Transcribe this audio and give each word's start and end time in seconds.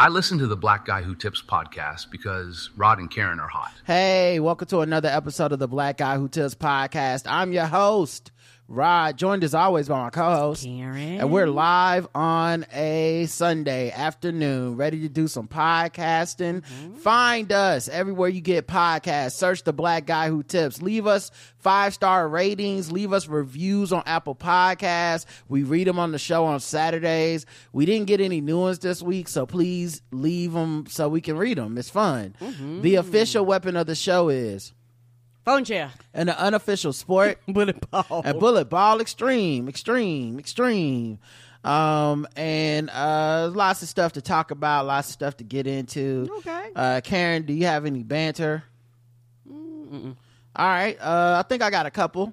I 0.00 0.06
listen 0.10 0.38
to 0.38 0.46
the 0.46 0.56
Black 0.56 0.84
Guy 0.84 1.02
Who 1.02 1.16
Tips 1.16 1.42
podcast 1.42 2.08
because 2.12 2.70
Rod 2.76 3.00
and 3.00 3.10
Karen 3.10 3.40
are 3.40 3.48
hot. 3.48 3.72
Hey, 3.84 4.38
welcome 4.38 4.68
to 4.68 4.78
another 4.78 5.08
episode 5.08 5.50
of 5.50 5.58
the 5.58 5.66
Black 5.66 5.96
Guy 5.96 6.16
Who 6.18 6.28
Tips 6.28 6.54
podcast. 6.54 7.24
I'm 7.26 7.52
your 7.52 7.66
host, 7.66 8.30
Rod, 8.70 9.16
joined 9.16 9.44
as 9.44 9.54
always 9.54 9.88
by 9.88 9.98
my 9.98 10.10
co-host, 10.10 10.62
Karen. 10.62 11.20
and 11.20 11.32
we're 11.32 11.46
live 11.46 12.06
on 12.14 12.66
a 12.70 13.24
Sunday 13.24 13.90
afternoon, 13.90 14.76
ready 14.76 15.00
to 15.00 15.08
do 15.08 15.26
some 15.26 15.48
podcasting. 15.48 16.60
Mm-hmm. 16.60 16.96
Find 16.96 17.50
us 17.50 17.88
everywhere 17.88 18.28
you 18.28 18.42
get 18.42 18.66
podcasts. 18.68 19.32
Search 19.32 19.64
the 19.64 19.72
Black 19.72 20.04
Guy 20.04 20.28
Who 20.28 20.42
Tips. 20.42 20.82
Leave 20.82 21.06
us 21.06 21.30
five 21.56 21.94
star 21.94 22.28
ratings. 22.28 22.92
Leave 22.92 23.14
us 23.14 23.26
reviews 23.26 23.90
on 23.90 24.02
Apple 24.04 24.34
Podcasts. 24.34 25.24
We 25.48 25.62
read 25.62 25.86
them 25.86 25.98
on 25.98 26.12
the 26.12 26.18
show 26.18 26.44
on 26.44 26.60
Saturdays. 26.60 27.46
We 27.72 27.86
didn't 27.86 28.06
get 28.06 28.20
any 28.20 28.42
new 28.42 28.60
ones 28.60 28.80
this 28.80 29.02
week, 29.02 29.28
so 29.28 29.46
please 29.46 30.02
leave 30.10 30.52
them 30.52 30.84
so 30.90 31.08
we 31.08 31.22
can 31.22 31.38
read 31.38 31.56
them. 31.56 31.78
It's 31.78 31.88
fun. 31.88 32.36
Mm-hmm. 32.38 32.82
The 32.82 32.96
official 32.96 33.46
weapon 33.46 33.78
of 33.78 33.86
the 33.86 33.94
show 33.94 34.28
is 34.28 34.74
Phone 35.44 35.64
chair. 35.64 35.90
and 36.12 36.28
the 36.28 36.38
unofficial 36.38 36.92
sport 36.92 37.38
Bullet 37.48 37.90
ball. 37.90 38.22
and 38.24 38.38
bullet 38.38 38.66
ball 38.66 39.00
extreme 39.00 39.68
extreme 39.68 40.38
extreme 40.38 41.18
um 41.64 42.26
and 42.36 42.88
uh 42.90 43.50
lots 43.52 43.82
of 43.82 43.88
stuff 43.88 44.12
to 44.12 44.20
talk 44.22 44.50
about 44.50 44.86
lots 44.86 45.08
of 45.08 45.12
stuff 45.14 45.36
to 45.38 45.44
get 45.44 45.66
into 45.66 46.28
Okay. 46.38 46.70
uh 46.76 47.00
karen 47.02 47.42
do 47.44 47.52
you 47.52 47.66
have 47.66 47.84
any 47.86 48.02
banter 48.04 48.62
all 49.50 50.14
right 50.56 50.96
uh 51.00 51.42
i 51.44 51.48
think 51.48 51.62
i 51.62 51.70
got 51.70 51.86
a 51.86 51.90
couple 51.90 52.32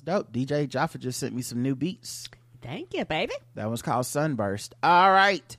That's 0.00 0.22
dope. 0.24 0.32
Dj 0.32 0.68
jaffa 0.68 0.98
just 0.98 1.18
sent 1.20 1.34
me 1.34 1.42
some 1.42 1.62
new 1.62 1.74
beats. 1.74 2.28
Thank 2.62 2.94
you, 2.94 3.04
baby. 3.04 3.34
that 3.54 3.70
was 3.70 3.82
called 3.82 4.06
sunburst. 4.06 4.74
All 4.82 5.10
right. 5.10 5.56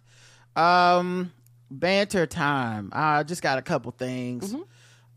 Um 0.56 1.32
banter 1.70 2.26
time. 2.26 2.90
I 2.94 3.24
just 3.24 3.42
got 3.42 3.58
a 3.58 3.62
couple 3.62 3.92
things. 3.92 4.56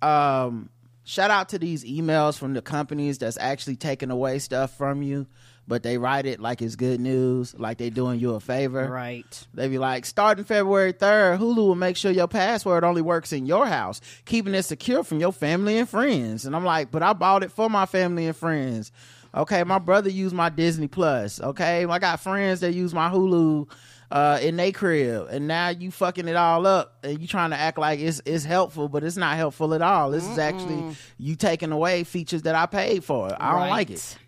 Um 0.02 0.70
shout 1.04 1.30
out 1.30 1.50
to 1.50 1.58
these 1.58 1.84
emails 1.84 2.38
from 2.38 2.54
the 2.54 2.62
companies 2.62 3.18
that's 3.18 3.38
actually 3.38 3.76
taking 3.76 4.10
away 4.10 4.38
stuff 4.38 4.76
from 4.76 5.02
you 5.02 5.26
but 5.70 5.82
they 5.82 5.96
write 5.96 6.26
it 6.26 6.38
like 6.40 6.60
it's 6.60 6.76
good 6.76 7.00
news 7.00 7.54
like 7.58 7.78
they 7.78 7.88
doing 7.88 8.20
you 8.20 8.34
a 8.34 8.41
favor 8.41 8.86
Right. 8.91 9.47
they 9.54 9.69
be 9.69 9.78
like 9.78 10.04
starting 10.04 10.44
february 10.44 10.92
3rd 10.92 11.38
hulu 11.38 11.56
will 11.56 11.75
make 11.76 11.97
sure 11.97 12.10
your 12.10 12.28
password 12.28 12.84
only 12.84 13.00
works 13.00 13.32
in 13.32 13.47
your 13.47 13.66
house 13.66 14.03
keeping 14.26 14.54
it 14.54 14.64
secure 14.64 15.03
from 15.04 15.20
your 15.20 15.32
family 15.32 15.78
and 15.78 15.88
friends 15.88 16.44
and 16.44 16.54
i'm 16.54 16.64
like 16.64 16.91
but 16.91 17.03
i 17.03 17.12
bought 17.14 17.42
it 17.42 17.53
for 17.53 17.70
my 17.70 17.86
family 17.86 18.26
and 18.26 18.36
friends 18.36 18.92
okay 19.34 19.64
my 19.64 19.78
brother 19.78 20.10
used 20.10 20.34
my 20.34 20.48
disney 20.50 20.88
plus 20.88 21.41
okay 21.41 21.87
i 21.87 21.98
got 21.98 22.20
friends 22.20 22.60
that 22.60 22.72
use 22.75 22.92
my 22.92 23.08
hulu 23.08 23.66
uh, 24.12 24.41
in 24.42 24.56
they 24.56 24.72
crib, 24.72 25.28
and 25.31 25.47
now 25.47 25.69
you 25.69 25.92
fucking 25.92 26.26
it 26.26 26.34
all 26.34 26.66
up, 26.66 26.98
and 27.04 27.20
you 27.20 27.28
trying 27.28 27.50
to 27.50 27.56
act 27.56 27.78
like 27.78 28.00
it's 28.00 28.20
it's 28.25 28.44
helpful, 28.44 28.88
but 28.88 29.04
it's 29.04 29.16
not 29.16 29.37
helpful 29.37 29.72
at 29.72 29.82
all. 29.82 30.10
This 30.10 30.26
is 30.26 30.37
actually 30.37 30.97
you 31.16 31.37
taking 31.37 31.70
away 31.70 32.02
features 32.02 32.42
that 32.42 32.56
I 32.56 32.66
paid 32.66 33.04
for. 33.04 33.26
I 33.41 33.52
don't 33.52 33.70
like 33.70 33.88
it. 33.91 34.19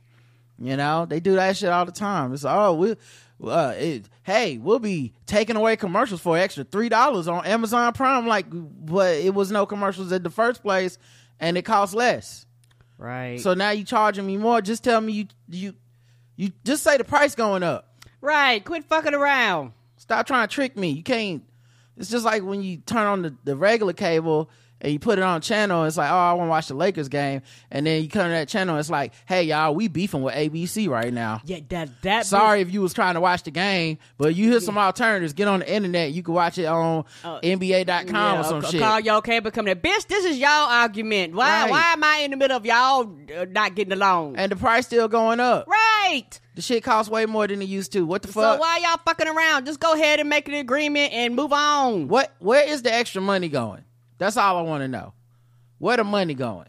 You 0.63 0.77
know, 0.77 1.07
they 1.07 1.19
do 1.19 1.35
that 1.35 1.57
shit 1.57 1.71
all 1.71 1.85
the 1.85 1.91
time. 1.93 2.33
It's 2.33 2.45
oh, 2.45 2.75
we, 2.75 2.97
uh, 3.45 3.75
it, 3.77 4.09
hey, 4.23 4.59
we'll 4.59 4.79
be 4.79 5.13
taking 5.27 5.57
away 5.57 5.75
commercials 5.75 6.21
for 6.21 6.39
extra 6.39 6.63
three 6.63 6.89
dollars 6.89 7.27
on 7.27 7.45
Amazon 7.45 7.93
Prime. 7.95 8.29
Like, 8.29 8.47
but 8.49 9.17
it 9.17 9.35
was 9.35 9.51
no 9.51 9.67
commercials 9.67 10.13
in 10.13 10.23
the 10.23 10.31
first 10.31 10.63
place, 10.63 10.99
and 11.41 11.59
it 11.59 11.63
costs 11.63 11.97
less. 11.97 12.47
Right. 12.97 13.41
So 13.41 13.55
now 13.55 13.71
you 13.71 13.83
charging 13.83 14.25
me 14.25 14.37
more. 14.37 14.61
Just 14.61 14.85
tell 14.85 15.01
me 15.01 15.13
you 15.13 15.27
you 15.49 15.75
you 16.37 16.53
just 16.65 16.85
say 16.85 16.97
the 16.97 17.03
price 17.05 17.35
going 17.35 17.65
up. 17.65 17.93
right. 18.21 18.65
Quit 18.65 18.85
fucking 18.85 19.15
around. 19.15 19.73
Stop 19.97 20.29
trying 20.29 20.47
to 20.47 20.55
trick 20.55 20.77
me. 20.77 20.91
You 20.91 21.03
can't. 21.03 21.43
It's 21.97 22.09
just 22.09 22.25
like 22.25 22.45
when 22.45 22.63
you 22.63 22.77
turn 22.79 23.07
on 23.07 23.23
the, 23.23 23.35
the 23.43 23.57
regular 23.57 23.93
cable 23.95 24.49
and 24.83 24.93
you 24.93 24.99
put 24.99 25.19
it 25.19 25.23
on 25.23 25.41
channel. 25.41 25.85
It's 25.85 25.97
like, 25.97 26.11
oh, 26.11 26.15
I 26.15 26.33
want 26.35 26.49
to 26.49 26.51
watch 26.51 26.69
the 26.69 26.75
Lakers 26.75 27.09
game, 27.09 27.41
and 27.71 27.87
then 27.87 28.03
you 28.03 28.09
come 28.11 28.25
to 28.25 28.29
that 28.31 28.49
channel. 28.49 28.77
It's 28.77 28.91
like, 28.91 29.15
hey, 29.25 29.45
y'all, 29.45 29.75
we 29.75 29.89
beefing 29.89 30.21
with 30.23 30.35
ABC 30.35 30.89
right 30.89 31.13
now. 31.13 31.41
Yeah, 31.45 31.61
that 31.71 32.03
that. 32.03 32.27
Sorry 32.27 32.61
if 32.61 32.71
you 32.73 32.83
was 32.83 32.93
trying 32.93 33.15
to 33.15 33.21
watch 33.21 33.45
the 33.45 33.51
game, 33.51 33.97
but 34.19 34.35
you 34.35 34.51
hear 34.51 34.61
some 34.61 34.77
alternatives. 34.77 35.33
Get 35.33 35.49
on 35.49 35.61
the 35.61 35.73
internet. 35.73 36.13
You 36.13 36.23
can 36.23 36.35
watch 36.35 36.59
it 36.59 36.67
on 36.67 37.05
NBA.com 37.25 38.15
Yeah, 38.15 38.41
or 38.41 38.45
some 38.45 38.63
c- 38.63 38.71
shit. 38.73 38.81
Call 38.81 39.01
your 39.01 39.23
cable 39.23 39.51
company. 39.51 39.75
Bitch, 39.81 40.07
this 40.09 40.25
is 40.25 40.39
y'all 40.39 40.49
argument. 40.69 41.35
Why 41.35 41.63
Right. 41.63 41.71
why 41.71 41.93
am 41.93 42.05
I 42.05 42.17
in 42.19 42.31
the 42.33 42.37
middle 42.37 42.57
of 42.57 42.67
y'all 42.67 43.11
uh, 43.37 43.47
not 43.49 43.75
getting 43.75 43.93
along? 43.93 44.37
and 44.37 44.51
the 44.53 44.57
price 44.57 44.87
still 44.87 45.09
going 45.09 45.41
up. 45.41 45.67
right. 45.69 46.39
The 46.55 46.61
shit 46.61 46.83
costs 46.83 47.11
way 47.11 47.25
more 47.25 47.47
than 47.47 47.63
it 47.63 47.69
used 47.69 47.93
to. 47.93 48.05
What 48.05 48.21
the 48.21 48.29
fuck? 48.29 48.57
So 48.57 48.61
why 48.61 48.79
y'all 48.79 48.99
fucking 49.07 49.27
around? 49.27 49.65
Just 49.65 49.81
go 49.81 49.95
ahead 49.95 50.21
and 50.21 50.29
make 50.29 50.49
an 50.49 50.55
agreement 50.55 51.13
and 51.15 51.35
move 51.35 51.51
on. 51.53 52.09
What? 52.09 52.31
Where 52.41 52.69
is 52.69 52.83
the 52.83 52.93
extra 52.93 53.23
money 53.23 53.49
going? 53.49 53.85
That's 54.23 54.37
all 54.37 54.57
I 54.57 54.63
want 54.63 54.83
to 54.83 54.89
know. 54.89 55.15
Where 55.79 55.97
the 55.97 56.05
money 56.05 56.35
going? 56.35 56.69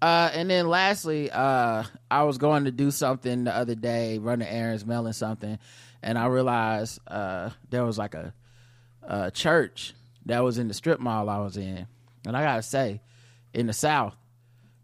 Uh, 0.00 0.30
and 0.32 0.48
then 0.48 0.68
lastly, 0.68 1.28
uh, 1.28 1.82
I 2.08 2.22
was 2.22 2.38
going 2.38 2.66
to 2.66 2.70
do 2.70 2.92
something 2.92 3.42
the 3.42 3.56
other 3.56 3.74
day, 3.74 4.18
running 4.18 4.46
errands, 4.46 4.86
mailing 4.86 5.12
something, 5.12 5.58
and 6.04 6.16
I 6.16 6.26
realized 6.26 7.00
uh, 7.08 7.50
there 7.68 7.84
was 7.84 7.98
like 7.98 8.14
a, 8.14 8.32
a 9.02 9.32
church 9.32 9.92
that 10.26 10.44
was 10.44 10.58
in 10.58 10.68
the 10.68 10.74
strip 10.74 11.00
mall 11.00 11.28
I 11.28 11.38
was 11.38 11.56
in, 11.56 11.88
and 12.24 12.36
I 12.36 12.44
gotta 12.44 12.62
say, 12.62 13.00
in 13.52 13.66
the 13.66 13.72
South, 13.72 14.14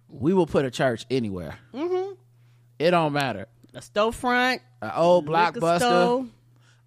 we 0.08 0.34
will 0.34 0.46
put 0.46 0.64
a 0.64 0.72
church 0.72 1.06
anywhere. 1.12 1.56
Mm-hmm. 1.72 2.14
It 2.80 2.90
don't 2.90 3.12
matter. 3.12 3.46
A 3.72 3.78
storefront, 3.78 4.58
An 4.82 4.90
old 4.96 5.26
blockbuster, 5.26 5.78
store. 5.78 6.26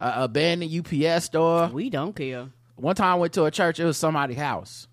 a 0.01 0.24
abandoned 0.24 0.74
UPS 0.85 1.24
store. 1.25 1.68
We 1.68 1.89
don't 1.89 2.13
care. 2.13 2.50
One 2.75 2.95
time 2.95 3.13
I 3.13 3.16
went 3.16 3.34
to 3.34 3.45
a 3.45 3.51
church, 3.51 3.79
it 3.79 3.85
was 3.85 3.97
somebody's 3.97 4.38
house. 4.38 4.88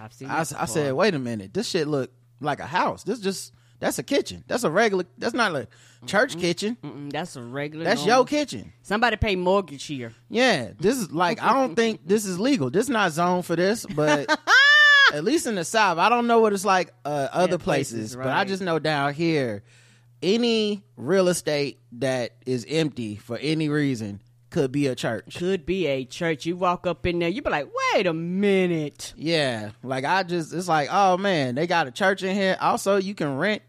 I've 0.00 0.12
seen. 0.12 0.28
I, 0.28 0.40
I 0.40 0.44
said, 0.66 0.92
wait 0.94 1.14
a 1.14 1.18
minute, 1.18 1.52
this 1.54 1.68
shit 1.68 1.86
look 1.88 2.10
like 2.40 2.60
a 2.60 2.66
house. 2.66 3.04
This 3.04 3.20
just 3.20 3.52
that's 3.80 3.98
a 3.98 4.02
kitchen. 4.02 4.44
That's 4.46 4.64
a 4.64 4.70
regular. 4.70 5.04
That's 5.18 5.34
not 5.34 5.54
a 5.54 5.68
church 6.06 6.38
kitchen. 6.38 6.76
Mm-mm, 6.82 7.10
that's 7.12 7.36
a 7.36 7.42
regular. 7.42 7.84
That's 7.84 8.00
normal- 8.00 8.16
your 8.18 8.24
kitchen. 8.26 8.72
Somebody 8.82 9.16
pay 9.16 9.36
mortgage 9.36 9.84
here. 9.84 10.12
Yeah, 10.28 10.70
this 10.78 10.96
is 10.98 11.10
like 11.10 11.42
I 11.42 11.52
don't 11.52 11.74
think 11.74 12.00
this 12.06 12.24
is 12.24 12.38
legal. 12.38 12.70
This 12.70 12.84
is 12.84 12.90
not 12.90 13.12
zoned 13.12 13.46
for 13.46 13.56
this, 13.56 13.86
but 13.86 14.30
at 15.14 15.24
least 15.24 15.46
in 15.46 15.54
the 15.54 15.64
South, 15.64 15.98
I 15.98 16.08
don't 16.08 16.26
know 16.26 16.40
what 16.40 16.52
it's 16.52 16.64
like 16.64 16.92
uh, 17.04 17.28
other 17.32 17.52
Yeah, 17.52 17.56
places, 17.58 17.92
places, 18.14 18.16
but 18.16 18.28
I 18.28 18.44
just 18.44 18.62
know 18.62 18.78
down 18.78 19.14
here, 19.14 19.62
any 20.22 20.82
real 20.96 21.28
estate 21.28 21.78
that 21.92 22.32
is 22.46 22.66
empty 22.68 23.16
for 23.16 23.38
any 23.38 23.68
reason 23.68 24.20
could 24.50 24.72
be 24.72 24.86
a 24.86 24.94
church. 24.94 25.36
Could 25.36 25.64
be 25.64 25.86
a 25.86 26.04
church. 26.04 26.44
You 26.44 26.56
walk 26.56 26.86
up 26.86 27.06
in 27.06 27.18
there, 27.20 27.28
you 27.28 27.42
be 27.42 27.50
like, 27.50 27.68
wait 27.94 28.06
a 28.06 28.12
minute. 28.12 29.14
Yeah, 29.16 29.70
like 29.82 30.04
I 30.04 30.22
just 30.22 30.52
it's 30.52 30.68
like, 30.68 30.88
oh 30.90 31.16
man, 31.16 31.54
they 31.54 31.66
got 31.66 31.86
a 31.86 31.90
church 31.90 32.22
in 32.22 32.34
here. 32.34 32.56
Also, 32.60 32.96
you 32.96 33.14
can 33.14 33.36
rent 33.36 33.62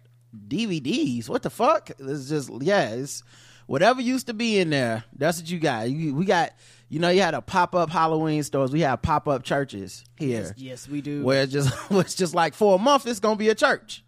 DVDs. 0.48 1.30
What 1.30 1.44
the 1.44 1.50
fuck? 1.50 1.92
It's 2.00 2.30
just 2.30 2.52
yeah, 2.62 2.90
it's 2.90 3.24
whatever 3.68 4.02
used 4.02 4.28
to 4.28 4.34
be 4.34 4.60
in 4.60 4.70
there. 4.70 5.04
That's 5.16 5.40
what 5.40 5.50
you 5.50 5.60
got. 5.60 5.90
You, 5.90 6.16
we 6.16 6.26
got 6.26 6.54
you 6.90 7.00
know 7.00 7.10
you 7.10 7.22
had 7.22 7.34
a 7.34 7.42
pop 7.42 7.76
up 7.76 7.90
Halloween 7.90 8.44
stores. 8.44 8.72
We 8.72 8.82
have 8.82 9.02
pop 9.02 9.28
up 9.28 9.44
churches 9.44 10.04
here. 10.18 10.54
Yes, 10.58 10.90
we 10.90 11.02
do. 11.02 11.24
Where 11.24 11.44
it's 11.44 11.54
just 11.54 11.74
it's 11.92 12.16
just 12.16 12.34
like 12.34 12.54
for 12.54 12.76
a 12.76 12.80
month 12.80 13.06
it's 13.08 13.20
gonna 13.20 13.36
be 13.36 13.50
a 13.50 13.56
church. 13.56 14.04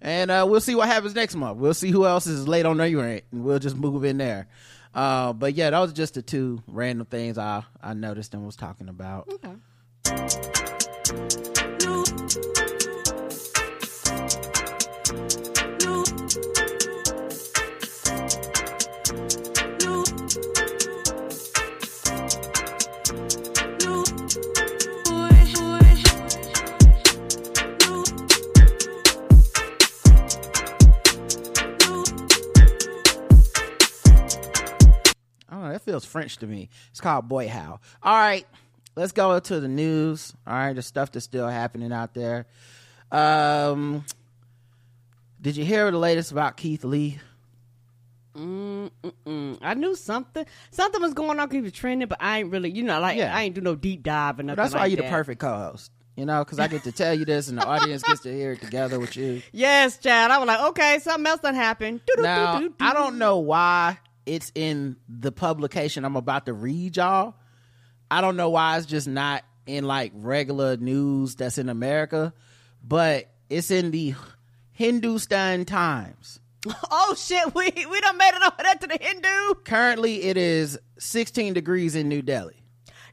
And 0.00 0.30
uh, 0.30 0.46
we'll 0.46 0.60
see 0.60 0.74
what 0.74 0.86
happens 0.88 1.14
next 1.14 1.34
month. 1.34 1.56
We'll 1.56 1.72
see 1.72 1.90
who 1.90 2.04
else 2.04 2.26
is 2.26 2.46
late 2.46 2.66
on 2.66 2.76
their 2.76 2.94
rent, 2.94 3.24
and 3.32 3.42
we'll 3.42 3.58
just 3.58 3.74
move 3.74 4.04
in 4.04 4.18
there. 4.18 4.48
Uh, 4.94 5.32
but 5.32 5.54
yeah, 5.54 5.70
those 5.70 5.90
are 5.90 5.94
just 5.94 6.14
the 6.14 6.22
two 6.22 6.62
random 6.66 7.06
things 7.06 7.38
I 7.38 7.64
I 7.82 7.94
noticed 7.94 8.34
and 8.34 8.46
was 8.46 8.56
talking 8.56 8.88
about. 8.88 9.28
Okay. 9.32 9.54
Feels 35.84 36.04
French 36.04 36.38
to 36.38 36.46
me. 36.46 36.68
It's 36.90 37.00
called 37.00 37.28
Boy 37.28 37.48
How. 37.48 37.80
All 38.02 38.14
right, 38.14 38.46
let's 38.96 39.12
go 39.12 39.38
to 39.38 39.60
the 39.60 39.68
news. 39.68 40.32
All 40.46 40.54
right, 40.54 40.72
the 40.72 40.82
stuff 40.82 41.12
that's 41.12 41.24
still 41.24 41.48
happening 41.48 41.92
out 41.92 42.14
there. 42.14 42.46
Um, 43.12 44.04
did 45.40 45.56
you 45.56 45.64
hear 45.64 45.90
the 45.90 45.98
latest 45.98 46.32
about 46.32 46.56
Keith 46.56 46.84
Lee? 46.84 47.18
Mm-mm. 48.36 49.58
I 49.62 49.74
knew 49.74 49.94
something 49.94 50.44
something 50.70 51.00
was 51.00 51.14
going 51.14 51.38
on. 51.38 51.48
Keith 51.48 51.62
was 51.62 51.72
trending, 51.72 52.08
but 52.08 52.18
I 52.20 52.40
ain't 52.40 52.50
really, 52.50 52.70
you 52.70 52.82
know, 52.82 52.98
like 53.00 53.16
Yeah. 53.16 53.34
I 53.36 53.42
ain't 53.42 53.54
do 53.54 53.60
no 53.60 53.76
deep 53.76 54.02
dive 54.02 54.40
and 54.40 54.48
nothing. 54.48 54.56
That's 54.56 54.74
why 54.74 54.80
like 54.80 54.92
you're 54.92 55.02
the 55.02 55.08
perfect 55.08 55.40
co-host. 55.40 55.92
You 56.16 56.24
know, 56.26 56.44
because 56.44 56.60
I 56.60 56.68
get 56.68 56.84
to 56.84 56.92
tell 56.92 57.12
you 57.12 57.24
this, 57.24 57.48
and 57.48 57.58
the 57.58 57.66
audience 57.66 58.02
gets 58.04 58.20
to 58.22 58.32
hear 58.32 58.52
it 58.52 58.60
together 58.60 59.00
with 59.00 59.16
you. 59.16 59.42
Yes, 59.52 59.98
Chad. 59.98 60.30
I 60.30 60.38
was 60.38 60.46
like, 60.46 60.60
okay, 60.70 60.98
something 61.00 61.26
else 61.26 61.40
done 61.40 61.56
happened. 61.56 62.02
Now. 62.18 62.68
I 62.80 62.94
don't 62.94 63.18
know 63.18 63.38
why 63.38 63.98
it's 64.26 64.52
in 64.54 64.96
the 65.08 65.32
publication 65.32 66.04
I'm 66.04 66.16
about 66.16 66.46
to 66.46 66.52
read 66.52 66.96
y'all. 66.96 67.34
I 68.10 68.20
don't 68.20 68.36
know 68.36 68.50
why 68.50 68.76
it's 68.78 68.86
just 68.86 69.08
not 69.08 69.44
in 69.66 69.84
like 69.84 70.12
regular 70.14 70.76
news 70.76 71.34
that's 71.34 71.58
in 71.58 71.68
America, 71.68 72.32
but 72.82 73.30
it's 73.48 73.70
in 73.70 73.90
the 73.90 74.14
Hindustan 74.72 75.64
Times. 75.64 76.40
Oh 76.90 77.14
shit, 77.14 77.54
we 77.54 77.64
we 77.64 78.00
done 78.00 78.16
made 78.16 78.32
it 78.34 78.42
over 78.42 78.56
there 78.62 78.74
to 78.74 78.86
the 78.86 78.98
Hindu. 78.98 79.54
Currently, 79.64 80.22
it 80.22 80.38
is 80.38 80.78
16 80.98 81.52
degrees 81.52 81.94
in 81.94 82.08
New 82.08 82.22
Delhi. 82.22 82.63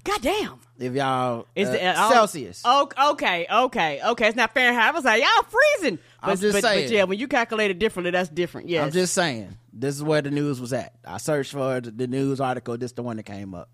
God 0.03 0.21
damn. 0.21 0.59
If 0.80 0.94
y'all 0.94 1.48
Is 1.56 1.69
uh, 1.69 1.71
the 1.74 1.86
uh, 1.86 2.09
Celsius? 2.09 2.63
Oh, 2.65 2.89
okay, 3.12 3.45
okay, 3.51 4.01
okay. 4.03 4.27
It's 4.27 4.36
not 4.36 4.53
Fahrenheit. 4.53 4.89
I 4.89 4.92
was 4.92 5.06
like, 5.06 5.21
y'all 5.21 5.44
freezing. 5.44 6.00
But, 6.21 6.30
I'm 6.30 6.38
just 6.38 6.56
but, 6.56 6.63
saying. 6.63 6.88
But 6.88 6.94
yeah, 6.95 7.03
when 7.03 7.19
you 7.19 7.27
calculate 7.27 7.69
it 7.69 7.77
differently, 7.77 8.12
that's 8.12 8.30
different. 8.30 8.69
Yes. 8.69 8.86
I'm 8.86 8.92
just 8.92 9.13
saying. 9.13 9.57
This 9.74 9.95
is 9.95 10.03
where 10.03 10.21
the 10.21 10.31
news 10.31 10.59
was 10.59 10.74
at. 10.74 10.94
I 11.06 11.18
searched 11.18 11.51
for 11.51 11.81
the 11.81 11.92
the 11.92 12.07
news 12.07 12.42
article. 12.42 12.77
This 12.77 12.94
the 12.94 13.03
one 13.03 13.18
that 13.18 13.24
came 13.24 13.53
up. 13.53 13.69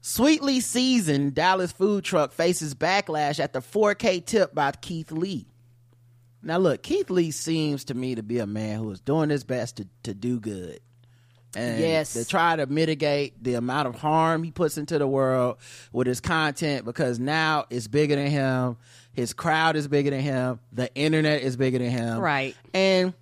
Sweetly 0.00 0.60
seasoned 0.60 1.34
Dallas 1.34 1.72
food 1.72 2.04
truck 2.04 2.32
faces 2.32 2.74
backlash 2.74 3.40
at 3.40 3.52
the 3.52 3.58
4K 3.58 4.24
tip 4.24 4.54
by 4.54 4.70
Keith 4.72 5.10
Lee. 5.10 5.46
Now 6.42 6.58
look, 6.58 6.84
Keith 6.84 7.10
Lee 7.10 7.32
seems 7.32 7.84
to 7.86 7.94
me 7.94 8.14
to 8.14 8.22
be 8.22 8.38
a 8.38 8.46
man 8.46 8.78
who 8.78 8.90
is 8.92 9.00
doing 9.00 9.30
his 9.30 9.42
best 9.42 9.78
to, 9.78 9.88
to 10.04 10.14
do 10.14 10.38
good. 10.38 10.78
And 11.56 11.80
Yes. 11.80 12.12
to 12.12 12.24
try 12.26 12.56
to 12.56 12.66
mitigate 12.66 13.42
the 13.42 13.54
amount 13.54 13.88
of 13.88 13.94
harm 13.94 14.42
he 14.42 14.50
puts 14.50 14.76
into 14.78 14.98
the 14.98 15.06
world 15.06 15.56
with 15.92 16.06
his 16.06 16.20
content 16.20 16.84
because 16.84 17.18
now 17.18 17.64
it's 17.70 17.88
bigger 17.88 18.16
than 18.16 18.26
him. 18.26 18.76
His 19.12 19.32
crowd 19.32 19.76
is 19.76 19.88
bigger 19.88 20.10
than 20.10 20.20
him. 20.20 20.60
The 20.72 20.94
internet 20.94 21.42
is 21.42 21.56
bigger 21.56 21.78
than 21.78 21.90
him. 21.90 22.18
Right. 22.18 22.54
And 22.74 23.14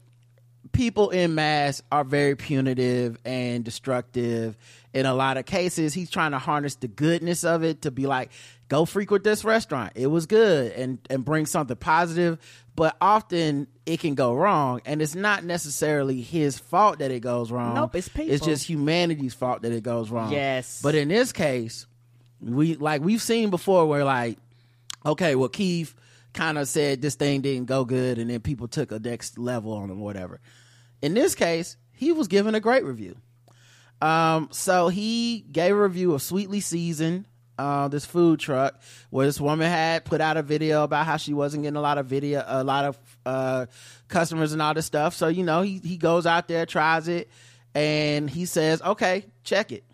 people 0.73 1.11
in 1.11 1.37
mass 1.37 1.83
are 1.93 2.03
very 2.03 2.35
punitive 2.35 3.17
and 3.25 3.65
destructive. 3.65 4.57
In 4.93 5.07
a 5.07 5.15
lot 5.15 5.37
of 5.37 5.45
cases, 5.47 5.95
he's 5.95 6.11
trying 6.11 6.33
to 6.33 6.39
harness 6.39 6.75
the 6.77 6.89
goodness 6.89 7.45
of 7.45 7.63
it 7.63 7.83
to 7.83 7.91
be 7.91 8.07
like, 8.07 8.31
go 8.69 8.85
frequent 8.85 9.23
this 9.25 9.45
restaurant. 9.45 9.93
It 9.95 10.09
was 10.09 10.27
good 10.27 10.73
and, 10.73 10.99
and 11.11 11.25
bring 11.25 11.47
something 11.47 11.77
positive. 11.77 12.39
But 12.77 12.97
often 13.01 13.69
it 13.87 14.01
can 14.01 14.15
go 14.15 14.35
wrong. 14.35 14.81
And 14.85 15.01
it's 15.01 15.15
not 15.15 15.45
necessarily 15.45 16.21
his 16.21 16.59
fault 16.59 16.99
that 16.99 17.11
it 17.11 17.21
goes 17.21 17.53
wrong. 17.53 17.75
Nope, 17.75 17.95
it's 17.97 18.09
people. 18.09 18.33
It's 18.33 18.45
just 18.45 18.69
humanity's 18.69 19.35
fault 19.35 19.63
that 19.63 19.73
it 19.73 19.83
goes 19.83 20.11
wrong. 20.11 20.33
Yes. 20.33 20.81
But 20.83 20.95
in 20.95 21.09
this 21.09 21.33
case, 21.33 21.87
we 22.41 22.75
like 22.75 23.03
we've 23.03 23.23
seen 23.23 23.51
before 23.51 23.87
where 23.87 24.05
like, 24.05 24.39
okay, 25.07 25.35
well 25.35 25.49
Keith 25.49 25.95
kind 26.33 26.59
of 26.59 26.69
said 26.69 27.01
this 27.01 27.15
thing 27.15 27.41
didn't 27.41 27.67
go 27.67 27.85
good 27.85 28.19
and 28.19 28.29
then 28.29 28.41
people 28.41 28.67
took 28.67 28.91
a 28.91 28.99
next 28.99 29.39
level 29.39 29.73
on 29.73 29.91
him 29.91 30.01
or 30.01 30.05
whatever. 30.05 30.41
In 31.01 31.15
this 31.15 31.35
case, 31.35 31.77
he 31.93 32.13
was 32.13 32.29
given 32.29 32.55
a 32.55 32.61
great 32.61 32.85
review. 32.85 33.17
Um, 34.03 34.49
so 34.51 34.89
he 34.89 35.45
gave 35.51 35.75
a 35.75 35.81
review 35.81 36.13
of 36.13 36.23
Sweetly 36.23 36.61
Seasoned, 36.61 37.27
uh, 37.59 37.89
this 37.89 38.05
food 38.05 38.41
truck, 38.41 38.81
where 39.11 39.27
this 39.27 39.41
woman 39.41 39.69
had 39.71 40.05
put 40.05 40.21
out 40.21 40.37
a 40.37 40.43
video 40.43 40.85
about 40.85 41.07
how 41.07 41.17
she 41.17 41.33
wasn't 41.35 41.63
getting 41.63 41.77
a 41.77 41.81
lot 41.81 41.99
of 41.99 42.07
video, 42.07 42.45
a 42.47 42.65
lot 42.65 42.85
of 42.85 42.99
uh, 43.25 43.67
customers 44.09 44.53
and 44.53 44.61
all 44.61 44.75
this 44.75 44.87
stuff. 44.87 45.15
So 45.15 45.29
you 45.29 45.45
know, 45.45 45.63
he 45.63 45.79
he 45.79 45.97
goes 45.97 46.27
out 46.27 46.49
there, 46.49 46.67
tries 46.67 47.09
it, 47.09 47.31
and 47.75 48.29
he 48.29 48.45
says, 48.47 48.83
"Okay, 48.83 49.27
check 49.43 49.73
it. 49.73 49.85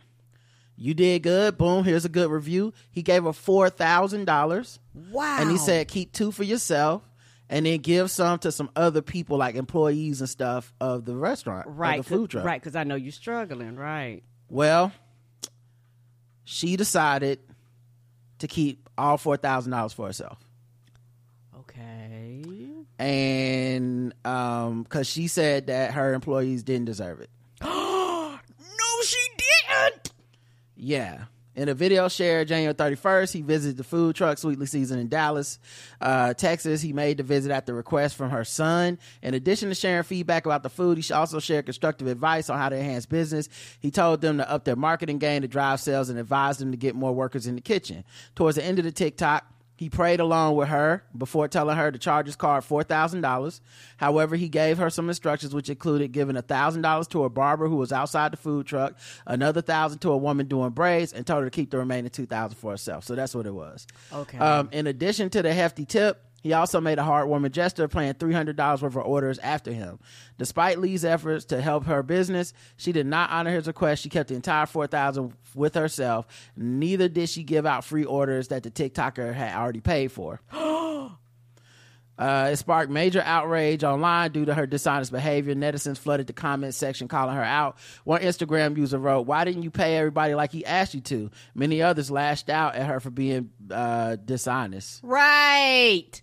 You 0.76 0.94
did 0.94 1.22
good. 1.22 1.58
Boom. 1.58 1.84
Here's 1.84 2.04
a 2.04 2.08
good 2.08 2.30
review." 2.30 2.72
He 2.90 3.02
gave 3.02 3.24
her 3.24 3.32
four 3.32 3.68
thousand 3.70 4.24
dollars. 4.24 4.78
wow. 5.10 5.36
And 5.40 5.50
he 5.50 5.58
said, 5.58 5.88
keep 5.88 6.12
two 6.12 6.32
for 6.32 6.42
yourself 6.44 7.02
and 7.50 7.66
then 7.66 7.80
give 7.80 8.10
some 8.10 8.38
to 8.38 8.52
some 8.52 8.70
other 8.76 9.02
people, 9.02 9.36
like 9.36 9.56
employees 9.56 10.20
and 10.20 10.30
stuff 10.30 10.72
of 10.80 11.04
the 11.04 11.16
restaurant, 11.16 11.66
of 11.66 11.78
right, 11.78 11.96
the 11.98 12.02
food 12.04 12.30
truck. 12.30 12.44
right, 12.44 12.60
because 12.60 12.76
I 12.76 12.84
know 12.84 12.94
you're 12.94 13.10
struggling. 13.12 13.74
Right. 13.76 14.22
Well, 14.48 14.92
she 16.44 16.76
decided 16.76 17.40
to 18.40 18.48
keep 18.48 18.88
all 18.98 19.16
$4,000 19.16 19.94
for 19.94 20.06
herself. 20.06 20.38
Okay. 21.60 22.42
And 22.98 24.12
um, 24.24 24.82
because 24.82 25.06
she 25.06 25.28
said 25.28 25.68
that 25.68 25.92
her 25.94 26.12
employees 26.12 26.62
didn't 26.62 26.86
deserve 26.86 27.20
it. 27.20 27.30
No, 28.82 29.02
she 29.04 29.18
didn't. 29.36 30.12
Yeah. 30.76 31.24
In 31.60 31.68
a 31.68 31.74
video 31.74 32.08
shared 32.08 32.48
January 32.48 32.72
31st, 32.72 33.34
he 33.34 33.42
visited 33.42 33.76
the 33.76 33.84
food 33.84 34.16
truck 34.16 34.38
Sweetly 34.38 34.64
Season 34.64 34.98
in 34.98 35.08
Dallas, 35.08 35.58
uh, 36.00 36.32
Texas. 36.32 36.80
He 36.80 36.94
made 36.94 37.18
the 37.18 37.22
visit 37.22 37.52
at 37.52 37.66
the 37.66 37.74
request 37.74 38.16
from 38.16 38.30
her 38.30 38.44
son. 38.44 38.98
In 39.20 39.34
addition 39.34 39.68
to 39.68 39.74
sharing 39.74 40.02
feedback 40.02 40.46
about 40.46 40.62
the 40.62 40.70
food, 40.70 40.96
he 40.96 41.12
also 41.12 41.38
shared 41.38 41.66
constructive 41.66 42.06
advice 42.06 42.48
on 42.48 42.56
how 42.56 42.70
to 42.70 42.76
enhance 42.78 43.04
business. 43.04 43.50
He 43.78 43.90
told 43.90 44.22
them 44.22 44.38
to 44.38 44.50
up 44.50 44.64
their 44.64 44.74
marketing 44.74 45.18
game 45.18 45.42
to 45.42 45.48
drive 45.48 45.80
sales 45.80 46.08
and 46.08 46.18
advised 46.18 46.62
them 46.62 46.70
to 46.70 46.78
get 46.78 46.94
more 46.94 47.12
workers 47.14 47.46
in 47.46 47.56
the 47.56 47.60
kitchen. 47.60 48.04
Towards 48.34 48.56
the 48.56 48.64
end 48.64 48.78
of 48.78 48.86
the 48.86 48.92
TikTok, 48.92 49.44
he 49.80 49.88
prayed 49.88 50.20
along 50.20 50.56
with 50.56 50.68
her 50.68 51.02
before 51.16 51.48
telling 51.48 51.74
her 51.74 51.90
to 51.90 51.98
charge 51.98 52.26
his 52.26 52.36
thousand 52.36 53.22
dollars. 53.22 53.62
However, 53.96 54.36
he 54.36 54.50
gave 54.50 54.76
her 54.76 54.90
some 54.90 55.08
instructions, 55.08 55.54
which 55.54 55.70
included 55.70 56.12
giving 56.12 56.36
a 56.36 56.42
thousand 56.42 56.82
dollars 56.82 57.08
to 57.08 57.24
a 57.24 57.30
barber 57.30 57.66
who 57.66 57.76
was 57.76 57.90
outside 57.90 58.30
the 58.30 58.36
food 58.36 58.66
truck, 58.66 58.98
another 59.26 59.62
thousand 59.62 60.00
to 60.00 60.10
a 60.10 60.18
woman 60.18 60.48
doing 60.48 60.68
braids, 60.72 61.14
and 61.14 61.26
told 61.26 61.44
her 61.44 61.46
to 61.46 61.50
keep 61.50 61.70
the 61.70 61.78
remaining 61.78 62.10
two 62.10 62.26
thousand 62.26 62.58
for 62.58 62.72
herself. 62.72 63.04
So 63.04 63.14
that's 63.14 63.34
what 63.34 63.46
it 63.46 63.54
was. 63.54 63.86
Okay. 64.12 64.36
Um, 64.36 64.68
in 64.70 64.86
addition 64.86 65.30
to 65.30 65.40
the 65.40 65.54
hefty 65.54 65.86
tip, 65.86 66.26
he 66.40 66.52
also 66.52 66.80
made 66.80 66.98
a 66.98 67.02
heartwarming 67.02 67.52
gesture, 67.52 67.88
playing 67.88 68.14
three 68.14 68.32
hundred 68.32 68.56
dollars 68.56 68.82
worth 68.82 68.96
of 68.96 69.04
orders 69.04 69.38
after 69.38 69.72
him. 69.72 69.98
Despite 70.38 70.78
Lee's 70.78 71.04
efforts 71.04 71.44
to 71.46 71.60
help 71.60 71.84
her 71.86 72.02
business, 72.02 72.52
she 72.76 72.92
did 72.92 73.06
not 73.06 73.30
honor 73.30 73.50
his 73.50 73.66
request. 73.66 74.02
She 74.02 74.08
kept 74.08 74.28
the 74.28 74.34
entire 74.34 74.66
four 74.66 74.86
thousand 74.86 75.34
with 75.54 75.74
herself. 75.74 76.26
Neither 76.56 77.08
did 77.08 77.28
she 77.28 77.42
give 77.42 77.66
out 77.66 77.84
free 77.84 78.04
orders 78.04 78.48
that 78.48 78.62
the 78.62 78.70
TikToker 78.70 79.34
had 79.34 79.54
already 79.54 79.80
paid 79.80 80.12
for. 80.12 80.40
Uh, 82.20 82.50
it 82.52 82.56
sparked 82.56 82.90
major 82.92 83.22
outrage 83.24 83.82
online 83.82 84.30
due 84.30 84.44
to 84.44 84.52
her 84.52 84.66
dishonest 84.66 85.10
behavior. 85.10 85.54
Netizens 85.54 85.96
flooded 85.96 86.26
the 86.26 86.34
comment 86.34 86.74
section 86.74 87.08
calling 87.08 87.34
her 87.34 87.42
out. 87.42 87.78
One 88.04 88.20
Instagram 88.20 88.76
user 88.76 88.98
wrote, 88.98 89.22
Why 89.22 89.44
didn't 89.44 89.62
you 89.62 89.70
pay 89.70 89.96
everybody 89.96 90.34
like 90.34 90.52
he 90.52 90.62
asked 90.66 90.92
you 90.92 91.00
to? 91.00 91.30
Many 91.54 91.80
others 91.80 92.10
lashed 92.10 92.50
out 92.50 92.74
at 92.74 92.86
her 92.86 93.00
for 93.00 93.08
being 93.08 93.48
uh, 93.70 94.16
dishonest. 94.16 95.00
Right. 95.02 96.20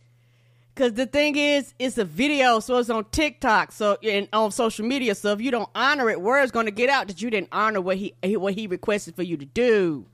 Because 0.78 0.94
the 0.94 1.08
thing 1.08 1.36
is, 1.36 1.74
it's 1.80 1.98
a 1.98 2.06
video, 2.06 2.60
so 2.60 2.78
it's 2.78 2.92
on 2.92 3.06
TikTok, 3.06 3.72
so 3.72 3.98
and 4.04 4.28
on 4.32 4.52
social 4.52 4.86
media. 4.86 5.16
So 5.16 5.32
if 5.32 5.42
you 5.42 5.50
don't 5.50 5.68
honor 5.74 6.08
it, 6.08 6.22
word's 6.22 6.52
going 6.52 6.68
to 6.68 6.72
get 6.72 6.88
out 6.88 7.08
that 7.08 7.20
you 7.20 7.32
didn't 7.32 7.50
honor 7.52 7.82
what 7.82 7.98
he 7.98 8.14
what 8.24 8.54
he 8.54 8.68
requested 8.68 9.16
for 9.16 9.24
you 9.24 9.38
to 9.38 9.46
do. 9.46 10.06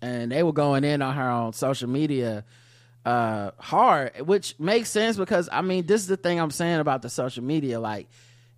and 0.00 0.32
they 0.32 0.42
were 0.42 0.54
going 0.54 0.84
in 0.84 1.02
on 1.02 1.14
her 1.14 1.28
on 1.28 1.52
social 1.52 1.88
media 1.88 2.44
uh 3.04 3.50
hard 3.58 4.12
which 4.26 4.58
makes 4.58 4.90
sense 4.90 5.16
because 5.16 5.48
i 5.52 5.60
mean 5.62 5.86
this 5.86 6.00
is 6.00 6.08
the 6.08 6.16
thing 6.16 6.40
i'm 6.40 6.50
saying 6.50 6.80
about 6.80 7.00
the 7.02 7.08
social 7.08 7.44
media 7.44 7.78
like 7.80 8.08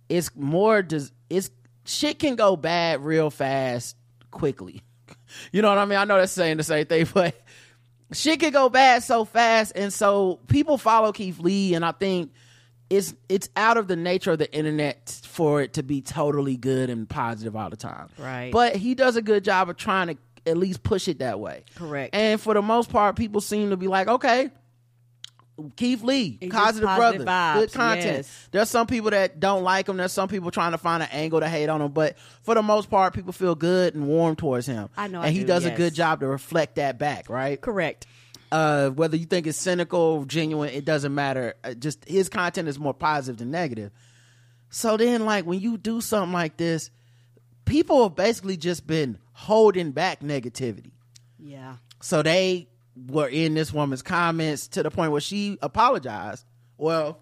it's 0.09 0.35
more 0.35 0.81
just 0.81 1.13
it's 1.29 1.51
shit 1.85 2.19
can 2.19 2.35
go 2.35 2.55
bad 2.55 3.03
real 3.03 3.29
fast 3.29 3.95
quickly 4.31 4.81
you 5.51 5.61
know 5.61 5.69
what 5.69 5.77
i 5.77 5.85
mean 5.85 5.97
i 5.97 6.05
know 6.05 6.17
that's 6.17 6.31
saying 6.31 6.57
the 6.57 6.63
same 6.63 6.85
thing 6.85 7.07
but 7.13 7.35
shit 8.13 8.39
could 8.39 8.53
go 8.53 8.69
bad 8.69 9.03
so 9.03 9.25
fast 9.25 9.71
and 9.75 9.91
so 9.93 10.39
people 10.47 10.77
follow 10.77 11.11
keith 11.11 11.39
lee 11.39 11.73
and 11.73 11.85
i 11.85 11.91
think 11.91 12.31
it's 12.89 13.13
it's 13.29 13.49
out 13.55 13.77
of 13.77 13.87
the 13.87 13.95
nature 13.95 14.31
of 14.31 14.37
the 14.39 14.53
internet 14.53 15.21
for 15.25 15.61
it 15.61 15.73
to 15.73 15.83
be 15.83 16.01
totally 16.01 16.57
good 16.57 16.89
and 16.89 17.07
positive 17.07 17.55
all 17.55 17.69
the 17.69 17.77
time 17.77 18.09
Right. 18.17 18.51
but 18.51 18.75
he 18.75 18.95
does 18.95 19.15
a 19.15 19.21
good 19.21 19.43
job 19.43 19.69
of 19.69 19.77
trying 19.77 20.07
to 20.07 20.17
at 20.45 20.57
least 20.57 20.83
push 20.83 21.07
it 21.07 21.19
that 21.19 21.39
way 21.39 21.63
Correct. 21.75 22.13
and 22.15 22.39
for 22.41 22.53
the 22.53 22.61
most 22.61 22.89
part 22.89 23.15
people 23.15 23.39
seem 23.41 23.69
to 23.69 23.77
be 23.77 23.87
like 23.87 24.07
okay 24.07 24.49
Keith 25.75 26.01
Lee, 26.01 26.37
It's 26.41 26.55
positive 26.55 26.89
brother, 26.95 27.19
vibes, 27.25 27.53
good 27.55 27.73
content. 27.73 28.05
yes. 28.17 28.47
There's 28.51 28.69
some 28.69 28.87
people 28.87 29.11
that 29.11 29.39
don't 29.39 29.63
like 29.63 29.87
him. 29.87 29.97
There's 29.97 30.11
some 30.13 30.27
people 30.27 30.49
trying 30.49 30.71
to 30.71 30.77
find 30.79 31.03
an 31.03 31.09
angle 31.11 31.39
to 31.39 31.47
hate 31.49 31.69
on 31.69 31.81
him, 31.81 31.91
but 31.91 32.17
for 32.41 32.55
the 32.55 32.63
most 32.63 32.89
part, 32.89 33.13
people 33.13 33.31
feel 33.33 33.53
good 33.53 33.93
and 33.93 34.07
warm 34.07 34.35
towards 34.35 34.65
him. 34.65 34.89
I 34.97 35.07
know 35.07 35.21
I 35.21 35.27
and 35.27 35.33
he 35.35 35.41
do, 35.41 35.47
does 35.47 35.65
a 35.65 35.71
good 35.71 35.93
job 35.93 36.21
to 36.21 36.27
reflect 36.27 36.75
that 36.75 36.97
back, 36.97 37.29
right? 37.29 37.59
Correct. 37.61 38.07
uh, 38.51 38.89
whether 38.89 39.15
you 39.17 39.25
think 39.25 39.45
it's 39.45 39.57
cynical, 39.57 40.25
genuine, 40.25 40.69
it 40.69 40.83
doesn't 40.83 41.13
matter. 41.13 41.53
Uh, 41.63 41.73
just 41.75 42.03
his 42.05 42.27
content 42.27 42.67
is 42.67 42.79
more 42.79 42.93
positive 42.93 43.37
than 43.37 43.51
negative. 43.51 43.91
So 44.71 44.97
then, 44.97 45.25
like 45.25 45.45
when 45.45 45.59
you 45.59 45.77
do 45.77 46.01
something 46.01 46.33
like 46.33 46.57
this, 46.57 46.89
people 47.65 48.03
have 48.03 48.15
basically 48.15 48.57
just 48.57 48.87
been 48.87 49.19
holding 49.33 49.91
back 49.91 50.21
negativity. 50.21 50.91
Yeah. 51.37 51.75
So 52.01 52.23
they 52.23 52.67
were 52.95 53.27
in 53.27 53.53
this 53.53 53.73
woman's 53.73 54.01
comments 54.01 54.67
to 54.69 54.83
the 54.83 54.91
point 54.91 55.11
where 55.11 55.21
she 55.21 55.57
apologized. 55.61 56.45
Well, 56.77 57.19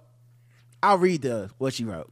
I'll 0.81 0.97
read 0.97 1.21
the 1.21 1.49
what 1.57 1.73
she 1.73 1.83
wrote. 1.85 2.11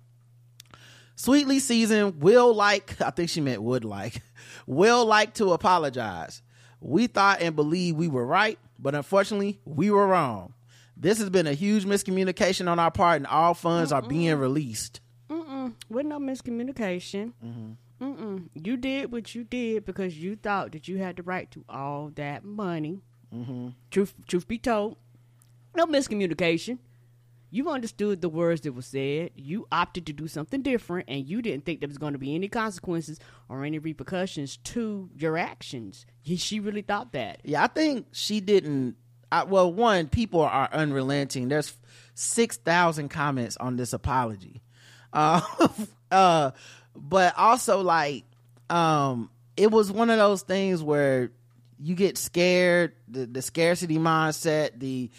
Sweetly 1.16 1.60
seasoned 1.60 2.22
will 2.22 2.54
like, 2.54 3.02
I 3.02 3.10
think 3.10 3.30
she 3.30 3.42
meant 3.42 3.64
would 3.64 3.84
like, 3.84 4.22
will 4.68 5.06
like 5.06 5.34
to 5.36 5.54
apologize. 5.54 6.42
We 6.80 7.08
thought 7.08 7.42
and 7.42 7.56
believed 7.56 7.98
we 7.98 8.08
were 8.08 8.26
right, 8.26 8.60
but 8.78 8.94
unfortunately, 8.94 9.60
we 9.66 9.90
were 9.90 10.06
wrong. 10.06 10.54
This 10.96 11.18
has 11.20 11.30
been 11.30 11.48
a 11.48 11.54
huge 11.54 11.86
miscommunication 11.86 12.70
on 12.70 12.78
our 12.78 12.92
part, 12.92 13.18
and 13.18 13.28
all 13.28 13.54
funds 13.54 13.92
are 13.92 14.02
being 14.02 14.36
released. 14.36 15.02
With 15.90 16.06
no 16.06 16.20
miscommunication. 16.20 17.34
Mm-hmm. 17.44 17.72
Mm-mm. 18.04 18.50
You 18.54 18.78
did 18.78 19.12
what 19.12 19.34
you 19.34 19.44
did 19.44 19.86
because 19.86 20.18
you 20.18 20.36
thought 20.36 20.72
that 20.74 20.88
you 20.88 20.98
had 20.98 21.16
the 21.16 21.24
right 21.24 21.50
to 21.52 21.66
all 21.68 22.12
that 22.16 22.44
money. 22.44 23.02
Mm-hmm. 23.34 23.70
Truth, 23.92 24.14
truth 24.28 24.48
be 24.48 24.58
told, 24.58 24.98
no 25.76 25.86
miscommunication. 25.86 26.80
You 27.50 27.70
understood 27.70 28.22
the 28.22 28.28
words 28.28 28.62
that 28.62 28.74
were 28.74 28.82
said. 28.82 29.32
You 29.36 29.68
opted 29.72 30.06
to 30.08 30.14
do 30.14 30.28
something 30.28 30.62
different, 30.62 31.08
and 31.08 31.26
you 31.26 31.42
didn't 31.42 31.66
think 31.66 31.80
there 31.80 31.88
was 31.88 31.98
going 31.98 32.14
to 32.14 32.20
be 32.20 32.36
any 32.36 32.50
consequences 32.50 33.20
or 33.48 33.64
any 33.64 33.80
repercussions 33.80 34.58
to 34.58 35.10
your 35.16 35.38
actions. 35.38 36.06
She 36.24 36.60
really 36.60 36.82
thought 36.82 37.14
that. 37.14 37.40
Yeah, 37.44 37.64
I 37.64 37.68
think 37.68 38.08
she 38.12 38.42
didn't. 38.42 38.98
I, 39.32 39.44
well, 39.44 39.72
one, 39.72 40.08
people 40.08 40.42
are 40.42 40.70
unrelenting. 40.74 41.48
There's 41.48 41.74
six 42.16 42.58
thousand 42.58 43.10
comments 43.10 43.56
on 43.58 43.78
this 43.78 43.94
apology, 43.94 44.62
uh, 45.14 45.42
uh, 46.12 46.52
but 46.96 47.38
also 47.38 47.82
like, 47.82 48.26
um, 48.70 49.30
it 49.56 49.72
was 49.72 49.90
one 49.90 50.10
of 50.10 50.18
those 50.18 50.42
things 50.42 50.84
where 50.84 51.32
you 51.80 51.96
get 51.96 52.18
scared, 52.18 52.94
the, 53.08 53.26
the 53.26 53.42
scarcity 53.42 53.98
mindset, 53.98 54.80
the 54.80 55.10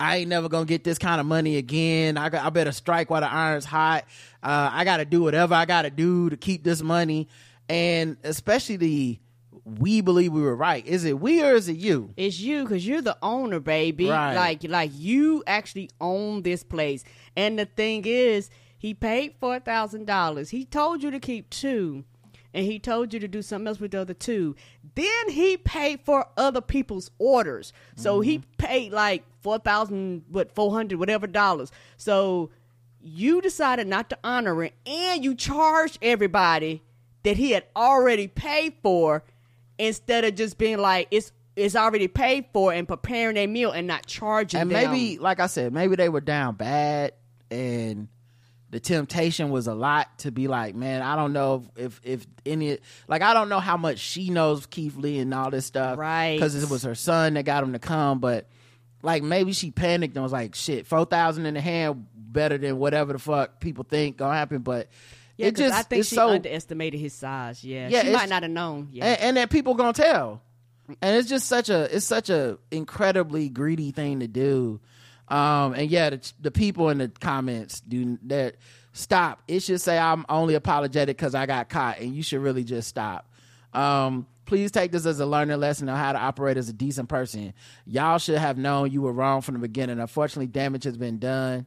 I 0.00 0.16
ain't 0.16 0.28
never 0.28 0.48
gonna 0.48 0.64
get 0.64 0.82
this 0.84 0.98
kind 0.98 1.20
of 1.20 1.26
money 1.26 1.56
again. 1.56 2.16
I, 2.16 2.28
got, 2.28 2.44
I 2.44 2.50
better 2.50 2.72
strike 2.72 3.08
while 3.08 3.20
the 3.20 3.32
iron's 3.32 3.64
hot. 3.64 4.04
Uh, 4.42 4.70
I 4.72 4.84
got 4.84 4.96
to 4.96 5.04
do 5.04 5.22
whatever 5.22 5.54
I 5.54 5.64
got 5.64 5.82
to 5.82 5.90
do 5.90 6.28
to 6.30 6.36
keep 6.36 6.64
this 6.64 6.82
money, 6.82 7.28
and 7.68 8.16
especially 8.24 8.76
the 8.76 9.18
we 9.64 10.00
believe 10.00 10.32
we 10.32 10.42
were 10.42 10.56
right. 10.56 10.84
Is 10.86 11.04
it 11.04 11.20
we 11.20 11.42
or 11.42 11.54
is 11.54 11.68
it 11.68 11.76
you? 11.76 12.12
It's 12.16 12.40
you 12.40 12.64
because 12.64 12.86
you're 12.86 13.02
the 13.02 13.16
owner, 13.22 13.60
baby. 13.60 14.08
Right. 14.08 14.34
Like, 14.34 14.64
like 14.64 14.90
you 14.94 15.44
actually 15.46 15.90
own 16.00 16.42
this 16.42 16.64
place. 16.64 17.04
And 17.36 17.58
the 17.58 17.66
thing 17.66 18.04
is, 18.04 18.50
he 18.76 18.94
paid 18.94 19.36
four 19.38 19.60
thousand 19.60 20.06
dollars. 20.06 20.50
He 20.50 20.64
told 20.64 21.02
you 21.02 21.12
to 21.12 21.20
keep 21.20 21.48
two, 21.50 22.04
and 22.54 22.64
he 22.66 22.78
told 22.78 23.14
you 23.14 23.20
to 23.20 23.28
do 23.28 23.42
something 23.42 23.68
else 23.68 23.80
with 23.80 23.92
the 23.92 24.00
other 24.00 24.14
two. 24.14 24.54
Then 24.94 25.30
he 25.30 25.56
paid 25.56 26.00
for 26.04 26.26
other 26.36 26.60
people's 26.60 27.10
orders. 27.18 27.72
So 27.96 28.20
he 28.20 28.38
mm-hmm. 28.38 28.56
paid 28.58 28.92
like 28.92 29.24
four 29.40 29.58
thousand, 29.58 30.24
what 30.28 30.54
four 30.54 30.72
hundred, 30.72 30.98
whatever 30.98 31.26
dollars. 31.26 31.70
So 31.96 32.50
you 33.00 33.40
decided 33.40 33.86
not 33.86 34.10
to 34.10 34.18
honor 34.22 34.64
it, 34.64 34.74
and 34.86 35.24
you 35.24 35.34
charged 35.34 35.98
everybody 36.02 36.82
that 37.22 37.36
he 37.36 37.52
had 37.52 37.64
already 37.74 38.28
paid 38.28 38.74
for 38.82 39.24
instead 39.78 40.24
of 40.24 40.34
just 40.34 40.58
being 40.58 40.78
like 40.78 41.08
it's 41.10 41.32
it's 41.56 41.76
already 41.76 42.08
paid 42.08 42.46
for 42.52 42.72
and 42.72 42.88
preparing 42.88 43.36
a 43.36 43.46
meal 43.46 43.70
and 43.72 43.86
not 43.86 44.06
charging 44.06 44.60
And 44.60 44.70
them. 44.70 44.90
maybe, 44.90 45.18
like 45.18 45.38
I 45.38 45.46
said, 45.46 45.72
maybe 45.72 45.96
they 45.96 46.08
were 46.08 46.20
down 46.20 46.54
bad, 46.54 47.12
and 47.50 48.08
the 48.72 48.80
temptation 48.80 49.50
was 49.50 49.66
a 49.66 49.74
lot 49.74 50.18
to 50.20 50.32
be 50.32 50.48
like, 50.48 50.74
man, 50.74 51.02
I 51.02 51.14
don't 51.14 51.34
know 51.34 51.66
if 51.76 52.00
if, 52.02 52.22
if 52.22 52.26
any, 52.46 52.78
like 53.06 53.20
I 53.20 53.34
don't 53.34 53.50
know 53.50 53.60
how 53.60 53.76
much 53.76 53.98
she 53.98 54.30
knows 54.30 54.64
Keith 54.64 54.96
Lee 54.96 55.18
and 55.18 55.32
all 55.32 55.50
this 55.50 55.66
stuff, 55.66 55.98
Right. 55.98 56.36
Because 56.36 56.60
it 56.60 56.68
was 56.68 56.82
her 56.82 56.94
son 56.94 57.34
that 57.34 57.44
got 57.44 57.62
him 57.62 57.74
to 57.74 57.78
come, 57.78 58.18
but 58.18 58.48
like 59.02 59.22
maybe 59.22 59.52
she 59.52 59.70
panicked 59.70 60.16
and 60.16 60.22
was 60.22 60.32
like, 60.32 60.54
shit, 60.54 60.86
four 60.86 61.04
thousand 61.04 61.44
in 61.44 61.52
the 61.52 61.60
hand 61.60 62.06
better 62.14 62.56
than 62.56 62.78
whatever 62.78 63.12
the 63.12 63.18
fuck 63.18 63.60
people 63.60 63.84
think 63.84 64.16
gonna 64.16 64.34
happen, 64.34 64.58
but. 64.62 64.88
yeah, 65.36 65.48
it 65.48 65.56
just 65.56 65.74
I 65.74 65.82
think 65.82 66.06
she 66.06 66.14
so 66.14 66.30
underestimated 66.30 66.98
his 66.98 67.12
size. 67.12 67.62
Yeah, 67.62 67.88
Yeah, 67.88 68.04
she 68.04 68.12
might 68.12 68.30
not 68.30 68.42
have 68.42 68.50
known. 68.50 68.88
Yeah, 68.90 69.04
and, 69.04 69.20
and 69.20 69.36
that 69.36 69.50
people 69.50 69.74
gonna 69.74 69.92
tell 69.92 70.40
and 71.00 71.16
it's 71.16 71.28
just 71.28 71.46
such 71.46 71.68
a 71.68 71.94
it's 71.94 72.06
such 72.06 72.30
a 72.30 72.58
incredibly 72.70 73.48
greedy 73.48 73.90
thing 73.92 74.20
to 74.20 74.28
do 74.28 74.80
um 75.28 75.72
and 75.74 75.90
yeah 75.90 76.10
the, 76.10 76.32
the 76.40 76.50
people 76.50 76.88
in 76.90 76.98
the 76.98 77.08
comments 77.08 77.80
do 77.80 78.18
that 78.24 78.56
stop. 78.92 79.42
It 79.48 79.60
should 79.60 79.80
say 79.80 79.98
i'm 79.98 80.26
only 80.28 80.54
apologetic 80.54 81.16
because 81.16 81.34
i 81.34 81.46
got 81.46 81.68
caught 81.70 81.98
and 82.00 82.14
you 82.14 82.22
should 82.22 82.40
really 82.40 82.64
just 82.64 82.88
stop. 82.88 83.30
Um 83.72 84.26
please 84.44 84.70
take 84.70 84.92
this 84.92 85.06
as 85.06 85.18
a 85.20 85.24
learning 85.24 85.58
lesson 85.60 85.88
on 85.88 85.96
how 85.96 86.12
to 86.12 86.18
operate 86.18 86.56
as 86.58 86.68
a 86.68 86.72
decent 86.74 87.08
person. 87.08 87.54
Y'all 87.86 88.18
should 88.18 88.36
have 88.38 88.58
known 88.58 88.90
you 88.90 89.00
were 89.00 89.12
wrong 89.12 89.40
from 89.40 89.54
the 89.54 89.60
beginning. 89.60 89.98
Unfortunately 89.98 90.46
damage 90.48 90.84
has 90.84 90.96
been 90.98 91.18
done. 91.18 91.64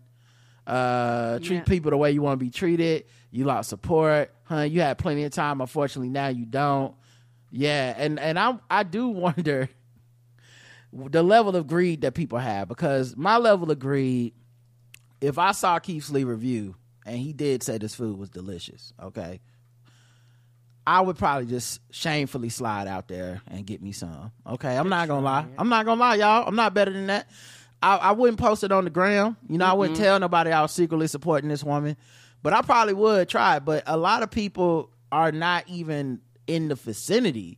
Uh 0.68 1.40
treat 1.40 1.58
Yeah. 1.58 1.64
people 1.64 1.92
the 1.92 1.98
way 1.98 2.12
you 2.12 2.22
want 2.22 2.40
to 2.40 2.44
be 2.46 2.52
treated. 2.52 3.06
You 3.32 3.46
lost 3.46 3.70
support 3.70 4.32
huh? 4.44 4.62
You 4.62 4.82
had 4.82 4.98
plenty 4.98 5.24
of 5.24 5.32
time. 5.32 5.62
Unfortunately 5.62 6.10
now 6.10 6.28
you 6.28 6.46
don't. 6.46 6.94
Yeah 7.52 7.94
and 7.98 8.20
and 8.20 8.38
i 8.38 8.58
i 8.70 8.84
do 8.84 9.08
wonder 9.26 9.70
the 11.10 11.24
level 11.24 11.56
of 11.56 11.68
greed 11.68 12.02
that 12.02 12.14
people 12.14 12.40
have 12.40 12.68
because 12.68 13.16
my 13.18 13.38
level 13.38 13.70
of 13.70 13.78
greed 13.80 14.34
if 15.22 15.38
i 15.38 15.52
saw 15.52 15.78
keith's 15.78 16.10
lee 16.10 16.24
review 16.24 16.75
and 17.06 17.18
he 17.18 17.34
did 17.34 17.62
say 17.62 17.78
this 17.78 17.94
food 17.96 18.18
was 18.18 18.30
delicious 18.30 18.94
okay 19.02 19.40
I 20.88 21.02
would 21.02 21.18
probably 21.18 21.48
just 21.48 21.82
shamefully 21.92 22.50
slide 22.50 22.88
out 22.88 23.08
there 23.08 23.42
and 23.48 23.66
get 23.66 23.82
me 23.82 23.92
some. 23.92 24.32
Okay, 24.46 24.78
I'm 24.78 24.90
not 24.90 25.08
gonna 25.08 25.25
lie. 25.25 25.46
I'm 25.58 25.70
not 25.70 25.86
gonna 25.86 26.00
lie, 26.00 26.16
y'all. 26.16 26.48
I'm 26.48 26.56
not 26.56 26.74
better 26.74 26.92
than 26.92 27.08
that. 27.08 27.28
I, 27.82 27.98
I 27.98 28.12
wouldn't 28.12 28.40
post 28.40 28.64
it 28.64 28.72
on 28.72 28.84
the 28.84 28.90
gram. 28.90 29.36
You 29.50 29.58
know, 29.58 29.66
I 29.66 29.74
wouldn't 29.74 29.98
tell 29.98 30.20
nobody 30.20 30.52
I 30.52 30.62
was 30.62 30.72
secretly 30.72 31.08
supporting 31.08 31.50
this 31.50 31.64
woman, 31.64 31.98
but 32.44 32.54
I 32.54 32.62
probably 32.62 32.94
would 32.94 33.30
try. 33.30 33.60
But 33.60 33.84
a 33.88 33.98
lot 33.98 34.22
of 34.22 34.30
people 34.30 34.92
are 35.12 35.32
not 35.32 35.68
even 35.68 36.22
in 36.48 36.68
the 36.68 36.75
vicinity 36.75 37.58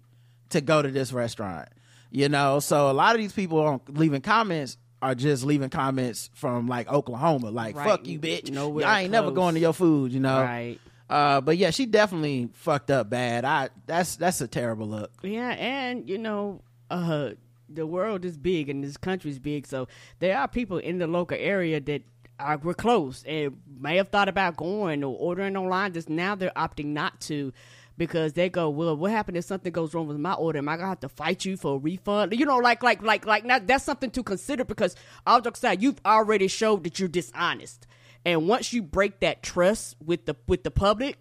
to 0.49 0.61
go 0.61 0.81
to 0.81 0.89
this 0.89 1.11
restaurant. 1.11 1.67
You 2.11 2.29
know, 2.29 2.59
so 2.59 2.89
a 2.89 2.93
lot 2.93 3.15
of 3.15 3.21
these 3.21 3.33
people 3.33 3.59
on 3.59 3.81
leaving 3.89 4.21
comments 4.21 4.77
are 5.01 5.13
just 5.13 5.43
leaving 5.43 5.69
comments 5.69 6.29
from 6.33 6.67
like 6.67 6.91
Oklahoma, 6.91 7.51
like 7.51 7.75
Right. 7.75 7.87
"fuck 7.87 8.07
you, 8.07 8.19
bitch." 8.19 8.49
Nowhere 8.51 8.87
I 8.87 9.01
ain't 9.01 9.11
never 9.11 9.31
going 9.31 9.53
to 9.55 9.59
your 9.59 9.73
food. 9.73 10.11
You 10.11 10.19
know, 10.21 10.41
Right. 10.41 10.77
uh, 11.09 11.41
but 11.41 11.57
yeah, 11.57 11.69
she 11.71 11.85
definitely 11.85 12.49
fucked 12.53 12.89
up 12.91 13.09
bad. 13.09 13.45
I 13.45 13.69
that's 13.85 14.15
that's 14.15 14.41
a 14.41 14.47
terrible 14.47 14.87
look. 14.87 15.11
Yeah, 15.21 15.49
and 15.51 16.09
you 16.09 16.17
know, 16.17 16.61
uh, 16.89 17.31
the 17.69 17.85
world 17.85 18.23
is 18.25 18.37
big 18.37 18.69
and 18.69 18.83
this 18.83 18.95
country 18.97 19.29
is 19.29 19.39
big, 19.39 19.67
so 19.67 19.87
there 20.19 20.37
are 20.37 20.47
people 20.47 20.77
in 20.77 20.97
the 20.99 21.07
local 21.07 21.37
area 21.39 21.79
that 21.81 22.01
are 22.39 22.57
were 22.57 22.73
close 22.73 23.23
and 23.27 23.57
may 23.79 23.97
have 23.97 24.09
thought 24.09 24.29
about 24.29 24.55
going 24.57 25.03
or 25.03 25.15
ordering 25.17 25.57
online. 25.57 25.91
Just 25.93 26.09
now 26.09 26.33
they're 26.35 26.51
opting 26.55 26.85
not 26.87 27.19
to 27.21 27.51
because 27.97 28.33
they 28.33 28.49
go, 28.49 28.69
well, 28.69 28.95
what 28.95 29.11
happened 29.11 29.37
if 29.37 29.45
something 29.45 29.71
goes 29.71 29.93
wrong 29.93 30.07
with 30.07 30.17
my 30.17 30.33
order? 30.33 30.59
Am 30.59 30.69
I 30.69 30.77
gonna 30.77 30.89
have 30.89 30.99
to 31.01 31.09
fight 31.09 31.45
you 31.45 31.57
for 31.57 31.75
a 31.75 31.77
refund? 31.77 32.33
You 32.37 32.45
know, 32.45 32.57
like 32.57 32.83
like 32.83 33.01
like 33.01 33.25
like 33.25 33.43
now 33.43 33.59
that's 33.59 33.83
something 33.83 34.11
to 34.11 34.23
consider 34.23 34.63
because 34.63 34.95
all 35.25 35.41
jokes 35.41 35.59
aside, 35.59 35.81
you've 35.81 35.99
already 36.05 36.47
showed 36.47 36.83
that 36.83 36.99
you're 36.99 37.09
dishonest, 37.09 37.87
and 38.23 38.47
once 38.47 38.71
you 38.71 38.83
break 38.83 39.19
that 39.21 39.41
trust 39.41 39.95
with 40.03 40.25
the 40.25 40.35
with 40.47 40.63
the 40.63 40.71
public, 40.71 41.17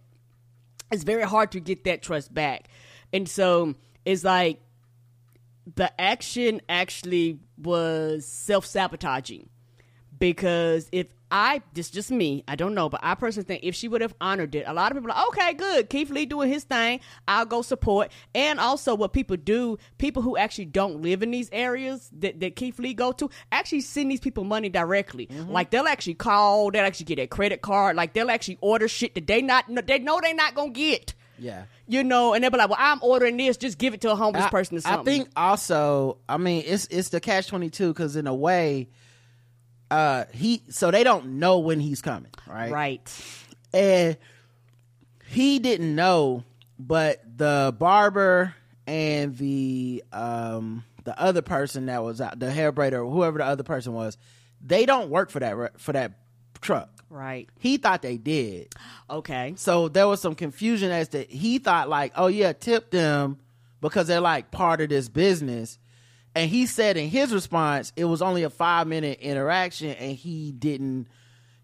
it's 0.92 1.04
very 1.04 1.24
hard 1.24 1.52
to 1.52 1.60
get 1.60 1.84
that 1.84 2.02
trust 2.02 2.32
back. 2.32 2.68
And 3.12 3.28
so 3.28 3.74
it's 4.04 4.24
like 4.24 4.60
the 5.74 5.98
action 6.00 6.60
actually 6.68 7.40
was 7.58 8.26
self 8.26 8.66
sabotaging 8.66 9.48
because 10.18 10.88
if 10.92 11.08
I 11.30 11.62
this 11.72 11.90
just 11.90 12.10
me, 12.10 12.44
I 12.46 12.54
don't 12.54 12.74
know, 12.74 12.88
but 12.88 13.00
I 13.02 13.14
personally 13.14 13.46
think 13.46 13.64
if 13.64 13.74
she 13.74 13.88
would 13.88 14.00
have 14.00 14.14
honored 14.20 14.54
it, 14.54 14.64
a 14.66 14.72
lot 14.72 14.92
of 14.92 14.96
people 14.96 15.10
are 15.10 15.14
like, 15.14 15.28
okay, 15.28 15.54
good, 15.54 15.90
Keith 15.90 16.10
Lee 16.10 16.26
doing 16.26 16.50
his 16.50 16.64
thing, 16.64 17.00
I'll 17.26 17.46
go 17.46 17.62
support. 17.62 18.12
And 18.34 18.60
also 18.60 18.94
what 18.94 19.12
people 19.12 19.36
do, 19.36 19.78
people 19.98 20.22
who 20.22 20.36
actually 20.36 20.66
don't 20.66 21.02
live 21.02 21.22
in 21.22 21.30
these 21.30 21.48
areas 21.52 22.08
that, 22.18 22.40
that 22.40 22.56
Keith 22.56 22.78
Lee 22.78 22.94
go 22.94 23.12
to, 23.12 23.28
actually 23.50 23.80
send 23.80 24.10
these 24.10 24.20
people 24.20 24.44
money 24.44 24.68
directly. 24.68 25.26
Mm-hmm. 25.26 25.50
Like 25.50 25.70
they'll 25.70 25.88
actually 25.88 26.14
call, 26.14 26.70
they'll 26.70 26.84
actually 26.84 27.06
get 27.06 27.18
a 27.18 27.26
credit 27.26 27.60
card, 27.60 27.96
like 27.96 28.12
they'll 28.12 28.30
actually 28.30 28.58
order 28.60 28.86
shit 28.86 29.14
that 29.14 29.26
they 29.26 29.42
not 29.42 29.64
they 29.86 29.98
know 29.98 30.20
they 30.22 30.32
not 30.32 30.54
gonna 30.54 30.70
get. 30.70 31.14
Yeah. 31.38 31.64
You 31.86 32.02
know, 32.02 32.34
and 32.34 32.42
they'll 32.42 32.50
be 32.50 32.56
like, 32.56 32.70
"Well, 32.70 32.78
I'm 32.80 32.98
ordering 33.02 33.36
this. 33.36 33.56
Just 33.56 33.78
give 33.78 33.94
it 33.94 34.00
to 34.02 34.10
a 34.10 34.16
homeless 34.16 34.46
I, 34.46 34.48
person 34.48 34.78
or 34.78 34.80
I 34.84 35.02
think 35.02 35.28
also, 35.36 36.18
I 36.28 36.36
mean, 36.36 36.64
it's 36.66 36.86
it's 36.90 37.10
the 37.10 37.20
catch 37.20 37.48
twenty 37.48 37.70
two 37.70 37.92
because 37.92 38.16
in 38.16 38.26
a 38.26 38.34
way, 38.34 38.88
uh, 39.90 40.24
he 40.32 40.62
so 40.68 40.90
they 40.90 41.04
don't 41.04 41.38
know 41.38 41.58
when 41.58 41.80
he's 41.80 42.02
coming, 42.02 42.30
right? 42.46 42.70
right. 42.70 43.24
and 43.72 44.16
he 45.28 45.58
didn't 45.58 45.94
know, 45.94 46.44
but 46.78 47.22
the 47.36 47.74
barber 47.78 48.54
and 48.86 49.36
the 49.36 50.04
um 50.12 50.84
the 51.04 51.18
other 51.20 51.42
person 51.42 51.86
that 51.86 52.02
was 52.02 52.20
out, 52.20 52.38
the 52.38 52.50
hair 52.50 52.72
braider, 52.72 53.04
or 53.04 53.10
whoever 53.10 53.38
the 53.38 53.44
other 53.44 53.62
person 53.62 53.92
was, 53.92 54.18
they 54.60 54.86
don't 54.86 55.08
work 55.10 55.30
for 55.30 55.40
that 55.40 55.80
for 55.80 55.92
that 55.92 56.12
truck. 56.60 56.90
Right. 57.08 57.48
He 57.58 57.76
thought 57.76 58.02
they 58.02 58.16
did. 58.16 58.74
Okay. 59.08 59.54
So 59.56 59.88
there 59.88 60.08
was 60.08 60.20
some 60.20 60.34
confusion 60.34 60.90
as 60.90 61.08
to 61.08 61.22
he 61.22 61.58
thought 61.58 61.88
like, 61.88 62.12
oh 62.16 62.26
yeah, 62.26 62.52
tip 62.52 62.90
them 62.90 63.38
because 63.80 64.08
they're 64.08 64.20
like 64.20 64.50
part 64.50 64.80
of 64.80 64.88
this 64.88 65.08
business. 65.08 65.78
And 66.36 66.50
he 66.50 66.66
said 66.66 66.98
in 66.98 67.08
his 67.08 67.32
response, 67.32 67.94
it 67.96 68.04
was 68.04 68.20
only 68.20 68.42
a 68.42 68.50
five 68.50 68.86
minute 68.86 69.20
interaction 69.20 69.88
and 69.92 70.14
he 70.14 70.52
didn't 70.52 71.08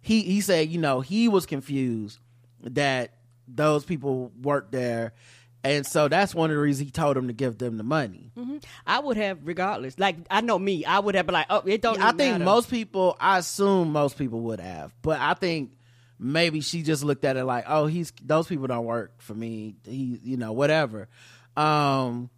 he 0.01 0.23
he 0.23 0.41
said, 0.41 0.71
you 0.71 0.79
know, 0.79 1.03
he 1.03 1.29
was 1.29 1.45
confused 1.45 2.19
that 2.63 3.13
those 3.47 3.85
people 3.85 4.33
worked 4.41 4.73
there. 4.73 5.13
And 5.63 5.87
so 5.87 6.09
that's 6.09 6.35
one 6.35 6.51
of 6.51 6.57
the 6.57 6.63
reasons 6.63 6.89
he 6.89 6.91
told 6.91 7.19
him 7.19 7.29
to 7.29 7.35
give 7.35 7.59
them 7.59 7.77
the 7.77 7.85
money. 7.85 8.33
I 8.87 8.99
would 8.99 9.19
have 9.19 9.47
regardless. 9.47 9.99
Like 9.99 10.17
I 10.31 10.41
know 10.41 10.59
me, 10.59 10.87
I 10.87 10.99
would 10.99 11.15
have 11.17 11.27
been 11.27 11.35
like, 11.35 11.47
oh, 11.51 11.63
it 11.67 11.83
don't. 11.83 12.01
I 12.01 12.13
think 12.13 12.33
matter. 12.33 12.45
most 12.45 12.71
people, 12.71 13.15
I 13.21 13.39
assume 13.39 13.93
most 13.93 14.17
people 14.17 14.41
would 14.41 14.59
have, 14.59 14.95
but 15.03 15.21
I 15.21 15.35
think 15.35 15.73
maybe 16.19 16.63
she 16.63 16.83
just 16.83 17.05
looked 17.05 17.27
at 17.27 17.37
it 17.37 17.45
like, 17.45 17.65
oh, 17.69 17.87
he's 17.87 18.11
those 18.23 18.47
people 18.47 18.69
don't 18.69 18.87
work 18.87 19.21
for 19.21 19.35
me. 19.35 19.77
He, 19.85 20.19
you 20.23 20.39
know, 20.39 20.53
whatever. 20.53 21.09
Um, 21.59 22.31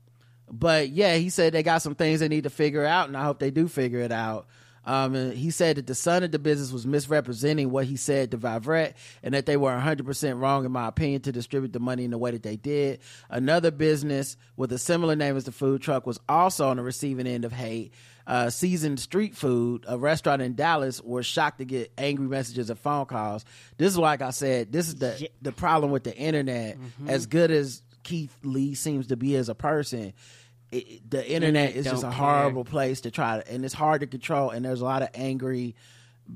but 0.51 0.91
yeah, 0.91 1.17
he 1.17 1.31
said 1.31 1.53
they 1.53 1.63
got 1.63 1.83
some 1.83 1.95
things 1.95 2.21
they 2.21 2.29
need 2.29 2.45
to 2.45 2.51
figure 2.51 2.85
out, 2.85 3.09
and 3.09 3.17
I 3.17 3.25
hope 3.25 3.39
they 3.39 3.51
do 3.51 3.69
figure 3.69 4.01
it 4.01 4.13
out. 4.13 4.47
Um, 4.87 5.15
and 5.15 5.33
he 5.33 5.51
said 5.51 5.77
that 5.77 5.87
the 5.87 5.95
son 5.95 6.23
of 6.25 6.31
the 6.31 6.39
business 6.39 6.71
was 6.71 6.87
misrepresenting 6.87 7.71
what 7.71 7.87
he 7.87 7.97
said 7.97 8.31
to 8.33 8.37
Vivrette 8.37 8.95
and 9.23 9.33
that 9.35 9.47
they 9.47 9.57
were 9.57 9.71
100% 9.71 10.41
wrong, 10.41 10.65
in 10.65 10.73
my 10.73 10.89
opinion, 10.89 11.23
to 11.23 11.33
distribute 11.33 11.73
the 11.73 11.81
money 11.81 12.05
in 12.05 12.11
the 12.11 12.19
way 12.19 12.33
that 12.33 12.43
they 12.43 12.57
did. 12.57 13.01
Another 13.31 13.71
business 13.71 14.37
with 14.57 14.73
a 14.73 14.79
similar 14.79 15.17
name 15.17 15.37
as 15.37 15.45
the 15.45 15.53
food 15.53 15.81
truck 15.81 16.07
was 16.07 16.21
also 16.29 16.69
on 16.69 16.77
the 16.77 16.83
receiving 16.83 17.27
end 17.27 17.45
of 17.45 17.53
hate. 17.53 17.95
Uh, 18.27 18.49
Seasoned 18.49 19.01
Street 19.01 19.37
Food, 19.37 19.85
a 19.87 19.99
restaurant 19.99 20.41
in 20.41 20.55
Dallas, 20.55 21.01
was 21.03 21.27
shocked 21.27 21.59
to 21.59 21.67
get 21.67 21.93
angry 21.99 22.27
messages 22.27 22.71
and 22.71 22.79
phone 22.79 23.05
calls. 23.05 23.45
This 23.77 23.93
is 23.93 23.99
like 23.99 24.23
I 24.23 24.31
said, 24.31 24.73
this 24.73 24.89
is 24.89 24.95
the, 24.97 25.29
the 25.43 25.53
problem 25.53 25.91
with 25.93 26.05
the 26.05 26.17
internet. 26.17 26.79
As 27.07 27.27
good 27.27 27.51
as 27.51 27.83
Keith 28.05 28.37
Lee 28.45 28.75
seems 28.75 29.09
to 29.09 29.17
be 29.17 29.35
as 29.35 29.49
a 29.49 29.55
person, 29.55 30.13
it, 30.71 31.11
the 31.11 31.29
internet 31.29 31.75
is 31.75 31.85
just 31.85 32.03
a 32.03 32.07
don't 32.07 32.13
horrible 32.13 32.65
place 32.65 33.01
to 33.03 33.11
try 33.11 33.41
to, 33.41 33.53
and 33.53 33.65
it's 33.65 33.75
hard 33.75 34.01
to 34.03 34.07
control. 34.07 34.51
And 34.51 34.65
there's 34.65 34.81
a 34.81 34.85
lot 34.85 35.03
of 35.03 35.09
angry, 35.15 35.75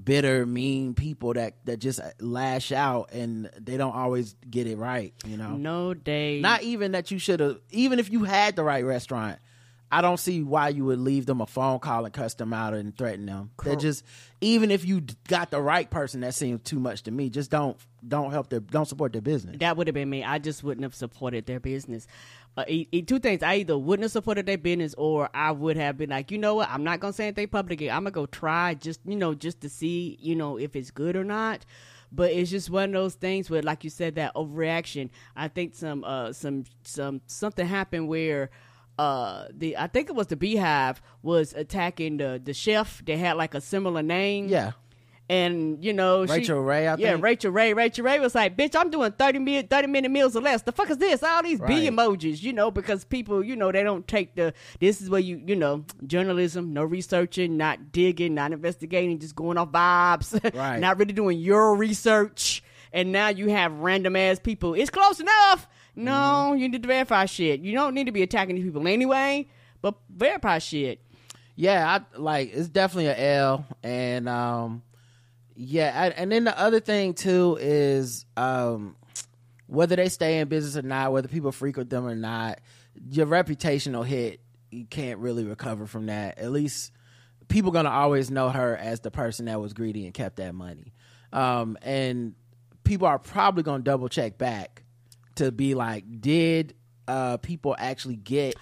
bitter, 0.05 0.45
mean 0.47 0.95
people 0.95 1.35
that 1.35 1.65
that 1.67 1.79
just 1.79 2.01
lash 2.21 2.73
out, 2.73 3.13
and 3.13 3.51
they 3.59 3.77
don't 3.77 3.95
always 3.95 4.35
get 4.49 4.67
it 4.67 4.77
right. 4.77 5.13
You 5.27 5.37
know, 5.37 5.57
no 5.57 5.95
day. 5.95 6.41
not 6.41 6.63
even 6.63 6.93
that 6.93 7.11
you 7.11 7.19
should 7.19 7.41
have. 7.41 7.59
Even 7.71 7.99
if 7.99 8.11
you 8.11 8.25
had 8.25 8.57
the 8.57 8.65
right 8.65 8.85
restaurant, 8.85 9.39
I 9.91 10.03
don't 10.03 10.19
see 10.19 10.43
why 10.43 10.69
you 10.69 10.85
would 10.85 10.99
leave 10.99 11.25
them 11.27 11.41
a 11.41 11.47
phone 11.47 11.79
call 11.79 12.05
and 12.05 12.13
cuss 12.13 12.35
them 12.35 12.53
out 12.53 12.75
and 12.75 12.97
threaten 12.97 13.27
them. 13.27 13.51
They 13.65 13.77
just 13.77 14.05
even 14.41 14.71
if 14.71 14.85
you 14.85 15.03
got 15.29 15.51
the 15.51 15.61
right 15.61 15.89
person, 15.91 16.21
that 16.21 16.35
seems 16.35 16.63
too 16.63 16.79
much 16.79 17.05
to 17.05 17.11
me. 17.11 17.31
Just 17.31 17.51
don't 17.51 17.77
don't 18.07 18.31
help 18.31 18.51
their 18.51 18.61
don't 18.61 18.87
support 18.87 19.13
their 19.13 19.23
business. 19.23 19.57
that 19.61 19.77
would 19.77 19.87
have 19.87 19.95
been 19.95 20.11
me. 20.11 20.23
I 20.23 20.39
just 20.39 20.63
wouldn't 20.63 20.83
have 20.85 20.95
supported 20.95 21.47
their 21.47 21.59
business. 21.61 22.07
Uh, 22.57 22.65
two 23.07 23.19
things: 23.19 23.43
I 23.43 23.55
either 23.55 23.79
wouldn't 23.79 24.05
have 24.05 24.13
supported 24.13 24.47
their 24.47 24.59
business, 24.59 24.95
or 24.99 25.31
I 25.33 25.53
would 25.53 25.77
have 25.77 25.97
been 25.97 26.11
like, 26.11 26.31
you 26.31 26.39
know 26.39 26.57
what? 26.57 26.69
I'm 26.71 26.85
not 26.85 27.01
gonna 27.01 27.13
say 27.13 27.29
anything 27.29 27.49
publicly. 27.49 27.91
I'm 27.91 28.03
gonna 28.03 28.11
go 28.11 28.27
try 28.27 28.75
just 28.75 29.01
you 29.07 29.17
know 29.17 29.35
just 29.35 29.61
to 29.63 29.69
see 29.69 30.19
you 30.21 30.37
know 30.37 30.59
if 30.59 30.77
it's 30.77 30.91
good 30.91 31.17
or 31.17 31.25
not. 31.25 31.65
But 32.11 32.33
it's 32.33 32.51
just 32.51 32.71
one 32.71 32.91
of 32.91 32.93
those 32.95 33.15
things 33.15 33.51
where, 33.51 33.61
like 33.61 33.85
you 33.85 33.91
said, 33.91 34.15
that 34.15 34.35
overreaction. 34.35 35.11
I 35.37 35.49
think 35.49 35.75
some 35.75 36.05
uh 36.05 36.33
some 36.33 36.65
some 36.83 37.21
something 37.27 37.67
happened 37.67 38.09
where 38.09 38.51
uh 38.99 39.47
the 39.53 39.77
I 39.77 39.87
think 39.87 40.09
it 40.09 40.15
was 40.15 40.27
the 40.29 40.37
BeyHive 40.37 40.97
was 41.23 41.53
attacking 41.53 42.17
the 42.17 42.41
the 42.43 42.53
chef 42.55 43.05
that 43.07 43.19
had 43.19 43.37
like 43.37 43.55
a 43.55 43.61
similar 43.61 44.03
name. 44.03 44.49
Yeah, 44.49 44.73
And 45.31 45.85
you 45.85 45.93
know, 45.93 46.25
she- 46.27 46.33
Rachael 46.33 46.61
Ray, 46.61 46.89
I 46.89 46.97
yeah, 46.97 47.13
think. 47.13 47.23
Rachael 47.23 47.51
Ray. 47.53 47.75
Rachael 47.75 48.05
Ray 48.05 48.19
was 48.19 48.35
like, 48.35 48.57
"Bitch, 48.57 48.75
I'm 48.75 48.91
doing 48.91 49.13
30 49.13 49.39
minute, 49.41 49.69
30 49.71 49.87
minute 49.89 50.11
meals 50.11 50.35
or 50.35 50.41
less. 50.41 50.63
The 50.63 50.73
fuck 50.73 50.89
is 50.91 50.97
this? 50.99 51.23
All 51.23 51.43
these 51.43 51.61
B 51.61 51.67
Right. 51.67 51.93
emojis, 51.93 52.43
you 52.43 52.53
know, 52.53 52.71
because 52.71 53.05
people, 53.05 53.45
you 53.45 53.55
know, 53.55 53.71
they 53.71 53.83
don't 53.83 54.09
take 54.09 54.35
the. 54.37 54.55
This 54.81 55.01
is 55.03 55.11
where 55.11 55.21
you, 55.21 55.41
you 55.47 55.55
know, 55.55 55.85
journalism, 56.07 56.73
no 56.73 56.83
researching, 56.83 57.57
not 57.57 57.93
digging, 57.93 58.35
not 58.35 58.53
investigating, 58.53 59.19
just 59.19 59.37
going 59.37 59.59
off 59.59 59.71
vibes, 59.71 60.55
Right. 60.55 60.81
not 60.81 60.99
really 60.99 61.13
doing 61.13 61.39
your 61.39 61.75
research. 61.77 62.63
And 62.91 63.13
now 63.13 63.29
you 63.29 63.51
have 63.51 63.73
random 63.81 64.17
ass 64.17 64.39
people. 64.39 64.73
It's 64.73 64.89
close 64.91 65.21
enough. 65.21 65.69
No, 65.99 66.13
Mm-hmm. 66.53 66.59
you 66.61 66.69
need 66.69 66.83
to 66.83 66.89
verify 66.89 67.25
shit. 67.27 67.61
You 67.61 67.73
don't 67.73 67.95
need 67.95 68.07
to 68.07 68.13
be 68.13 68.23
attacking 68.23 68.55
these 68.57 68.65
people 68.65 68.87
anyway, 68.87 69.49
but 69.83 69.95
verify 70.09 70.59
shit. 70.59 71.01
yeah. 71.57 71.99
I 72.15 72.19
like 72.19 72.53
it's 72.55 72.69
definitely 72.69 73.07
a 73.07 73.19
L, 73.39 73.67
and 73.83 74.29
um, 74.29 74.83
yeah, 75.57 75.93
I, 75.95 76.09
and 76.21 76.31
then 76.31 76.45
the 76.45 76.59
other 76.59 76.81
thing 76.81 77.15
too 77.15 77.59
is 77.61 78.25
um, 78.37 78.97
whether 79.67 79.97
they 79.97 80.09
stay 80.09 80.39
in 80.39 80.49
business 80.49 80.77
or 80.83 80.87
not, 80.87 81.13
whether 81.13 81.29
people 81.29 81.53
frequent 81.53 81.91
them 81.91 82.07
or 82.07 82.15
not, 82.15 82.61
your 83.11 83.27
reputational 83.27 84.05
hit 84.07 84.41
you 84.71 84.85
can't 84.85 85.19
really 85.19 85.45
recover 85.45 85.87
from 85.87 86.07
that. 86.07 86.39
At 86.39 86.53
least 86.53 86.93
people 87.49 87.71
gonna 87.71 87.89
always 87.91 88.31
know 88.31 88.51
her 88.51 88.77
as 88.77 89.01
the 89.01 89.11
person 89.11 89.47
that 89.47 89.61
was 89.61 89.73
greedy 89.73 90.05
and 90.05 90.13
kept 90.15 90.37
that 90.37 90.55
money, 90.55 90.93
um, 91.33 91.77
and 91.83 92.35
people 92.85 93.07
are 93.09 93.19
probably 93.19 93.63
gonna 93.63 93.83
double 93.83 94.09
check 94.09 94.37
back 94.39 94.85
to 95.39 95.51
be 95.51 95.75
like, 95.75 96.05
did 96.21 96.75
uh, 97.07 97.39
people 97.39 97.75
actually 97.79 98.17
get 98.17 98.57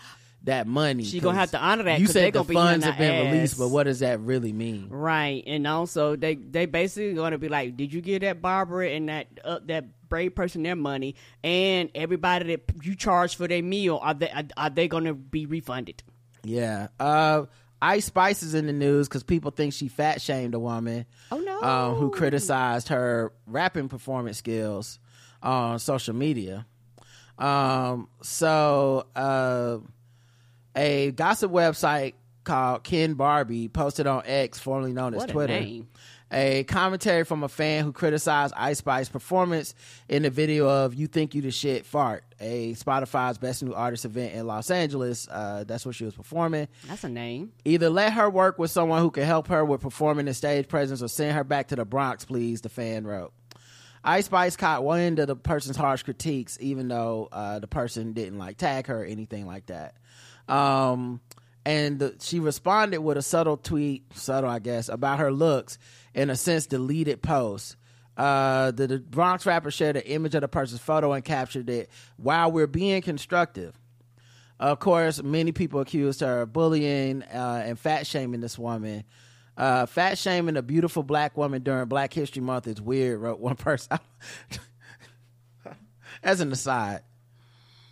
that 0.44 0.66
money? 0.66 1.04
She 1.04 1.20
gonna 1.20 1.38
have 1.38 1.50
to 1.50 1.60
honor 1.60 1.82
that 1.84 2.00
You 2.00 2.06
said 2.06 2.28
the 2.28 2.38
gonna 2.38 2.48
be 2.48 2.54
funds 2.54 2.84
have 2.84 2.98
been 2.98 3.26
her 3.26 3.32
released, 3.32 3.58
but 3.58 3.68
what 3.68 3.84
does 3.84 4.00
that 4.00 4.20
really 4.20 4.52
mean? 4.52 4.88
Right, 4.88 5.42
and 5.46 5.66
also 5.66 6.16
they 6.16 6.36
they 6.36 6.66
basically 6.66 7.14
going 7.14 7.32
to 7.32 7.38
be 7.38 7.48
like, 7.48 7.76
did 7.76 7.92
you 7.92 8.00
give 8.00 8.22
that 8.22 8.40
Barbara 8.40 8.90
and 8.90 9.08
that 9.08 9.26
uh, 9.44 9.58
that 9.66 10.08
brave 10.08 10.34
person 10.34 10.62
their 10.62 10.76
money, 10.76 11.16
and 11.42 11.90
everybody 11.94 12.56
that 12.56 12.72
you 12.82 12.94
charge 12.94 13.36
for 13.36 13.48
their 13.48 13.62
meal 13.62 13.98
are 14.00 14.14
they 14.14 14.30
are, 14.30 14.44
are 14.56 14.70
they 14.70 14.88
going 14.88 15.04
to 15.04 15.14
be 15.14 15.46
refunded? 15.46 16.02
Yeah. 16.44 16.88
Uh, 17.00 17.46
Ice 17.82 18.06
Spice 18.06 18.42
is 18.42 18.54
in 18.54 18.66
the 18.66 18.72
news 18.72 19.08
because 19.08 19.22
people 19.22 19.50
think 19.50 19.72
she 19.72 19.88
fat 19.88 20.22
shamed 20.22 20.54
a 20.54 20.58
woman. 20.58 21.06
Oh, 21.30 21.38
no. 21.38 21.60
Um, 21.60 21.94
who 21.96 22.10
criticized 22.10 22.88
her 22.88 23.32
rapping 23.46 23.88
performance 23.88 24.38
skills 24.38 24.98
on 25.42 25.78
social 25.78 26.14
media. 26.14 26.66
Um, 27.38 28.08
so 28.22 29.06
uh, 29.14 29.78
a 30.74 31.10
gossip 31.12 31.50
website 31.52 32.14
called 32.44 32.84
Ken 32.84 33.14
Barbie 33.14 33.68
posted 33.68 34.06
on 34.06 34.22
X, 34.24 34.58
formerly 34.58 34.92
known 34.92 35.14
as 35.14 35.18
What 35.18 35.30
a 35.30 35.32
Twitter, 35.32 35.52
name. 35.60 35.88
a 36.30 36.64
commentary 36.64 37.24
from 37.24 37.42
a 37.42 37.48
fan 37.48 37.84
who 37.84 37.92
criticized 37.92 38.54
Ice 38.56 38.78
Spice's 38.78 39.10
performance 39.10 39.74
in 40.08 40.22
the 40.22 40.30
video 40.30 40.68
of 40.68 40.94
"You 40.94 41.08
Think 41.08 41.34
You 41.34 41.42
the 41.42 41.50
Shit" 41.50 41.84
fart, 41.84 42.24
a 42.40 42.72
Spotify's 42.74 43.36
Best 43.36 43.62
New 43.62 43.74
Artist 43.74 44.04
event 44.04 44.34
in 44.34 44.46
Los 44.46 44.70
Angeles. 44.70 45.28
Uh, 45.28 45.64
that's 45.66 45.84
where 45.84 45.92
she 45.92 46.04
was 46.04 46.14
performing. 46.14 46.68
That's 46.86 47.04
a 47.04 47.08
name. 47.08 47.52
Either 47.64 47.90
let 47.90 48.12
her 48.14 48.30
work 48.30 48.58
with 48.58 48.70
someone 48.70 49.02
who 49.02 49.10
can 49.10 49.24
help 49.24 49.48
her 49.48 49.64
with 49.64 49.80
performing 49.80 50.26
and 50.28 50.36
stage 50.36 50.68
presence, 50.68 51.02
or 51.02 51.08
send 51.08 51.34
her 51.36 51.44
back 51.44 51.68
to 51.68 51.76
the 51.76 51.84
Bronx, 51.84 52.24
please. 52.24 52.60
The 52.62 52.68
fan 52.70 53.06
wrote. 53.06 53.32
Ice 54.06 54.26
Spice 54.26 54.54
caught 54.54 54.84
wind 54.84 55.18
of 55.18 55.26
the 55.26 55.34
person's 55.34 55.76
harsh 55.76 56.04
critiques, 56.04 56.56
even 56.60 56.86
though 56.86 57.28
uh, 57.32 57.58
the 57.58 57.66
person 57.66 58.12
didn't 58.12 58.38
like 58.38 58.56
tag 58.56 58.86
her 58.86 59.02
or 59.02 59.04
anything 59.04 59.46
like 59.46 59.66
that. 59.66 59.96
Um, 60.48 61.20
and 61.64 61.98
the, 61.98 62.14
she 62.20 62.38
responded 62.38 63.00
with 63.00 63.16
a 63.16 63.22
subtle 63.22 63.56
tweet, 63.56 64.04
subtle 64.14 64.48
I 64.48 64.60
guess, 64.60 64.88
about 64.88 65.18
her 65.18 65.32
looks 65.32 65.78
in 66.14 66.30
a 66.30 66.36
sense 66.36 66.66
deleted 66.66 67.20
post. 67.20 67.76
Uh, 68.16 68.70
the, 68.70 68.86
the 68.86 68.98
Bronx 69.00 69.44
rapper 69.44 69.72
shared 69.72 69.96
an 69.96 70.02
image 70.02 70.36
of 70.36 70.42
the 70.42 70.48
person's 70.48 70.80
photo 70.80 71.12
and 71.12 71.24
captured 71.24 71.68
it 71.68 71.90
while 72.16 72.52
we're 72.52 72.68
being 72.68 73.02
constructive. 73.02 73.76
Of 74.60 74.78
course, 74.78 75.20
many 75.22 75.50
people 75.50 75.80
accused 75.80 76.20
her 76.20 76.42
of 76.42 76.52
bullying 76.52 77.24
uh, 77.24 77.62
and 77.66 77.78
fat 77.78 78.06
shaming 78.06 78.40
this 78.40 78.56
woman. 78.56 79.04
Uh, 79.56 79.86
fat 79.86 80.18
shaming 80.18 80.56
a 80.56 80.62
beautiful 80.62 81.02
black 81.02 81.36
woman 81.36 81.62
during 81.62 81.86
Black 81.88 82.12
History 82.12 82.42
Month 82.42 82.66
is 82.66 82.80
weird, 82.80 83.20
wrote 83.20 83.38
one 83.40 83.56
person. 83.56 83.98
As 86.22 86.40
an 86.40 86.50
aside, 86.50 87.02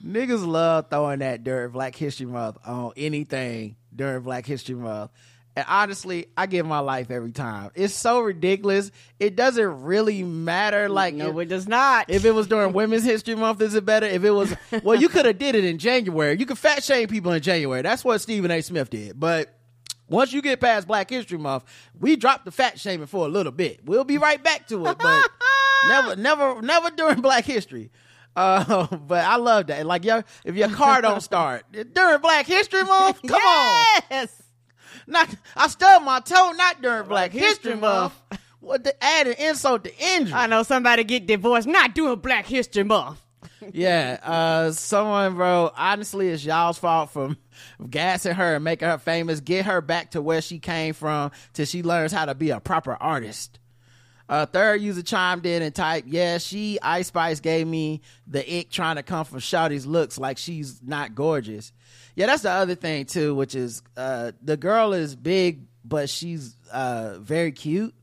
niggas 0.05 0.45
love 0.47 0.87
throwing 0.91 1.21
that 1.21 1.45
during 1.45 1.71
Black 1.71 1.95
History 1.95 2.27
Month 2.27 2.59
on 2.67 2.93
anything 2.97 3.77
during 3.95 4.23
Black 4.23 4.45
History 4.47 4.75
Month. 4.75 5.11
And 5.57 5.65
honestly, 5.69 6.27
I 6.37 6.47
give 6.47 6.67
my 6.67 6.81
life 6.81 7.13
every 7.13 7.31
time. 7.31 7.71
It's 7.77 7.95
so 7.95 8.21
ridiculous. 8.21 8.91
It 9.21 9.37
doesn't 9.37 9.83
really 9.85 10.25
matter. 10.25 10.89
Like, 10.89 11.15
no, 11.15 11.39
if- 11.39 11.45
it 11.47 11.49
does 11.49 11.69
not. 11.69 12.11
if 12.11 12.25
it 12.25 12.33
was 12.33 12.49
during 12.49 12.73
Women's 12.75 13.05
History 13.05 13.37
Month, 13.37 13.61
is 13.61 13.75
it 13.77 13.85
better? 13.85 14.07
If 14.07 14.25
it 14.25 14.33
was, 14.33 14.53
well, 14.83 15.01
you 15.01 15.09
could 15.09 15.27
have 15.27 15.39
did 15.39 15.55
it 15.55 15.65
in 15.65 15.79
January. 15.79 16.37
You 16.39 16.45
could 16.47 16.59
fat 16.59 16.83
shame 16.83 17.07
people 17.09 17.31
in 17.33 17.41
January. 17.41 17.83
That's 17.83 18.05
what 18.05 18.21
Stephen 18.21 18.51
A. 18.51 18.61
Smith 18.63 18.91
did. 18.91 19.21
But 19.21 19.55
once 20.09 20.33
you 20.33 20.43
get 20.43 20.61
past 20.61 20.87
Black 20.87 21.11
History 21.11 21.39
Month, 21.39 21.65
we 21.99 22.17
drop 22.17 22.45
the 22.45 22.51
fat 22.51 22.79
shaming 22.79 23.07
for 23.07 23.27
a 23.27 23.29
little 23.29 23.53
bit. 23.53 23.81
We'll 23.85 24.05
be 24.05 24.19
right 24.19 24.43
back 24.43 24.69
to 24.69 24.87
it, 24.87 24.99
but 24.99 25.29
never, 25.89 26.17
never, 26.17 26.63
never 26.63 26.91
during 26.91 27.21
Black 27.21 27.45
History. 27.45 27.91
Uh, 28.37 28.87
but 28.97 29.25
I 29.25 29.37
love 29.37 29.69
that. 29.69 29.87
Like, 29.87 30.05
yo, 30.05 30.23
if 30.45 30.57
your 30.57 30.69
car 30.71 31.01
don't 31.01 31.21
start 31.23 31.65
during 31.73 32.21
Black 32.21 32.47
History 32.47 32.83
Month, 32.83 33.23
come 33.27 33.41
on. 33.43 34.03
yes. 34.11 34.43
Not, 35.07 35.29
I 35.57 35.69
stubbed 35.69 36.05
my 36.05 36.21
toe 36.21 36.53
not 36.57 36.81
during 36.81 37.07
Black 37.09 37.33
History 37.33 37.73
History 37.73 37.77
Month. 37.77 38.15
what 38.61 38.85
the 38.85 39.05
add 39.05 39.27
an 39.27 39.35
insult 39.35 39.85
to 39.85 39.93
injury. 39.99 40.33
I 40.33 40.47
know 40.47 40.63
somebody 40.63 41.05
get 41.05 41.27
divorced 41.27 41.67
not 41.67 41.95
doing 41.95 42.19
Black 42.21 42.47
History 42.47 42.85
Month. 42.85 43.21
yeah, 43.73 44.19
uh, 44.23 44.71
someone 44.73 45.37
wrote, 45.37 45.73
honestly, 45.77 46.29
it's 46.29 46.45
y'all's 46.45 46.79
fault 46.79 47.11
for 47.11 47.37
gassing 47.91 48.35
her 48.35 48.57
and 48.57 48.65
making 48.65 48.89
her 48.89 48.99
famous. 48.99 49.41
Get 49.41 49.67
her 49.67 49.81
back 49.81 50.13
to 50.13 50.23
where 50.23 50.41
she 50.41 50.59
came 50.59 50.95
from 50.95 51.31
till 51.53 51.67
she 51.67 51.83
learns 51.83 52.13
how 52.13 52.25
to 52.27 52.35
be 52.35 52.51
a 52.51 52.61
proper 52.61 52.95
artist. 52.95 53.59
Uh, 54.27 54.47
third 54.47 54.81
user 54.81 55.03
chimed 55.03 55.45
in 55.45 55.61
and 55.61 55.75
typed, 55.75 56.09
yeah, 56.09 56.39
she, 56.39 56.79
Ice 56.81 57.09
Spice 57.09 57.41
gave 57.41 57.67
me 57.67 58.01
the 58.27 58.59
ick 58.59 58.71
trying 58.71 58.97
to 58.97 59.03
come 59.03 59.27
from 59.27 59.39
Shawty's 59.39 59.85
looks 59.85 60.19
like 60.19 60.39
she's 60.39 60.81
not 60.83 61.15
gorgeous. 61.15 61.73
Yeah, 62.17 62.27
that's 62.27 62.43
the 62.43 62.51
other 62.51 62.75
thing 62.75 63.05
too, 63.05 63.35
which 63.35 63.55
is, 63.55 63.83
uh, 63.99 64.33
the 64.41 64.57
girl 64.57 64.95
is 64.95 65.15
big, 65.15 65.67
but 65.85 66.09
she's, 66.09 66.57
uh, 66.73 67.19
very 67.19 67.53
cute. 67.53 67.95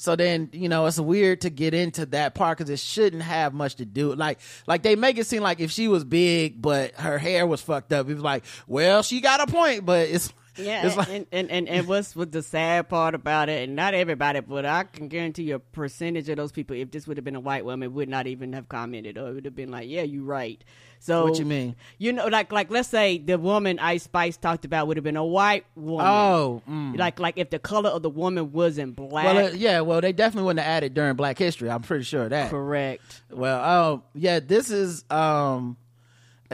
So 0.00 0.16
then, 0.16 0.48
you 0.52 0.70
know, 0.70 0.86
it's 0.86 0.98
weird 0.98 1.42
to 1.42 1.50
get 1.50 1.74
into 1.74 2.06
that 2.06 2.34
part 2.34 2.56
because 2.56 2.70
it 2.70 2.78
shouldn't 2.78 3.22
have 3.22 3.52
much 3.52 3.74
to 3.74 3.84
do. 3.84 4.14
Like, 4.14 4.38
like 4.66 4.82
they 4.82 4.96
make 4.96 5.18
it 5.18 5.26
seem 5.26 5.42
like 5.42 5.60
if 5.60 5.70
she 5.70 5.88
was 5.88 6.04
big, 6.04 6.62
but 6.62 6.94
her 6.94 7.18
hair 7.18 7.46
was 7.46 7.60
fucked 7.60 7.92
up, 7.92 8.08
it 8.08 8.14
was 8.14 8.22
like, 8.22 8.44
well, 8.66 9.02
she 9.02 9.20
got 9.20 9.46
a 9.46 9.46
point, 9.46 9.84
but 9.84 10.08
it's, 10.08 10.32
Yeah, 10.56 10.86
it's 10.86 10.96
like, 10.96 11.10
and, 11.10 11.26
and, 11.30 11.50
and, 11.50 11.68
and 11.68 11.86
what's 11.86 12.16
what 12.16 12.32
the 12.32 12.42
sad 12.42 12.88
part 12.88 13.14
about 13.14 13.50
it, 13.50 13.64
and 13.68 13.76
not 13.76 13.92
everybody, 13.92 14.40
but 14.40 14.64
I 14.64 14.84
can 14.84 15.08
guarantee 15.08 15.42
you 15.44 15.56
a 15.56 15.58
percentage 15.58 16.30
of 16.30 16.38
those 16.38 16.50
people, 16.50 16.76
if 16.76 16.90
this 16.90 17.06
would 17.06 17.18
have 17.18 17.24
been 17.24 17.36
a 17.36 17.40
white 17.40 17.66
woman, 17.66 17.92
would 17.92 18.08
not 18.08 18.26
even 18.26 18.54
have 18.54 18.70
commented, 18.70 19.18
or 19.18 19.28
it 19.28 19.34
would 19.34 19.44
have 19.44 19.54
been 19.54 19.70
like, 19.70 19.88
"Yeah, 19.88 20.02
you're 20.02 20.24
right." 20.24 20.64
So 21.02 21.24
What 21.24 21.38
you 21.38 21.46
mean? 21.46 21.76
You 21.98 22.12
know, 22.12 22.26
like 22.26 22.52
like 22.52 22.70
let's 22.70 22.88
say 22.88 23.16
the 23.18 23.38
woman 23.38 23.78
Ice 23.78 24.02
Spice 24.02 24.36
talked 24.36 24.66
about 24.66 24.86
would 24.86 24.98
have 24.98 25.04
been 25.04 25.16
a 25.16 25.24
white 25.24 25.64
woman. 25.74 26.06
oh, 26.06 26.62
mm. 26.68 26.96
like 26.98 27.18
like 27.18 27.38
if 27.38 27.48
the 27.48 27.58
color 27.58 27.88
of 27.88 28.02
the 28.02 28.10
woman 28.10 28.52
wasn't 28.52 28.96
black. 28.96 29.24
well, 29.24 29.46
uh, 29.46 29.50
yeah, 29.50 29.80
well, 29.80 30.00
they 30.02 30.12
definitely 30.12 30.44
wouldn't 30.46 30.64
have 30.64 30.70
added 30.76 30.92
during 30.94 31.16
Black 31.16 31.38
History. 31.38 31.70
I'm 31.70 31.80
pretty 31.82 32.04
sure 32.04 32.24
of 32.24 32.30
that. 32.30 32.50
correct. 32.50 33.02
Well, 33.30 33.92
um, 33.92 34.02
yeah, 34.14 34.40
this 34.40 34.70
is 34.70 35.04
um, 35.10 35.78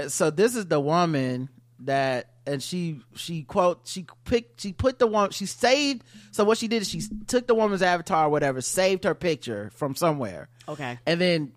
so 0.09 0.31
this 0.31 0.55
is 0.55 0.67
the 0.67 0.79
woman 0.81 1.49
that, 1.81 2.31
and 2.47 2.63
she 2.63 3.01
she 3.17 3.43
quote 3.43 3.81
she 3.85 4.07
picked 4.25 4.61
she 4.61 4.73
put 4.73 4.99
the 5.01 5.07
one 5.09 5.31
she 5.31 5.47
saved. 5.47 6.05
So 6.31 6.45
what 6.45 6.59
she 6.59 6.69
did 6.69 6.83
is 6.83 6.89
she 6.89 7.03
took 7.27 7.47
the 7.49 7.55
woman's 7.55 7.83
avatar, 7.83 8.27
or 8.27 8.29
whatever, 8.29 8.61
saved 8.61 9.03
her 9.05 9.15
picture 9.15 9.71
from 9.75 9.97
somewhere, 9.97 10.49
Okay. 10.69 10.99
and 11.05 11.21
then 11.21 11.53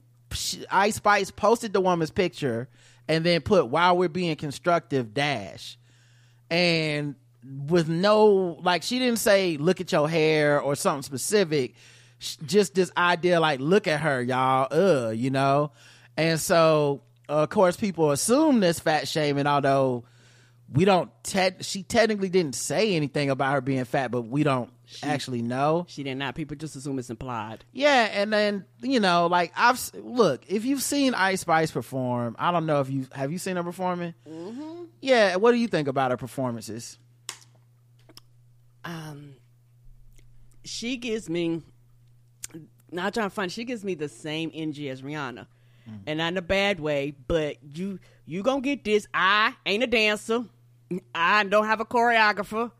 Ice 0.72 0.96
Spice 0.96 1.32
posted 1.32 1.74
the 1.74 1.82
woman's 1.82 2.12
picture, 2.12 2.70
and 3.08 3.26
then 3.26 3.42
put 3.42 3.68
while 3.68 3.98
we're 3.98 4.10
being 4.10 4.36
constructive 4.36 5.14
dash, 5.14 5.78
and 6.50 7.16
with 7.44 7.88
no 7.88 8.58
like 8.62 8.84
she 8.84 9.00
didn't 9.00 9.20
say 9.20 9.58
look 9.58 9.80
at 9.82 9.92
your 9.92 10.10
hair 10.10 10.62
or 10.62 10.76
something 10.76 11.04
specific. 11.04 11.74
Just 12.46 12.76
this 12.76 12.92
idea 12.98 13.40
like 13.40 13.60
look 13.62 13.88
at 13.88 14.02
her 14.02 14.22
y'all 14.22 14.68
uh 14.72 15.10
you 15.10 15.30
know? 15.30 15.72
And 16.18 16.40
so 16.40 17.02
of 17.30 17.50
course 17.50 17.78
people 17.78 18.12
assume 18.12 18.60
this 18.60 18.80
fat 18.80 19.08
shaming 19.08 19.48
although 19.48 20.04
we 20.74 20.86
don't 20.86 21.10
te- 21.24 21.62
she 21.62 21.84
technically 21.84 22.30
didn't 22.30 22.56
say 22.56 22.96
anything 22.96 23.30
about 23.30 23.54
her 23.54 23.62
being 23.62 23.84
fat 23.86 24.12
but 24.12 24.22
we 24.24 24.44
don't 24.44 24.70
actually 25.04 25.42
know 25.42 25.86
She 25.88 26.04
did 26.04 26.16
not. 26.16 26.36
People 26.36 26.58
just 26.58 26.76
assume 26.76 26.98
it's 27.00 27.10
implied. 27.10 27.64
yeah, 27.72 28.10
and 28.12 28.32
then 28.34 28.66
you 28.82 29.00
know, 29.00 29.28
like 29.28 29.52
I've 29.56 29.80
look 29.96 30.44
if 30.48 30.66
you've 30.66 30.82
seen 30.84 31.14
Ice 31.14 31.42
Spice 31.42 31.72
perform. 31.72 32.36
I 32.40 32.52
don't 32.52 32.66
know 32.66 32.82
if 32.82 32.90
you 32.90 33.08
have 33.14 33.32
you 33.32 33.38
seen 33.38 33.56
her 33.56 33.64
performing. 33.64 34.14
Mm-hmm. 34.28 34.84
Yeah, 35.02 35.36
what 35.38 35.52
do 35.52 35.58
you 35.58 35.68
think 35.68 35.88
about 35.88 36.12
her 36.12 36.18
performances? 36.18 36.98
um 38.86 39.34
she 40.64 40.98
gives 40.98 41.30
me 41.30 41.62
not 42.92 43.14
trying 43.14 43.28
to 43.28 43.30
find 43.30 43.52
she 43.52 43.64
gives 43.66 43.84
me 43.84 43.94
the 43.94 44.10
same 44.10 44.52
energy 44.54 44.90
as 44.90 45.02
Rihanna. 45.02 45.48
And 46.06 46.20
not 46.20 46.34
in 46.34 46.38
a 46.38 46.42
bad 46.44 46.80
way, 46.80 47.16
but 47.28 47.58
you 47.64 47.98
you 48.28 48.44
gonna 48.44 48.62
get 48.62 48.84
this. 48.84 49.08
I 49.12 49.56
ain't 49.66 49.82
a 49.84 49.88
dancer. 49.88 50.46
I 51.14 51.44
don't 51.44 51.66
have 51.66 51.82
a 51.82 51.86
choreographer. 51.86 52.72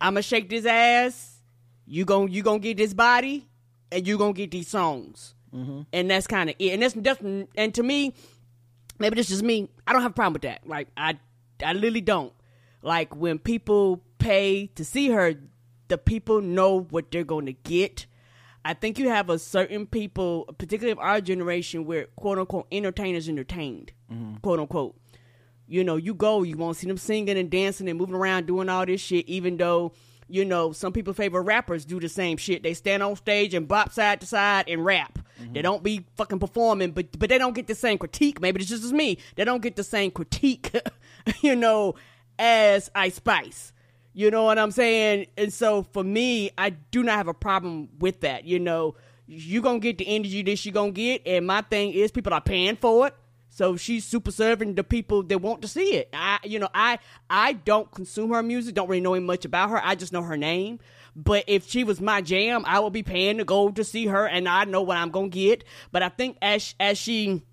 I'ma 0.00 0.20
shake 0.20 0.48
this 0.48 0.66
ass. 0.66 1.38
You 1.86 2.04
gon' 2.04 2.30
you 2.30 2.42
gonna 2.42 2.58
get 2.58 2.76
this 2.76 2.94
body, 2.94 3.48
and 3.90 4.06
you 4.06 4.18
gonna 4.18 4.32
get 4.32 4.50
these 4.50 4.68
songs. 4.68 5.34
Mm-hmm. 5.54 5.82
And 5.92 6.10
that's 6.10 6.26
kind 6.26 6.50
of 6.50 6.56
it. 6.58 6.72
And 6.72 6.82
that's, 6.82 6.94
that's 6.94 7.20
and 7.22 7.74
to 7.74 7.82
me, 7.82 8.14
maybe 8.98 9.16
this 9.16 9.30
is 9.30 9.42
me. 9.42 9.68
I 9.86 9.92
don't 9.92 10.02
have 10.02 10.10
a 10.10 10.14
problem 10.14 10.34
with 10.34 10.42
that. 10.42 10.66
Like 10.66 10.88
I, 10.96 11.18
I 11.64 11.72
literally 11.72 12.00
don't. 12.00 12.32
Like 12.82 13.14
when 13.14 13.38
people 13.38 14.02
pay 14.18 14.66
to 14.74 14.84
see 14.84 15.10
her, 15.10 15.34
the 15.88 15.98
people 15.98 16.40
know 16.40 16.80
what 16.90 17.10
they're 17.10 17.24
going 17.24 17.46
to 17.46 17.52
get. 17.52 18.06
I 18.64 18.74
think 18.74 18.98
you 18.98 19.10
have 19.10 19.28
a 19.28 19.38
certain 19.38 19.86
people, 19.86 20.46
particularly 20.58 20.92
of 20.92 20.98
our 20.98 21.20
generation, 21.20 21.84
where 21.84 22.06
quote 22.16 22.38
unquote 22.38 22.66
entertainers 22.72 23.28
entertained, 23.28 23.92
mm-hmm. 24.10 24.36
quote 24.36 24.58
unquote. 24.58 24.96
You 25.66 25.84
know, 25.84 25.96
you 25.96 26.14
go, 26.14 26.42
you 26.42 26.56
won't 26.56 26.76
see 26.76 26.86
them 26.86 26.98
singing 26.98 27.38
and 27.38 27.50
dancing 27.50 27.88
and 27.88 27.98
moving 27.98 28.14
around 28.14 28.46
doing 28.46 28.68
all 28.68 28.84
this 28.84 29.00
shit, 29.00 29.26
even 29.28 29.56
though, 29.56 29.92
you 30.28 30.44
know, 30.44 30.72
some 30.72 30.92
people 30.92 31.14
favorite 31.14 31.42
rappers 31.42 31.84
do 31.84 31.98
the 32.00 32.08
same 32.08 32.36
shit. 32.36 32.62
They 32.62 32.74
stand 32.74 33.02
on 33.02 33.16
stage 33.16 33.54
and 33.54 33.66
bop 33.66 33.92
side 33.92 34.20
to 34.20 34.26
side 34.26 34.66
and 34.68 34.84
rap. 34.84 35.18
Mm-hmm. 35.40 35.52
They 35.52 35.62
don't 35.62 35.82
be 35.82 36.04
fucking 36.16 36.38
performing, 36.38 36.92
but 36.92 37.18
but 37.18 37.28
they 37.28 37.38
don't 37.38 37.54
get 37.54 37.66
the 37.66 37.74
same 37.74 37.98
critique. 37.98 38.40
Maybe 38.40 38.60
it's 38.60 38.70
just 38.70 38.84
as 38.84 38.92
me. 38.92 39.18
They 39.36 39.44
don't 39.44 39.62
get 39.62 39.76
the 39.76 39.84
same 39.84 40.10
critique, 40.10 40.72
you 41.40 41.56
know, 41.56 41.94
as 42.38 42.90
Ice 42.94 43.16
Spice. 43.16 43.72
You 44.12 44.30
know 44.30 44.44
what 44.44 44.58
I'm 44.58 44.70
saying? 44.70 45.26
And 45.36 45.52
so 45.52 45.82
for 45.92 46.04
me, 46.04 46.50
I 46.56 46.70
do 46.70 47.02
not 47.02 47.16
have 47.16 47.26
a 47.26 47.34
problem 47.34 47.88
with 47.98 48.20
that. 48.20 48.44
You 48.44 48.60
know, 48.60 48.94
you 49.26 49.60
gonna 49.60 49.80
get 49.80 49.98
the 49.98 50.06
energy 50.06 50.42
that 50.42 50.64
you 50.64 50.72
gonna 50.72 50.92
get, 50.92 51.22
and 51.26 51.46
my 51.46 51.62
thing 51.62 51.92
is 51.92 52.12
people 52.12 52.32
are 52.32 52.40
paying 52.40 52.76
for 52.76 53.08
it. 53.08 53.14
So 53.54 53.76
she's 53.76 54.04
super 54.04 54.32
serving 54.32 54.74
the 54.74 54.82
people 54.82 55.22
that 55.22 55.38
want 55.38 55.62
to 55.62 55.68
see 55.68 55.94
it. 55.94 56.08
I, 56.12 56.40
you 56.42 56.58
know, 56.58 56.68
I 56.74 56.98
I 57.30 57.52
don't 57.52 57.88
consume 57.88 58.30
her 58.30 58.42
music. 58.42 58.74
Don't 58.74 58.88
really 58.88 59.00
know 59.00 59.18
much 59.20 59.44
about 59.44 59.70
her. 59.70 59.80
I 59.80 59.94
just 59.94 60.12
know 60.12 60.22
her 60.22 60.36
name. 60.36 60.80
But 61.14 61.44
if 61.46 61.68
she 61.68 61.84
was 61.84 62.00
my 62.00 62.20
jam, 62.20 62.64
I 62.66 62.80
would 62.80 62.92
be 62.92 63.04
paying 63.04 63.38
to 63.38 63.44
go 63.44 63.70
to 63.70 63.84
see 63.84 64.06
her, 64.06 64.26
and 64.26 64.48
I 64.48 64.64
know 64.64 64.82
what 64.82 64.96
I'm 64.96 65.10
gonna 65.10 65.28
get. 65.28 65.62
But 65.92 66.02
I 66.02 66.08
think 66.08 66.36
as 66.42 66.74
as 66.80 66.98
she 66.98 67.44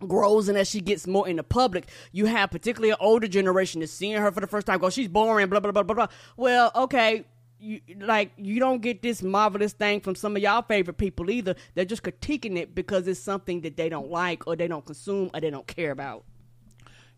grows 0.00 0.48
and 0.48 0.58
as 0.58 0.68
she 0.68 0.80
gets 0.80 1.06
more 1.06 1.28
in 1.28 1.36
the 1.36 1.44
public, 1.44 1.86
you 2.10 2.26
have 2.26 2.50
particularly 2.50 2.90
an 2.90 2.96
older 2.98 3.28
generation 3.28 3.82
that's 3.82 3.92
seeing 3.92 4.20
her 4.20 4.32
for 4.32 4.40
the 4.40 4.48
first 4.48 4.66
time. 4.66 4.80
Go, 4.80 4.90
she's 4.90 5.06
boring, 5.06 5.48
blah 5.48 5.60
blah 5.60 5.70
blah 5.70 5.84
blah 5.84 5.94
blah. 5.94 6.08
Well, 6.36 6.72
okay. 6.74 7.24
You, 7.58 7.80
like 7.98 8.32
you 8.36 8.60
don't 8.60 8.82
get 8.82 9.00
this 9.02 9.22
marvelous 9.22 9.72
thing 9.72 10.00
from 10.00 10.14
some 10.14 10.36
of 10.36 10.42
y'all 10.42 10.62
favorite 10.62 10.98
people 10.98 11.30
either. 11.30 11.54
They're 11.74 11.86
just 11.86 12.02
critiquing 12.02 12.58
it 12.58 12.74
because 12.74 13.08
it's 13.08 13.20
something 13.20 13.62
that 13.62 13.76
they 13.76 13.88
don't 13.88 14.10
like 14.10 14.46
or 14.46 14.56
they 14.56 14.68
don't 14.68 14.84
consume 14.84 15.30
or 15.32 15.40
they 15.40 15.50
don't 15.50 15.66
care 15.66 15.90
about. 15.90 16.24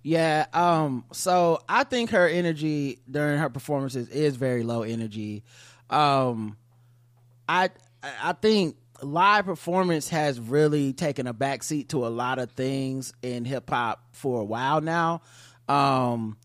Yeah, 0.03 0.47
um, 0.53 1.05
so 1.13 1.61
I 1.69 1.85
think 1.85 2.11
her 2.11 2.29
energy 2.29 3.01
during 3.11 3.39
her 3.39 3.51
performances 3.51 4.09
is 4.09 4.37
very 4.37 4.63
low 4.63 4.83
energy. 4.83 5.43
Um, 5.91 6.57
I 7.49 7.71
I 8.03 8.33
think 8.33 8.77
live 9.03 9.47
performance 9.47 10.09
has 10.11 10.39
really 10.41 10.93
taken 10.93 11.27
a 11.27 11.35
backseat 11.35 11.89
to 11.89 12.07
a 12.07 12.09
lot 12.09 12.39
of 12.39 12.53
things 12.53 13.13
in 13.23 13.45
hip 13.45 13.69
hop 13.71 14.05
for 14.13 14.41
a 14.41 14.45
while 14.45 14.81
now. 14.81 15.23
Um, 15.69 16.37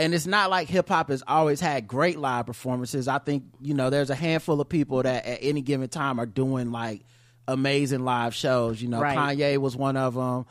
and 0.00 0.14
it's 0.14 0.26
not 0.26 0.50
like 0.50 0.68
hip 0.68 0.88
hop 0.88 1.08
has 1.10 1.22
always 1.26 1.60
had 1.60 1.86
great 1.86 2.18
live 2.18 2.46
performances. 2.46 3.06
I 3.08 3.18
think 3.18 3.44
you 3.60 3.74
know 3.74 3.90
there's 3.90 4.10
a 4.10 4.14
handful 4.14 4.60
of 4.60 4.68
people 4.68 5.02
that 5.02 5.24
at 5.26 5.38
any 5.42 5.60
given 5.62 5.88
time 5.88 6.18
are 6.18 6.26
doing 6.26 6.72
like 6.72 7.02
amazing 7.46 8.04
live 8.04 8.34
shows. 8.34 8.80
You 8.80 8.88
know, 8.88 9.00
Right. 9.00 9.16
Kanye 9.16 9.58
was 9.58 9.76
one 9.76 9.96
of 9.96 10.14
them. 10.14 10.46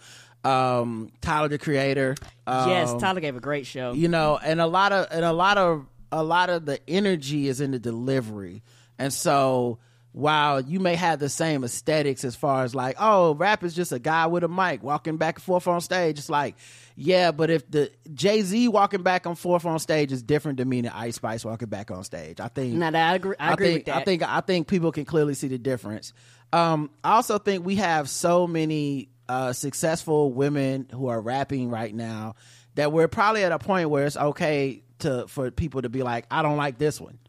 Um, 0.49 1.11
Tyler 1.21 1.49
the 1.49 1.57
Creator. 1.57 2.15
yes, 2.47 2.89
um, 2.91 2.99
Tyler 2.99 3.19
gave 3.19 3.35
a 3.35 3.41
great 3.41 3.65
show. 3.65 3.91
you 3.93 4.07
know 4.07 4.39
and 4.41 4.61
a 4.61 4.67
lot 4.67 4.93
of 4.93 5.07
and 5.11 5.25
a 5.25 5.33
lot 5.33 5.57
of 5.57 5.85
a 6.11 6.23
lot 6.23 6.49
of 6.49 6.65
the 6.65 6.79
energy 6.89 7.47
is 7.49 7.59
in 7.61 7.71
the 7.71 7.79
delivery 7.79 8.63
and 8.97 9.11
so 9.13 9.79
while 10.11 10.59
you 10.59 10.79
may 10.79 10.95
have 10.95 11.19
the 11.19 11.29
same 11.29 11.63
aesthetics 11.63 12.23
as 12.23 12.35
far 12.35 12.63
as 12.63 12.73
like 12.73 12.95
oh 12.99 13.35
rap 13.35 13.63
is 13.63 13.75
just 13.75 13.91
a 13.91 13.99
guy 13.99 14.25
with 14.25 14.43
a 14.43 14.47
mic 14.47 14.81
walking 14.81 15.17
back 15.17 15.35
and 15.35 15.43
forth 15.43 15.67
on 15.67 15.79
stage 15.81 16.17
it's 16.17 16.29
like 16.29 16.55
yeah 16.95 17.31
but 17.31 17.51
if 17.51 17.69
the 17.69 17.91
jay-z 18.13 18.67
walking 18.69 19.03
back 19.03 19.27
and 19.27 19.37
forth 19.37 19.65
on 19.65 19.77
stage 19.77 20.11
is 20.11 20.23
different 20.23 20.57
than 20.57 20.67
me 20.67 20.79
and 20.79 20.89
ice 20.89 21.15
spice 21.17 21.45
walking 21.45 21.69
back 21.69 21.91
on 21.91 22.03
stage 22.03 22.39
i 22.39 22.47
think 22.47 22.73
Now 22.73 22.89
that 22.89 23.11
I 23.11 23.15
agree, 23.15 23.35
I 23.39 23.53
agree 23.53 23.67
think, 23.67 23.77
with 23.79 23.85
that. 23.85 23.97
I 23.97 24.03
think 24.03 24.23
I 24.23 24.41
think 24.41 24.67
people 24.67 24.91
can 24.91 25.05
clearly 25.05 25.35
see 25.35 25.47
the 25.47 25.59
difference. 25.59 26.11
Um, 26.51 26.89
I 27.03 27.13
also 27.13 27.37
think 27.37 27.63
we 27.63 27.75
have 27.75 28.09
so 28.09 28.47
many 28.47 29.09
uh, 29.27 29.53
successful 29.53 30.33
women 30.33 30.87
who 30.91 31.07
are 31.07 31.21
rapping 31.21 31.69
right 31.69 31.93
now 31.93 32.33
that 32.73 32.91
we're 32.91 33.07
probably 33.07 33.43
at 33.43 33.51
a 33.51 33.59
point 33.59 33.91
where 33.91 34.07
it's 34.07 34.17
okay 34.17 34.81
to 34.99 35.27
for 35.27 35.51
people 35.51 35.83
to 35.83 35.89
be 35.89 36.01
like, 36.01 36.25
I 36.31 36.41
don't 36.41 36.57
like 36.57 36.79
this 36.79 36.99
one. 36.99 37.19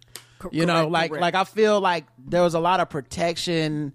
You 0.50 0.66
know, 0.66 0.88
like 0.88 1.10
correct. 1.10 1.20
like 1.20 1.34
I 1.34 1.44
feel 1.44 1.80
like 1.80 2.06
there 2.18 2.42
was 2.42 2.54
a 2.54 2.60
lot 2.60 2.80
of 2.80 2.88
protection 2.88 3.92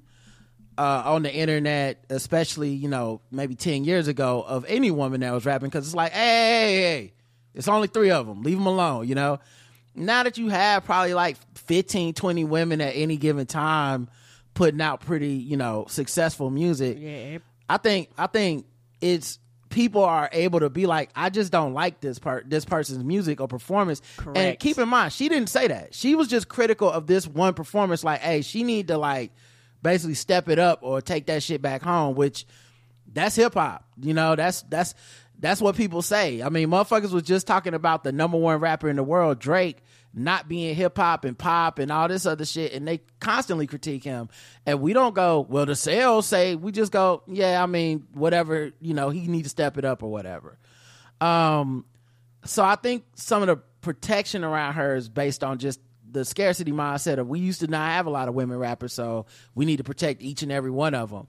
uh, 0.77 1.03
on 1.05 1.23
the 1.23 1.33
internet, 1.33 2.03
especially 2.09 2.71
you 2.71 2.89
know 2.89 3.21
maybe 3.31 3.55
ten 3.55 3.83
years 3.83 4.07
ago, 4.07 4.43
of 4.47 4.65
any 4.67 4.91
woman 4.91 5.21
that 5.21 5.33
was 5.33 5.45
rapping 5.45 5.69
because 5.69 5.85
it's 5.85 5.95
like, 5.95 6.11
hey, 6.11 6.19
hey, 6.19 6.81
hey, 6.81 7.13
it's 7.53 7.67
only 7.67 7.87
three 7.87 8.11
of 8.11 8.27
them, 8.27 8.43
leave 8.43 8.57
them 8.57 8.67
alone. 8.67 9.07
You 9.07 9.15
know, 9.15 9.39
now 9.95 10.23
that 10.23 10.37
you 10.37 10.49
have 10.49 10.85
probably 10.85 11.13
like 11.13 11.37
15, 11.55 12.13
20 12.13 12.43
women 12.43 12.81
at 12.81 12.95
any 12.95 13.17
given 13.17 13.45
time 13.45 14.09
putting 14.53 14.81
out 14.81 15.01
pretty, 15.01 15.33
you 15.33 15.57
know, 15.57 15.85
successful 15.87 16.49
music. 16.49 16.97
Yeah. 16.99 17.39
I 17.69 17.77
think 17.77 18.09
I 18.17 18.27
think 18.27 18.65
it's 19.01 19.39
people 19.75 20.05
are 20.05 20.29
able 20.31 20.61
to 20.61 20.69
be 20.69 20.85
like, 20.85 21.09
I 21.17 21.29
just 21.29 21.51
don't 21.51 21.73
like 21.73 21.99
this 21.99 22.17
part 22.17 22.49
this 22.49 22.63
person's 22.63 23.03
music 23.03 23.41
or 23.41 23.49
performance. 23.49 24.01
And 24.33 24.57
keep 24.57 24.77
in 24.77 24.87
mind, 24.87 25.11
she 25.11 25.27
didn't 25.27 25.49
say 25.49 25.67
that. 25.67 25.93
She 25.93 26.15
was 26.15 26.29
just 26.29 26.47
critical 26.47 26.89
of 26.89 27.07
this 27.07 27.27
one 27.27 27.53
performance, 27.53 28.01
like, 28.01 28.21
hey, 28.21 28.41
she 28.41 28.63
need 28.63 28.87
to 28.87 28.97
like 28.97 29.31
basically 29.83 30.13
step 30.13 30.47
it 30.47 30.59
up 30.59 30.79
or 30.81 31.01
take 31.01 31.25
that 31.25 31.43
shit 31.43 31.61
back 31.61 31.81
home, 31.81 32.15
which 32.15 32.45
that's 33.11 33.35
hip 33.35 33.55
hop. 33.55 33.83
You 34.01 34.13
know, 34.13 34.37
that's 34.37 34.61
that's 34.61 34.95
that's 35.37 35.59
what 35.59 35.75
people 35.75 36.01
say. 36.01 36.41
I 36.41 36.47
mean, 36.47 36.69
motherfuckers 36.69 37.11
was 37.11 37.23
just 37.23 37.45
talking 37.45 37.73
about 37.73 38.05
the 38.05 38.13
number 38.13 38.37
one 38.37 38.61
rapper 38.61 38.87
in 38.87 38.95
the 38.95 39.03
world, 39.03 39.39
Drake, 39.39 39.79
not 40.15 40.47
being 40.47 40.73
hip 40.73 40.97
hop 40.97 41.25
and 41.25 41.37
pop 41.37 41.77
and 41.77 41.91
all 41.91 42.07
this 42.07 42.25
other 42.25 42.45
shit, 42.45 42.73
and 42.73 42.87
they 42.87 43.01
constantly 43.19 43.67
critique 43.67 44.03
him. 44.03 44.29
And 44.65 44.79
we 44.79 44.93
don't 44.93 45.13
go, 45.13 45.45
well, 45.49 45.65
the 45.65 45.75
sales 45.75 46.25
say 46.25 46.55
we 46.55 46.71
just 46.71 46.91
go, 46.91 47.21
yeah, 47.27 47.61
I 47.61 47.65
mean, 47.65 48.07
whatever, 48.13 48.71
you 48.79 48.93
know, 48.93 49.09
he 49.09 49.27
need 49.27 49.43
to 49.43 49.49
step 49.49 49.77
it 49.77 49.85
up 49.85 50.03
or 50.03 50.11
whatever. 50.11 50.57
Um, 51.19 51.85
so 52.45 52.63
I 52.63 52.75
think 52.75 53.03
some 53.15 53.41
of 53.41 53.47
the 53.47 53.57
protection 53.81 54.43
around 54.43 54.73
her 54.73 54.95
is 54.95 55.09
based 55.09 55.43
on 55.43 55.57
just 55.59 55.79
the 56.09 56.23
scarcity 56.23 56.71
mindset 56.71 57.17
of 57.17 57.27
we 57.27 57.39
used 57.39 57.59
to 57.59 57.67
not 57.67 57.89
have 57.91 58.05
a 58.05 58.09
lot 58.09 58.29
of 58.29 58.33
women 58.33 58.57
rappers, 58.57 58.93
so 58.93 59.25
we 59.53 59.65
need 59.65 59.77
to 59.77 59.83
protect 59.83 60.21
each 60.21 60.43
and 60.43 60.51
every 60.51 60.71
one 60.71 60.95
of 60.95 61.09
them. 61.09 61.27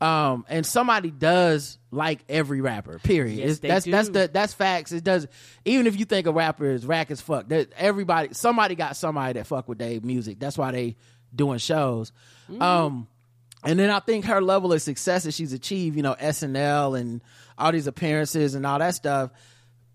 Um, 0.00 0.44
and 0.48 0.66
somebody 0.66 1.10
does 1.10 1.78
like 1.90 2.20
every 2.28 2.60
rapper. 2.60 2.98
Period. 2.98 3.38
Yes, 3.38 3.44
It's- 3.44 3.58
they 3.60 3.68
that's 3.68 3.84
that's 3.86 4.08
the 4.10 4.30
that's 4.32 4.52
facts. 4.52 4.92
It 4.92 5.04
does. 5.04 5.26
Even 5.64 5.86
if 5.86 5.98
you 5.98 6.04
think 6.04 6.26
a 6.26 6.32
rapper 6.32 6.66
is 6.66 6.84
rack 6.84 7.10
as 7.10 7.20
fuck, 7.20 7.48
there, 7.48 7.66
everybody 7.76 8.30
somebody 8.32 8.74
got 8.74 8.96
somebody 8.96 9.34
that 9.34 9.46
fuck 9.46 9.68
with 9.68 9.78
their 9.78 10.00
music. 10.00 10.38
That's 10.40 10.58
why 10.58 10.72
they 10.72 10.96
doing 11.34 11.58
shows. 11.58 12.12
Mm-hmm. 12.50 12.60
Um, 12.60 13.06
and 13.62 13.78
then 13.78 13.88
I 13.90 14.00
think 14.00 14.26
her 14.26 14.42
level 14.42 14.72
of 14.72 14.82
success 14.82 15.24
that 15.24 15.32
she's 15.32 15.52
achieved, 15.54 15.96
you 15.96 16.02
know, 16.02 16.14
SNL 16.20 16.98
and 17.00 17.22
all 17.56 17.72
these 17.72 17.86
appearances 17.86 18.54
and 18.54 18.66
all 18.66 18.78
that 18.78 18.94
stuff, 18.94 19.30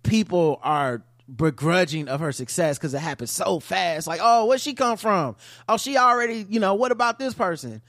people 0.01 0.59
are 0.63 1.03
begrudging 1.33 2.07
of 2.07 2.19
her 2.21 2.31
success 2.31 2.77
because 2.77 2.93
it 2.93 2.99
happened 2.99 3.29
so 3.29 3.59
fast. 3.59 4.07
Like, 4.07 4.21
oh, 4.23 4.45
where 4.45 4.57
she 4.57 4.73
come 4.73 4.97
from? 4.97 5.35
Oh, 5.67 5.77
she 5.77 5.97
already, 5.97 6.45
you 6.49 6.59
know, 6.59 6.73
what 6.73 6.91
about 6.91 7.19
this 7.19 7.33
person? 7.35 7.81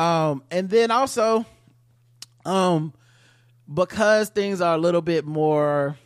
Um, 0.00 0.42
and 0.50 0.70
then 0.70 0.90
also, 0.90 1.44
um, 2.46 2.92
because 3.72 4.30
things 4.30 4.60
are 4.60 4.74
a 4.74 4.78
little 4.78 5.02
bit 5.02 5.24
more 5.26 5.96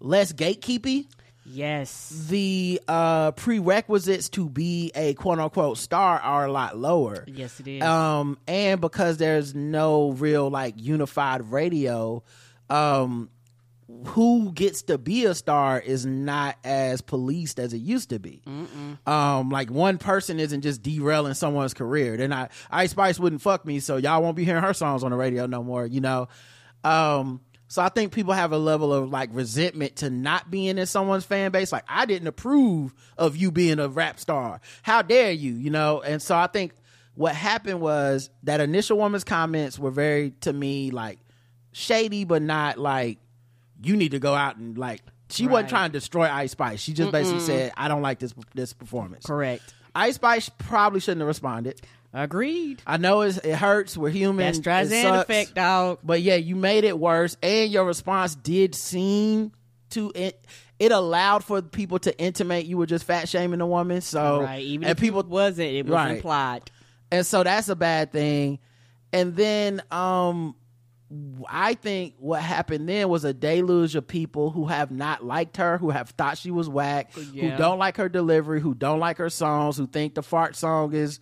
less 0.00 0.32
gatekeepy, 0.32 1.06
Yes. 1.46 2.08
the 2.28 2.80
uh 2.88 3.32
prerequisites 3.32 4.30
to 4.30 4.48
be 4.48 4.90
a 4.94 5.12
quote 5.14 5.38
unquote 5.38 5.76
star 5.78 6.18
are 6.18 6.46
a 6.46 6.50
lot 6.52 6.76
lower. 6.78 7.24
Yes, 7.26 7.60
it 7.60 7.68
is. 7.68 7.82
Um, 7.82 8.38
and 8.48 8.80
because 8.80 9.18
there's 9.18 9.54
no 9.54 10.10
real 10.12 10.50
like 10.50 10.74
unified 10.78 11.50
radio, 11.52 12.22
um, 12.70 13.28
who 14.06 14.52
gets 14.52 14.82
to 14.82 14.98
be 14.98 15.24
a 15.24 15.34
star 15.34 15.78
is 15.80 16.04
not 16.04 16.56
as 16.64 17.00
policed 17.00 17.58
as 17.58 17.72
it 17.72 17.78
used 17.78 18.10
to 18.10 18.18
be. 18.18 18.42
Um, 19.06 19.50
like 19.50 19.70
one 19.70 19.98
person 19.98 20.38
isn't 20.40 20.62
just 20.62 20.82
derailing 20.82 21.34
someone's 21.34 21.74
career. 21.74 22.16
They're 22.16 22.28
not. 22.28 22.50
Ice 22.70 22.92
Spice 22.92 23.18
wouldn't 23.18 23.42
fuck 23.42 23.64
me, 23.64 23.80
so 23.80 23.96
y'all 23.96 24.22
won't 24.22 24.36
be 24.36 24.44
hearing 24.44 24.62
her 24.62 24.74
songs 24.74 25.02
on 25.04 25.10
the 25.10 25.16
radio 25.16 25.46
no 25.46 25.62
more. 25.62 25.86
You 25.86 26.00
know. 26.00 26.28
Um, 26.82 27.40
so 27.66 27.82
I 27.82 27.88
think 27.88 28.12
people 28.12 28.34
have 28.34 28.52
a 28.52 28.58
level 28.58 28.92
of 28.92 29.10
like 29.10 29.30
resentment 29.32 29.96
to 29.96 30.10
not 30.10 30.50
being 30.50 30.78
in 30.78 30.86
someone's 30.86 31.24
fan 31.24 31.50
base. 31.50 31.72
Like 31.72 31.84
I 31.88 32.06
didn't 32.06 32.28
approve 32.28 32.94
of 33.16 33.36
you 33.36 33.50
being 33.50 33.78
a 33.78 33.88
rap 33.88 34.20
star. 34.20 34.60
How 34.82 35.02
dare 35.02 35.32
you? 35.32 35.54
You 35.54 35.70
know. 35.70 36.00
And 36.02 36.20
so 36.20 36.36
I 36.36 36.46
think 36.46 36.72
what 37.14 37.34
happened 37.34 37.80
was 37.80 38.30
that 38.42 38.60
initial 38.60 38.98
woman's 38.98 39.24
comments 39.24 39.78
were 39.78 39.90
very 39.90 40.32
to 40.42 40.52
me 40.52 40.90
like 40.90 41.18
shady, 41.72 42.24
but 42.24 42.42
not 42.42 42.78
like 42.78 43.18
you 43.84 43.96
need 43.96 44.12
to 44.12 44.18
go 44.18 44.34
out 44.34 44.56
and 44.56 44.76
like. 44.78 45.02
She 45.30 45.46
wasn't 45.48 45.70
trying 45.70 45.90
to 45.90 45.92
destroy 45.98 46.28
Ice 46.30 46.52
Spice. 46.52 46.80
She 46.80 46.92
just 46.92 47.10
basically 47.10 47.40
said, 47.40 47.72
"I 47.76 47.88
don't 47.88 48.02
like 48.02 48.18
this 48.18 48.34
this 48.54 48.72
performance." 48.72 49.26
Correct. 49.26 49.62
Ice 49.94 50.16
Spice 50.16 50.48
probably 50.48 51.00
shouldn't 51.00 51.20
have 51.20 51.28
responded. 51.28 51.80
Agreed. 52.12 52.80
I 52.86 52.96
know 52.98 53.22
it's, 53.22 53.38
it 53.38 53.56
hurts. 53.56 53.96
We're 53.96 54.10
human. 54.10 54.44
That 54.46 54.56
it 54.56 54.62
Streisand 54.62 55.20
effect, 55.22 55.54
dog. 55.54 55.98
But 56.04 56.22
yeah, 56.22 56.36
you 56.36 56.54
made 56.54 56.84
it 56.84 56.96
worse, 56.98 57.36
and 57.42 57.70
your 57.72 57.84
response 57.84 58.36
did 58.36 58.74
seem 58.74 59.50
to 59.90 60.12
it. 60.14 60.44
It 60.78 60.92
allowed 60.92 61.42
for 61.44 61.62
people 61.62 61.98
to 62.00 62.16
intimate 62.18 62.66
you 62.66 62.76
were 62.76 62.86
just 62.86 63.04
fat 63.04 63.28
shaming 63.28 63.60
a 63.60 63.66
woman. 63.66 64.00
So 64.00 64.42
right. 64.42 64.62
Even 64.62 64.84
and 64.88 64.96
if 64.96 65.00
people 65.00 65.20
it 65.20 65.26
wasn't, 65.26 65.68
it 65.70 65.86
was 65.86 65.92
Right. 65.92 66.16
implied. 66.16 66.70
and 67.10 67.24
so 67.24 67.42
that's 67.42 67.68
a 67.68 67.76
bad 67.76 68.12
thing. 68.12 68.58
And 69.12 69.34
then 69.36 69.82
um 69.90 70.54
I 71.48 71.74
think 71.74 72.14
what 72.18 72.42
happened 72.42 72.88
then 72.88 73.08
was 73.08 73.24
a 73.24 73.32
deluge 73.32 73.94
of 73.94 74.06
people 74.06 74.50
who 74.50 74.66
have 74.66 74.90
not 74.90 75.24
liked 75.24 75.56
her, 75.58 75.78
who 75.78 75.90
have 75.90 76.10
thought 76.10 76.38
she 76.38 76.50
was 76.50 76.68
whack, 76.68 77.12
Yeah. 77.32 77.50
who 77.50 77.56
don't 77.56 77.78
like 77.78 77.96
her 77.98 78.08
delivery, 78.08 78.60
who 78.60 78.74
don't 78.74 78.98
like 79.00 79.18
her 79.18 79.30
songs, 79.30 79.76
who 79.76 79.86
think 79.86 80.14
the 80.14 80.22
fart 80.22 80.56
song 80.56 80.92
is, 80.94 81.20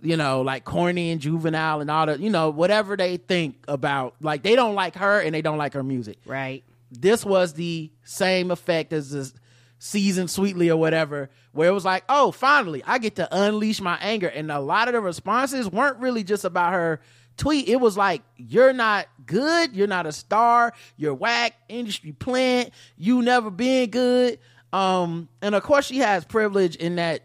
you 0.00 0.16
know, 0.16 0.42
like 0.42 0.64
corny 0.64 1.10
and 1.10 1.20
juvenile 1.20 1.80
and 1.80 1.90
all 1.90 2.06
that, 2.06 2.20
you 2.20 2.30
know, 2.30 2.50
whatever 2.50 2.96
they 2.96 3.16
think 3.16 3.56
about. 3.68 4.14
Like 4.20 4.42
they 4.42 4.56
don't 4.56 4.74
like 4.74 4.94
her 4.96 5.20
and 5.20 5.34
they 5.34 5.42
don't 5.42 5.58
like 5.58 5.74
her 5.74 5.82
music 5.82 6.18
Right. 6.24 6.64
this 6.90 7.24
was 7.24 7.52
the 7.54 7.90
same 8.04 8.50
effect 8.50 8.92
as 8.92 9.10
the 9.10 9.32
season 9.80 10.26
sweetly 10.26 10.70
or 10.70 10.76
whatever 10.76 11.30
where 11.52 11.68
it 11.68 11.72
was 11.72 11.84
like 11.84 12.02
oh 12.08 12.32
finally 12.32 12.82
i 12.84 12.98
get 12.98 13.14
to 13.14 13.28
unleash 13.30 13.80
my 13.80 13.96
anger 14.00 14.26
and 14.26 14.50
a 14.50 14.58
lot 14.58 14.88
of 14.88 14.94
the 14.94 15.00
responses 15.00 15.70
weren't 15.70 15.96
really 16.00 16.24
just 16.24 16.44
about 16.44 16.72
her 16.72 17.00
tweet 17.38 17.68
it 17.68 17.76
was 17.76 17.96
like 17.96 18.22
you're 18.36 18.74
not 18.74 19.06
good. 19.24 19.74
You're 19.74 19.86
not 19.86 20.06
a 20.06 20.12
star. 20.12 20.74
You're 20.96 21.14
whack. 21.14 21.54
Industry 21.68 22.12
plant. 22.12 22.70
You 22.96 23.22
never 23.22 23.50
been 23.50 23.88
good. 23.90 24.38
Um 24.72 25.28
and 25.40 25.54
of 25.54 25.62
course 25.62 25.86
she 25.86 25.98
has 25.98 26.24
privilege 26.24 26.76
in 26.76 26.96
that 26.96 27.22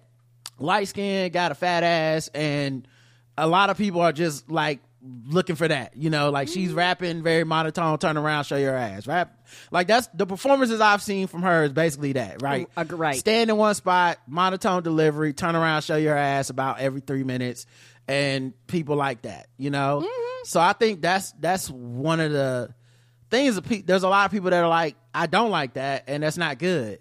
light 0.59 0.87
skin 0.87 1.31
got 1.31 1.51
a 1.51 1.55
fat 1.55 1.83
ass 1.83 2.29
and 2.33 2.87
a 3.37 3.47
lot 3.47 3.69
of 3.69 3.77
people 3.77 3.99
are 3.99 4.13
just 4.13 4.49
like 4.49 4.79
looking 5.25 5.57
for 5.57 5.67
that 5.67 5.97
you 5.97 6.09
know? 6.09 6.29
Like 6.29 6.47
she's 6.47 6.71
rapping 6.71 7.23
very 7.23 7.43
monotone 7.43 7.97
turn 7.97 8.15
around 8.15 8.45
show 8.45 8.55
your 8.55 8.75
ass. 8.75 9.07
Rap 9.07 9.43
like 9.71 9.87
that's 9.87 10.07
the 10.13 10.25
performances 10.25 10.81
i've 10.81 11.01
seen 11.01 11.27
from 11.27 11.43
her 11.43 11.65
is 11.65 11.73
basically 11.73 12.13
that 12.13 12.41
right? 12.41 12.67
Uh, 12.75 12.85
right. 12.89 13.17
stand 13.17 13.49
in 13.49 13.57
one 13.57 13.75
spot 13.75 14.17
monotone 14.27 14.83
delivery 14.83 15.33
turn 15.33 15.55
around 15.55 15.81
show 15.81 15.95
your 15.95 16.17
ass 16.17 16.49
about 16.49 16.79
every 16.79 17.01
three 17.01 17.23
minutes 17.23 17.65
and 18.07 18.53
people 18.67 18.95
like 18.95 19.21
that 19.23 19.47
you 19.57 19.69
know? 19.69 20.01
So 20.45 20.59
i 20.59 20.73
think 20.73 21.01
that's 21.01 21.31
that's 21.39 21.69
one 21.69 22.19
of 22.19 22.31
the 22.31 22.73
things 23.29 23.55
that 23.55 23.63
pe- 23.63 23.81
there's 23.81 24.03
a 24.03 24.09
lot 24.09 24.25
of 24.25 24.31
people 24.31 24.49
that 24.49 24.63
are 24.63 24.69
like 24.69 24.95
i 25.13 25.25
don't 25.25 25.51
like 25.51 25.73
that 25.75 26.03
and 26.07 26.21
that's 26.23 26.37
not 26.37 26.59
good. 26.59 26.99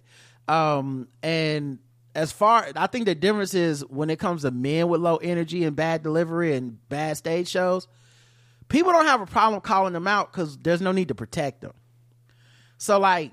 Um 0.49 1.09
and 1.23 1.79
as 2.15 2.31
far 2.31 2.69
i 2.77 2.87
think 2.87 3.07
the 3.07 3.15
difference 3.15 3.55
is 3.55 3.85
when 3.87 4.11
it 4.11 4.19
comes 4.19 4.43
to 4.43 4.51
men 4.51 4.89
with 4.89 5.01
low 5.01 5.17
energy 5.17 5.65
and 5.65 5.75
bad 5.75 6.03
delivery 6.03 6.55
and 6.55 6.79
bad 6.89 7.17
stage 7.17 7.49
shows 7.49 7.89
people 8.69 8.93
don't 8.93 9.07
have 9.07 9.21
a 9.21 9.27
problem 9.27 9.61
calling 9.61 9.93
them 9.93 10.07
out 10.07 10.31
because 10.33 10.57
there's 10.59 10.81
no 10.81 10.93
need 10.93 11.09
to 11.09 11.15
protect 11.15 11.61
them. 11.63 11.73
So 12.79 12.99
like 12.99 13.33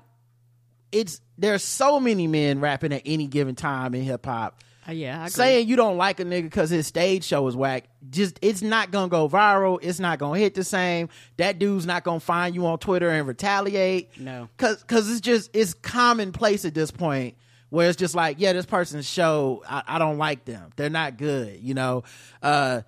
it's 0.92 1.20
there's 1.38 1.62
so 1.64 2.00
many 2.00 2.26
men 2.26 2.60
rapping 2.60 2.92
at 2.92 3.02
any 3.06 3.26
given 3.26 3.54
time 3.54 3.94
in 3.94 4.02
hip-hop 4.02 4.60
Uh, 4.60 4.64
yeah. 4.90 5.16
I 5.18 5.22
agree. 5.22 5.30
saying 5.30 5.68
you 5.68 5.76
don't 5.76 5.96
like 5.96 6.20
a 6.20 6.24
nigga 6.24 6.42
because 6.44 6.70
his 6.70 6.86
stage 6.86 7.24
show 7.24 7.46
is 7.48 7.56
whack 7.56 7.84
just 8.10 8.38
it's 8.42 8.62
not 8.62 8.90
gonna 8.90 9.08
go 9.08 9.28
viral 9.28 9.78
it's 9.82 10.00
not 10.00 10.18
gonna 10.18 10.38
hit 10.38 10.54
the 10.54 10.64
same 10.64 11.08
that 11.36 11.58
dude's 11.58 11.86
not 11.86 12.02
gonna 12.04 12.20
find 12.20 12.54
you 12.54 12.66
on 12.66 12.78
twitter 12.78 13.08
and 13.10 13.26
retaliate 13.28 14.18
No. 14.18 14.48
because 14.56 14.80
because 14.80 15.10
it's 15.10 15.20
just 15.20 15.50
it's 15.52 15.74
commonplace 15.74 16.64
at 16.64 16.74
this 16.74 16.90
point 16.90 17.36
where 17.68 17.88
it's 17.88 17.96
just 17.98 18.14
like 18.14 18.36
yeah 18.40 18.52
this 18.52 18.66
person's 18.66 19.08
show 19.08 19.62
I, 19.68 19.82
I 19.86 19.98
don't 19.98 20.18
like 20.18 20.44
them 20.44 20.70
they're 20.76 20.90
not 20.90 21.16
good 21.18 21.60
you 21.60 21.74
know 21.74 22.04
uh 22.42 22.82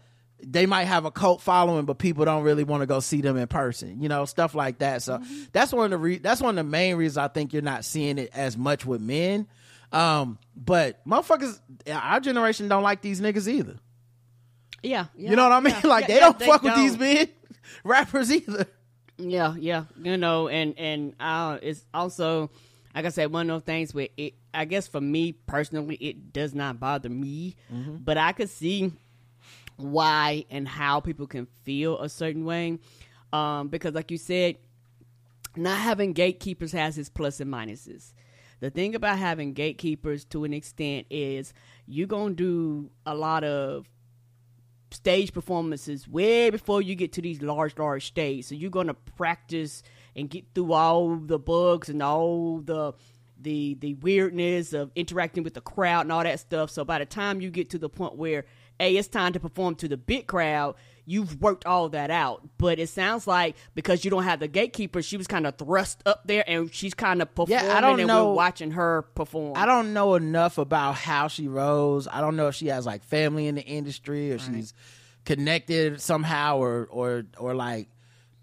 they 0.45 0.67
might 0.67 0.85
have 0.85 1.05
a 1.05 1.11
cult 1.13 1.41
following 1.41 1.85
but 1.85 1.99
people 1.99 2.25
don't 2.25 2.43
really 2.43 2.65
want 2.65 2.81
to 2.83 2.87
go 2.87 2.99
see 2.99 3.21
them 3.21 3.37
in 3.37 3.47
person 3.47 4.03
you 4.03 4.09
know 4.09 4.25
stuff 4.25 4.55
like 4.57 4.79
that 4.79 5.03
so 5.03 5.21
that's 5.53 5.73
one 5.73 5.85
of 5.85 5.91
the 5.93 5.99
re- 5.99 6.19
that's 6.19 6.41
one 6.41 6.59
of 6.59 6.65
the 6.65 6.69
main 6.71 6.97
reasons 6.97 7.19
i 7.19 7.29
think 7.29 7.53
you're 7.53 7.63
not 7.63 7.85
seeing 7.85 8.19
it 8.19 8.31
as 8.35 8.57
much 8.57 8.85
with 8.85 9.01
men 9.01 9.47
um 9.93 10.39
but 10.57 11.07
motherfuckers 11.07 11.61
our 11.93 12.21
generation 12.21 12.69
don't 12.69 12.83
like 12.83 13.01
these 13.03 13.21
niggas 13.21 13.49
either 13.49 13.77
yeah, 14.83 15.07
yeah. 15.17 15.31
you 15.31 15.37
know 15.37 15.45
what 15.45 15.53
i 15.53 15.61
mean 15.61 15.75
yeah, 15.83 15.89
like 15.89 16.09
yeah, 16.09 16.15
they 16.15 16.21
don't 16.21 16.43
fuck 16.43 16.63
with 16.63 16.75
these 16.75 16.97
don't. 16.97 17.01
men 17.01 17.29
rappers 17.85 18.33
either 18.33 18.67
Yeah, 19.19 19.55
yeah, 19.59 19.85
you 20.03 20.17
know, 20.17 20.49
and 20.49 20.77
and 20.79 21.15
uh, 21.21 21.59
it's 21.63 21.85
also, 21.93 22.51
like 22.95 23.05
I 23.05 23.11
said, 23.11 23.33
one 23.33 23.49
of 23.51 23.61
those 23.61 23.67
things 23.67 23.95
where 23.95 24.09
it. 24.17 24.35
I 24.55 24.65
guess 24.67 24.87
for 24.87 25.01
me 25.01 25.33
personally, 25.33 25.97
it 25.97 26.33
does 26.33 26.55
not 26.55 26.79
bother 26.79 27.09
me, 27.09 27.57
but 28.05 28.19
I 28.19 28.33
could 28.33 28.51
see 28.51 28.93
why 29.77 30.45
and 30.51 30.69
how 30.69 31.01
people 31.01 31.27
can 31.27 31.47
feel 31.63 31.99
a 32.01 32.09
certain 32.09 32.45
way, 32.45 32.79
um, 33.33 33.69
because 33.69 33.95
like 33.95 34.11
you 34.11 34.19
said, 34.19 34.57
not 35.57 35.79
having 35.79 36.13
gatekeepers 36.13 36.73
has 36.73 36.99
its 36.99 37.09
plus 37.09 37.41
and 37.41 37.53
minuses. 37.53 38.13
The 38.63 38.71
thing 38.71 38.95
about 38.95 39.19
having 39.19 39.55
gatekeepers 39.55 40.25
to 40.27 40.45
an 40.45 40.53
extent 40.53 41.09
is 41.11 41.53
you're 41.85 42.07
gonna 42.07 42.35
do 42.35 42.93
a 43.05 43.13
lot 43.13 43.43
of 43.43 43.89
stage 44.93 45.33
performances 45.33 46.07
way 46.07 46.49
before 46.49 46.81
you 46.81 46.95
get 46.95 47.13
to 47.15 47.21
these 47.21 47.43
large, 47.43 47.77
large 47.77 48.07
stages. 48.07 48.47
So 48.47 48.55
you're 48.55 48.71
gonna 48.71 48.95
practice 48.95 49.83
and 50.15 50.31
get 50.31 50.45
through 50.55 50.75
all 50.75 51.17
the 51.17 51.41
bugs 51.41 51.89
and 51.89 52.01
all 52.05 52.61
the 52.61 52.93
the 53.41 53.75
the 53.81 53.95
weirdness 53.95 54.73
of 54.73 54.93
interacting 54.95 55.43
with 55.43 55.55
the 55.55 55.61
crowd 55.61 56.03
and 56.03 56.13
all 56.13 56.23
that 56.23 56.39
stuff. 56.39 56.71
So 56.71 56.85
by 56.85 57.01
the 57.01 57.05
time 57.05 57.41
you 57.41 57.51
get 57.51 57.69
to 57.71 57.79
the 57.79 57.89
point 57.89 58.15
where 58.15 58.45
hey, 58.79 58.97
it's 58.97 59.09
time 59.09 59.33
to 59.33 59.41
perform 59.41 59.75
to 59.77 59.89
the 59.89 59.97
big 59.97 60.29
crowd, 60.29 60.77
you've 61.05 61.41
worked 61.41 61.67
all 61.67 61.89
that 61.91 62.11
out. 62.11 62.43
But 62.59 62.79
it 62.79 62.89
sounds 62.89 63.27
like 63.27 63.57
because 63.75 64.05
you 64.05 64.11
don't 64.11 64.23
have 64.25 64.41
the 64.41 64.49
gatekeeper, 64.49 65.03
she 65.03 65.17
was 65.17 65.27
kind 65.27 65.47
of 65.47 65.57
thrust 65.59 66.03
up 66.07 66.23
there 66.27 66.45
and 66.47 66.73
she's 66.73 66.95
kind 66.95 67.21
of 67.23 67.29
performing 67.35 67.65
Yeah, 67.67 67.77
I 67.77 67.81
don't 67.81 67.99
and 68.01 68.07
know- 68.09 68.29
we're 68.29 68.35
watching 68.35 68.71
her 68.73 69.03
perform. 69.15 69.55
I 69.57 69.67
don't 69.67 69.93
know 69.93 70.15
enough 70.15 70.59
about 70.59 70.95
how 70.95 71.29
she 71.29 71.49
rose. 71.49 72.07
I 72.07 72.21
don't 72.21 72.37
know 72.37 72.49
if 72.49 72.55
she 72.55 72.69
has 72.69 72.87
like 72.87 73.03
family 73.05 73.47
in 73.49 73.55
the 73.57 73.63
industry 73.65 74.33
or 74.33 74.39
she's 74.39 74.75
connected 75.25 76.01
somehow 76.01 76.59
or 76.59 76.89
or 76.91 77.25
or 77.39 77.55
like 77.55 77.89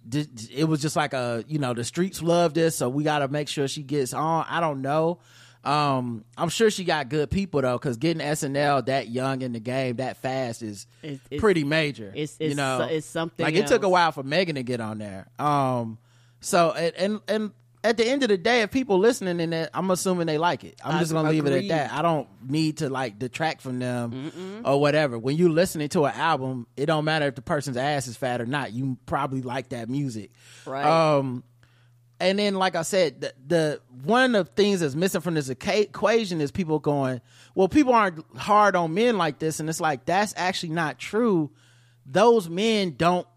d- 0.08 0.26
d- 0.26 0.50
it 0.56 0.63
was 0.63 0.82
just 0.82 0.95
like 0.95 1.13
a 1.13 1.43
you 1.48 1.60
know 1.60 1.74
the 1.74 1.84
streets 1.84 2.22
love 2.22 2.54
this 2.54 2.76
so 2.78 2.88
we 2.88 3.04
got 3.04 3.19
to 3.19 3.28
make 3.28 3.48
sure 3.48 3.67
she 3.67 3.84
gets 3.84 4.13
on. 4.13 4.45
I 4.50 4.60
don't 4.62 4.82
know. 4.82 5.19
Um, 5.63 6.24
I'm 6.38 6.50
sure 6.50 6.69
she 6.72 6.84
got 6.86 7.10
good 7.10 7.30
people 7.30 7.62
though, 7.62 7.78
because 7.78 7.98
getting 7.98 8.22
SNL 8.26 8.86
that 8.86 9.10
young 9.10 9.41
in 9.41 9.52
the 9.54 9.60
game 9.60 9.98
that 9.98 10.17
fast 10.17 10.62
is 10.62 10.88
It's- 11.04 11.19
it's- 11.30 11.39
pretty 11.41 11.63
major. 11.63 12.10
it's- 12.15 12.38
you 12.39 12.56
know, 12.56 12.88
it's 12.89 13.06
something 13.06 13.43
Like 13.43 13.56
it 13.56 13.67
took 13.67 13.84
a 13.84 13.89
while 13.89 14.12
for 14.12 14.24
Megan 14.24 14.56
to 14.56 14.63
get 14.63 14.80
on 14.80 15.00
there. 15.00 15.28
Um, 15.38 15.98
so 16.39 16.72
and 16.72 16.95
and, 16.95 17.19
and 17.28 17.52
at 17.84 17.95
the 17.98 18.06
end 18.06 18.24
of 18.24 18.30
the 18.30 18.38
day, 18.38 18.62
if 18.62 18.72
people 18.72 19.00
listening 19.00 19.39
in 19.39 19.50
that, 19.52 19.69
I'm 19.74 19.89
assuming 19.91 20.28
they 20.28 20.38
like 20.38 20.63
it. 20.65 20.76
I'm 20.84 21.00
just 21.00 21.12
gonna 21.13 21.30
leave 21.30 21.45
it 21.45 21.54
at 21.54 21.67
that. 21.69 21.93
I 21.93 22.02
don't 22.02 22.28
need 22.45 22.78
to 22.78 22.89
like 22.89 23.19
detract 23.19 23.62
from 23.62 23.80
them 23.80 24.62
or 24.65 24.80
whatever. 24.82 25.17
When 25.19 25.36
you 25.38 25.50
listening 25.50 25.88
to 25.89 26.06
an 26.06 26.13
album, 26.15 26.67
it 26.78 26.86
don't 26.88 27.06
matter 27.06 27.26
if 27.28 27.36
the 27.36 27.41
person's 27.41 27.78
ass 27.78 28.08
is 28.08 28.15
fat 28.17 28.39
or 28.41 28.45
not. 28.45 28.72
You 28.74 28.98
probably 29.06 29.41
like 29.41 29.69
that 29.69 29.89
music, 29.89 30.32
Right. 30.65 30.86
Um, 30.86 31.43
and 32.20 32.38
then 32.40 32.56
like 32.56 32.76
I 32.76 32.82
said, 32.82 33.22
the, 33.22 33.34
the 33.48 33.82
one 34.04 34.36
of 34.36 34.48
the 34.48 34.54
things 34.54 34.80
that's 34.82 34.96
missing 34.96 35.22
from 35.22 35.34
this 35.36 35.50
equa- 35.50 35.84
equation 35.84 36.42
is 36.42 36.52
people 36.52 36.80
going, 36.80 37.22
well, 37.56 37.68
people 37.68 37.94
aren't 37.94 38.24
hard 38.38 38.76
on 38.76 38.94
men 38.94 39.18
like 39.18 39.40
this, 39.40 39.60
and 39.60 39.70
it's 39.70 39.82
like 39.82 40.06
that's 40.06 40.34
actually 40.38 40.70
not 40.74 41.00
true. 41.00 41.52
Those 42.06 42.50
men 42.50 42.96
don't 42.98 43.28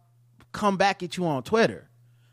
come 0.52 0.76
back 0.76 1.02
at 1.02 1.16
you 1.16 1.26
on 1.26 1.42
Twitter. 1.42 1.88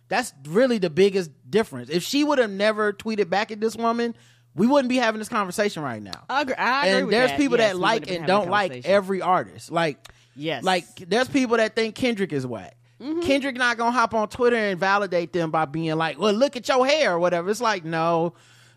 That's 0.07 0.33
really 0.47 0.77
the 0.79 0.89
biggest 0.89 1.29
difference. 1.49 1.89
If 1.89 2.03
she 2.03 2.23
would 2.23 2.39
have 2.39 2.49
never 2.49 2.93
tweeted 2.93 3.29
back 3.29 3.51
at 3.51 3.59
this 3.61 3.75
woman, 3.75 4.15
we 4.55 4.65
wouldn't 4.65 4.89
be 4.89 4.97
having 4.97 5.19
this 5.19 5.29
conversation 5.29 5.83
right 5.83 6.01
now. 6.01 6.23
I 6.29 6.41
agree, 6.41 6.55
I 6.55 6.87
agree 6.87 7.01
and 7.03 7.11
there's 7.13 7.29
that. 7.31 7.37
people 7.37 7.57
Yes, 7.59 7.73
that 7.73 7.79
like 7.79 8.09
and 8.09 8.25
don't 8.25 8.49
like 8.49 8.85
every 8.87 9.21
artist. 9.21 9.71
Like, 9.71 9.99
Yes. 10.35 10.63
like 10.63 10.85
there's 10.95 11.27
people 11.27 11.57
that 11.57 11.75
think 11.75 11.93
Kendrick 11.95 12.33
is 12.33 12.47
whack. 12.47 12.75
Mm-hmm. 13.01 13.21
Kendrick 13.21 13.55
not 13.55 13.77
gonna 13.77 13.91
hop 13.91 14.13
on 14.13 14.27
Twitter 14.27 14.57
and 14.57 14.79
validate 14.79 15.31
them 15.31 15.51
by 15.51 15.65
being 15.65 15.95
like, 15.95 16.19
"Well, 16.19 16.33
look 16.33 16.55
at 16.55 16.67
your 16.67 16.85
hair" 16.85 17.13
or 17.13 17.19
whatever. 17.19 17.49
It's 17.49 17.61
like, 17.61 17.85
no, 17.85 18.33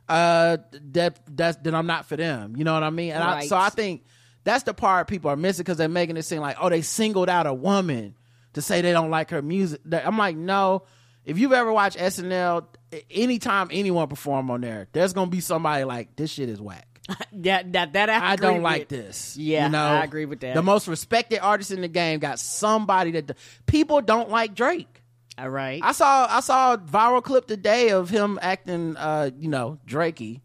uh, 0.08 0.58
that 0.92 1.18
that's 1.26 1.56
then 1.58 1.74
I'm 1.74 1.86
not 1.86 2.06
for 2.06 2.16
them. 2.16 2.54
You 2.56 2.64
know 2.64 2.74
what 2.74 2.84
I 2.84 2.90
mean? 2.90 3.12
And 3.12 3.22
I, 3.22 3.46
so 3.46 3.56
I 3.56 3.70
think 3.70 4.04
that's 4.44 4.62
the 4.64 4.74
part 4.74 5.08
people 5.08 5.30
are 5.30 5.36
missing 5.36 5.64
because 5.64 5.76
they're 5.76 5.88
making 5.88 6.16
it 6.16 6.22
seem 6.22 6.40
like, 6.40 6.56
oh, 6.60 6.68
they 6.68 6.82
singled 6.82 7.28
out 7.28 7.46
a 7.46 7.54
woman 7.54 8.14
to 8.52 8.62
say 8.62 8.80
they 8.80 8.92
don't 8.92 9.10
like 9.10 9.30
her 9.30 9.42
music. 9.42 9.80
I'm 9.92 10.18
like, 10.18 10.36
no. 10.36 10.84
If 11.24 11.38
you've 11.38 11.52
ever 11.52 11.72
watched 11.72 11.96
SNL, 11.98 12.66
anytime 13.08 13.68
anyone 13.70 14.08
perform 14.08 14.50
on 14.50 14.60
there, 14.60 14.88
there's 14.92 15.12
gonna 15.12 15.30
be 15.30 15.40
somebody 15.40 15.84
like 15.84 16.16
this 16.16 16.32
shit 16.32 16.48
is 16.48 16.60
whack. 16.60 16.91
that 17.32 17.72
that 17.72 17.92
that 17.94 18.10
I, 18.10 18.32
I 18.32 18.36
don't 18.36 18.62
like 18.62 18.88
this. 18.88 19.36
Yeah, 19.36 19.66
you 19.66 19.72
know? 19.72 19.84
I 19.84 20.04
agree 20.04 20.24
with 20.24 20.40
that. 20.40 20.54
The 20.54 20.62
most 20.62 20.88
respected 20.88 21.40
artist 21.40 21.70
in 21.70 21.80
the 21.80 21.88
game 21.88 22.20
got 22.20 22.38
somebody 22.38 23.12
that 23.12 23.36
people 23.66 24.00
don't 24.00 24.30
like 24.30 24.54
Drake. 24.54 25.02
All 25.38 25.48
right. 25.48 25.80
I 25.82 25.92
saw 25.92 26.26
I 26.30 26.40
saw 26.40 26.74
a 26.74 26.78
viral 26.78 27.22
clip 27.22 27.46
today 27.46 27.90
of 27.90 28.10
him 28.10 28.38
acting, 28.42 28.96
uh, 28.96 29.30
you 29.38 29.48
know, 29.48 29.78
Drakey. 29.86 30.40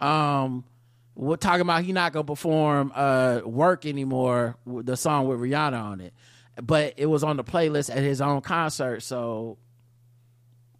Um, 0.00 0.64
we're 1.14 1.36
talking 1.36 1.62
about 1.62 1.82
he 1.82 1.92
not 1.92 2.12
gonna 2.12 2.24
perform 2.24 2.92
uh 2.94 3.40
work 3.44 3.86
anymore. 3.86 4.56
with 4.64 4.86
The 4.86 4.96
song 4.96 5.26
with 5.26 5.40
Rihanna 5.40 5.82
on 5.82 6.00
it, 6.00 6.12
but 6.62 6.94
it 6.98 7.06
was 7.06 7.24
on 7.24 7.36
the 7.36 7.44
playlist 7.44 7.90
at 7.90 8.02
his 8.02 8.20
own 8.20 8.42
concert. 8.42 9.02
So, 9.02 9.56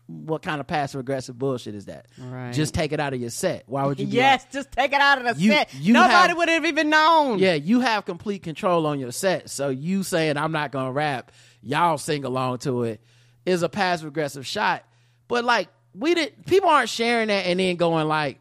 what 0.07 0.43
kind 0.43 0.61
of 0.61 0.67
passive 0.67 1.01
aggressive 1.01 1.39
bullshit 1.39 1.75
is 1.75 1.87
that? 1.87 2.07
Right. 2.19 2.53
Just 2.53 2.75
take 2.75 2.93
it 2.93 3.01
out 3.01 3.13
of 3.13 3.21
your 3.21 3.31
set. 3.31 3.65
Why 3.67 3.85
would 3.87 3.99
you? 3.99 4.07
yes, 4.11 4.43
like- 4.45 4.53
just 4.53 4.73
take 4.73 4.93
it 4.93 5.01
out 5.01 5.25
of 5.25 5.37
the 5.37 5.43
You- 5.43 5.53
set. 5.53 5.75
you 5.75 5.93
Nobody 5.93 6.33
would 6.35 6.49
have 6.49 6.65
even 6.65 6.91
known. 6.91 7.39
Yeah, 7.39 7.55
you 7.55 7.81
have 7.81 8.05
complete 8.05 8.43
control 8.43 8.87
on 8.87 9.01
your 9.01 9.13
set. 9.13 9.51
So 9.51 9.69
you 9.69 10.03
saying 10.03 10.37
I'm 10.37 10.53
not 10.53 10.71
gonna 10.73 10.93
rap, 10.93 11.33
y'all 11.63 11.99
sing 11.99 12.25
along 12.25 12.59
to 12.59 12.85
it, 12.85 13.01
is 13.45 13.63
a 13.63 13.69
passive 13.69 14.09
aggressive 14.09 14.47
shot. 14.47 14.85
But 15.29 15.45
like 15.45 15.69
we 15.95 16.15
did 16.15 16.47
people 16.47 16.69
aren't 16.69 16.89
sharing 16.91 17.29
that 17.29 17.47
and 17.47 17.59
then 17.59 17.77
going 17.77 18.07
like, 18.07 18.39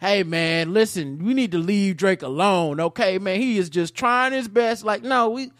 hey 0.00 0.22
man, 0.22 0.72
listen, 0.74 1.24
we 1.24 1.34
need 1.34 1.52
to 1.52 1.58
leave 1.58 1.96
Drake 1.96 2.22
alone. 2.22 2.80
Okay, 2.80 3.18
man, 3.18 3.40
he 3.40 3.58
is 3.58 3.70
just 3.70 3.94
trying 3.94 4.32
his 4.32 4.48
best. 4.48 4.84
Like, 4.84 5.02
no, 5.02 5.30
we 5.30 5.50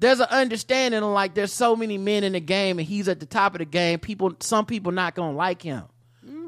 there's 0.00 0.18
an 0.18 0.28
understanding 0.30 1.02
of 1.02 1.10
like 1.10 1.34
there's 1.34 1.52
so 1.52 1.76
many 1.76 1.98
men 1.98 2.24
in 2.24 2.32
the 2.32 2.40
game 2.40 2.78
and 2.78 2.88
he's 2.88 3.06
at 3.06 3.20
the 3.20 3.26
top 3.26 3.54
of 3.54 3.58
the 3.58 3.64
game. 3.66 3.98
People 3.98 4.32
some 4.40 4.66
people 4.66 4.92
not 4.92 5.14
gonna 5.14 5.36
like 5.36 5.62
him. 5.62 5.84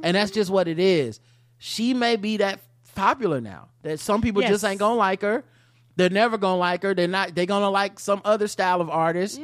And 0.02 0.16
that's 0.16 0.30
just 0.32 0.50
what 0.50 0.66
it 0.68 0.78
is. 0.80 1.20
She 1.58 1.94
may 1.94 2.16
be 2.16 2.38
that 2.38 2.58
popular 2.94 3.40
now. 3.40 3.68
That 3.82 4.00
some 4.00 4.20
people 4.20 4.42
just 4.50 4.64
ain't 4.64 4.80
gonna 4.80 4.96
like 4.96 5.22
her. 5.22 5.44
They're 5.96 6.10
never 6.10 6.38
gonna 6.38 6.58
like 6.58 6.82
her. 6.82 6.94
They're 6.94 7.06
not 7.06 7.34
they're 7.34 7.46
gonna 7.46 7.70
like 7.70 8.00
some 8.00 8.22
other 8.24 8.48
style 8.48 8.80
of 8.80 8.88
artist. 8.90 9.40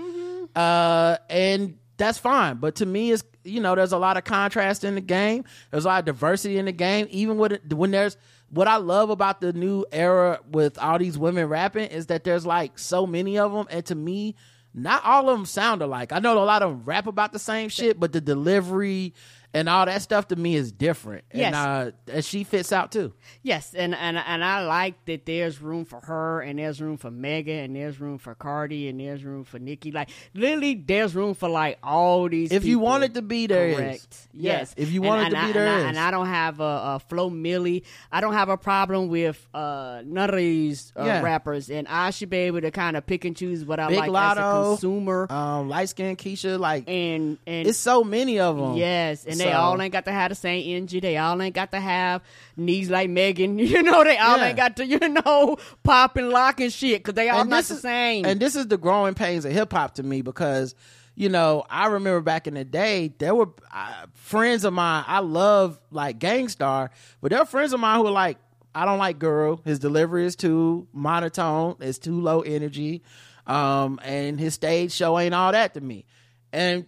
Uh 0.56 1.18
and 1.28 1.76
that's 1.98 2.18
fine. 2.18 2.56
But 2.56 2.76
to 2.76 2.86
me 2.86 3.12
it's 3.12 3.22
you 3.44 3.60
know, 3.60 3.74
there's 3.74 3.92
a 3.92 3.98
lot 3.98 4.16
of 4.16 4.24
contrast 4.24 4.84
in 4.84 4.94
the 4.94 5.00
game. 5.00 5.44
There's 5.70 5.84
a 5.84 5.88
lot 5.88 5.98
of 6.00 6.04
diversity 6.06 6.58
in 6.58 6.64
the 6.64 6.72
game. 6.72 7.06
Even 7.10 7.36
with 7.38 7.60
when 7.72 7.90
there's 7.90 8.16
what 8.50 8.68
I 8.68 8.76
love 8.76 9.10
about 9.10 9.40
the 9.40 9.52
new 9.52 9.84
era 9.92 10.40
with 10.50 10.78
all 10.78 10.98
these 10.98 11.18
women 11.18 11.46
rapping 11.48 11.90
is 11.90 12.06
that 12.06 12.24
there's 12.24 12.46
like 12.46 12.78
so 12.78 13.06
many 13.06 13.38
of 13.38 13.52
them, 13.52 13.66
and 13.70 13.84
to 13.86 13.94
me, 13.94 14.36
not 14.74 15.04
all 15.04 15.28
of 15.28 15.36
them 15.36 15.46
sound 15.46 15.82
alike. 15.82 16.12
I 16.12 16.18
know 16.18 16.38
a 16.38 16.44
lot 16.44 16.62
of 16.62 16.70
them 16.70 16.82
rap 16.84 17.06
about 17.06 17.32
the 17.32 17.38
same 17.38 17.68
shit, 17.68 17.98
but 17.98 18.12
the 18.12 18.20
delivery 18.20 19.14
and 19.54 19.68
all 19.68 19.86
that 19.86 20.02
stuff 20.02 20.28
to 20.28 20.36
me 20.36 20.54
is 20.54 20.70
different. 20.72 21.24
Yes. 21.32 21.46
And, 21.46 21.54
uh, 21.54 21.90
and 22.12 22.24
she 22.24 22.44
fits 22.44 22.72
out 22.72 22.92
too. 22.92 23.12
Yes, 23.42 23.74
and, 23.74 23.94
and 23.94 24.18
and 24.18 24.44
I 24.44 24.64
like 24.66 25.04
that 25.06 25.24
there's 25.26 25.60
room 25.62 25.84
for 25.84 26.00
her, 26.00 26.40
and 26.40 26.58
there's 26.58 26.80
room 26.80 26.96
for 26.98 27.10
Megan, 27.10 27.56
and 27.64 27.76
there's 27.76 27.98
room 28.00 28.18
for 28.18 28.34
Cardi, 28.34 28.88
and 28.88 29.00
there's 29.00 29.24
room 29.24 29.44
for 29.44 29.58
Nicki. 29.58 29.90
Like 29.90 30.10
literally, 30.34 30.74
there's 30.74 31.14
room 31.14 31.34
for 31.34 31.48
like 31.48 31.78
all 31.82 32.28
these. 32.28 32.52
If 32.52 32.64
you 32.64 32.76
people. 32.76 32.84
want 32.86 33.04
it 33.04 33.14
to 33.14 33.22
be, 33.22 33.46
there 33.46 33.74
correct. 33.74 34.28
Yeah, 34.32 34.58
Yes, 34.58 34.74
if 34.76 34.92
you 34.92 35.00
And- 35.02 35.08
want 35.08 35.22
it 35.22 35.24
and 35.26 35.34
to 35.34 35.40
I- 35.40 35.46
be, 35.46 35.52
there 35.52 35.66
and 35.66 35.86
I. 35.86 35.88
And 35.88 35.98
I 35.98 36.10
don't 36.10 36.26
have 36.26 36.60
a, 36.60 36.62
a 36.64 37.00
Flo 37.08 37.30
Milli. 37.30 37.84
I 38.12 38.20
don't 38.20 38.34
have 38.34 38.48
a 38.50 38.56
problem 38.58 39.08
with 39.08 39.48
uh, 39.54 40.02
none 40.04 40.28
of 40.30 40.36
these 40.36 40.92
uh, 40.96 41.04
Yeah. 41.04 41.22
rappers, 41.22 41.70
and 41.70 41.88
I 41.88 42.10
should 42.10 42.30
be 42.30 42.36
able 42.38 42.60
to 42.60 42.70
kind 42.70 42.96
of 42.96 43.06
pick 43.06 43.24
and 43.24 43.34
choose 43.36 43.64
what 43.64 43.80
I 43.80 43.88
Big 43.88 43.98
like 43.98 44.08
as 44.10 44.36
a 44.36 44.40
Latto, 44.40 44.70
consumer. 44.72 45.26
Um, 45.32 45.68
light 45.68 45.88
skinned 45.88 46.18
Keisha, 46.18 46.58
like 46.60 46.84
and 46.88 47.38
and 47.46 47.66
it's 47.66 47.78
so 47.78 48.04
many 48.04 48.38
of 48.40 48.56
them. 48.56 48.74
Yes, 48.76 49.24
and 49.24 49.37
they 49.38 49.50
So- 49.52 49.58
all 49.58 49.80
ain't 49.80 49.92
got 49.92 50.04
to 50.06 50.12
have 50.12 50.28
the 50.30 50.34
same 50.34 50.76
energy. 50.76 51.00
They 51.00 51.16
all 51.16 51.40
ain't 51.40 51.54
got 51.54 51.70
to 51.72 51.80
have 51.80 52.22
knees 52.56 52.90
like 52.90 53.08
Megan. 53.10 53.58
You 53.58 53.82
know, 53.82 54.04
they 54.04 54.18
all 54.18 54.38
Yeah. 54.38 54.46
ain't 54.48 54.56
got 54.56 54.76
to, 54.76 54.86
you 54.86 54.98
know, 55.00 55.56
pop 55.82 56.16
and 56.16 56.30
lock 56.30 56.60
and 56.60 56.72
shit 56.72 57.00
because 57.02 57.14
they 57.14 57.28
all 57.28 57.40
And 57.42 57.50
not 57.50 57.64
the 57.64 57.74
is- 57.74 57.80
same. 57.82 58.24
And 58.24 58.40
this 58.40 58.56
is 58.56 58.66
the 58.68 58.76
growing 58.78 59.14
pains 59.14 59.44
of 59.44 59.52
hip 59.52 59.72
hop 59.72 59.94
to 59.94 60.02
me 60.02 60.22
because, 60.22 60.74
you 61.14 61.28
know, 61.28 61.64
I 61.68 61.86
remember 61.86 62.20
back 62.20 62.46
in 62.46 62.54
the 62.54 62.64
day, 62.64 63.12
there 63.18 63.34
were 63.34 63.48
uh, 63.74 64.06
friends 64.14 64.64
of 64.64 64.72
mine. 64.72 65.04
I 65.06 65.18
love 65.20 65.78
like 65.90 66.18
Gang 66.18 66.48
Starr, 66.48 66.90
but 67.20 67.30
there 67.30 67.40
were 67.40 67.46
friends 67.46 67.72
of 67.72 67.80
mine 67.80 67.96
who 67.98 68.04
were 68.04 68.10
like, 68.10 68.38
I 68.74 68.84
don't 68.84 68.98
like 68.98 69.18
Guru. 69.18 69.56
His 69.64 69.78
delivery 69.80 70.24
is 70.26 70.36
too 70.36 70.86
monotone. 70.92 71.76
It's 71.80 71.98
too 71.98 72.20
low 72.20 72.42
energy. 72.42 73.02
Um, 73.46 73.98
and 74.04 74.38
his 74.38 74.54
stage 74.54 74.92
show 74.92 75.18
ain't 75.18 75.34
all 75.34 75.52
that 75.52 75.74
to 75.74 75.80
me. 75.80 76.04
And 76.52 76.86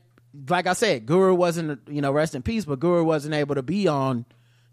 like 0.49 0.67
I 0.67 0.75
said, 0.75 1.07
Guru 1.07 1.35
wasn't, 1.35 1.81
you 1.89 2.01
know, 2.01 2.13
rest 2.13 2.35
in 2.35 2.43
peace, 2.43 2.65
but 2.65 2.81
Guru 2.81 3.05
wasn't 3.05 3.35
able 3.35 3.55
to 3.57 3.63
be 3.63 3.89
on 3.89 4.25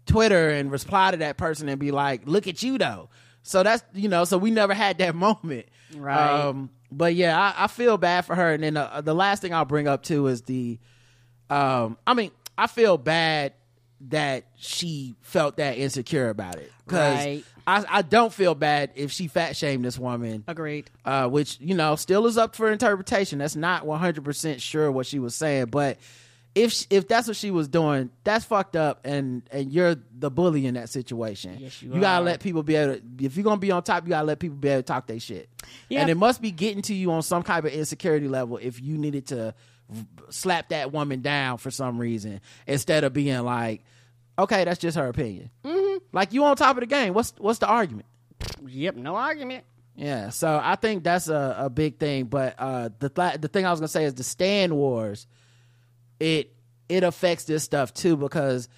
Twitter 0.06 0.50
and 0.50 0.70
reply 0.70 1.10
to 1.10 1.16
that 1.18 1.36
person 1.36 1.68
and 1.68 1.78
be 1.78 1.90
like, 1.90 2.22
"Look 2.26 2.46
at 2.46 2.62
you 2.62 2.78
though." 2.78 3.10
So 3.42 3.62
that's 3.62 3.82
you 3.94 4.08
know, 4.08 4.24
so 4.24 4.38
we 4.38 4.50
never 4.50 4.74
had 4.74 4.98
that 4.98 5.14
moment, 5.26 5.66
Right. 5.94 6.40
Um, 6.40 6.70
but 6.90 7.14
yeah, 7.14 7.38
I, 7.38 7.64
I 7.64 7.66
feel 7.66 7.96
bad 7.98 8.24
for 8.24 8.34
her. 8.34 8.52
And 8.52 8.62
then 8.62 8.76
uh, 8.76 9.00
the 9.02 9.14
last 9.14 9.42
thing 9.42 9.52
I'll 9.54 9.64
bring 9.64 9.88
up 9.88 10.02
too 10.02 10.26
is 10.26 10.42
the, 10.42 10.78
um, 11.50 11.98
I 12.06 12.14
mean, 12.14 12.30
I 12.56 12.66
feel 12.66 12.96
bad 12.96 13.54
that 14.08 14.46
she 14.56 15.14
felt 15.22 15.56
that 15.56 15.76
insecure 15.76 16.28
about 16.28 16.56
it 16.56 16.72
because 16.86 17.18
Right. 17.18 17.44
I, 17.68 17.84
I 17.98 18.02
don't 18.02 18.32
feel 18.32 18.54
bad 18.54 18.92
if 18.94 19.12
she 19.12 19.28
fat 19.28 19.54
shamed 19.54 19.84
this 19.84 19.98
woman 19.98 20.42
Agreed. 20.48 20.90
uh, 21.04 21.28
which 21.28 21.58
you 21.60 21.74
know 21.74 21.96
still 21.96 22.26
is 22.26 22.38
up 22.38 22.56
for 22.56 22.72
interpretation. 22.72 23.38
That's 23.38 23.56
not 23.56 23.84
one 23.84 23.98
hundred 24.00 24.24
percent 24.24 24.62
sure 24.62 24.90
what 24.90 25.04
she 25.06 25.18
was 25.18 25.34
saying, 25.34 25.66
but 25.66 25.98
if 26.54 26.72
sh- 26.72 26.86
if 26.88 27.06
that's 27.06 27.28
what 27.28 27.36
she 27.36 27.50
was 27.50 27.68
doing, 27.68 28.08
that's 28.24 28.46
fucked 28.46 28.74
up, 28.74 29.00
and 29.04 29.42
and 29.50 29.70
you're 29.70 29.96
the 30.18 30.30
bully 30.30 30.64
in 30.66 30.74
that 30.74 30.88
situation. 30.88 31.58
Yes, 31.60 31.82
you 31.82 31.92
you 31.92 32.00
gotta 32.00 32.24
let 32.24 32.40
people 32.40 32.62
be 32.62 32.74
able. 32.74 32.94
to 32.94 33.02
If 33.20 33.36
you're 33.36 33.44
gonna 33.44 33.58
be 33.58 33.70
on 33.70 33.82
top, 33.82 34.04
you 34.04 34.08
gotta 34.08 34.26
let 34.26 34.38
people 34.38 34.56
be 34.56 34.68
able 34.68 34.80
to 34.80 34.86
talk 34.86 35.06
their 35.06 35.20
shit. 35.20 35.50
Yeah. 35.90 36.00
And 36.00 36.10
it 36.10 36.16
must 36.16 36.40
be 36.40 36.50
getting 36.50 36.80
to 36.82 36.94
you 36.94 37.12
on 37.12 37.22
some 37.22 37.42
type 37.42 37.64
of 37.64 37.72
insecurity 37.72 38.28
level 38.28 38.56
if 38.56 38.80
you 38.80 38.96
needed 38.96 39.26
to 39.26 39.54
slap 40.30 40.70
that 40.70 40.90
woman 40.90 41.20
down 41.20 41.58
for 41.58 41.70
some 41.70 41.98
reason 41.98 42.40
instead 42.66 43.04
of 43.04 43.12
being 43.12 43.40
like, 43.42 43.84
okay, 44.38 44.64
that's 44.64 44.80
just 44.80 44.96
her 44.96 45.06
opinion. 45.08 45.50
Mm-hmm. 45.64 45.77
Like 46.12 46.32
you 46.32 46.44
on 46.44 46.56
top 46.56 46.76
of 46.76 46.80
the 46.80 46.86
game. 46.86 47.14
What's 47.14 47.32
what's 47.38 47.58
the 47.58 47.66
argument? 47.66 48.06
Yep, 48.66 48.96
no 48.96 49.16
argument. 49.16 49.64
Yeah, 49.96 50.30
so 50.30 50.60
I 50.62 50.76
think 50.76 51.02
that's 51.02 51.28
a, 51.28 51.56
a 51.58 51.70
big 51.70 51.98
thing. 51.98 52.26
But 52.26 52.54
uh, 52.58 52.90
the 52.98 53.08
th- 53.08 53.40
the 53.40 53.48
thing 53.48 53.66
I 53.66 53.70
was 53.70 53.80
gonna 53.80 53.88
say 53.88 54.04
is 54.04 54.14
the 54.14 54.22
stand 54.24 54.76
wars. 54.76 55.26
It 56.20 56.54
it 56.88 57.02
affects 57.04 57.44
this 57.44 57.64
stuff 57.64 57.92
too 57.92 58.16
because 58.16 58.68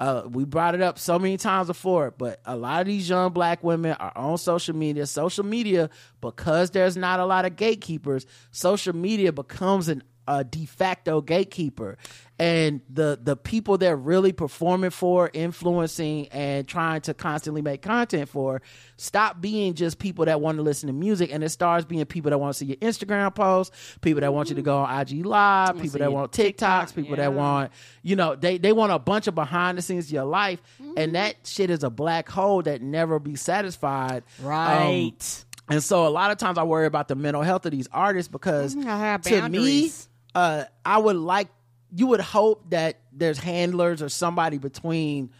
uh, 0.00 0.22
we 0.30 0.44
brought 0.44 0.74
it 0.74 0.80
up 0.80 0.98
so 0.98 1.18
many 1.18 1.36
times 1.36 1.66
before. 1.66 2.12
But 2.16 2.40
a 2.44 2.56
lot 2.56 2.80
of 2.80 2.86
these 2.86 3.08
young 3.08 3.32
black 3.32 3.64
women 3.64 3.92
are 3.92 4.12
on 4.16 4.38
social 4.38 4.74
media. 4.74 5.06
Social 5.06 5.44
media 5.44 5.90
because 6.20 6.70
there's 6.70 6.96
not 6.96 7.18
a 7.18 7.26
lot 7.26 7.44
of 7.44 7.56
gatekeepers. 7.56 8.26
Social 8.52 8.94
media 8.94 9.32
becomes 9.32 9.88
an 9.88 10.02
a 10.28 10.44
de 10.44 10.66
facto 10.66 11.22
gatekeeper 11.22 11.96
and 12.38 12.80
the 12.88 13.18
the 13.20 13.34
people 13.36 13.78
they're 13.78 13.96
really 13.96 14.32
performing 14.32 14.90
for 14.90 15.28
influencing 15.32 16.28
and 16.28 16.68
trying 16.68 17.00
to 17.00 17.12
constantly 17.14 17.62
make 17.62 17.82
content 17.82 18.28
for 18.28 18.62
stop 18.96 19.40
being 19.40 19.74
just 19.74 19.98
people 19.98 20.24
that 20.24 20.40
want 20.40 20.56
to 20.56 20.62
listen 20.62 20.86
to 20.86 20.92
music 20.92 21.30
and 21.32 21.42
it 21.42 21.48
starts 21.48 21.84
being 21.84 22.04
people 22.06 22.30
that 22.30 22.38
want 22.38 22.52
to 22.54 22.58
see 22.58 22.66
your 22.66 22.76
instagram 22.76 23.34
posts 23.34 23.74
people 24.02 24.20
that 24.20 24.32
want 24.32 24.48
you 24.48 24.54
to 24.54 24.62
go 24.62 24.78
on 24.78 25.00
ig 25.08 25.26
live 25.26 25.76
people 25.78 25.98
that 25.98 26.12
want 26.12 26.30
tiktoks 26.30 26.36
TikTok, 26.36 26.94
people 26.94 27.10
yeah. 27.16 27.24
that 27.24 27.32
want 27.34 27.72
you 28.02 28.14
know 28.16 28.36
they 28.36 28.56
they 28.58 28.72
want 28.72 28.92
a 28.92 28.98
bunch 28.98 29.26
of 29.26 29.34
behind 29.34 29.76
the 29.76 29.82
scenes 29.82 30.06
of 30.06 30.12
your 30.12 30.24
life 30.24 30.60
and 30.96 31.14
that 31.14 31.34
shit 31.44 31.70
is 31.70 31.82
a 31.82 31.90
black 31.90 32.28
hole 32.28 32.62
that 32.62 32.82
never 32.82 33.18
be 33.18 33.34
satisfied 33.36 34.22
Um, 34.40 34.46
Right. 34.46 35.44
and 35.68 35.82
so 35.82 36.06
a 36.06 36.08
lot 36.10 36.30
of 36.30 36.38
times 36.38 36.56
I 36.56 36.62
worry 36.62 36.86
about 36.86 37.08
the 37.08 37.14
mental 37.16 37.42
health 37.42 37.66
of 37.66 37.72
these 37.72 37.88
artists 37.92 38.30
because 38.30 38.74
Mhm, 38.76 38.84
have 38.84 39.22
to 39.22 39.48
me, 39.48 39.90
uh, 40.34 40.64
I 40.84 40.98
would 40.98 41.16
like 41.16 41.48
you 41.94 42.06
would 42.08 42.20
hope 42.20 42.70
that 42.70 43.00
there's 43.12 43.38
handlers 43.38 44.02
or 44.02 44.08
somebody 44.08 44.58
between 44.58 45.30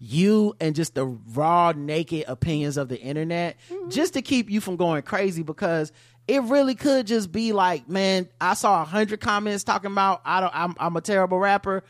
you 0.00 0.54
and 0.60 0.74
just 0.74 0.94
the 0.94 1.04
raw 1.04 1.72
naked 1.74 2.24
opinions 2.28 2.76
of 2.76 2.88
the 2.88 3.00
internet 3.00 3.56
mm-hmm. 3.68 3.88
just 3.90 4.14
to 4.14 4.22
keep 4.22 4.48
you 4.48 4.60
from 4.60 4.76
going 4.76 5.02
crazy 5.02 5.42
because 5.42 5.92
it 6.28 6.42
really 6.44 6.74
could 6.74 7.06
just 7.06 7.32
be 7.32 7.52
like 7.52 7.88
man 7.88 8.28
i 8.40 8.54
saw 8.54 8.82
a 8.82 8.84
hundred 8.84 9.20
comments 9.20 9.64
talking 9.64 9.90
about 9.90 10.20
i 10.24 10.40
don't 10.40 10.54
i'm, 10.54 10.74
I'm 10.78 10.96
a 10.96 11.00
terrible 11.00 11.38
rapper 11.38 11.82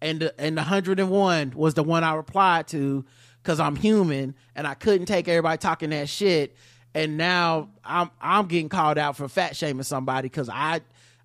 and 0.00 0.20
the, 0.20 0.40
and 0.40 0.56
the 0.56 0.62
101 0.62 1.52
was 1.56 1.74
the 1.74 1.82
one 1.82 2.04
i 2.04 2.14
replied 2.14 2.68
to 2.68 3.04
because 3.42 3.58
i'm 3.58 3.74
human 3.74 4.36
and 4.54 4.66
i 4.66 4.74
couldn't 4.74 5.06
take 5.06 5.26
everybody 5.26 5.58
talking 5.58 5.90
that 5.90 6.08
shit. 6.08 6.56
And 6.94 7.18
now 7.18 7.70
i'm 7.84 8.10
i'm 8.20 8.46
getting 8.46 8.68
called 8.68 8.96
out 8.96 9.16
for 9.16 9.28
fat 9.28 9.54
shaming 9.56 9.82
somebody 9.82 10.26
because 10.28 10.48
i 10.48 10.80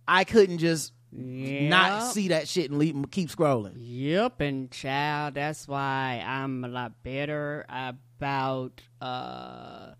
i 0.07 0.23
couldn't 0.23 0.57
just 0.57 0.91
not 1.13 2.13
see 2.13 2.29
that 2.29 2.47
shit 2.47 2.69
and 2.69 2.79
leave, 2.79 2.95
keep 3.11 3.29
scrolling 3.29 3.73
Yep, 3.75 4.41
and 4.41 4.71
child, 4.71 5.35
that's 5.35 5.67
why 5.67 6.23
I'm 6.25 6.63
a 6.63 6.67
lot 6.67 7.03
better 7.03 7.65
about 7.69 8.81
uh 9.01 9.91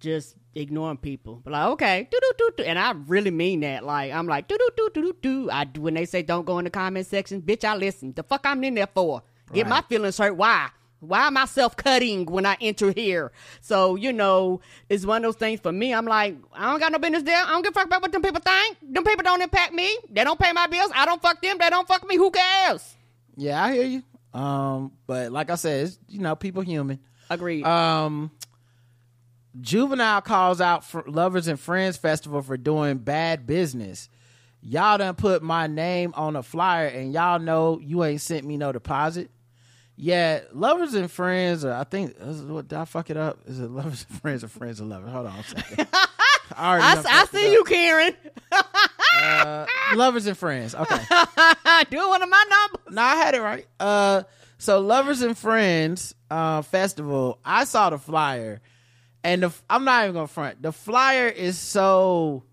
just 0.00 0.36
ignoring 0.54 0.98
people. 0.98 1.40
But 1.42 1.52
like, 1.52 1.66
okay, 1.72 2.08
do 2.10 2.18
do 2.20 2.32
do 2.38 2.50
do, 2.58 2.62
and 2.64 2.78
I 2.78 2.92
really 2.92 3.30
mean 3.30 3.60
that. 3.60 3.84
Like, 3.84 4.12
I'm 4.12 4.26
like, 4.26 4.48
do 4.48 4.56
do 4.56 4.70
do 4.76 4.90
do 4.94 5.02
do 5.02 5.16
do. 5.20 5.50
I 5.50 5.66
when 5.76 5.94
they 5.94 6.04
say 6.04 6.22
don't 6.22 6.44
go 6.46 6.58
in 6.58 6.64
the 6.64 6.70
comment 6.70 7.06
section, 7.06 7.42
bitch, 7.42 7.64
I 7.64 7.74
listen. 7.74 8.12
The 8.12 8.22
fuck 8.22 8.42
I'm 8.44 8.62
in 8.64 8.74
there 8.74 8.86
for? 8.86 9.22
Get 9.52 9.66
my 9.66 9.80
feelings 9.82 10.18
hurt. 10.18 10.36
Why? 10.36 10.68
Why 11.00 11.26
am 11.26 11.36
I 11.36 11.44
self 11.44 11.76
cutting 11.76 12.26
when 12.26 12.44
I 12.44 12.56
enter 12.60 12.90
here? 12.90 13.30
So, 13.60 13.94
you 13.94 14.12
know, 14.12 14.60
it's 14.88 15.06
one 15.06 15.24
of 15.24 15.28
those 15.28 15.38
things 15.38 15.60
for 15.60 15.70
me. 15.70 15.94
I'm 15.94 16.06
like, 16.06 16.36
I 16.52 16.70
don't 16.70 16.80
got 16.80 16.90
no 16.92 16.98
business 16.98 17.22
there. 17.22 17.40
I 17.40 17.50
don't 17.50 17.62
give 17.62 17.70
a 17.70 17.74
fuck 17.74 17.86
about 17.86 18.02
what 18.02 18.12
them 18.12 18.22
people 18.22 18.40
think. 18.40 18.78
Them 18.82 19.04
people 19.04 19.22
don't 19.22 19.40
impact 19.40 19.72
me. 19.72 19.96
They 20.10 20.24
don't 20.24 20.38
pay 20.38 20.52
my 20.52 20.66
bills. 20.66 20.90
I 20.94 21.06
don't 21.06 21.22
fuck 21.22 21.40
them. 21.40 21.56
They 21.58 21.70
don't 21.70 21.86
fuck 21.86 22.06
me. 22.06 22.16
Who 22.16 22.30
cares? 22.30 22.96
Yeah, 23.36 23.62
I 23.62 23.72
hear 23.74 23.84
you. 23.84 24.02
Um, 24.38 24.92
but 25.06 25.30
like 25.30 25.50
I 25.50 25.54
said, 25.54 25.86
it's, 25.86 25.98
you 26.08 26.20
know, 26.20 26.34
people 26.34 26.62
human. 26.62 26.98
Agreed. 27.30 27.64
Um, 27.64 28.30
Juvenile 29.60 30.20
calls 30.20 30.60
out 30.60 30.84
for 30.84 31.04
Lovers 31.06 31.48
and 31.48 31.58
Friends 31.58 31.96
Festival 31.96 32.42
for 32.42 32.56
doing 32.56 32.98
bad 32.98 33.46
business. 33.46 34.08
Y'all 34.60 34.98
done 34.98 35.14
put 35.14 35.42
my 35.42 35.66
name 35.66 36.12
on 36.16 36.36
a 36.36 36.42
flyer, 36.42 36.88
and 36.88 37.12
y'all 37.12 37.38
know 37.38 37.78
you 37.80 38.02
ain't 38.02 38.20
sent 38.20 38.44
me 38.44 38.56
no 38.56 38.72
deposit. 38.72 39.30
Yeah, 40.00 40.42
Lovers 40.52 40.94
and 40.94 41.10
Friends. 41.10 41.64
Or 41.64 41.72
I 41.72 41.82
think 41.82 42.16
what 42.18 42.68
did 42.68 42.78
I 42.78 42.84
fuck 42.84 43.10
it 43.10 43.16
up? 43.16 43.40
Is 43.46 43.58
it 43.58 43.68
Lovers 43.68 44.06
and 44.08 44.20
Friends 44.20 44.44
or 44.44 44.48
Friends 44.48 44.78
and 44.78 44.88
Lovers? 44.88 45.10
Hold 45.10 45.26
on 45.26 45.38
a 45.38 45.42
second. 45.42 45.88
I, 46.56 46.78
I, 46.78 47.04
I 47.06 47.24
see 47.26 47.52
you, 47.52 47.64
Karen. 47.64 48.14
Lovers 49.94 50.26
and 50.26 50.38
Friends. 50.38 50.74
Okay. 50.74 50.96
do 51.90 52.08
one 52.08 52.22
of 52.22 52.28
my 52.28 52.44
numbers. 52.48 52.94
No, 52.94 53.02
I 53.02 53.16
had 53.16 53.34
it 53.34 53.40
right. 53.42 53.66
Uh, 53.80 54.22
so 54.58 54.80
Lovers 54.80 55.20
and 55.22 55.36
Friends 55.36 56.14
uh, 56.30 56.62
festival. 56.62 57.38
I 57.44 57.64
saw 57.64 57.90
the 57.90 57.98
flyer, 57.98 58.60
and 59.24 59.42
the, 59.42 59.52
I'm 59.68 59.84
not 59.84 60.04
even 60.04 60.14
gonna 60.14 60.26
front. 60.28 60.62
The 60.62 60.72
flyer 60.72 61.26
is 61.28 61.58
so. 61.58 62.44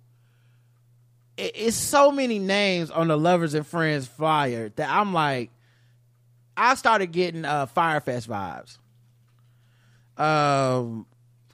it- 1.37 1.51
It's 1.55 1.77
so 1.77 2.11
many 2.11 2.39
names 2.39 2.89
on 2.91 3.07
the 3.07 3.17
Lovers 3.17 3.53
and 3.53 3.65
Friends 3.67 4.07
flyer 4.07 4.69
that 4.77 4.89
I'm 4.89 5.13
like, 5.13 5.51
I 6.57 6.75
started 6.75 7.11
getting 7.11 7.45
uh, 7.45 7.65
Fyre 7.65 7.99
Fest 7.99 8.29
vibes. 8.29 8.77
Um, 10.17 11.05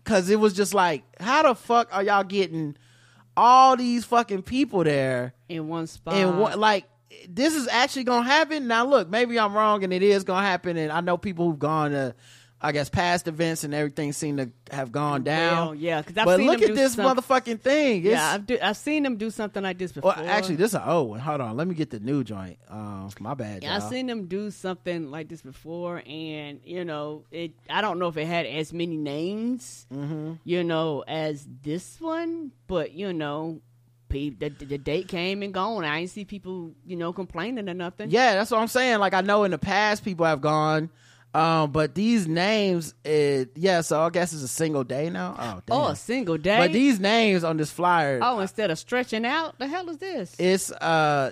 cause 0.03 0.29
it 0.29 0.39
was 0.39 0.53
just 0.53 0.73
like, 0.73 1.03
how 1.19 1.43
the 1.43 1.55
fuck 1.55 1.89
are 1.91 2.03
y'all 2.03 2.23
getting 2.23 2.75
all 3.35 3.75
these 3.75 4.05
fucking 4.05 4.43
people 4.43 4.83
there? 4.83 5.33
In 5.49 5.67
one 5.67 5.87
spot. 5.87 6.13
and 6.13 6.39
what 6.39 6.59
like 6.59 6.85
this 7.27 7.55
is 7.55 7.67
actually 7.67 8.03
gonna 8.03 8.23
happen 8.27 8.67
now 8.67 8.85
look 8.85 9.09
maybe 9.09 9.37
i'm 9.37 9.53
wrong 9.53 9.83
and 9.83 9.91
it 9.91 10.01
is 10.01 10.23
gonna 10.23 10.45
happen 10.45 10.77
and 10.77 10.91
i 10.91 11.01
know 11.01 11.17
people 11.17 11.45
who've 11.49 11.59
gone 11.59 11.91
to 11.91 12.15
i 12.61 12.71
guess 12.71 12.89
past 12.89 13.27
events 13.27 13.63
and 13.63 13.73
everything 13.73 14.13
seem 14.13 14.37
to 14.37 14.49
have 14.71 14.91
gone 14.91 15.23
down 15.23 15.65
Well, 15.67 15.75
yeah, 15.75 16.01
'cause 16.03 16.17
I've 16.17 16.25
but 16.25 16.37
seen 16.37 16.47
look 16.47 16.59
them 16.59 16.69
at 16.71 16.75
do 16.75 16.75
this 16.75 16.93
some- 16.93 17.05
motherfucking 17.17 17.59
thing 17.61 17.97
it's, 18.05 18.11
yeah, 18.11 18.33
I've, 18.33 18.45
do, 18.45 18.57
I've 18.61 18.77
seen 18.77 19.03
them 19.03 19.17
do 19.17 19.29
something 19.31 19.61
like 19.63 19.77
this 19.77 19.91
before. 19.91 20.13
well 20.15 20.25
actually 20.27 20.55
this 20.57 20.71
is 20.71 20.75
an 20.75 20.83
old 20.87 21.09
one 21.09 21.19
hold 21.19 21.41
on 21.41 21.57
let 21.57 21.67
me 21.67 21.73
get 21.75 21.89
the 21.89 21.99
new 21.99 22.23
joint 22.23 22.57
um 22.69 23.09
my 23.19 23.33
bad 23.33 23.63
Yeah, 23.63 23.73
y'all. 23.75 23.83
I've 23.83 23.89
seen 23.89 24.07
them 24.07 24.27
do 24.27 24.51
something 24.51 25.09
like 25.11 25.27
this 25.27 25.41
before, 25.41 26.01
and 26.07 26.61
you 26.63 26.85
know, 26.85 27.25
it. 27.31 27.51
I 27.69 27.81
don't 27.81 27.99
know 27.99 28.07
if 28.07 28.15
it 28.17 28.25
had 28.25 28.45
as 28.45 28.71
many 28.71 28.95
names, 28.95 29.85
Mm-hmm. 29.93 30.33
you 30.45 30.63
know, 30.63 31.03
as 31.07 31.45
this 31.63 31.99
one, 31.99 32.51
but 32.67 32.93
you 32.93 33.11
know, 33.11 33.59
the, 34.09 34.29
the 34.29 34.77
date 34.77 35.07
came 35.07 35.41
and 35.41 35.53
gone. 35.53 35.83
I 35.85 35.99
didn't 35.99 36.11
see 36.11 36.25
people, 36.25 36.71
you 36.85 36.95
know, 36.95 37.11
complaining 37.13 37.67
or 37.69 37.73
nothing. 37.73 38.09
yeah 38.11 38.33
that's 38.35 38.51
what 38.51 38.59
i'm 38.61 38.67
saying 38.67 38.99
like 38.99 39.13
i 39.13 39.21
know 39.21 39.43
in 39.45 39.51
the 39.51 39.57
past 39.57 40.03
people 40.05 40.25
have 40.25 40.41
gone 40.41 40.89
um 41.33 41.71
but 41.71 41.95
these 41.95 42.27
names 42.27 42.93
it 43.05 43.51
yeah 43.55 43.79
so 43.81 44.01
i 44.01 44.09
guess 44.09 44.33
it's 44.33 44.43
a 44.43 44.47
single 44.47 44.83
day 44.83 45.09
now 45.09 45.35
oh 45.37 45.61
damn. 45.65 45.77
Oh, 45.77 45.85
a 45.87 45.95
single 45.95 46.37
day. 46.37 46.57
but 46.57 46.73
these 46.73 46.99
names 46.99 47.43
on 47.43 47.57
this 47.57 47.71
flyer 47.71 48.19
oh, 48.21 48.39
instead 48.39 48.69
of 48.69 48.77
stretching 48.77 49.25
out, 49.25 49.57
the 49.59 49.67
hell 49.67 49.89
is 49.89 49.97
this? 49.97 50.35
It's 50.37 50.71
uh 50.71 51.31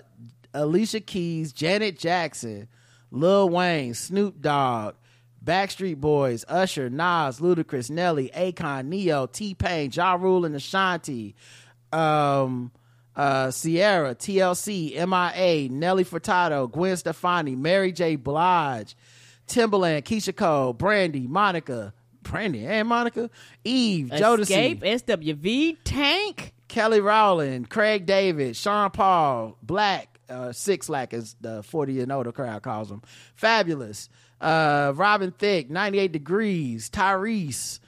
Alicia 0.53 1.01
Keys, 1.01 1.53
Janet 1.53 1.99
Jackson, 1.99 2.67
Lil 3.11 3.49
Wayne, 3.49 3.93
Snoop 3.93 4.41
Dogg, 4.41 4.95
Backstreet 5.43 5.97
Boys, 5.97 6.43
Usher, 6.47 6.89
Nas, 6.89 7.39
Ludacris, 7.39 7.89
Nelly, 7.89 8.31
Akon, 8.35 8.87
Ne-Yo, 8.87 9.27
T 9.27 9.53
Pain, 9.53 9.91
Ja 9.93 10.13
Rule, 10.13 10.45
and 10.45 10.55
Ashanti, 10.55 11.35
um, 11.91 12.71
uh, 13.15 13.51
Ciara, 13.51 14.15
TLC, 14.15 14.93
MIA, 14.95 15.69
Nelly 15.69 16.03
Furtado, 16.03 16.71
Gwen 16.71 16.97
Stefani, 16.97 17.55
Mary 17.55 17.91
J. 17.91 18.15
Blige, 18.15 18.95
Timbaland, 19.49 20.03
Keyshia 20.03 20.35
Cole, 20.35 20.73
Brandy, 20.73 21.27
Monica, 21.27 21.93
Brandy 22.23 22.65
and 22.65 22.87
Monica, 22.87 23.29
Eve, 23.63 24.07
Xscape, 24.07 24.79
Jodeci, 24.79 24.81
SWV, 24.81 25.77
Tank. 25.83 26.53
Kelly 26.69 27.01
Rowland, 27.01 27.67
Craig 27.69 28.05
David, 28.05 28.55
Sean 28.55 28.91
Paul, 28.91 29.57
Black, 29.61 30.19
uh, 30.29 30.53
Six 30.53 30.87
Lack 30.87 31.13
as 31.13 31.35
the 31.41 31.63
40 31.63 32.01
and 32.01 32.11
older 32.11 32.31
crowd 32.31 32.61
calls 32.61 32.89
them, 32.89 33.01
Fabolous, 33.41 34.07
uh, 34.39 34.93
Robin 34.95 35.31
Thicke, 35.31 35.69
98 35.69 36.11
Degrees, 36.11 36.89
Tyrese. 36.89 37.79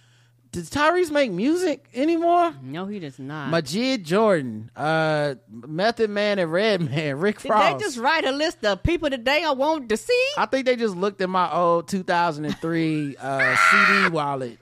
Does 0.52 0.70
Tyrese 0.70 1.12
make 1.12 1.32
music 1.32 1.88
anymore? 1.94 2.54
No, 2.62 2.86
he 2.86 3.00
does 3.00 3.18
not. 3.18 3.50
Majid 3.50 4.04
Jordan, 4.04 4.70
uh, 4.76 5.36
Method 5.50 6.10
Man 6.10 6.40
and 6.40 6.52
Redman, 6.52 7.20
Rick 7.20 7.40
Did 7.40 7.48
Frost. 7.48 7.80
they 7.80 7.86
just 7.86 7.98
write 7.98 8.26
a 8.26 8.32
list 8.34 8.66
of 8.66 8.84
people 8.84 9.10
today 9.10 9.44
I 9.46 9.52
want 9.52 9.88
to 9.88 9.96
see? 9.96 10.28
I 10.38 10.46
think 10.48 10.66
they 10.66 10.76
just 10.76 10.96
looked 10.98 11.22
at 11.22 11.30
my 11.30 11.50
old 11.54 11.88
2003 11.88 13.16
uh, 13.18 13.56
CD 13.72 14.10
wallet 14.10 14.60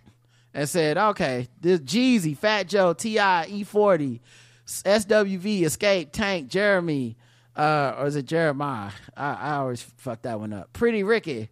and 0.53 0.69
said, 0.69 0.97
okay, 0.97 1.47
this 1.59 1.79
Jeezy, 1.79 2.37
Fat 2.37 2.67
Joe, 2.67 2.93
T.I., 2.93 3.47
E40, 3.49 4.19
SWV, 4.67 5.61
Xscape, 5.61 6.11
Tank, 6.11 6.49
Jeremy, 6.49 7.17
Uh, 7.55 7.95
or 7.97 8.05
is 8.07 8.15
it 8.15 8.25
Jeremiah? 8.25 8.91
I, 9.17 9.33
I 9.33 9.55
always 9.55 9.81
fuck 9.97 10.21
that 10.21 10.39
one 10.39 10.53
up. 10.53 10.71
Pretty 10.71 11.03
Ricky, 11.03 11.49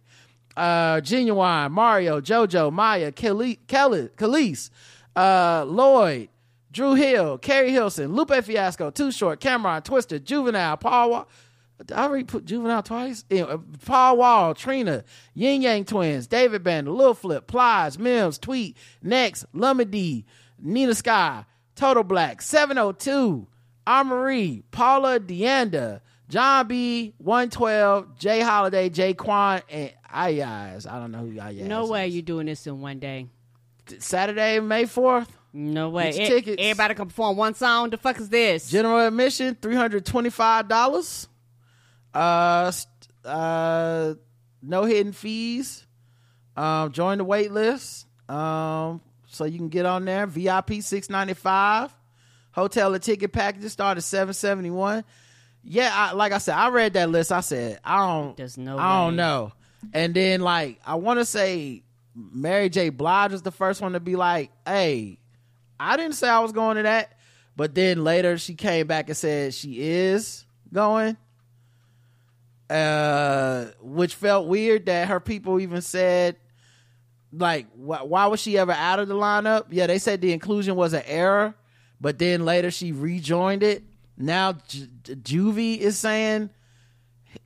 uh, 0.58 1.00
Ginuwine, 1.00 1.70
Mario, 1.70 2.20
JoJo, 2.20 2.72
Maya, 2.72 3.12
Kelly, 3.12 3.60
Kelly, 3.66 4.56
uh, 5.16 5.64
Lloyd, 5.66 6.28
Dru 6.72 6.94
Hill, 6.94 7.38
Keri 7.38 7.70
Hilson, 7.70 8.12
Lupe 8.14 8.44
Fiasco, 8.44 8.90
Too 8.90 9.10
Short, 9.12 9.40
Cam'ron, 9.40 9.82
Twista, 9.84 10.22
Juvenile, 10.22 10.76
Paul. 10.76 11.10
Wa- 11.10 11.24
Did 11.78 11.92
I 11.92 12.04
already 12.04 12.24
put 12.24 12.44
Juvenile 12.44 12.82
twice? 12.82 13.24
Yeah, 13.30 13.44
uh, 13.44 13.58
Paul 13.86 14.18
Wall, 14.18 14.54
Trina, 14.54 15.04
Ying 15.34 15.62
Yang 15.62 15.86
Twins, 15.86 16.26
David 16.26 16.62
Band, 16.64 16.88
Lil 16.88 17.14
Flip, 17.14 17.46
Plies, 17.46 17.98
Mims, 17.98 18.36
Tweet, 18.38 18.76
Next, 19.02 19.46
Lumidee, 19.54 20.24
Nina 20.60 20.94
Sky, 20.94 21.44
Total 21.76 22.02
Black, 22.02 22.42
702, 22.42 23.46
Amerie, 23.86 24.62
Paula 24.72 25.20
DeAnda, 25.20 26.00
Jon 26.28 26.66
B, 26.68 27.14
112, 27.18 28.18
J. 28.18 28.40
Holiday, 28.40 28.90
J-Kwon, 28.90 29.62
and 29.70 29.92
Ayaz. 30.12 30.86
I 30.86 30.98
don't 30.98 31.12
know 31.12 31.18
who 31.18 31.38
Ayaz 31.40 31.56
No 31.56 31.62
is. 31.62 31.68
No 31.68 31.86
way 31.86 32.08
you 32.08 32.22
doing 32.22 32.46
this 32.46 32.66
in 32.66 32.80
one 32.80 32.98
day. 32.98 33.26
Saturday, 33.98 34.60
May 34.60 34.84
4th. 34.84 35.28
No 35.52 35.88
way. 35.88 36.10
E- 36.10 36.26
tickets. 36.26 36.56
Everybody 36.58 36.94
can 36.94 37.06
perform 37.08 37.36
one 37.36 37.54
song. 37.54 37.90
The 37.90 37.96
fuck 37.96 38.18
is 38.20 38.28
this? 38.28 38.68
General 38.70 39.06
admission, 39.06 39.56
three 39.60 39.74
hundred 39.74 40.04
twenty-five 40.04 40.68
dollars. 40.68 41.26
Uh, 42.12 42.70
uh, 43.24 44.14
no 44.62 44.84
hidden 44.84 45.12
fees. 45.12 45.86
Um, 46.56 46.92
join 46.92 47.18
the 47.18 47.24
wait 47.24 47.50
list. 47.50 48.06
Um, 48.28 49.00
so 49.26 49.44
you 49.46 49.56
can 49.58 49.68
get 49.70 49.86
on 49.86 50.04
there. 50.04 50.26
VIP 50.26 50.82
six 50.82 51.08
ninety-five. 51.08 51.90
Hotel 52.52 52.92
and 52.92 53.02
ticket 53.02 53.32
packages 53.32 53.72
start 53.72 53.96
at 53.96 54.04
seven 54.04 54.34
seventy-one. 54.34 55.02
Yeah, 55.64 55.90
I, 55.92 56.12
like 56.12 56.32
I 56.32 56.38
said, 56.38 56.54
I 56.56 56.68
read 56.68 56.92
that 56.92 57.08
list. 57.10 57.32
I 57.32 57.40
said, 57.40 57.80
I 57.84 58.06
don't, 58.06 58.36
There's 58.36 58.56
no 58.58 58.78
I 58.78 59.04
don't 59.04 59.16
know. 59.16 59.52
And 59.92 60.14
then 60.14 60.40
like, 60.40 60.80
I 60.84 60.96
want 60.96 61.20
to 61.20 61.24
say, 61.24 61.82
Mary 62.14 62.68
J. 62.68 62.88
Blige 62.88 63.32
was 63.32 63.42
the 63.42 63.52
first 63.52 63.80
one 63.80 63.92
to 63.92 64.00
be 64.00 64.16
like, 64.16 64.50
"Hey, 64.66 65.18
I 65.78 65.96
didn't 65.96 66.14
say 66.14 66.28
I 66.28 66.40
was 66.40 66.52
going 66.52 66.76
to 66.76 66.82
that, 66.82 67.16
but 67.56 67.74
then 67.74 68.02
later 68.02 68.38
she 68.38 68.54
came 68.54 68.86
back 68.86 69.08
and 69.08 69.16
said 69.16 69.54
she 69.54 69.80
is 69.80 70.44
going. 70.72 71.16
Uh, 72.68 73.66
which 73.80 74.14
felt 74.14 74.46
weird 74.46 74.86
that 74.86 75.08
her 75.08 75.20
people 75.20 75.58
even 75.58 75.80
said, 75.80 76.36
like, 77.32 77.66
wh- 77.72 78.04
why 78.04 78.26
was 78.26 78.40
she 78.40 78.58
ever 78.58 78.72
out 78.72 78.98
of 78.98 79.08
the 79.08 79.14
lineup? 79.14 79.66
Yeah, 79.70 79.86
they 79.86 79.98
said 79.98 80.20
the 80.20 80.34
inclusion 80.34 80.76
was 80.76 80.92
an 80.92 81.02
error, 81.06 81.54
but 81.98 82.18
then 82.18 82.44
later 82.44 82.70
she 82.70 82.92
rejoined 82.92 83.62
it. 83.62 83.84
Now 84.18 84.52
Ju- 84.68 84.86
Juvie 85.04 85.78
is 85.78 85.96
saying 85.96 86.50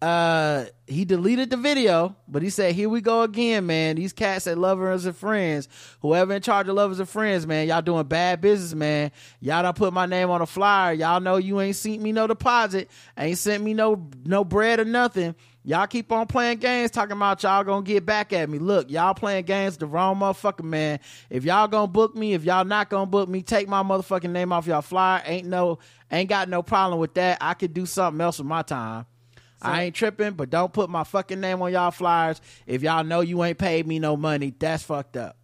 uh 0.01 0.65
he 0.87 1.05
deleted 1.05 1.51
the 1.51 1.57
video 1.57 2.15
but 2.29 2.43
he 2.43 2.51
said 2.51 2.75
here 2.75 2.89
we 2.89 3.01
go 3.01 3.23
again 3.23 3.67
man. 3.67 3.97
These 3.97 4.13
cats 4.13 4.47
at 4.47 4.59
lovers 4.59 5.07
and 5.07 5.17
friends. 5.17 5.69
Whoever 6.01 6.35
in 6.35 6.43
charge 6.43 6.69
of 6.69 6.75
lovers 6.75 7.01
and 7.01 7.09
friends 7.09 7.47
man 7.47 7.69
y'all 7.69 7.83
doing 7.83 8.05
bad 8.05 8.41
business 8.41 8.75
man. 8.75 9.11
Y'all 9.41 9.63
don't 9.63 9.77
put 9.77 9.93
my 9.93 10.07
name 10.07 10.31
on 10.31 10.41
a 10.41 10.47
flyer. 10.47 10.93
Y'all 10.93 11.21
know 11.21 11.37
you 11.37 11.61
ain't 11.61 11.77
sent 11.77 12.01
me 12.01 12.13
no 12.13 12.27
deposit. 12.27 12.91
Ain't 13.17 13.39
sent 13.39 13.63
me 13.63 13.75
no 13.75 14.09
no 14.25 14.45
bread 14.45 14.81
or 14.81 14.85
nothing. 14.85 15.35
Y'all 15.65 15.87
keep 15.87 16.11
on 16.11 16.27
playing 16.27 16.59
games 16.59 16.91
talking 16.91 17.17
about 17.17 17.43
y'all 17.43 17.63
gonna 17.63 17.85
get 17.85 18.05
back 18.05 18.33
at 18.33 18.49
me. 18.49 18.59
Look 18.59 18.91
y'all 18.91 19.15
playing 19.15 19.45
games 19.45 19.77
the 19.77 19.87
wrong 19.87 20.17
motherfucker 20.17 20.65
man. 20.65 21.01
If 21.31 21.45
y'all 21.45 21.69
gonna 21.69 21.87
book 21.87 22.15
me 22.15 22.35
if 22.35 22.45
y'all 22.45 22.65
not 22.65 22.89
gonna 22.89 23.07
book 23.07 23.29
me 23.29 23.43
take 23.43 23.69
my 23.69 23.83
motherfucking 23.83 24.31
name 24.31 24.53
off 24.53 24.67
y'all 24.67 24.83
flyer. 24.83 25.23
Ain't 25.25 25.47
no 25.47 25.79
ain't 26.11 26.29
got 26.29 26.49
no 26.49 26.63
problem 26.63 26.99
with 26.99 27.15
that. 27.15 27.39
I 27.41 27.55
could 27.55 27.75
do 27.75 27.87
something 27.87 28.21
else 28.21 28.39
with 28.39 28.47
my 28.49 28.63
time 28.63 29.07
I 29.63 29.83
ain't 29.85 29.95
tripping, 29.95 30.33
but 30.33 30.51
don't 30.51 30.73
put 30.73 30.91
my 30.91 31.05
fucking 31.05 31.41
name 31.41 31.63
on 31.63 31.73
y'all 31.73 31.91
flyers 31.91 32.41
if 32.67 32.83
y'all 32.83 33.05
know 33.05 33.21
you 33.21 33.43
ain't 33.45 33.59
paid 33.59 33.87
me 33.87 33.99
no 33.99 34.17
money. 34.17 34.53
That's 34.59 34.83
fucked 34.83 35.17
up. 35.17 35.37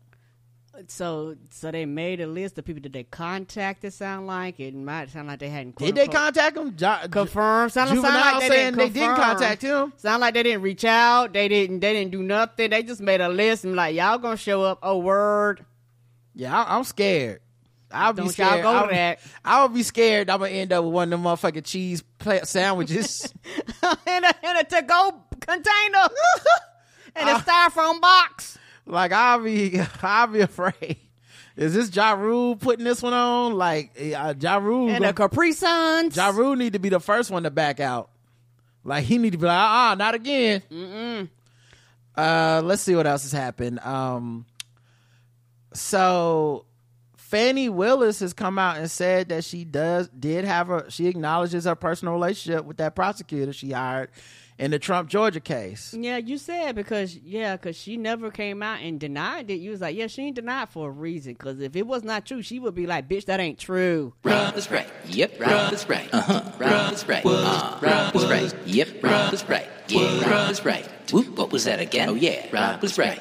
So, 0.86 1.34
so 1.50 1.72
they 1.72 1.86
made 1.86 2.20
a 2.20 2.26
list 2.28 2.56
of 2.56 2.64
people 2.64 2.82
that 2.82 2.92
they 2.92 3.02
contacted. 3.02 3.92
Sound 3.92 4.28
like 4.28 4.60
it 4.60 4.74
might 4.74 5.10
sound 5.10 5.26
like 5.26 5.40
they 5.40 5.48
hadn't. 5.48 5.76
Did 5.76 5.96
they 5.96 6.06
quote-unquote 6.06 6.16
contact 6.16 6.56
him? 6.56 6.76
Jo- 6.76 7.08
confirm? 7.10 7.68
Sound, 7.70 7.90
sound 7.90 8.02
like 8.04 8.40
they 8.40 8.48
didn't 8.48 8.76
they 8.78 8.88
didn't 8.88 9.16
contact 9.16 9.62
him. 9.62 9.92
Sound 9.96 10.20
like 10.20 10.34
they 10.34 10.44
didn't 10.44 10.62
reach 10.62 10.84
out. 10.84 11.32
They 11.32 11.48
didn't. 11.48 11.80
They 11.80 11.94
didn't 11.94 12.12
do 12.12 12.22
nothing. 12.22 12.70
They 12.70 12.84
just 12.84 13.00
made 13.00 13.20
a 13.20 13.28
list 13.28 13.64
and 13.64 13.74
like 13.74 13.96
y'all 13.96 14.18
gonna 14.18 14.36
show 14.36 14.62
up. 14.62 14.78
Oh 14.82 14.98
word. 14.98 15.64
Yeah, 16.36 16.56
I, 16.56 16.76
I'm 16.76 16.84
scared. 16.84 17.40
I'll 17.90 18.12
be 18.12 18.18
Don't 18.22 18.36
y'all 18.38 18.48
scared. 18.48 18.62
go 18.62 19.16
I'll, 19.44 19.68
be 19.68 19.82
scared. 19.82 20.28
I'm 20.30 20.40
gonna 20.40 20.50
end 20.50 20.72
up 20.72 20.84
with 20.84 20.92
one 20.92 21.04
of 21.10 21.10
them 21.10 21.22
motherfucking 21.22 21.64
cheese 21.64 22.02
sandwiches. 22.44 23.32
in 23.82 24.24
a 24.24 24.34
in 24.42 24.56
a 24.58 24.64
to 24.64 24.82
go 24.82 25.22
container. 25.40 26.08
in 27.16 27.28
a 27.28 27.34
styrofoam 27.40 28.00
box. 28.00 28.58
like 28.86 29.12
I'll 29.12 29.42
be, 29.42 29.80
I'll 30.02 30.26
be 30.26 30.40
afraid. 30.40 30.98
Is 31.56 31.74
this 31.74 31.94
Ja 31.96 32.12
Rule 32.12 32.54
putting 32.56 32.84
this 32.84 33.02
one 33.02 33.14
on? 33.14 33.54
Like 33.54 33.90
uh, 34.16 34.34
Ja 34.38 34.58
Rule, 34.58 34.88
And 34.90 34.98
gonna- 34.98 35.08
a 35.10 35.12
Capri 35.14 35.52
Suns. 35.52 36.14
Ja 36.16 36.28
Rule 36.28 36.56
need 36.56 36.74
to 36.74 36.78
be 36.78 36.90
the 36.90 37.00
first 37.00 37.30
one 37.30 37.42
to 37.44 37.50
back 37.50 37.80
out. 37.80 38.10
Like 38.84 39.04
he 39.04 39.18
need 39.18 39.32
to 39.32 39.38
be 39.38 39.46
like, 39.46 39.58
ah, 39.58 39.96
not 39.98 40.14
again. 40.14 40.62
Mm-mm. 40.70 41.28
Uh, 42.16 42.62
let's 42.64 42.82
see 42.82 42.94
what 42.94 43.06
else 43.06 43.22
has 43.22 43.32
happened. 43.32 43.80
Um, 43.80 44.44
so 45.72 46.64
Fani 47.28 47.68
Willis 47.68 48.20
has 48.20 48.32
come 48.32 48.58
out 48.58 48.78
and 48.78 48.90
said 48.90 49.28
that 49.28 49.44
she 49.44 49.62
does 49.62 50.08
did 50.08 50.46
have 50.46 50.70
a 50.70 50.90
she 50.90 51.08
acknowledges 51.08 51.66
her 51.66 51.74
personal 51.74 52.14
relationship 52.14 52.64
with 52.64 52.78
that 52.78 52.96
prosecutor 52.96 53.52
she 53.52 53.72
hired 53.72 54.08
in 54.56 54.70
the 54.70 54.78
Trump 54.78 55.10
Georgia 55.10 55.38
case. 55.38 55.92
Yeah, 55.92 56.16
you 56.16 56.38
said 56.38 56.74
because 56.74 57.14
yeah, 57.18 57.56
because 57.56 57.76
she 57.76 57.98
never 57.98 58.30
came 58.30 58.62
out 58.62 58.80
and 58.80 58.98
denied 58.98 59.50
it. 59.50 59.56
You 59.56 59.72
was 59.72 59.82
like, 59.82 59.94
yeah, 59.94 60.06
she 60.06 60.22
ain't 60.22 60.36
denied 60.36 60.70
for 60.70 60.88
a 60.88 60.90
reason. 60.90 61.34
Because 61.34 61.60
if 61.60 61.76
it 61.76 61.86
was 61.86 62.02
not 62.02 62.24
true, 62.24 62.40
she 62.40 62.58
would 62.58 62.74
be 62.74 62.86
like, 62.86 63.10
bitch, 63.10 63.26
that 63.26 63.40
ain't 63.40 63.58
true. 63.58 64.14
Rob 64.24 64.56
is 64.56 64.70
right. 64.70 64.88
Yep, 65.08 65.38
Rob 65.38 65.72
is 65.74 65.86
right. 65.86 66.08
Uh 66.10 66.22
huh. 66.22 66.52
Rob 66.58 66.92
is 66.94 67.06
right. 67.06 67.26
Uh, 67.26 67.78
Rob 67.82 68.16
is 68.16 68.24
right. 68.24 68.54
Yep, 68.64 69.04
Rob 69.04 69.34
is 69.34 69.46
right. 69.46 69.68
Yeah, 69.88 70.30
Rob 70.30 70.50
is 70.50 70.64
right. 70.64 70.88
Whoop, 71.12 71.36
what 71.36 71.52
was 71.52 71.64
that 71.64 71.78
again? 71.78 72.08
Oh 72.08 72.14
yeah, 72.14 72.46
Rob 72.50 72.80
was 72.80 72.96
right. 72.96 73.20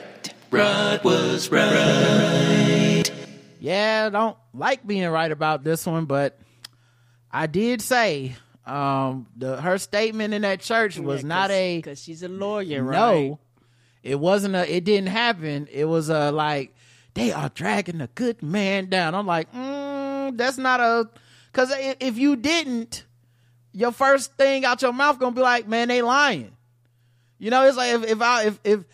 Rod 0.49 1.03
was 1.03 1.51
right. 1.51 2.96
Yeah, 3.59 4.05
I 4.07 4.09
don't 4.09 4.37
like 4.53 4.85
being 4.85 5.07
right 5.09 5.31
about 5.31 5.63
this 5.63 5.85
one, 5.85 6.05
but 6.05 6.39
I 7.31 7.47
did 7.47 7.81
say 7.81 8.35
um 8.65 9.27
the 9.37 9.61
her 9.61 9.77
statement 9.77 10.33
in 10.33 10.41
that 10.41 10.59
church 10.59 10.99
was 10.99 11.23
not 11.23 11.51
a 11.51 11.77
because 11.77 12.01
she's 12.01 12.23
a 12.23 12.27
lawyer, 12.27 12.83
right? 12.83 12.95
no. 12.95 13.39
It 14.03 14.19
wasn't 14.19 14.55
a. 14.55 14.73
It 14.73 14.85
didn't 14.85 15.09
happen. 15.09 15.67
It 15.69 15.85
was 15.85 16.09
a 16.09 16.31
like 16.31 16.73
they 17.13 17.31
are 17.31 17.49
dragging 17.49 17.99
a 17.99 18.07
good 18.07 18.41
man 18.41 18.89
down. 18.89 19.15
I'm 19.15 19.25
like, 19.25 19.51
mm, 19.51 20.37
that's 20.37 20.57
not 20.57 20.79
a. 20.79 21.09
Because 21.51 21.73
if 21.75 22.17
you 22.17 22.35
didn't, 22.35 23.03
your 23.73 23.91
first 23.91 24.33
thing 24.35 24.63
out 24.63 24.81
your 24.81 24.93
mouth 24.93 25.19
gonna 25.19 25.35
be 25.35 25.41
like, 25.41 25.67
man, 25.67 25.87
they 25.87 26.01
lying. 26.01 26.55
You 27.39 27.49
know, 27.51 27.67
it's 27.67 27.75
like 27.75 27.95
if 27.95 28.03
if 28.05 28.21
I 28.21 28.43
if 28.45 28.59
if 28.63 28.85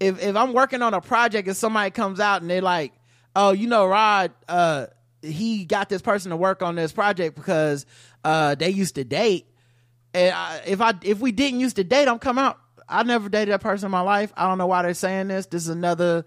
if 0.00 0.22
if 0.22 0.36
I'm 0.36 0.52
working 0.52 0.80
on 0.80 0.94
a 0.94 1.00
project 1.00 1.48
and 1.48 1.56
somebody 1.56 1.90
comes 1.90 2.18
out 2.18 2.40
and 2.40 2.50
they 2.50 2.60
like, 2.60 2.92
oh, 3.36 3.52
you 3.52 3.66
know, 3.66 3.86
Rod, 3.86 4.32
uh, 4.48 4.86
he 5.22 5.64
got 5.64 5.88
this 5.88 6.02
person 6.02 6.30
to 6.30 6.36
work 6.36 6.62
on 6.62 6.74
this 6.74 6.92
project 6.92 7.36
because 7.36 7.86
uh 8.24 8.54
they 8.54 8.70
used 8.70 8.96
to 8.96 9.04
date. 9.04 9.46
And 10.14 10.34
I, 10.34 10.62
if 10.66 10.80
I 10.80 10.94
if 11.02 11.20
we 11.20 11.32
didn't 11.32 11.60
used 11.60 11.76
to 11.76 11.84
date, 11.84 12.08
I'm 12.08 12.18
come 12.18 12.38
out. 12.38 12.58
I 12.88 13.02
never 13.04 13.28
dated 13.28 13.52
that 13.52 13.60
person 13.60 13.86
in 13.86 13.92
my 13.92 14.00
life. 14.00 14.32
I 14.36 14.48
don't 14.48 14.58
know 14.58 14.66
why 14.66 14.82
they're 14.82 14.94
saying 14.94 15.28
this. 15.28 15.46
This 15.46 15.62
is 15.62 15.68
another 15.68 16.26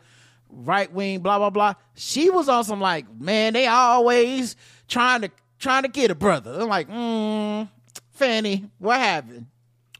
right 0.49 0.91
wing, 0.91 1.19
blah 1.19 1.37
blah 1.37 1.49
blah. 1.49 1.73
She 1.95 2.29
was 2.29 2.47
some 2.47 2.81
like, 2.81 3.05
man, 3.19 3.53
they 3.53 3.67
always 3.67 4.55
trying 4.87 5.21
to 5.21 5.31
trying 5.59 5.83
to 5.83 5.89
get 5.89 6.11
a 6.11 6.15
brother. 6.15 6.61
I'm 6.61 6.67
like, 6.67 6.89
mm, 6.89 7.69
Fani, 8.11 8.69
what 8.79 8.99
happened? 8.99 9.47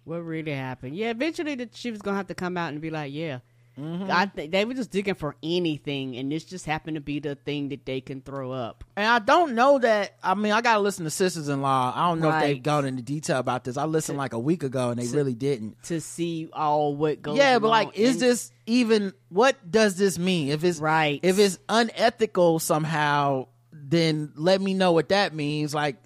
What 0.03 0.17
really 0.17 0.53
happened? 0.53 0.95
Yeah, 0.95 1.09
eventually 1.09 1.55
the, 1.55 1.69
she 1.73 1.91
was 1.91 2.01
gonna 2.01 2.17
have 2.17 2.27
to 2.27 2.35
come 2.35 2.57
out 2.57 2.71
and 2.71 2.81
be 2.81 2.89
like, 2.89 3.11
yeah. 3.13 3.39
Mm-hmm. 3.79 4.09
I 4.09 4.31
they 4.47 4.63
were 4.63 4.73
just 4.73 4.89
digging 4.91 5.15
for 5.15 5.35
anything, 5.43 6.15
and 6.15 6.31
this 6.31 6.45
just 6.45 6.65
happened 6.65 6.95
to 6.95 7.01
be 7.01 7.19
the 7.19 7.35
thing 7.35 7.69
that 7.69 7.85
they 7.85 7.99
can 7.99 8.21
throw 8.21 8.51
up. 8.53 8.85
And 8.95 9.05
I 9.05 9.19
don't 9.19 9.53
know 9.53 9.79
that. 9.79 10.15
I 10.23 10.33
mean, 10.33 10.53
I 10.53 10.61
gotta 10.61 10.79
listen 10.79 11.03
to 11.03 11.09
Sisters 11.09 11.49
in 11.49 11.61
Law. 11.61 11.91
I 11.93 12.07
don't 12.07 12.21
know 12.21 12.29
if 12.31 12.41
they've 12.41 12.63
gone 12.63 12.85
into 12.85 13.01
detail 13.01 13.37
about 13.37 13.65
this. 13.65 13.75
I 13.75 13.83
listened 13.83 14.17
like 14.17 14.31
a 14.31 14.39
week 14.39 14.63
ago, 14.63 14.91
and 14.91 15.01
they 15.01 15.07
really 15.07 15.33
didn't. 15.33 15.83
to 15.83 15.99
see 15.99 16.47
all 16.53 16.95
what 16.95 17.21
goes. 17.21 17.33
On. 17.33 17.37
Yeah, 17.37 17.59
but 17.59 17.67
like, 17.67 17.97
is 17.97 18.13
And- 18.13 18.21
this 18.21 18.51
even? 18.65 19.13
What 19.27 19.69
does 19.69 19.97
this 19.97 20.17
mean? 20.17 20.49
If 20.49 20.63
it's 20.63 20.79
Right. 20.79 21.19
if 21.21 21.37
it's 21.37 21.59
unethical 21.67 22.59
somehow, 22.59 23.47
then 23.73 24.31
let 24.35 24.61
me 24.61 24.73
know 24.73 24.93
what 24.93 25.09
that 25.09 25.33
means. 25.35 25.73
Like, 25.75 25.97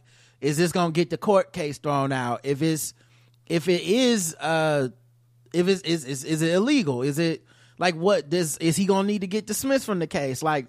is 0.42 0.58
this 0.58 0.72
gonna 0.72 0.92
get 0.92 1.12
the 1.12 1.18
court 1.18 1.54
case 1.54 1.78
thrown 1.78 2.12
out? 2.12 2.42
If 2.44 2.62
it's 2.64 2.96
if 3.46 3.68
it 3.68 3.84
is, 3.84 4.34
uh, 4.40 4.90
if 5.54 5.68
it's 5.68 5.82
is 5.84 6.06
is, 6.06 6.24
is 6.24 6.42
it 6.42 6.52
illegal? 6.54 7.04
Is 7.04 7.20
it 7.20 7.46
like 7.80 7.96
what 7.96 8.30
does 8.30 8.58
is 8.58 8.76
he 8.76 8.86
gonna 8.86 9.08
need 9.08 9.22
to 9.22 9.28
get 9.28 9.48
dismissed 9.48 9.86
from 9.86 9.98
the 9.98 10.08
case? 10.08 10.44
Like, 10.44 10.68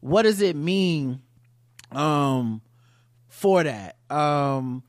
what 0.00 0.22
does 0.22 0.40
it 0.40 0.56
mean? 0.56 1.20
Um, 1.90 2.62
for 3.28 3.62
that. 3.62 3.96
Um, 4.08 4.82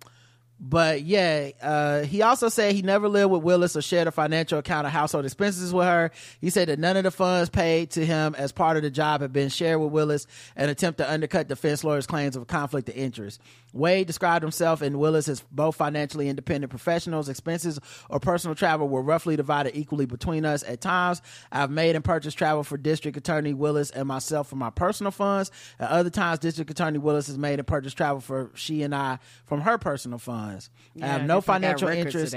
but 0.66 1.02
yeah, 1.02 1.50
uh, 1.62 2.04
he 2.04 2.22
also 2.22 2.48
said 2.48 2.74
he 2.74 2.82
never 2.82 3.10
lived 3.10 3.32
with 3.32 3.44
Willis 3.44 3.76
or 3.76 3.82
shared 3.82 4.08
a 4.08 4.12
financial 4.12 4.60
account 4.60 4.88
of 4.88 4.94
household 4.94 5.26
expenses 5.26 5.74
with 5.74 5.86
her. 5.86 6.12
He 6.40 6.50
said 6.50 6.70
that 6.70 6.80
none 6.80 6.96
of 6.96 7.04
the 7.04 7.12
funds 7.12 7.50
paid 7.50 7.90
to 7.92 8.06
him 8.06 8.34
as 8.38 8.54
part 8.54 8.78
of 8.78 8.84
the 8.84 8.90
job 8.90 9.20
had 9.20 9.34
been 9.34 9.50
shared 9.50 9.82
with 9.82 9.92
Willis, 9.92 10.26
an 10.56 10.70
attempt 10.70 11.00
to 11.00 11.12
undercut 11.12 11.50
defense 11.50 11.84
lawyers' 11.84 12.08
claims 12.08 12.38
of 12.38 12.48
conflict 12.48 12.88
of 12.88 12.96
interest. 12.96 13.42
Wade 13.74 14.06
described 14.08 14.44
himself 14.44 14.82
and 14.82 15.00
Willis 15.00 15.28
as 15.28 15.44
both 15.52 15.76
financially 15.76 16.30
independent 16.30 16.70
professionals. 16.70 17.28
Expenses 17.28 17.80
or 18.10 18.20
personal 18.20 18.56
travel 18.56 18.88
were 18.88 19.02
roughly 19.02 19.36
divided 19.36 19.76
equally 19.76 20.06
between 20.06 20.46
us. 20.46 20.64
At 20.64 20.80
times, 20.80 21.22
I've 21.52 21.72
made 21.72 21.96
and 21.96 22.06
purchased 22.06 22.38
travel 22.38 22.64
for 22.64 22.78
District 22.78 23.18
Attorney 23.18 23.54
Willis 23.54 23.90
and 23.90 24.08
myself 24.08 24.48
from 24.48 24.60
my 24.60 24.70
personal 24.70 25.12
funds. 25.12 25.52
At 25.80 25.90
other 25.90 26.12
times, 26.12 26.40
District 26.40 26.70
Attorney 26.70 27.00
Willis 27.00 27.28
has 27.28 27.38
made 27.38 27.60
and 27.60 27.68
purchased 27.68 27.98
travel 27.98 28.22
for 28.22 28.52
she 28.54 28.84
and 28.84 28.94
I 28.94 29.18
from 29.46 29.62
her 29.62 29.78
personal 29.78 30.20
funds. 30.20 30.70
I 31.02 31.08
have 31.08 31.24
no 31.24 31.42
guess 31.42 31.50
I 31.50 31.60
got 31.60 31.80
financial 31.80 31.88
interest. 31.90 32.36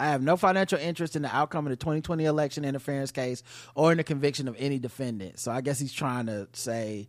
I 0.00 0.08
have 0.08 0.22
no 0.22 0.36
financial 0.36 0.78
interest 0.78 1.14
in 1.14 1.22
the 1.22 1.34
outcome 1.34 1.66
of 1.66 1.70
the 1.70 1.76
2020 1.76 2.24
election 2.24 2.64
interference 2.64 3.12
case 3.12 3.42
or 3.74 3.92
in 3.92 3.98
the 3.98 4.04
conviction 4.04 4.48
of 4.48 4.56
any 4.58 4.78
defendant. 4.78 5.38
So 5.38 5.52
I 5.52 5.60
guess 5.60 5.78
he's 5.78 5.92
trying 5.92 6.26
to 6.26 6.48
say, 6.52 7.08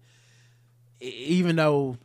even 1.00 1.56
though 1.56 1.98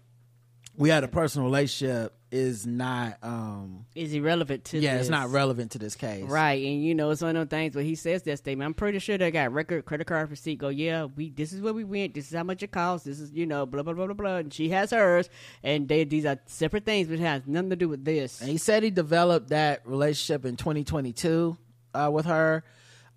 we 0.80 0.88
had 0.88 1.04
a 1.04 1.08
personal 1.08 1.46
relationship, 1.46 2.14
is 2.32 2.64
not. 2.66 3.18
um 3.22 3.84
Is 3.94 4.12
irrelevant 4.14 4.64
to 4.66 4.78
Yeah, 4.78 4.94
this. 4.94 5.02
it's 5.02 5.10
not 5.10 5.30
relevant 5.30 5.72
to 5.72 5.78
this 5.78 5.94
case. 5.94 6.24
Right, 6.24 6.64
and 6.64 6.82
you 6.82 6.94
know 6.94 7.10
it's 7.10 7.20
one 7.22 7.36
of 7.36 7.48
those 7.48 7.56
things 7.56 7.74
where 7.74 7.84
he 7.84 7.94
says 7.94 8.22
that 8.22 8.38
statement. 8.38 8.66
I'm 8.66 8.74
pretty 8.74 8.98
sure 9.00 9.18
they 9.18 9.30
got 9.30 9.52
record, 9.52 9.84
credit 9.84 10.06
card 10.06 10.30
receipt. 10.30 10.58
Go, 10.58 10.68
yeah, 10.68 11.04
we. 11.04 11.30
This 11.30 11.52
is 11.52 11.60
where 11.60 11.72
we 11.74 11.84
went. 11.84 12.14
This 12.14 12.28
is 12.28 12.36
how 12.36 12.44
much 12.44 12.62
it 12.62 12.70
costs. 12.70 13.04
This 13.06 13.20
is 13.20 13.32
you 13.32 13.46
know 13.46 13.66
blah 13.66 13.82
blah 13.82 13.92
blah 13.94 14.06
blah 14.06 14.14
blah. 14.14 14.36
And 14.36 14.52
she 14.54 14.70
has 14.70 14.90
hers, 14.92 15.28
and 15.62 15.88
they 15.88 16.04
these 16.04 16.24
are 16.24 16.38
separate 16.46 16.84
things, 16.84 17.08
which 17.08 17.20
has 17.20 17.42
nothing 17.46 17.70
to 17.70 17.76
do 17.76 17.88
with 17.88 18.04
this. 18.04 18.40
And 18.40 18.48
he 18.50 18.56
said 18.56 18.82
he 18.82 18.90
developed 18.90 19.48
that 19.50 19.82
relationship 19.86 20.44
in 20.44 20.56
2022 20.56 21.56
uh, 21.94 22.10
with 22.12 22.26
her. 22.26 22.64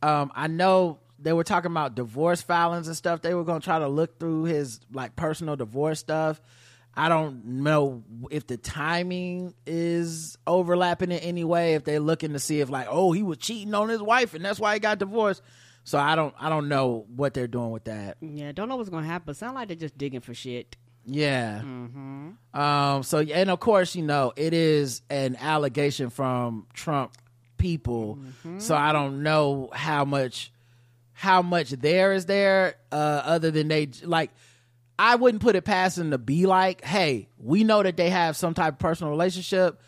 Um, 0.02 0.32
I 0.36 0.48
know 0.48 1.00
they 1.20 1.32
were 1.34 1.44
talking 1.46 1.72
about 1.72 1.96
divorce 1.96 2.42
filings 2.42 2.88
and 2.88 2.98
stuff. 2.98 3.22
They 3.22 3.34
were 3.34 3.44
going 3.46 3.62
to 3.62 3.64
try 3.66 3.80
to 3.80 3.88
look 3.88 4.20
through 4.20 4.46
his 4.46 4.80
like 4.92 5.16
personal 5.16 5.56
divorce 5.56 6.00
stuff. 6.00 6.42
I 6.96 7.10
don't 7.10 7.44
know 7.46 8.04
if 8.30 8.46
the 8.46 8.58
timing 8.58 9.56
is 9.66 10.38
overlapping 10.46 11.12
in 11.12 11.20
any 11.20 11.44
way. 11.44 11.74
If 11.74 11.84
they're 11.84 12.00
looking 12.00 12.34
to 12.34 12.40
see 12.40 12.60
if 12.60 12.70
like, 12.70 12.88
oh, 12.90 13.12
he 13.12 13.24
was 13.24 13.40
cheating 13.40 13.74
on 13.74 13.90
his 13.90 14.02
wife 14.02 14.34
and 14.34 14.46
that's 14.46 14.60
why 14.60 14.76
he 14.76 14.80
got 14.80 15.00
divorced. 15.00 15.42
So 15.86 15.98
I 15.98 16.16
don't, 16.16 16.34
I 16.40 16.50
don't 16.50 16.70
know 16.70 17.06
what 17.16 17.34
they're 17.34 17.48
doing 17.48 17.72
with 17.72 17.86
that. 17.86 18.18
Yeah, 18.22 18.52
don't 18.52 18.70
know 18.70 18.76
what's 18.76 18.90
gonna 18.90 19.08
happen. 19.08 19.34
Sound 19.34 19.56
like 19.56 19.68
they're 19.68 19.76
just 19.76 19.98
digging 19.98 20.22
for 20.22 20.34
shit. 20.34 20.78
Yeah. 21.06 21.62
Um. 22.54 23.04
So 23.04 23.20
and 23.20 23.50
of 23.50 23.60
course, 23.60 23.96
you 23.96 24.04
know, 24.04 24.32
it 24.36 24.54
is 24.54 25.02
an 25.10 25.36
allegation 25.36 26.10
from 26.10 26.68
Trump 26.74 27.14
people. 27.58 28.20
So 28.60 28.76
I 28.76 28.94
don't 28.94 29.24
know 29.24 29.70
how 29.74 30.06
much 30.06 30.52
how 31.12 31.42
much 31.42 31.72
there 31.72 32.14
is 32.14 32.26
there. 32.26 32.76
Uh, 32.92 33.22
other 33.26 33.52
than 33.52 33.68
they 33.68 33.90
like, 34.04 34.32
I 34.98 35.16
wouldn't 35.16 35.42
put 35.42 35.56
it 35.56 35.64
past 35.64 35.96
them 35.98 36.12
to 36.12 36.18
be 36.18 36.46
like, 36.46 36.84
hey, 36.84 37.28
we 37.38 37.64
know 37.64 37.82
that 37.84 37.98
they 37.98 38.10
have 38.10 38.38
some 38.38 38.54
type 38.54 38.74
of 38.74 38.80
personal 38.80 39.12
relationship. 39.12 39.80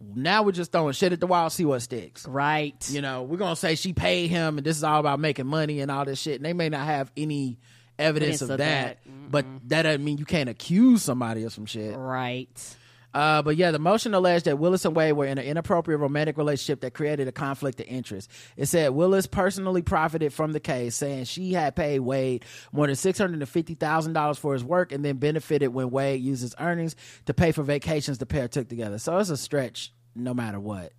Now 0.00 0.42
we're 0.42 0.52
just 0.52 0.72
throwing 0.72 0.92
shit 0.94 1.12
at 1.12 1.20
the 1.20 1.28
wall, 1.28 1.48
see 1.48 1.64
what 1.64 1.80
sticks. 1.80 2.26
Right. 2.26 2.74
You 2.90 3.02
know, 3.02 3.22
we're 3.22 3.36
gonna 3.36 3.54
say 3.54 3.76
she 3.76 3.92
paid 3.92 4.28
him, 4.30 4.58
and 4.58 4.66
this 4.66 4.76
is 4.76 4.82
all 4.84 4.98
about 4.98 5.20
making 5.20 5.46
money 5.46 5.80
and 5.80 5.90
all 5.90 6.04
this 6.04 6.18
shit. 6.20 6.36
And 6.36 6.44
they 6.44 6.52
may 6.54 6.68
not 6.68 6.86
have 6.86 7.12
any 7.16 7.58
evidence, 7.98 8.40
Evidence 8.40 8.42
of, 8.42 8.50
of 8.50 8.58
that, 8.58 8.98
that. 9.04 9.30
but 9.30 9.46
that 9.68 9.82
doesn't 9.82 10.04
mean 10.04 10.18
you 10.18 10.24
can't 10.24 10.48
accuse 10.48 11.02
somebody 11.02 11.44
of 11.44 11.52
some 11.52 11.66
shit. 11.66 11.96
Right. 11.96 12.76
Uh, 13.14 13.42
but 13.42 13.56
yeah, 13.56 13.70
the 13.70 13.78
motion 13.78 14.14
alleged 14.14 14.46
that 14.46 14.58
Willis 14.58 14.84
and 14.86 14.96
Wade 14.96 15.12
were 15.12 15.26
in 15.26 15.36
an 15.36 15.44
inappropriate 15.44 16.00
romantic 16.00 16.38
relationship 16.38 16.80
that 16.80 16.94
created 16.94 17.28
a 17.28 17.32
conflict 17.32 17.78
of 17.80 17.86
interest. 17.86 18.30
It 18.56 18.66
said 18.66 18.90
Willis 18.90 19.26
personally 19.26 19.82
profited 19.82 20.32
from 20.32 20.52
the 20.52 20.60
case, 20.60 20.96
saying 20.96 21.24
she 21.24 21.52
had 21.52 21.76
paid 21.76 22.00
Wade 22.00 22.44
more 22.72 22.86
than 22.86 22.96
six 22.96 23.18
hundred 23.18 23.40
and 23.40 23.48
fifty 23.48 23.74
thousand 23.74 24.14
dollars 24.14 24.38
for 24.38 24.54
his 24.54 24.64
work, 24.64 24.92
and 24.92 25.04
then 25.04 25.16
benefited 25.18 25.74
when 25.74 25.90
Wade 25.90 26.22
used 26.22 26.40
his 26.40 26.54
earnings 26.58 26.96
to 27.26 27.34
pay 27.34 27.52
for 27.52 27.62
vacations 27.62 28.16
the 28.16 28.26
pair 28.26 28.48
took 28.48 28.68
together. 28.68 28.98
So 28.98 29.18
it's 29.18 29.28
a 29.28 29.36
stretch, 29.36 29.92
no 30.14 30.32
matter 30.32 30.58
what. 30.58 30.92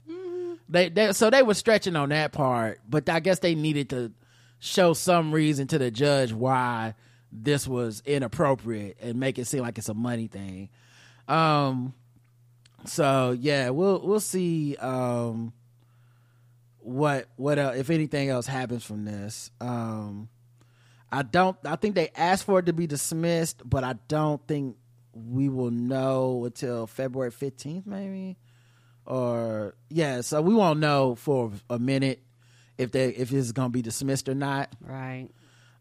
They, 0.70 0.90
they 0.90 1.14
so 1.14 1.30
they 1.30 1.44
were 1.44 1.56
stretching 1.56 1.96
on 1.96 2.10
that 2.10 2.32
part, 2.32 2.80
but 2.88 3.10
I 3.10 3.20
guess 3.22 3.40
they 3.40 3.56
needed 3.56 3.90
to 3.90 4.12
show 4.60 4.94
some 4.94 5.32
reason 5.32 5.68
to 5.68 5.78
the 5.78 5.92
judge 5.92 6.32
why 6.32 6.94
this 7.32 7.68
was 7.68 8.02
inappropriate 8.06 8.98
and 9.02 9.20
make 9.20 9.40
it 9.40 9.46
seem 9.46 9.62
like 9.62 9.78
it's 9.78 9.90
a 9.90 9.94
money 9.94 10.28
thing. 10.28 10.70
Um 11.28 11.96
so 12.86 13.36
yeah, 13.40 13.70
we'll 13.70 14.00
we'll 14.06 14.20
see 14.20 14.76
um 14.78 15.54
what 16.80 17.28
what 17.38 17.58
el 17.58 17.72
if 17.72 17.90
anything 17.90 18.30
else 18.30 18.48
happens 18.48 18.84
from 18.84 19.06
this. 19.06 19.52
Um 19.62 20.30
I 21.12 21.22
don't 21.24 21.58
I 21.66 21.76
think 21.76 21.96
they 21.96 22.10
asked 22.16 22.46
for 22.46 22.60
it 22.60 22.66
to 22.66 22.74
be 22.74 22.88
dismissed, 22.88 23.62
but 23.64 23.84
I 23.84 23.94
don't 24.08 24.46
think 24.48 24.78
we 25.14 25.48
will 25.48 25.72
know 25.72 26.46
until 26.46 26.88
February 26.88 27.32
15th 27.32 27.86
maybe 27.86 28.38
or 29.06 29.76
yeah, 29.90 30.22
so 30.22 30.42
we 30.42 30.54
won't 30.54 30.80
know 30.80 31.16
for 31.16 31.52
a 31.70 31.78
minute 31.78 32.22
if 32.78 32.92
they 32.92 33.10
if 33.10 33.32
it's 33.32 33.52
going 33.52 33.70
to 33.70 33.74
be 33.74 33.82
dismissed 33.82 34.28
or 34.28 34.36
not. 34.36 34.74
Right. 34.82 35.30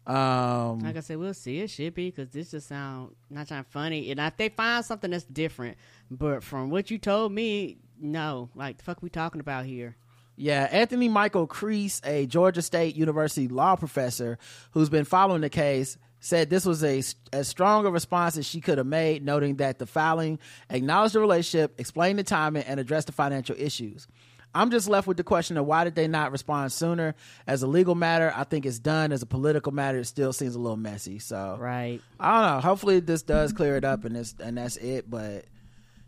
Um 0.05 0.79
Like 0.79 0.97
I 0.97 0.99
said, 0.99 1.17
we'll 1.17 1.33
see. 1.33 1.61
It 1.61 1.69
should 1.69 1.93
be 1.95 2.09
because 2.11 2.29
this 2.29 2.51
just 2.51 2.67
sound 2.67 3.15
not 3.29 3.47
trying 3.47 3.63
funny. 3.63 4.11
And 4.11 4.19
if 4.19 4.35
they 4.37 4.49
find 4.49 4.83
something 4.83 5.11
that's 5.11 5.23
different, 5.23 5.77
but 6.17 6.43
from 6.43 6.69
what 6.69 6.91
you 6.91 6.97
told 6.97 7.31
me, 7.31 7.77
no. 7.99 8.49
Like 8.55 8.77
the 8.77 8.83
fuck 8.83 9.01
we 9.01 9.09
talking 9.09 9.41
about 9.41 9.65
here? 9.65 9.95
Yeah, 10.35 10.67
Anthony 10.71 11.09
Michael 11.09 11.47
Kreis, 11.47 12.01
a 12.05 12.25
Georgia 12.25 12.61
State 12.61 12.95
University 12.95 13.47
law 13.47 13.75
professor 13.75 14.39
who's 14.71 14.89
been 14.89 15.05
following 15.05 15.41
the 15.41 15.49
case, 15.49 15.97
said 16.19 16.49
this 16.49 16.65
was 16.65 16.83
a 16.83 17.03
as 17.31 17.47
strong 17.47 17.85
a 17.85 17.91
response 17.91 18.37
as 18.37 18.45
she 18.45 18.61
could 18.61 18.77
have 18.77 18.87
made, 18.87 19.23
noting 19.23 19.57
that 19.57 19.77
the 19.77 19.85
filing 19.85 20.39
acknowledged 20.69 21.13
the 21.13 21.19
relationship, 21.19 21.79
explained 21.79 22.17
the 22.17 22.23
timing, 22.23 22.63
and 22.63 22.79
addressed 22.79 23.07
the 23.07 23.13
financial 23.13 23.55
issues. 23.59 24.07
I'm 24.55 24.69
just 24.69 24.87
left 24.87 25.07
with 25.07 25.17
the 25.17 25.23
question 25.23 25.57
of 25.57 25.65
why 25.65 25.83
did 25.83 25.95
they 25.95 26.07
not 26.07 26.31
respond 26.31 26.71
sooner? 26.71 27.15
As 27.47 27.63
a 27.63 27.67
legal 27.67 27.95
matter, 27.95 28.31
I 28.35 28.43
think 28.43 28.65
it's 28.65 28.77
done. 28.79 29.11
As 29.11 29.23
a 29.23 29.25
political 29.25 29.71
matter, 29.71 29.97
it 29.99 30.05
still 30.05 30.31
seems 30.31 30.55
a 30.55 30.59
little 30.59 30.77
messy. 30.77 31.19
So 31.19 31.57
Right. 31.59 31.99
I 32.19 32.41
don't 32.41 32.55
know. 32.55 32.61
Hopefully 32.61 32.99
this 32.99 33.23
does 33.23 33.51
clear 33.51 33.77
it 33.77 33.83
up 33.83 34.05
and 34.05 34.15
this 34.15 34.35
and 34.39 34.57
that's 34.57 34.77
it. 34.77 35.09
But 35.09 35.45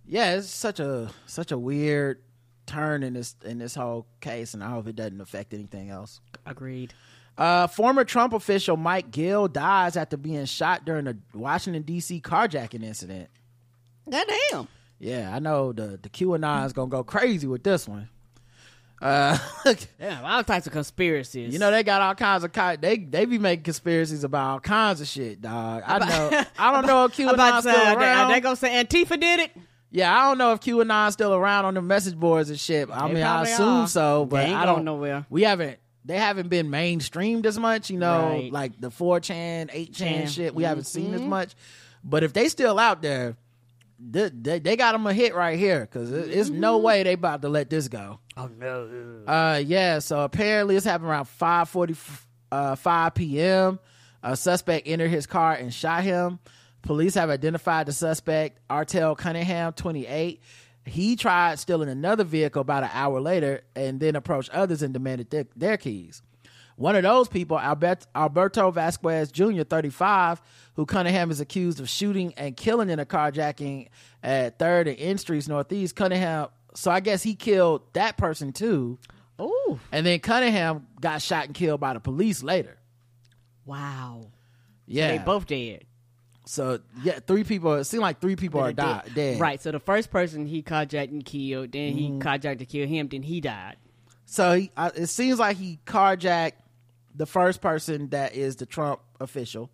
yeah, 0.08 0.36
it's 0.36 0.50
such 0.50 0.80
a 0.80 1.10
such 1.26 1.52
a 1.52 1.58
weird 1.58 2.22
turn 2.66 3.04
in 3.04 3.14
this 3.14 3.36
in 3.44 3.58
this 3.60 3.76
whole 3.76 4.06
case, 4.22 4.54
and 4.54 4.64
I 4.64 4.70
hope 4.72 4.88
it 4.88 4.96
doesn't 4.96 5.22
affect 5.22 5.54
anything 5.54 5.90
else. 5.90 6.20
Agreed. 6.46 6.94
Uh, 7.38 7.68
former 7.68 8.06
Trump 8.06 8.32
official 8.34 8.78
Mike 8.78 9.12
Gill 9.12 9.48
dies 9.50 9.98
after 9.98 10.16
being 10.16 10.46
shot 10.46 10.86
during 10.86 11.06
a 11.08 11.16
Washington 11.34 11.82
D.C. 11.84 12.22
carjacking 12.22 12.82
incident. 12.84 13.30
Goddamn. 14.10 14.68
Yeah, 15.00 15.32
I 15.36 15.40
know 15.40 15.74
the 15.74 16.00
the 16.02 16.10
QAnon 16.10 16.66
is 16.66 16.74
gonna 16.74 16.90
go 16.90 17.04
crazy 17.04 17.48
with 17.48 17.64
this 17.64 17.88
one. 17.88 18.08
Uh, 19.02 19.38
Yeah, 20.00 20.22
all 20.24 20.44
types 20.46 20.66
of 20.68 20.72
conspiracies. 20.74 21.52
you 21.52 21.60
know 21.60 21.70
they 21.70 21.84
got 21.84 22.02
all 22.02 22.16
kinds 22.16 22.46
of 22.46 22.54
co- 22.54 22.78
they 22.78 22.98
they 22.98 23.26
be 23.26 23.38
making 23.38 23.64
conspiracies 23.64 24.24
about 24.24 24.50
all 24.52 24.60
kinds 24.62 25.02
of 25.02 25.08
shit, 25.08 25.42
dog. 25.42 25.84
I 25.86 26.00
know. 26.00 26.44
I 26.58 26.72
don't 26.72 26.88
know 26.88 27.04
if 27.06 27.20
about 27.20 27.38
QAnon's 27.38 27.66
to 27.66 27.72
still 27.74 27.86
they, 27.86 27.94
around. 27.96 28.32
are 28.32 28.34
they 28.34 28.40
gonna 28.40 28.56
say 28.56 28.82
Antifa 28.84 29.20
did 29.20 29.42
it? 29.42 29.52
Yeah, 29.96 30.14
I 30.14 30.28
don't 30.28 30.38
know 30.38 30.52
if 30.52 30.60
QAnon's 30.60 31.14
still 31.14 31.34
around 31.34 31.64
on 31.66 31.74
the 31.74 31.82
message 31.82 32.16
boards 32.18 32.50
and 32.50 32.60
shit. 32.60 32.90
I 32.92 33.08
mean, 33.08 33.24
I 33.24 33.44
assume 33.44 33.84
are. 33.84 33.88
so, 33.88 34.26
but 34.26 34.46
I 34.50 34.66
don't 34.66 34.84
know 34.84 34.96
where 34.96 35.26
We 35.30 35.44
haven't. 35.44 35.80
They 36.04 36.18
haven't 36.18 36.50
been 36.50 36.68
mainstreamed 36.68 37.46
as 37.46 37.58
much, 37.58 37.90
you 37.90 37.98
know, 37.98 38.28
Right. 38.30 38.52
like 38.52 38.80
the 38.80 38.92
four 38.92 39.20
chan, 39.22 39.70
eight 39.74 39.94
chan 39.94 40.24
Chan. 40.24 40.28
shit. 40.28 40.54
We 40.56 40.64
haven't 40.64 40.84
seen 40.84 41.06
Mm-hmm. 41.08 41.16
as 41.16 41.22
much. 41.22 41.56
But 42.04 42.24
if 42.24 42.34
they 42.34 42.50
still 42.50 42.78
out 42.78 43.02
there, 43.02 43.38
they, 43.98 44.30
they, 44.30 44.60
they 44.60 44.76
got 44.76 44.92
them 44.92 45.08
a 45.08 45.14
hit 45.14 45.34
right 45.34 45.58
here 45.58 45.80
because 45.82 46.12
it's 46.12 46.50
no 46.50 46.76
Mm-hmm. 46.76 46.86
way 46.86 47.04
they 47.04 47.14
about 47.14 47.42
to 47.42 47.50
let 47.50 47.70
this 47.70 47.88
go. 47.88 48.20
Oh 48.38 48.48
no. 48.60 49.24
Uh, 49.26 49.62
yeah. 49.66 50.00
So 50.00 50.20
apparently, 50.26 50.76
it's 50.76 50.86
happened 50.86 51.10
around 51.10 51.26
five 51.26 51.70
forty 51.70 51.96
uh, 52.52 52.76
five 52.76 53.16
p.m. 53.16 53.80
A 54.22 54.36
suspect 54.36 54.88
entered 54.88 55.08
his 55.10 55.26
car 55.26 55.54
and 55.54 55.74
shot 55.74 56.04
him. 56.04 56.40
Police 56.86 57.16
have 57.16 57.30
identified 57.30 57.88
the 57.88 57.94
suspect, 57.94 58.60
Artel 58.70 59.16
Cunningham, 59.16 59.74
twenty 59.74 60.06
eight. 60.06 60.42
He 60.86 61.16
tried 61.16 61.58
stealing 61.58 61.90
another 61.90 62.24
vehicle 62.24 62.62
about 62.62 62.84
an 62.84 62.92
hour 62.94 63.20
later, 63.20 63.64
and 63.76 64.00
then 64.00 64.16
approached 64.16 64.52
others 64.52 64.84
and 64.84 64.94
demanded 64.94 65.32
their, 65.32 65.48
their 65.56 65.78
keys. 65.78 66.22
One 66.76 66.96
of 66.96 67.04
those 67.04 67.28
people, 67.28 67.58
Albert, 67.58 68.06
Alberto 68.14 68.70
Vasquez 68.70 69.32
Jr., 69.32 69.64
35, 69.64 70.42
who 70.76 70.86
Cunningham 70.86 71.32
is 71.32 71.40
accused 71.40 71.80
of 71.80 71.90
shooting 71.90 72.34
and 72.36 72.56
killing 72.56 72.90
in 72.90 73.00
a 73.00 73.06
carjacking 73.06 73.88
at 74.22 74.60
3rd 74.60 74.90
and 74.90 75.00
N 75.00 75.18
Streets 75.18 75.48
Northeast. 75.48 75.96
Cunningham, 75.96 76.50
so 76.76 76.92
I 76.92 77.00
guess 77.00 77.24
he 77.24 77.34
killed 77.34 77.82
that 77.94 78.18
person 78.18 78.52
too. 78.52 79.00
Ooh. 79.42 79.80
And 79.92 80.06
then 80.06 80.20
Cunningham 80.20 80.86
got 81.02 81.22
shot 81.22 81.46
and 81.46 81.56
killed 81.56 81.80
by 81.80 81.94
the 81.94 82.00
police 82.00 82.44
later. 82.44 82.78
Wow. 83.66 84.28
Yeah. 84.86 85.18
They 85.18 85.24
both 85.24 85.48
dead. 85.48 85.86
So 86.46 86.80
yeah, 87.04 87.20
three 87.26 87.44
people. 87.44 87.74
It 87.76 87.86
seemed 87.86 88.02
like 88.02 88.22
three 88.22 88.36
people 88.36 88.62
are 88.62 88.72
died, 88.72 89.12
dead. 89.16 89.40
Right. 89.40 89.62
So 89.62 89.72
the 89.72 89.80
first 89.80 90.12
person 90.12 90.46
he 90.46 90.62
carjacked 90.62 91.10
and 91.10 91.26
killed, 91.26 91.72
then 91.72 91.94
he 91.94 92.10
Mm-hmm. 92.10 92.20
carjacked 92.28 92.60
to 92.60 92.66
kill 92.66 92.88
him, 92.88 93.08
then 93.08 93.24
he 93.24 93.42
died. 93.42 93.78
So 94.26 94.54
he, 94.54 94.72
uh, 94.78 94.92
it 94.96 95.08
seems 95.08 95.40
like 95.40 95.58
he 95.58 95.80
carjacked 95.86 96.54
the 97.16 97.26
first 97.26 97.62
person 97.62 98.10
that 98.10 98.36
is 98.36 98.56
the 98.58 98.66
Trump 98.66 99.00
official, 99.20 99.70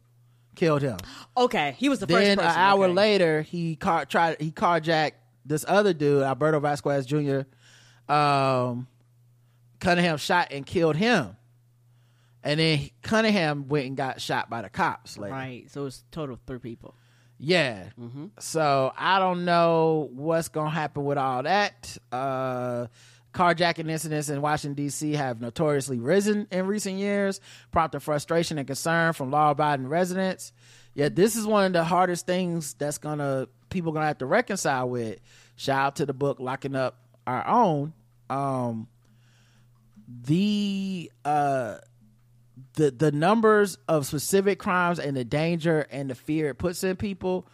killed 0.56 0.82
him. 0.82 0.98
Okay, 1.36 1.76
he 1.78 1.90
was 1.90 2.00
the 2.00 2.08
first 2.08 2.20
then 2.24 2.40
an 2.40 2.46
hour 2.46 2.86
okay. 2.86 2.94
later, 2.94 3.42
he 3.42 3.76
car 3.76 4.06
tried 4.06 4.40
he 4.42 4.52
carjacked 4.52 5.14
this 5.46 5.66
other 5.68 5.94
dude, 5.94 6.24
Alberto 6.24 6.60
Vasquez 6.60 7.06
Jr. 7.06 7.42
Um, 8.12 8.88
Cunningham 9.80 10.18
shot 10.18 10.50
and 10.52 10.66
killed 10.66 10.96
him, 10.96 11.36
and 12.44 12.60
then 12.60 12.90
Cunningham 13.02 13.68
went 13.68 13.88
and 13.88 13.98
got 13.98 14.22
shot 14.22 14.50
by 14.50 14.62
the 14.62 14.70
cops 14.70 15.18
later. 15.18 15.34
Right. 15.34 15.72
So 15.72 15.86
it's 15.86 16.04
total 16.12 16.40
three 16.48 16.60
people. 16.60 16.96
Yeah. 17.38 17.86
So 18.40 18.94
I 18.98 19.20
don't 19.20 19.46
know 19.46 20.10
what's 20.14 20.50
gonna 20.50 20.70
happen 20.70 21.04
with 21.04 21.18
all 21.18 21.44
that. 21.44 21.98
Uh 22.12 22.88
carjacking 23.34 23.90
incidents 23.90 24.28
in 24.28 24.42
Washington 24.42 24.76
D.C. 24.76 25.14
have 25.14 25.40
notoriously 25.40 26.00
risen 26.00 26.48
in 26.52 26.68
recent 26.68 26.98
years, 26.98 27.40
prompting 27.72 28.02
frustration 28.02 28.58
and 28.58 28.68
concern 28.68 29.14
from 29.14 29.32
law-abiding 29.32 29.88
residents. 29.88 30.52
Yet 30.94 31.16
this 31.16 31.38
is 31.38 31.46
one 31.46 31.66
of 31.66 31.74
the 31.74 31.86
hardest 31.86 32.26
things 32.26 32.74
that's 32.74 32.98
gonna 32.98 33.48
people 33.70 33.92
gonna 33.94 34.08
have 34.08 34.18
to 34.18 34.26
reconcile 34.26 34.90
with. 34.90 35.20
Shout 35.56 35.80
out 35.80 35.96
to 35.98 36.06
the 36.06 36.14
book 36.14 36.40
"Locking 36.40 36.76
Up 36.76 36.98
Our 37.26 37.48
Own." 37.48 37.94
Um, 38.30 38.88
the 40.26 41.12
uh 41.24 41.78
the 42.74 42.92
the 42.92 43.12
numbers 43.12 43.78
of 43.88 44.06
specific 44.06 44.60
crimes 44.60 45.00
and 45.00 45.16
the 45.18 45.24
danger 45.26 45.86
and 45.92 46.10
the 46.10 46.16
fear 46.16 46.50
it 46.50 46.56
puts 46.56 46.84
in 46.84 46.96
people, 46.96 47.48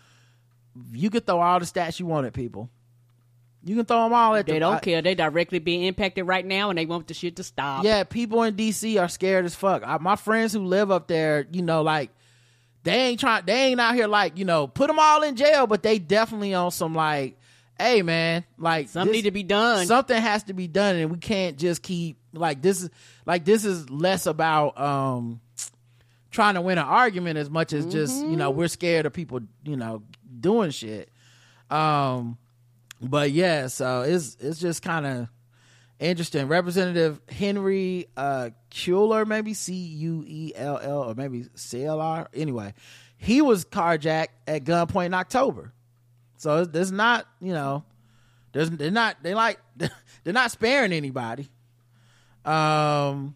you 0.92 1.10
can 1.10 1.22
throw 1.22 1.40
all 1.40 1.60
the 1.60 1.66
stats 1.66 2.00
you 2.00 2.06
want 2.06 2.28
at 2.28 2.34
people. 2.34 2.70
You 3.64 3.76
can 3.76 3.86
throw 3.86 4.04
them 4.04 4.14
all 4.14 4.36
at 4.36 4.46
They 4.46 4.54
the, 4.54 4.60
don't 4.60 4.76
I- 4.76 4.80
care. 4.80 5.02
They 5.02 5.16
directly 5.16 5.60
being 5.60 5.84
impacted 5.84 6.26
right 6.28 6.46
now, 6.46 6.70
and 6.70 6.78
they 6.78 6.86
want 6.86 7.08
the 7.08 7.14
shit 7.14 7.36
to 7.38 7.44
stop. 7.44 7.84
Yeah, 7.84 8.04
people 8.04 8.44
in 8.44 8.56
DC 8.56 9.02
are 9.02 9.10
scared 9.10 9.44
as 9.46 9.56
fuck. 9.56 9.84
I, 9.86 9.98
my 9.98 10.16
friends 10.16 10.54
who 10.54 10.64
live 10.64 10.90
up 10.92 11.08
there, 11.08 11.46
you 11.52 11.62
know, 11.64 11.82
like 11.82 12.12
they 12.84 12.94
ain't 13.08 13.20
trying, 13.20 13.44
they 13.46 13.66
ain't 13.66 13.82
out 13.82 13.96
here 13.96 14.08
like 14.08 14.38
you 14.38 14.46
know, 14.46 14.68
put 14.68 14.88
them 14.88 15.00
all 15.00 15.24
in 15.24 15.36
jail, 15.36 15.68
but 15.68 15.84
they 15.84 16.00
definitely 16.00 16.54
on 16.54 16.72
some 16.72 16.94
like, 16.94 17.37
hey 17.80 18.02
man, 18.02 18.44
like 18.58 18.90
Something 18.90 19.12
this- 19.12 19.18
need 19.20 19.28
to 19.30 19.32
be 19.32 19.44
done. 19.44 19.86
Something 19.88 20.22
has 20.22 20.44
to 20.44 20.54
be 20.54 20.68
done, 20.68 20.96
and 20.96 21.12
we 21.12 21.18
can't 21.18 21.58
just 21.58 21.82
keep 21.82 22.18
like 22.34 22.62
this 22.62 22.82
is 22.84 22.90
like 23.26 23.46
this 23.46 23.66
is 23.66 23.90
less 23.90 24.26
about 24.26 24.80
um 24.80 25.42
trying 26.32 26.56
to 26.56 26.62
win 26.62 26.78
an 26.78 26.86
argument 26.86 27.38
as 27.38 27.50
much 27.50 27.74
as 27.74 27.86
just 27.88 28.16
you 28.26 28.36
know 28.36 28.50
Mm-hmm. 28.52 28.60
we're 28.60 28.68
scared 28.68 29.06
of 29.06 29.14
people 29.14 29.40
you 29.64 29.76
know 29.78 30.04
doing 30.40 30.72
shit. 30.72 31.10
Um, 31.70 32.38
but 33.02 33.32
yeah, 33.32 33.68
so 33.68 34.02
it's 34.02 34.38
it's 34.40 34.60
just 34.60 34.82
kind 34.82 35.06
of 35.06 35.28
interesting. 36.00 36.48
Representative 36.48 37.20
Henry 37.30 38.08
uh 38.16 38.50
Cuellar, 38.72 39.26
maybe 39.28 39.54
C 39.54 39.74
U 39.74 40.24
E 40.28 40.52
L 40.56 40.80
L 40.82 41.04
or 41.10 41.16
maybe 41.16 41.46
C 41.56 41.84
L 41.86 42.00
R. 42.02 42.28
Anyway, 42.34 42.74
he 43.18 43.42
was 43.42 43.66
carjacked 43.66 44.28
at 44.48 44.64
gunpoint 44.64 45.08
in 45.08 45.14
October. 45.14 45.74
So 46.38 46.62
it's, 46.62 46.76
it's 46.76 46.92
not 46.92 47.28
you 47.42 47.54
know, 47.54 47.84
there's 48.54 48.70
they're 48.70 48.92
not 48.92 49.18
they 49.22 49.34
like 49.34 49.60
they're 49.76 50.34
not 50.34 50.52
sparing 50.52 50.94
anybody. 50.94 51.50
Um, 52.46 53.36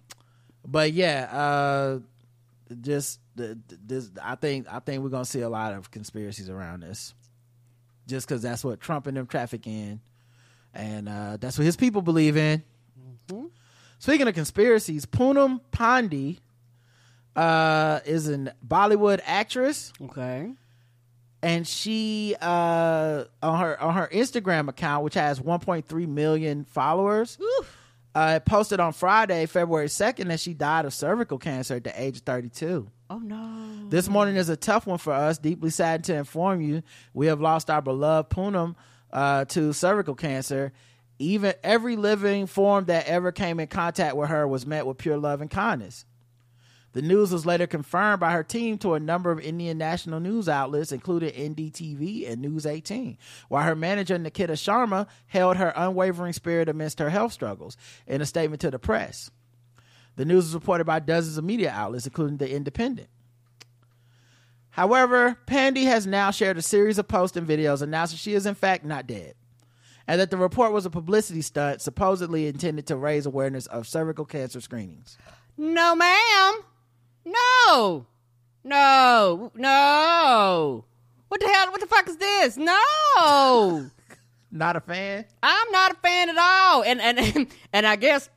but 0.66 0.94
yeah, 0.94 1.28
uh, 1.32 2.00
just 2.80 3.20
this 3.36 4.10
I 4.22 4.36
think 4.36 4.68
I 4.72 4.80
think 4.80 5.04
we're 5.04 5.10
gonna 5.10 5.26
see 5.26 5.42
a 5.42 5.50
lot 5.50 5.74
of 5.74 5.92
conspiracies 5.92 6.50
around 6.50 6.82
this, 6.82 7.14
just 8.08 8.28
because 8.28 8.42
that's 8.42 8.64
what 8.64 8.80
Trump 8.80 9.08
and 9.08 9.18
them 9.18 9.28
traffic 9.28 9.68
in, 9.68 10.00
and 10.74 11.10
uh, 11.10 11.38
that's 11.40 11.58
what 11.58 11.66
his 11.66 11.76
people 11.76 12.02
believe 12.02 12.38
in. 12.38 12.64
Speaking 14.00 14.28
of 14.28 14.34
conspiracies, 14.34 15.06
Poonam 15.06 15.62
Pandey 15.72 16.40
uh, 17.36 18.00
is 18.06 18.28
an 18.28 18.52
Bollywood 18.66 19.22
actress 19.26 19.94
Okay. 20.02 20.54
And 21.44 21.68
she 21.68 22.36
uh 22.42 23.24
on 23.42 23.60
her 23.60 23.82
on 23.82 23.94
her 23.96 24.10
Instagram 24.12 24.70
account, 24.70 25.04
which 25.04 25.16
has 25.16 25.40
1.3 25.40 26.08
million 26.08 26.66
followers, 26.66 27.38
uh, 28.16 28.40
posted 28.42 28.80
on 28.80 28.94
Friday, 28.94 29.46
February 29.46 29.88
2nd, 29.88 30.28
that 30.28 30.40
she 30.40 30.54
died 30.54 30.86
of 30.86 30.94
cervical 30.94 31.38
cancer 31.38 31.76
at 31.76 31.84
the 31.84 32.02
age 32.02 32.18
of 32.18 32.24
32. 32.24 32.88
Oh 33.10 33.20
no. 33.20 33.90
This 33.90 34.08
morning 34.08 34.36
is 34.36 34.50
a 34.50 34.56
tough 34.56 34.88
one 34.88 34.98
for 34.98 35.14
us. 35.14 35.38
Deeply 35.38 35.70
saddened 35.70 36.06
to 36.06 36.16
inform 36.16 36.62
you, 36.62 36.84
we 37.14 37.28
have 37.28 37.42
lost 37.42 37.70
our 37.70 37.82
beloved 37.82 38.30
Poonam 38.30 38.76
uh, 39.12 39.46
to 39.46 39.74
cervical 39.74 40.16
cancer. 40.16 40.72
Even 41.20 41.54
every 41.64 41.98
living 41.98 42.48
form 42.48 42.86
that 42.86 43.06
ever 43.08 43.32
came 43.32 43.60
in 43.60 43.68
contact 43.68 44.16
with 44.16 44.30
her 44.30 44.48
was 44.48 44.66
met 44.66 44.88
with 44.88 44.98
pure 44.98 45.18
love 45.18 45.42
and 45.42 45.52
kindness. 45.52 46.06
The 46.94 47.02
news 47.02 47.32
was 47.32 47.46
later 47.46 47.68
confirmed 47.68 48.20
by 48.20 48.32
her 48.32 48.44
team 48.44 48.78
to 48.80 48.96
a 48.96 49.00
number 49.00 49.32
of 49.32 49.40
Indian 49.40 49.78
national 49.78 50.20
news 50.20 50.50
outlets, 50.50 50.92
including 50.92 51.32
NDTV 51.32 52.30
and 52.30 52.42
News 52.42 52.66
18, 52.66 53.18
while 53.48 53.64
her 53.64 53.76
manager, 53.76 54.18
Nikita 54.18 54.54
Sharma, 54.54 55.08
held 55.28 55.56
her 55.58 55.72
unwavering 55.76 56.34
spirit 56.34 56.68
amidst 56.68 57.00
her 57.00 57.10
health 57.10 57.32
struggles 57.32 57.78
in 58.08 58.22
a 58.22 58.26
statement 58.26 58.62
to 58.62 58.72
the 58.72 58.80
press. 58.80 59.32
The 60.18 60.26
news 60.26 60.46
was 60.46 60.54
reported 60.54 60.84
by 60.84 61.00
dozens 61.00 61.38
of 61.38 61.46
media 61.46 61.72
outlets, 61.72 62.06
including 62.06 62.38
The 62.38 62.54
Independent. 62.54 63.08
However, 64.72 65.38
Pandey 65.48 65.84
has 65.84 66.06
now 66.06 66.32
shared 66.32 66.58
a 66.58 66.62
series 66.62 66.98
of 66.98 67.08
posts 67.08 67.38
and 67.38 67.48
videos 67.48 67.82
announcing 67.82 68.18
she 68.18 68.34
is 68.34 68.46
in 68.46 68.56
fact 68.56 68.84
not 68.84 69.08
dead, 69.08 69.36
and 70.08 70.20
that 70.20 70.30
the 70.30 70.38
report 70.38 70.74
was 70.74 70.86
a 70.86 70.90
publicity 70.90 71.42
stunt 71.42 71.82
supposedly 71.82 72.48
intended 72.48 72.88
to 72.88 72.98
raise 72.98 73.26
awareness 73.26 73.66
of 73.68 73.88
cervical 73.88 74.26
cancer 74.26 74.60
screenings. 74.60 75.18
No, 75.58 75.96
ma'am. 75.96 76.62
No. 77.26 78.06
No. 78.64 79.52
No. 79.56 80.86
What 81.28 81.40
the 81.42 81.48
hell? 81.48 81.72
What 81.72 81.80
the 81.82 81.88
fuck 81.88 82.08
is 82.10 82.18
this? 82.18 82.58
No. 82.58 83.90
Not 84.52 84.76
a 84.76 84.82
fan? 84.82 85.26
I'm 85.42 85.72
not 85.72 85.92
a 85.94 85.96
fan 85.96 86.30
at 86.30 86.38
all. 86.38 86.84
And 86.84 87.00
and 87.02 87.48
and 87.74 87.88
I 87.88 87.96
guess 87.96 88.30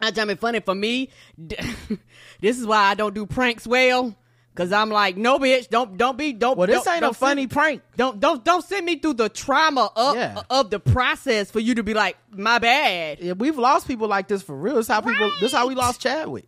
I 0.00 0.10
tell 0.10 0.26
me 0.26 0.34
funny 0.34 0.60
for 0.60 0.74
me. 0.74 1.10
This 2.40 2.58
is 2.58 2.66
why 2.66 2.78
I 2.90 2.94
don't 2.94 3.14
do 3.14 3.24
pranks 3.24 3.66
well. 3.66 4.14
Cause 4.54 4.70
I'm 4.70 4.90
like, 4.90 5.16
no, 5.16 5.38
bitch, 5.38 5.68
don't 5.70 5.96
don't 5.96 6.18
be 6.18 6.34
don't. 6.34 6.58
Well, 6.58 6.66
this 6.66 6.84
don't- 6.84 6.94
ain't 6.94 7.00
don't 7.00 7.12
a 7.12 7.14
funny 7.14 7.46
prank. 7.46 7.80
Don't 7.96 8.20
don't 8.20 8.44
don't 8.44 8.62
send 8.62 8.84
me 8.84 8.98
through 8.98 9.14
the 9.14 9.28
trauma 9.30 9.90
of 9.96 10.14
Yeah. 10.16 10.42
of 10.50 10.68
the 10.68 10.78
process 10.78 11.50
for 11.50 11.58
you 11.60 11.74
to 11.76 11.82
be 11.82 11.94
like, 11.94 12.18
my 12.30 12.58
bad. 12.58 13.18
Yeah, 13.20 13.32
we've 13.32 13.56
lost 13.56 13.88
people 13.88 14.06
like 14.08 14.28
this 14.28 14.42
for 14.42 14.54
real. 14.54 14.74
This 14.74 14.88
how 14.88 15.00
people. 15.00 15.32
This 15.40 15.52
how 15.52 15.66
we 15.68 15.74
lost 15.74 16.02
Chadwick. 16.02 16.44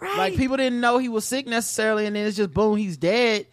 Right. 0.00 0.16
Like 0.18 0.36
people 0.36 0.56
didn't 0.56 0.80
know 0.80 0.98
he 0.98 1.08
was 1.08 1.24
sick 1.24 1.46
necessarily, 1.46 2.06
and 2.06 2.16
then 2.16 2.26
it's 2.26 2.36
just 2.36 2.52
boom, 2.52 2.76
he's 2.76 2.96
dead. 2.96 3.46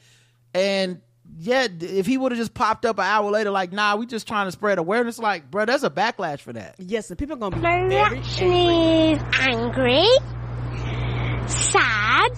And 0.54 1.02
yeah, 1.40 1.68
if 1.80 2.06
he 2.06 2.18
would 2.18 2.32
have 2.32 2.40
just 2.40 2.54
popped 2.54 2.86
up 2.86 2.98
an 3.00 3.06
hour 3.06 3.30
later, 3.30 3.52
like, 3.52 3.72
nah, 3.72 3.96
we 3.96 4.06
just 4.06 4.28
trying 4.28 4.48
to 4.48 4.52
spread 4.52 4.78
awareness. 4.80 5.20
Like, 5.20 5.52
bro, 5.52 5.66
there's 5.66 5.84
a 5.84 5.90
backlash 5.90 6.40
for 6.40 6.54
that. 6.54 6.76
Yes, 6.80 7.10
and 7.10 7.20
people 7.20 7.36
are 7.36 7.40
gonna 7.40 7.56
be 7.58 7.62
My 7.62 7.88
very 7.88 8.16
reaction 8.16 8.48
angry. 8.52 9.12
is 9.14 9.22
angry, 9.40 10.08
sad, 11.48 12.32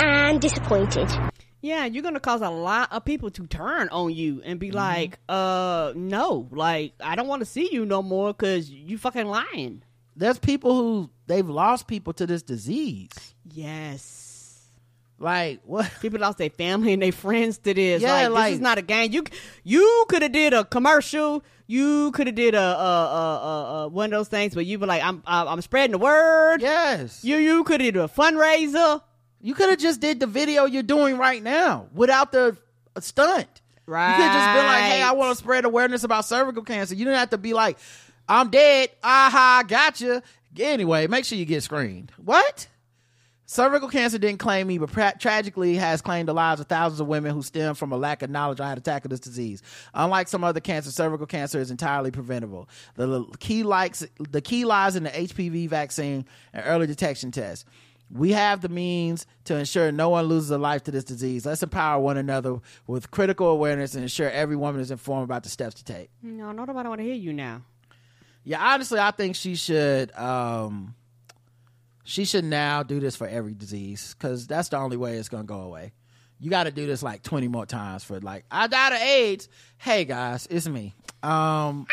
and 0.00 0.40
disappointed. 0.40 1.08
Yeah, 1.62 1.84
you're 1.86 2.02
gonna 2.02 2.20
cause 2.20 2.42
a 2.42 2.50
lot 2.50 2.92
of 2.92 3.04
people 3.04 3.30
to 3.30 3.46
turn 3.46 3.88
on 3.88 4.12
you 4.14 4.42
and 4.44 4.56
Mm-hmm. 4.56 4.58
be 4.58 4.70
like, 4.72 5.18
uh, 5.28 5.92
no, 5.96 6.48
like 6.52 6.92
I 7.00 7.16
don't 7.16 7.26
want 7.26 7.40
to 7.40 7.46
see 7.46 7.70
you 7.72 7.84
no 7.86 8.02
more 8.02 8.32
because 8.32 8.70
you 8.70 8.98
fucking 8.98 9.26
lying. 9.26 9.82
There's 10.16 10.38
people 10.38 10.74
who 10.74 11.10
they've 11.26 11.48
lost 11.48 11.86
people 11.86 12.12
to 12.14 12.26
this 12.26 12.42
disease. 12.42 13.10
Yes. 13.52 14.62
Like 15.18 15.60
what? 15.64 15.90
People 16.02 16.20
lost 16.20 16.36
their 16.38 16.50
family 16.50 16.92
and 16.92 17.00
their 17.02 17.12
friends 17.12 17.56
to 17.58 17.72
this. 17.72 18.02
Yeah, 18.02 18.12
like, 18.28 18.30
like- 18.30 18.44
this 18.50 18.54
is 18.56 18.60
not 18.60 18.76
a 18.78 18.82
game. 18.82 19.12
You 19.12 19.24
you 19.64 20.04
could 20.08 20.22
have 20.22 20.32
did 20.32 20.52
a 20.52 20.64
commercial. 20.64 21.42
You 21.68 22.12
could 22.12 22.26
have 22.28 22.36
did 22.36 22.54
a, 22.54 22.60
a, 22.60 22.62
a, 22.62 23.82
a, 23.84 23.88
one 23.88 24.12
of 24.12 24.18
those 24.18 24.28
things 24.28 24.54
where 24.54 24.62
you 24.62 24.78
were 24.78 24.86
like, 24.86 25.02
I'm 25.02 25.22
I'm 25.26 25.48
I'm 25.48 25.62
spreading 25.62 25.92
the 25.92 25.98
word. 25.98 26.60
Yes, 26.60 27.24
You 27.24 27.36
you 27.38 27.64
could 27.64 27.80
have 27.80 27.94
did 27.94 28.00
a 28.00 28.08
fundraiser. 28.08 29.00
you 29.40 29.54
could 29.54 29.70
have 29.70 29.78
just 29.78 30.00
did 30.00 30.20
the 30.20 30.26
video 30.26 30.66
you're 30.66 30.82
doing 30.82 31.16
right 31.18 31.42
now 31.42 31.88
without 31.94 32.30
the 32.32 32.56
stunt. 33.00 33.48
Right. 33.86 34.10
You 34.10 34.16
could 34.16 34.32
just 34.32 34.46
been 34.54 34.66
like, 34.66 34.82
hey, 34.82 35.02
I 35.02 35.12
want 35.12 35.30
to 35.36 35.42
spread 35.42 35.64
awareness 35.64 36.02
about 36.04 36.24
cervical 36.24 36.62
cancer. 36.64 36.94
You 36.94 37.04
didn't 37.04 37.18
have 37.20 37.30
to 37.30 37.38
be 37.38 37.54
like, 37.54 37.78
I'm 38.28 38.50
dead. 38.50 38.90
Aha, 39.02 39.64
gotcha. 39.66 40.22
Anyway, 40.58 41.06
make 41.06 41.24
sure 41.24 41.38
you 41.38 41.44
get 41.44 41.62
screened. 41.62 42.12
What? 42.16 42.66
Cervical 43.48 43.88
cancer 43.88 44.18
didn't 44.18 44.40
claim 44.40 44.66
me, 44.66 44.76
but 44.78 44.90
pra- 44.90 45.14
tragically 45.20 45.76
has 45.76 46.02
claimed 46.02 46.28
the 46.28 46.34
lives 46.34 46.60
of 46.60 46.66
thousands 46.66 46.98
of 46.98 47.06
women 47.06 47.32
who 47.32 47.42
stem 47.42 47.76
from 47.76 47.92
a 47.92 47.96
lack 47.96 48.22
of 48.22 48.30
knowledge 48.30 48.58
on 48.58 48.66
how 48.66 48.74
to 48.74 48.80
tackle 48.80 49.08
this 49.08 49.20
disease. 49.20 49.62
Unlike 49.94 50.26
some 50.26 50.42
other 50.42 50.58
cancers, 50.58 50.96
cervical 50.96 51.26
cancer 51.26 51.60
is 51.60 51.70
entirely 51.70 52.10
preventable. 52.10 52.68
The 52.96 53.24
key 53.38 53.62
likes 53.62 54.04
the 54.18 54.40
key 54.40 54.64
lies 54.64 54.96
in 54.96 55.04
the 55.04 55.10
HPV 55.10 55.68
vaccine 55.68 56.26
and 56.52 56.64
early 56.66 56.88
detection 56.88 57.30
tests. 57.30 57.64
We 58.10 58.32
have 58.32 58.62
the 58.62 58.68
means 58.68 59.26
to 59.44 59.56
ensure 59.56 59.92
no 59.92 60.08
one 60.08 60.24
loses 60.26 60.50
a 60.50 60.58
life 60.58 60.82
to 60.84 60.90
this 60.90 61.04
disease. 61.04 61.46
Let's 61.46 61.62
empower 61.62 62.00
one 62.00 62.16
another 62.16 62.58
with 62.88 63.12
critical 63.12 63.48
awareness 63.48 63.94
and 63.94 64.02
ensure 64.02 64.30
every 64.30 64.56
woman 64.56 64.80
is 64.80 64.90
informed 64.90 65.24
about 65.24 65.44
the 65.44 65.48
steps 65.50 65.76
to 65.76 65.84
take. 65.84 66.10
No, 66.22 66.50
nobody 66.50 66.88
want 66.88 67.00
to 67.00 67.04
hear 67.04 67.14
you 67.14 67.32
now. 67.32 67.62
Yeah, 68.48 68.64
honestly, 68.64 69.00
I 69.00 69.10
think 69.10 69.34
she 69.34 69.56
should. 69.56 70.16
Um, 70.16 70.94
she 72.04 72.24
should 72.24 72.44
now 72.44 72.84
do 72.84 73.00
this 73.00 73.16
for 73.16 73.26
every 73.26 73.54
disease 73.54 74.14
because 74.16 74.46
that's 74.46 74.68
the 74.68 74.76
only 74.78 74.96
way 74.96 75.16
it's 75.16 75.28
gonna 75.28 75.42
go 75.42 75.62
away. 75.62 75.92
You 76.38 76.48
got 76.48 76.64
to 76.64 76.70
do 76.70 76.86
this 76.86 77.02
like 77.02 77.24
twenty 77.24 77.48
more 77.48 77.66
times 77.66 78.04
for 78.04 78.20
like 78.20 78.44
I 78.48 78.68
died 78.68 78.92
of 78.92 79.00
AIDS. 79.00 79.48
Hey 79.78 80.04
guys, 80.04 80.46
it's 80.48 80.68
me. 80.68 80.94
Um, 81.24 81.88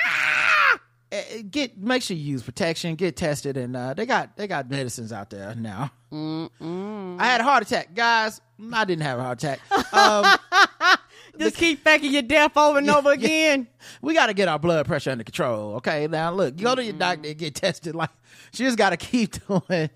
eh, 1.11 1.41
get 1.49 1.75
make 1.75 2.03
sure 2.03 2.15
you 2.15 2.23
use 2.33 2.43
protection. 2.43 2.93
Get 2.93 3.15
tested, 3.15 3.57
and 3.57 3.75
uh, 3.75 3.95
they 3.95 4.05
got 4.05 4.37
they 4.37 4.45
got 4.45 4.69
medicines 4.69 5.11
out 5.11 5.31
there 5.31 5.55
now. 5.55 5.91
I 6.11 7.25
had 7.25 7.41
a 7.41 7.43
heart 7.43 7.63
attack, 7.63 7.95
guys. 7.95 8.41
I 8.71 8.85
didn't 8.85 9.01
have 9.01 9.17
a 9.17 9.23
heart 9.23 9.43
attack. 9.43 9.59
Um, 9.91 10.37
Just 11.39 11.57
keep 11.57 11.83
faking 11.83 12.13
your 12.13 12.21
death 12.21 12.55
over 12.55 12.77
and 12.77 12.89
over 12.89 13.11
again. 13.11 13.67
we 14.01 14.13
got 14.13 14.27
to 14.27 14.33
get 14.33 14.47
our 14.47 14.59
blood 14.59 14.85
pressure 14.85 15.11
under 15.11 15.23
control. 15.23 15.75
Okay, 15.75 16.07
now 16.07 16.31
look, 16.31 16.55
go 16.57 16.75
to 16.75 16.83
your 16.83 16.93
mm-hmm. 16.93 16.99
doctor 16.99 17.29
and 17.29 17.37
get 17.37 17.55
tested. 17.55 17.95
Like 18.03 18.09
she 18.51 18.63
just 18.63 18.77
got 18.77 18.91
to 18.91 18.97
keep 18.97 19.35
doing, 19.47 19.89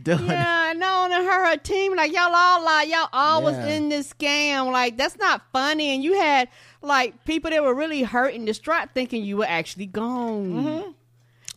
doing. 0.00 0.26
Yeah, 0.26 0.44
I 0.70 0.72
know. 0.74 1.04
And 1.04 1.12
her, 1.12 1.50
her 1.50 1.56
team, 1.56 1.96
like 1.96 2.12
y'all 2.12 2.32
all 2.34 2.64
like 2.64 2.88
y'all 2.88 3.08
all 3.12 3.42
was 3.42 3.56
Yeah. 3.56 3.68
in 3.68 3.88
this 3.88 4.12
scam. 4.12 4.70
Like 4.72 4.96
that's 4.96 5.16
not 5.18 5.42
funny. 5.52 5.94
And 5.94 6.04
you 6.04 6.14
had 6.14 6.48
like 6.82 7.24
people 7.24 7.50
that 7.50 7.62
were 7.62 7.74
really 7.74 8.02
hurt 8.02 8.34
and 8.34 8.46
distraught, 8.46 8.90
thinking 8.94 9.24
you 9.24 9.38
were 9.38 9.46
actually 9.48 9.86
gone. 9.86 10.52
Mm-hmm. 10.52 10.90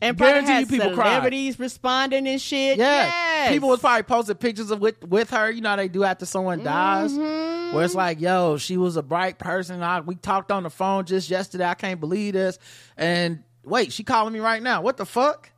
And 0.01 0.17
probably 0.17 0.33
Guarantee 0.33 0.51
had 0.51 0.59
you 0.61 0.67
people 0.67 0.93
cried. 0.95 1.07
celebrities 1.07 1.59
responding 1.59 2.27
and 2.27 2.39
shit. 2.39 2.77
Yeah, 2.77 3.11
Yes. 3.43 3.51
people 3.53 3.69
was 3.69 3.79
probably 3.79 4.03
posting 4.03 4.35
pictures 4.35 4.71
of 4.71 4.79
with 4.81 5.03
with 5.03 5.29
her. 5.31 5.49
You 5.51 5.61
know 5.61 5.69
how 5.69 5.75
they 5.75 5.87
do 5.87 6.03
after 6.03 6.25
someone 6.25 6.63
dies, 6.63 7.11
Mm-hmm. 7.13 7.75
where 7.75 7.85
it's 7.85 7.95
like, 7.95 8.19
"Yo, 8.21 8.57
she 8.57 8.77
was 8.77 8.95
a 8.97 9.03
bright 9.03 9.37
person. 9.39 9.81
I, 9.83 9.99
we 10.01 10.15
talked 10.15 10.51
on 10.51 10.63
the 10.63 10.69
phone 10.69 11.05
just 11.05 11.29
yesterday. 11.29 11.65
I 11.65 11.73
can't 11.75 11.99
believe 11.99 12.33
this." 12.33 12.57
And 12.97 13.43
wait, 13.63 13.91
she 13.93 14.03
calling 14.03 14.33
me 14.33 14.39
right 14.39 14.61
now. 14.63 14.81
What 14.81 14.97
the 14.97 15.05
fuck? 15.05 15.51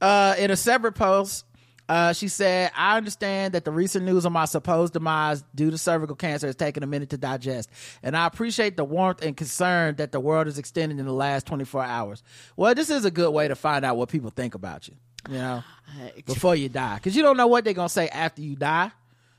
Uh, 0.00 0.34
in 0.38 0.50
a 0.50 0.56
separate 0.56 0.94
post, 0.94 1.44
uh, 1.88 2.12
she 2.12 2.26
said, 2.28 2.72
"I 2.76 2.96
understand 2.96 3.54
that 3.54 3.64
the 3.64 3.70
recent 3.70 4.04
news 4.04 4.24
of 4.24 4.32
my 4.32 4.44
supposed 4.46 4.92
demise 4.94 5.44
due 5.54 5.70
to 5.70 5.78
cervical 5.78 6.16
cancer 6.16 6.46
has 6.48 6.56
taken 6.56 6.82
a 6.82 6.86
minute 6.86 7.10
to 7.10 7.18
digest, 7.18 7.70
and 8.02 8.16
I 8.16 8.26
appreciate 8.26 8.76
the 8.76 8.84
warmth 8.84 9.22
and 9.22 9.36
concern 9.36 9.96
that 9.96 10.10
the 10.12 10.18
world 10.20 10.46
has 10.46 10.58
extended 10.58 10.98
in 10.98 11.06
the 11.06 11.12
last 11.12 11.46
24 11.46 11.84
hours. 11.84 12.22
Well, 12.56 12.74
this 12.74 12.90
is 12.90 13.04
a 13.04 13.10
good 13.10 13.30
way 13.30 13.46
to 13.48 13.54
find 13.54 13.84
out 13.84 13.96
what 13.96 14.08
people 14.08 14.30
think 14.30 14.54
about 14.56 14.88
you. 14.88 14.94
You 15.28 15.38
know." 15.38 15.64
before 16.26 16.56
you 16.56 16.68
die. 16.68 16.96
Because 16.96 17.16
you 17.16 17.22
don't 17.22 17.36
know 17.36 17.46
what 17.46 17.64
they're 17.64 17.74
gonna 17.74 17.88
say 17.88 18.08
after 18.08 18.42
you 18.42 18.56
die. 18.56 18.90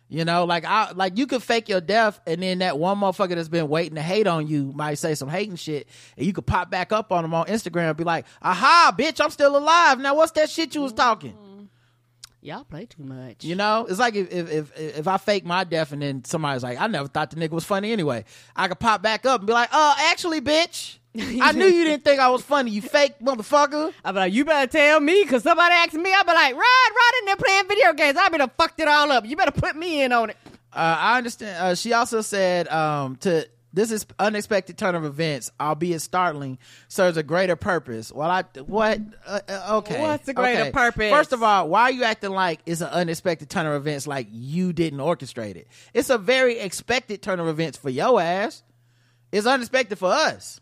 You 0.09 0.25
know 0.25 0.45
like 0.45 0.63
i 0.63 0.91
like 0.91 1.17
you 1.17 1.25
could 1.25 1.41
fake 1.41 1.69
your 1.69 1.81
death 1.81 2.19
and 2.27 2.43
then 2.43 2.59
that 2.59 2.77
one 2.77 2.99
motherfucker 2.99 3.33
that's 3.33 3.47
been 3.47 3.67
waiting 3.67 3.95
to 3.95 4.01
hate 4.01 4.27
on 4.27 4.45
you 4.47 4.71
might 4.75 4.95
say 4.95 5.15
some 5.15 5.27
hating 5.27 5.55
shit 5.55 5.87
and 6.17 6.27
you 6.27 6.33
could 6.33 6.45
pop 6.45 6.69
back 6.69 6.91
up 6.91 7.11
on 7.11 7.23
them 7.23 7.33
on 7.33 7.47
instagram 7.47 7.87
and 7.87 7.97
be 7.97 8.03
like 8.03 8.27
aha 8.39 8.93
bitch 8.95 9.19
i'm 9.19 9.31
still 9.31 9.57
alive. 9.57 9.99
Now 9.99 10.13
what's 10.13 10.33
that 10.33 10.51
shit 10.51 10.75
you 10.75 10.81
was 10.81 10.93
talking? 10.93 11.31
Mm-hmm. 11.31 11.63
Y'all 12.41 12.63
play 12.63 12.85
too 12.85 13.01
much. 13.01 13.43
you 13.43 13.55
know 13.55 13.87
it's 13.89 13.97
like 13.97 14.13
if 14.13 14.31
if 14.31 14.51
if, 14.51 14.77
if 14.99 15.07
i 15.07 15.17
fake 15.17 15.45
my 15.45 15.63
death 15.63 15.93
and 15.93 16.03
then 16.03 16.23
somebody's 16.25 16.61
like 16.61 16.79
i 16.79 16.85
never 16.85 17.07
thought 17.07 17.31
the 17.31 17.37
nigga 17.37 17.51
was 17.51 17.65
funny 17.65 17.91
anyway. 17.91 18.23
I 18.55 18.67
could 18.67 18.79
pop 18.79 19.01
back 19.01 19.25
up 19.25 19.41
and 19.41 19.47
be 19.47 19.53
like 19.53 19.69
oh 19.73 19.95
actually 20.11 20.41
bitch 20.41 20.99
i 21.19 21.51
knew 21.51 21.65
you 21.65 21.83
didn't 21.83 22.03
think 22.03 22.19
i 22.19 22.29
was 22.29 22.41
funny 22.41 22.71
you 22.71 22.81
fake 22.81 23.13
motherfucker 23.19 23.93
I 24.05 24.11
be 24.11 24.17
like, 24.17 24.33
you 24.33 24.45
better 24.45 24.71
tell 24.71 24.99
me, 24.99 25.25
cause 25.25 25.43
somebody 25.43 25.73
asked 25.73 25.93
me. 25.93 26.13
I 26.13 26.23
be 26.23 26.33
like, 26.33 26.53
Rod, 26.53 26.59
Rod 26.59 27.19
in 27.19 27.25
there 27.25 27.35
playing 27.35 27.67
video 27.67 27.93
games. 27.93 28.17
I 28.17 28.29
be 28.29 28.37
done 28.37 28.51
fucked 28.57 28.79
it 28.79 28.87
all 28.87 29.11
up. 29.11 29.25
You 29.25 29.35
better 29.35 29.51
put 29.51 29.75
me 29.75 30.03
in 30.03 30.11
on 30.11 30.31
it. 30.31 30.37
Uh, 30.73 30.97
I 30.99 31.17
understand. 31.17 31.57
Uh, 31.57 31.75
she 31.75 31.93
also 31.93 32.21
said 32.21 32.67
um, 32.67 33.15
to 33.17 33.47
this 33.71 33.91
is 33.91 34.05
unexpected 34.19 34.77
turn 34.77 34.95
of 34.95 35.03
events, 35.05 35.51
albeit 35.59 36.01
startling, 36.01 36.59
serves 36.87 37.17
a 37.17 37.23
greater 37.23 37.55
purpose. 37.55 38.11
Well, 38.11 38.29
I 38.29 38.43
what? 38.65 38.99
Uh, 39.25 39.39
uh, 39.47 39.77
okay, 39.77 40.01
What's 40.01 40.25
the 40.25 40.33
greater 40.33 40.61
okay. 40.63 40.71
purpose? 40.71 41.11
First 41.11 41.33
of 41.33 41.41
all, 41.41 41.69
why 41.69 41.83
are 41.83 41.91
you 41.91 42.03
acting 42.03 42.31
like 42.31 42.59
it's 42.65 42.81
an 42.81 42.89
unexpected 42.89 43.49
turn 43.49 43.65
of 43.65 43.73
events? 43.73 44.05
Like 44.05 44.27
you 44.31 44.73
didn't 44.73 44.99
orchestrate 44.99 45.55
it. 45.55 45.67
It's 45.93 46.09
a 46.09 46.17
very 46.17 46.59
expected 46.59 47.21
turn 47.21 47.39
of 47.39 47.47
events 47.47 47.77
for 47.77 47.89
your 47.89 48.21
ass. 48.21 48.63
It's 49.31 49.47
unexpected 49.47 49.97
for 49.97 50.11
us. 50.11 50.61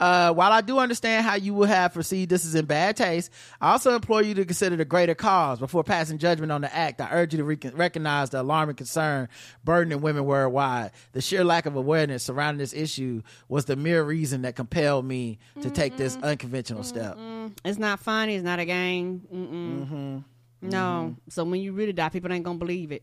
Uh, 0.00 0.32
while 0.32 0.50
I 0.50 0.62
do 0.62 0.78
understand 0.78 1.26
how 1.26 1.34
you 1.34 1.52
would 1.54 1.68
have 1.68 1.92
perceived 1.92 2.30
this 2.30 2.44
is 2.46 2.54
in 2.54 2.64
bad 2.64 2.96
taste, 2.96 3.30
I 3.60 3.72
also 3.72 3.94
implore 3.94 4.22
you 4.22 4.34
to 4.34 4.44
consider 4.46 4.74
the 4.76 4.84
greater 4.86 5.14
cause 5.14 5.58
before 5.58 5.84
passing 5.84 6.16
judgment 6.18 6.50
on 6.50 6.62
the 6.62 6.74
act. 6.74 7.00
I 7.02 7.08
urge 7.12 7.34
you 7.34 7.38
to 7.38 7.44
rec- 7.44 7.76
recognize 7.76 8.30
the 8.30 8.40
alarming 8.40 8.76
concern 8.76 9.28
burdening 9.62 10.00
women 10.00 10.24
worldwide. 10.24 10.92
The 11.12 11.20
sheer 11.20 11.44
lack 11.44 11.66
of 11.66 11.76
awareness 11.76 12.22
surrounding 12.24 12.58
this 12.58 12.72
issue 12.72 13.22
was 13.48 13.66
the 13.66 13.76
mere 13.76 14.02
reason 14.02 14.42
that 14.42 14.56
compelled 14.56 15.04
me 15.04 15.38
to 15.60 15.70
take 15.70 15.98
this 15.98 16.16
unconventional 16.22 16.82
step. 16.82 17.18
It's 17.64 17.78
not 17.78 18.00
funny. 18.00 18.36
It's 18.36 18.44
not 18.44 18.58
a 18.58 18.64
game. 18.64 19.22
Mm-mm. 19.32 20.24
No. 20.62 21.16
So 21.28 21.44
when 21.44 21.60
you 21.60 21.72
really 21.72 21.92
die, 21.92 22.08
people 22.08 22.32
ain't 22.32 22.44
gonna 22.44 22.58
believe 22.58 22.90
it. 22.92 23.02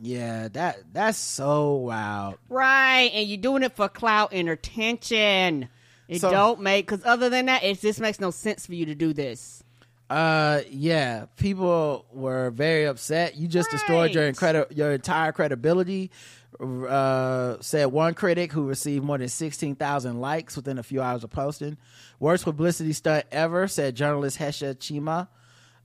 Yeah, 0.00 0.46
that 0.52 0.78
that's 0.92 1.18
so 1.18 1.74
wild. 1.74 2.36
Right, 2.48 3.10
and 3.12 3.26
you're 3.28 3.38
doing 3.38 3.64
it 3.64 3.74
for 3.74 3.88
clout 3.88 4.32
and 4.32 4.48
attention. 4.48 5.68
It 6.08 6.20
So- 6.22 6.30
don't 6.30 6.60
make 6.60 6.86
because 6.86 7.04
other 7.04 7.28
than 7.28 7.46
that, 7.46 7.62
it 7.62 7.80
just 7.80 8.00
makes 8.00 8.18
no 8.18 8.30
sense 8.30 8.66
for 8.66 8.74
you 8.74 8.86
to 8.86 8.94
do 8.94 9.12
this. 9.12 9.62
Uh, 10.10 10.62
yeah, 10.70 11.26
people 11.36 12.06
were 12.12 12.50
very 12.50 12.86
upset. 12.86 13.36
You 13.36 13.46
just 13.46 13.70
destroyed 13.70 14.12
your 14.14 14.24
Right. 14.24 14.34
incredi- 14.34 14.74
your 14.76 14.92
entire 14.92 15.32
credibility. 15.32 16.10
Uh, 16.58 17.56
said 17.60 17.86
one 17.86 18.14
critic 18.14 18.52
who 18.52 18.64
received 18.66 19.04
more 19.04 19.18
than 19.18 19.28
sixteen 19.28 19.74
thousand 19.76 20.20
likes 20.20 20.56
within 20.56 20.78
a 20.78 20.82
few 20.82 21.00
hours 21.02 21.22
of 21.22 21.30
posting. 21.30 21.76
Worst 22.18 22.44
publicity 22.44 22.92
stunt 22.94 23.26
ever, 23.30 23.68
said 23.68 23.94
journalist 23.94 24.38
Hesha 24.38 24.74
Chima. 24.76 25.28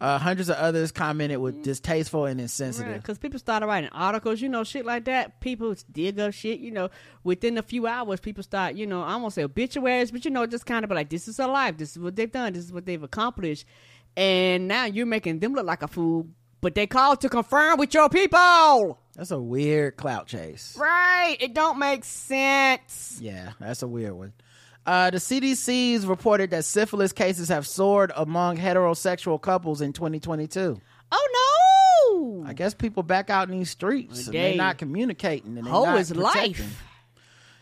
Uh, 0.03 0.17
hundreds 0.19 0.49
of 0.49 0.57
others 0.57 0.91
commented 0.91 1.37
with 1.37 1.63
distasteful 1.63 2.25
and 2.25 2.41
insensitive. 2.41 2.95
Because 2.95 3.17
people 3.17 3.39
started 3.39 3.67
writing 3.67 3.89
articles, 3.93 4.41
you 4.41 4.49
know, 4.49 4.65
shit 4.65 4.85
like 4.85 5.05
that. 5.05 5.39
People 5.39 5.73
dig 5.93 6.19
up 6.19 6.33
shit, 6.33 6.59
you 6.59 6.71
know. 6.71 6.89
Within 7.23 7.57
a 7.57 7.61
few 7.61 7.87
hours, 7.87 8.19
people 8.19 8.43
start, 8.43 8.75
you 8.75 8.85
know, 8.85 9.01
I 9.01 9.15
won't 9.15 9.31
say 9.31 9.45
obituaries, 9.45 10.11
but 10.11 10.25
you 10.25 10.31
know, 10.31 10.45
just 10.45 10.65
kind 10.65 10.83
of 10.83 10.89
be 10.89 10.95
like, 10.95 11.07
this 11.07 11.29
is 11.29 11.37
their 11.37 11.47
life. 11.47 11.77
This 11.77 11.91
is 11.91 11.99
what 11.99 12.17
they've 12.17 12.29
done. 12.29 12.51
This 12.51 12.65
is 12.65 12.73
what 12.73 12.85
they've 12.85 13.01
accomplished. 13.01 13.65
And 14.17 14.67
now 14.67 14.83
you're 14.83 15.05
making 15.05 15.39
them 15.39 15.53
look 15.53 15.65
like 15.65 15.83
a 15.83 15.87
fool, 15.87 16.27
but 16.59 16.75
they 16.75 16.85
called 16.85 17.21
to 17.21 17.29
confirm 17.29 17.79
with 17.79 17.93
your 17.93 18.09
people. 18.09 18.99
That's 19.15 19.31
a 19.31 19.39
weird 19.39 19.95
clout 19.95 20.27
chase. 20.27 20.75
Right. 20.77 21.37
It 21.39 21.53
don't 21.53 21.79
make 21.79 22.03
sense. 22.03 23.19
Yeah, 23.21 23.53
that's 23.57 23.83
a 23.83 23.87
weird 23.87 24.13
one. 24.13 24.33
Uh, 24.85 25.09
the 25.11 25.17
CDC's 25.17 26.05
reported 26.05 26.51
that 26.51 26.65
syphilis 26.65 27.13
cases 27.13 27.47
have 27.49 27.65
soared 27.65 28.11
among 28.15 28.57
heterosexual 28.57 29.41
couples 29.41 29.79
in 29.81 29.93
2022. 29.93 30.79
Oh, 31.11 32.39
no. 32.41 32.45
I 32.47 32.53
guess 32.53 32.73
people 32.73 33.01
back 33.03 33.29
out 33.29 33.49
in 33.49 33.57
these 33.57 33.69
streets 33.69 34.25
and 34.27 34.33
They- 34.35 34.49
they're 34.49 34.55
not 34.57 34.77
communicating 34.77 35.57
and 35.57 35.65
they're 35.65 35.71
Hoe 35.73 35.85
not 35.85 35.99
is 35.99 36.11
protecting. 36.11 36.51
life. 36.65 36.83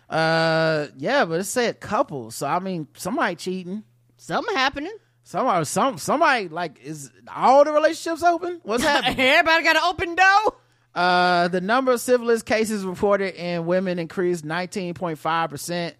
Uh, 0.09 0.87
yeah, 0.97 1.23
but 1.25 1.39
it 1.39 1.43
said 1.45 1.79
couples, 1.79 2.35
so 2.35 2.47
I 2.47 2.59
mean, 2.59 2.87
somebody 2.97 3.35
cheating. 3.35 3.83
Something 4.17 4.55
happening. 4.55 4.95
Somebody, 5.23 5.63
some, 5.65 5.97
somebody 5.99 6.49
like 6.49 6.79
is 6.83 7.11
all 7.33 7.63
the 7.63 7.71
relationships 7.71 8.21
open? 8.23 8.59
What's 8.63 8.83
happening? 8.93 9.19
Everybody 9.19 9.63
got 9.63 9.75
an 9.77 9.81
open 9.85 10.15
door. 10.15 10.55
Uh, 10.93 11.47
the 11.47 11.61
number 11.61 11.93
of 11.93 12.01
syphilis 12.01 12.43
cases 12.43 12.83
reported 12.83 13.35
in 13.35 13.65
women 13.65 13.99
increased 13.99 14.43
19.5%, 14.45 15.93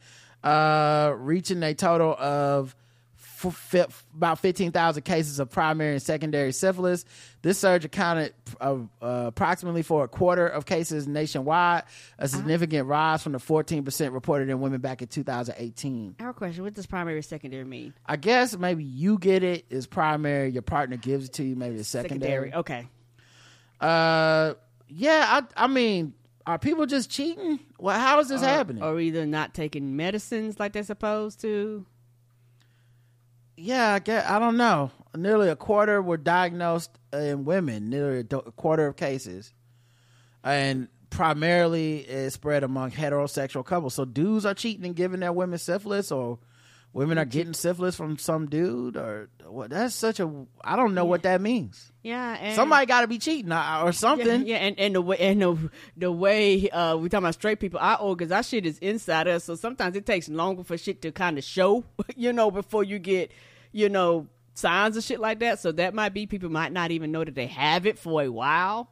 uh, 0.44 1.14
reaching 1.18 1.62
a 1.64 1.74
total 1.74 2.14
of 2.14 2.76
f- 3.46 3.76
f- 3.76 4.06
about 4.16 4.40
15,000 4.40 5.04
cases 5.04 5.40
of 5.40 5.50
primary 5.50 5.94
and 5.94 6.02
secondary 6.02 6.52
syphilis. 6.52 7.06
This 7.42 7.58
surge 7.58 7.86
accounted 7.86 8.34
uh, 8.60 8.78
uh, 9.02 9.24
approximately 9.28 9.82
for 9.82 10.04
a 10.04 10.08
quarter 10.08 10.48
of 10.48 10.66
cases 10.66 11.08
nationwide, 11.08 11.84
a 12.20 12.28
significant 12.28 12.88
rise 12.88 13.24
from 13.24 13.32
the 13.32 13.40
14% 13.40 14.14
reported 14.14 14.50
in 14.50 14.60
women 14.60 14.80
back 14.82 15.02
in 15.02 15.08
2018. 15.08 16.16
Our 16.20 16.34
question. 16.34 16.64
What 16.64 16.74
does 16.74 16.86
primary 16.86 17.22
secondary 17.24 17.66
mean? 17.66 17.94
I 18.06 18.16
guess 18.18 18.58
maybe 18.58 18.84
you 18.84 19.18
get 19.18 19.44
it 19.44 19.66
is 19.70 19.88
primary, 19.88 20.50
your 20.50 20.62
partner 20.62 20.98
gives 20.98 21.26
it 21.26 21.34
to 21.34 21.44
you, 21.44 21.56
maybe 21.56 21.78
it's 21.78 21.90
secondary. 21.90 22.54
Okay. 22.54 22.88
Uh, 23.80 24.54
yeah, 24.88 25.42
I, 25.58 25.64
I 25.64 25.68
mean, 25.68 26.14
are 26.46 26.60
people 26.60 26.86
just 26.86 27.10
cheating? 27.10 27.60
Well, 27.80 28.00
how 28.00 28.20
is 28.20 28.30
this 28.30 28.42
happening? 28.42 28.84
Or 28.84 29.00
either 29.00 29.26
not 29.26 29.54
taking 29.54 29.96
medicines 29.96 30.60
like 30.60 30.74
they're 30.74 30.84
supposed 30.84 31.42
to. 31.42 31.86
yeah, 33.58 33.94
I 33.94 34.00
get. 34.00 34.30
I 34.30 34.40
don't 34.40 34.58
know. 34.58 34.92
Nearly 35.16 35.50
a 35.50 35.56
quarter 35.56 36.02
were 36.02 36.18
diagnosed 36.18 36.92
in 37.14 37.46
women. 37.46 37.90
Nearly 37.90 38.20
a, 38.20 38.24
quarter 38.24 38.88
of 38.88 38.96
cases, 38.96 39.54
and 40.44 40.88
primarily 41.10 42.00
it's 42.00 42.36
spread 42.36 42.64
among 42.64 42.92
heterosexual 42.92 43.66
couples. 43.66 43.94
So 43.94 44.06
dudes 44.06 44.46
are 44.46 44.54
cheating 44.54 44.86
and 44.86 44.96
giving 44.96 45.20
their 45.20 45.34
women 45.34 45.60
syphilis, 45.60 46.12
or 46.12 46.40
women 46.94 47.18
are 47.18 47.26
getting 47.26 47.54
syphilis 47.54 47.96
from 47.96 48.18
some 48.18 48.48
dude 48.48 48.98
or 48.98 49.30
what? 49.46 49.70
That's 49.70 49.96
such 49.96 50.20
a 50.20 50.30
I 50.64 50.76
don't 50.76 50.94
know 50.94 51.06
what 51.06 51.24
that 51.24 51.42
means. 51.42 51.92
Yeah, 52.04 52.38
and 52.40 52.56
Somebody 52.56 52.86
got 52.86 53.02
to 53.02 53.08
be 53.08 53.20
cheating 53.20 53.52
uh, 53.52 53.82
or 53.84 53.92
something. 53.92 54.46
yeah, 54.48 54.58
and, 54.58 54.80
and 54.80 54.96
the 54.96 55.02
way 55.02 55.18
and 55.20 55.42
the, 55.42 55.70
the 55.98 56.12
way 56.12 56.70
uh, 56.70 56.98
we 56.98 57.10
talking 57.10 57.26
about 57.26 57.36
straight 57.36 57.60
people, 57.60 57.80
our 57.80 58.00
organs, 58.00 58.32
our 58.32 58.44
shit 58.44 58.66
is 58.66 58.78
inside 58.80 59.28
us. 59.28 59.44
So 59.44 59.56
sometimes 59.56 59.96
it 59.96 60.06
takes 60.06 60.28
longer 60.28 60.64
for 60.64 60.78
shit 60.78 61.02
to 61.04 61.12
kind 61.12 61.38
of 61.38 61.44
show, 61.44 61.84
you 62.16 62.34
know, 62.34 62.50
before 62.52 62.84
you 62.84 62.98
get, 63.00 63.32
you 63.72 63.88
know, 63.90 64.28
signs 64.54 64.98
of 64.98 65.04
shit 65.04 65.20
like 65.20 65.40
that. 65.40 65.60
So 65.60 65.72
that 65.74 65.94
might 65.94 66.14
be 66.14 66.26
people 66.26 66.50
might 66.50 66.72
not 66.72 66.92
even 66.92 67.12
know 67.12 67.24
that 67.24 67.36
they 67.36 67.48
have 67.48 67.86
it 67.86 68.00
for 68.00 68.22
a 68.24 68.30
while 68.30 68.90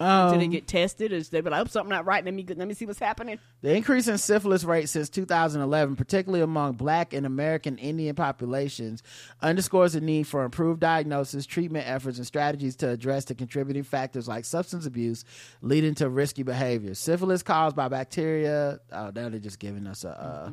until 0.00 0.38
they 0.38 0.46
Um, 0.46 0.50
get 0.50 0.66
tested. 0.66 1.12
Or 1.12 1.22
they 1.22 1.40
be 1.42 1.50
like, 1.50 1.60
"Oh, 1.60 1.68
something 1.68 1.90
not 1.90 2.06
right. 2.06 2.24
Let 2.24 2.32
me 2.34 2.44
let 2.48 2.66
me 2.66 2.74
see 2.74 2.86
what's 2.86 2.98
happening." 2.98 3.38
The 3.62 3.74
increase 3.76 4.08
in 4.08 4.16
syphilis 4.18 4.64
rate 4.64 4.88
since 4.88 5.08
2011, 5.10 5.94
particularly 5.96 6.42
among 6.42 6.72
Black 6.72 7.12
and 7.12 7.26
American 7.26 7.76
Indian 7.78 8.14
populations, 8.16 9.02
underscores 9.42 9.92
the 9.92 10.00
need 10.00 10.26
for 10.26 10.44
improved 10.44 10.80
diagnosis, 10.80 11.44
treatment 11.46 11.86
efforts, 11.86 12.16
and 12.18 12.26
strategies 12.26 12.76
to 12.76 12.88
address 12.88 13.26
the 13.26 13.34
contributing 13.34 13.82
factors 13.82 14.26
like 14.26 14.44
substance 14.44 14.86
abuse 14.86 15.24
leading 15.62 15.94
to 15.96 16.08
risky 16.08 16.42
behavior. 16.42 16.94
Syphilis 16.94 17.42
caused 17.42 17.76
by 17.76 17.88
bacteria. 17.88 18.80
Oh, 18.92 19.10
now 19.14 19.28
they're 19.28 19.38
just 19.38 19.58
giving 19.58 19.86
us 19.86 20.04
a. 20.04 20.10
Uh, 20.10 20.50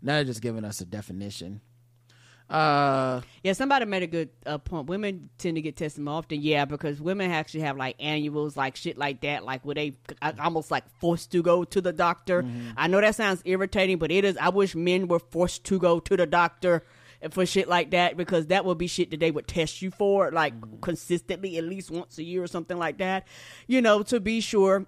Now 0.00 0.14
they're 0.14 0.24
just 0.24 0.42
giving 0.42 0.64
us 0.64 0.80
a 0.80 0.84
definition. 0.86 1.60
Uh, 2.50 3.20
Yeah, 3.42 3.52
somebody 3.52 3.84
made 3.84 4.02
a 4.02 4.06
good 4.06 4.30
uh, 4.46 4.58
point. 4.58 4.86
Women 4.88 5.28
tend 5.38 5.56
to 5.56 5.62
get 5.62 5.76
tested 5.76 6.02
more 6.02 6.14
often, 6.14 6.40
yeah, 6.40 6.64
because 6.64 7.00
women 7.00 7.30
actually 7.30 7.60
have 7.60 7.76
like 7.76 7.96
annuals, 7.98 8.56
like 8.56 8.76
shit 8.76 8.96
like 8.96 9.20
that, 9.20 9.44
like 9.44 9.64
where 9.64 9.74
they 9.74 9.96
almost 10.40 10.70
like 10.70 10.84
forced 10.98 11.30
to 11.32 11.42
go 11.42 11.64
to 11.64 11.80
the 11.80 11.92
doctor. 11.92 12.44
I 12.76 12.86
know 12.86 13.00
that 13.00 13.14
sounds 13.14 13.42
irritating, 13.44 13.98
but 13.98 14.10
it 14.10 14.24
is. 14.24 14.36
I 14.38 14.48
wish 14.48 14.74
men 14.74 15.08
were 15.08 15.18
forced 15.18 15.64
to 15.64 15.78
go 15.78 16.00
to 16.00 16.16
the 16.16 16.26
doctor 16.26 16.84
for 17.30 17.44
shit 17.44 17.68
like 17.68 17.90
that 17.90 18.16
because 18.16 18.46
that 18.46 18.64
would 18.64 18.78
be 18.78 18.86
shit 18.86 19.10
that 19.10 19.20
they 19.20 19.30
would 19.30 19.46
test 19.46 19.82
you 19.82 19.90
for, 19.90 20.30
like 20.30 20.54
consistently, 20.80 21.58
at 21.58 21.64
least 21.64 21.90
once 21.90 22.16
a 22.18 22.22
year 22.22 22.42
or 22.42 22.46
something 22.46 22.78
like 22.78 22.98
that. 22.98 23.26
You 23.66 23.82
know, 23.82 24.02
to 24.04 24.20
be 24.20 24.40
sure 24.40 24.86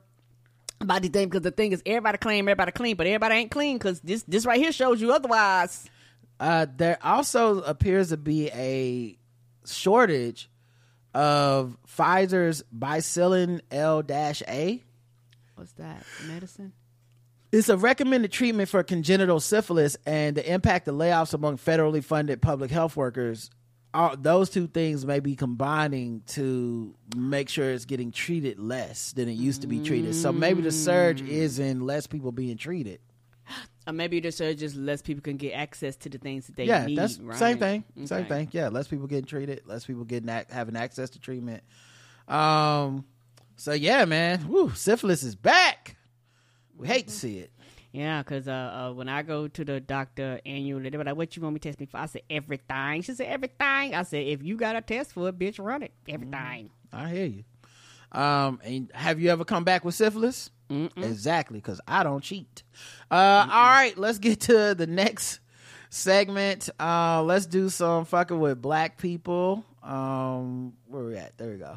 about 0.80 1.02
the 1.02 1.08
thing. 1.08 1.28
Because 1.28 1.42
the 1.42 1.50
thing 1.50 1.72
is, 1.72 1.82
everybody 1.84 2.18
claim 2.18 2.48
everybody 2.48 2.72
clean, 2.72 2.96
but 2.96 3.06
everybody 3.06 3.34
ain't 3.34 3.50
clean 3.50 3.76
because 3.76 4.00
this 4.00 4.22
this 4.22 4.46
right 4.46 4.58
here 4.60 4.72
shows 4.72 5.00
you 5.00 5.12
otherwise. 5.12 5.88
Uh, 6.40 6.66
there 6.74 6.98
also 7.02 7.60
appears 7.60 8.08
to 8.08 8.16
be 8.16 8.50
a 8.50 9.18
shortage 9.66 10.50
of 11.12 11.76
Pfizer's 11.86 12.64
Bicillin 12.76 13.60
L-A. 13.70 14.82
What's 15.54 15.72
that 15.72 16.02
medicine? 16.26 16.72
It's 17.52 17.68
a 17.68 17.76
recommended 17.76 18.32
treatment 18.32 18.70
for 18.70 18.82
congenital 18.82 19.40
syphilis 19.40 19.98
and 20.06 20.36
the 20.36 20.50
impact 20.52 20.88
of 20.88 20.94
layoffs 20.94 21.34
among 21.34 21.58
federally 21.58 22.02
funded 22.02 22.40
public 22.40 22.70
health 22.70 22.96
workers. 22.96 23.50
All, 23.92 24.16
those 24.16 24.48
two 24.50 24.68
things 24.68 25.04
may 25.04 25.18
be 25.18 25.34
combining 25.34 26.22
to 26.28 26.94
make 27.16 27.48
sure 27.48 27.70
it's 27.70 27.84
getting 27.84 28.12
treated 28.12 28.60
less 28.60 29.12
than 29.12 29.28
it 29.28 29.32
used 29.32 29.62
to 29.62 29.66
be 29.66 29.80
treated. 29.80 30.14
So 30.14 30.32
maybe 30.32 30.62
the 30.62 30.70
surge 30.72 31.20
is 31.20 31.58
in 31.58 31.84
less 31.84 32.06
people 32.06 32.30
being 32.30 32.56
treated. 32.56 33.00
Or 33.86 33.92
maybe 33.92 34.20
the 34.20 34.30
surge 34.30 34.58
just 34.58 34.76
less 34.76 35.00
people 35.00 35.22
can 35.22 35.36
get 35.36 35.52
access 35.52 35.96
to 35.96 36.08
the 36.10 36.18
things 36.18 36.46
that 36.46 36.56
they 36.56 36.64
yeah, 36.64 36.84
need. 36.84 36.98
that's 36.98 37.18
right? 37.18 37.38
same 37.38 37.58
thing. 37.58 37.84
Same 38.04 38.26
thing. 38.26 38.48
Yeah, 38.52 38.68
less 38.68 38.86
people 38.86 39.06
getting 39.06 39.24
treated, 39.24 39.62
less 39.66 39.86
people 39.86 40.04
getting 40.04 40.28
having 40.28 40.76
access 40.76 41.10
to 41.10 41.18
treatment. 41.18 41.62
Um. 42.28 43.04
So 43.56 43.72
yeah, 43.72 44.04
man. 44.04 44.48
Woo, 44.48 44.70
syphilis 44.74 45.22
is 45.22 45.34
back. 45.34 45.96
We 46.76 46.88
hate 46.88 47.08
to 47.08 47.14
see 47.14 47.38
it. 47.38 47.50
Yeah, 47.92 48.22
because 48.22 48.46
uh, 48.46 48.52
uh, 48.90 48.92
when 48.92 49.08
I 49.08 49.22
go 49.22 49.48
to 49.48 49.64
the 49.64 49.80
doctor 49.80 50.40
annually, 50.46 50.90
they're 50.90 51.02
like, 51.02 51.16
"What 51.16 51.34
you 51.34 51.42
want 51.42 51.54
me 51.54 51.60
to 51.60 51.68
test 51.68 51.80
me 51.80 51.86
for?" 51.86 51.96
I 51.96 52.06
said, 52.06 52.22
"Everything." 52.30 53.02
She 53.02 53.14
said, 53.14 53.26
"Everything." 53.26 53.94
I 53.94 54.02
said, 54.04 54.26
"If 54.26 54.42
you 54.42 54.56
got 54.56 54.76
a 54.76 54.80
test 54.80 55.12
for 55.12 55.28
it, 55.28 55.38
bitch, 55.38 55.62
run 55.62 55.82
it. 55.82 55.92
Everything." 56.08 56.70
I 56.92 57.08
hear 57.08 57.26
you. 57.26 57.44
Um, 58.12 58.60
and 58.64 58.90
have 58.94 59.20
you 59.20 59.30
ever 59.30 59.44
come 59.44 59.64
back 59.64 59.84
with 59.84 59.94
syphilis? 59.94 60.50
Exactly, 60.96 61.58
because 61.58 61.80
I 61.86 62.02
don't 62.02 62.22
cheat. 62.22 62.62
Uh, 63.10 63.14
all 63.50 63.66
right, 63.70 63.96
let's 63.98 64.18
get 64.18 64.40
to 64.42 64.74
the 64.74 64.86
next 64.86 65.40
segment. 65.90 66.68
Uh, 66.78 67.22
let's 67.22 67.46
do 67.46 67.68
some 67.68 68.04
fucking 68.04 68.38
with 68.38 68.62
black 68.62 68.96
people. 68.96 69.64
Um, 69.82 70.74
where 70.86 71.04
we 71.04 71.16
at? 71.16 71.36
There 71.38 71.50
we 71.50 71.56
go. 71.56 71.76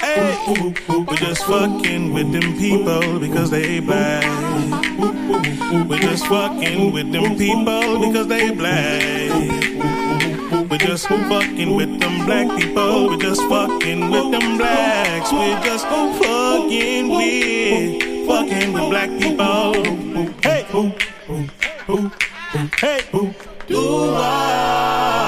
Hey, 0.00 0.36
we're 1.06 1.16
just 1.16 1.44
fucking 1.44 2.12
with 2.12 2.32
them 2.32 2.56
people 2.58 3.18
because 3.18 3.50
they 3.50 3.80
black. 3.80 4.24
We're 5.88 5.98
just 5.98 6.26
fucking 6.26 6.92
with 6.92 7.12
them 7.12 7.36
people 7.36 8.00
because 8.00 8.26
they 8.28 8.50
black. 8.50 9.57
We're 10.80 10.86
just 10.86 11.08
fucking 11.08 11.74
with 11.74 11.98
them 11.98 12.24
black 12.24 12.56
people. 12.56 13.08
We're 13.08 13.16
just 13.16 13.42
fucking 13.48 14.10
with 14.10 14.30
them 14.30 14.58
blacks. 14.58 15.32
We're 15.32 15.60
just 15.64 15.84
fucking 15.88 17.08
with, 17.08 18.28
fucking 18.28 18.72
with 18.72 18.88
black 18.88 19.10
people. 19.18 19.74
Hey, 20.40 20.64
hey, 22.78 23.00
do 23.66 24.14
I? 24.14 25.27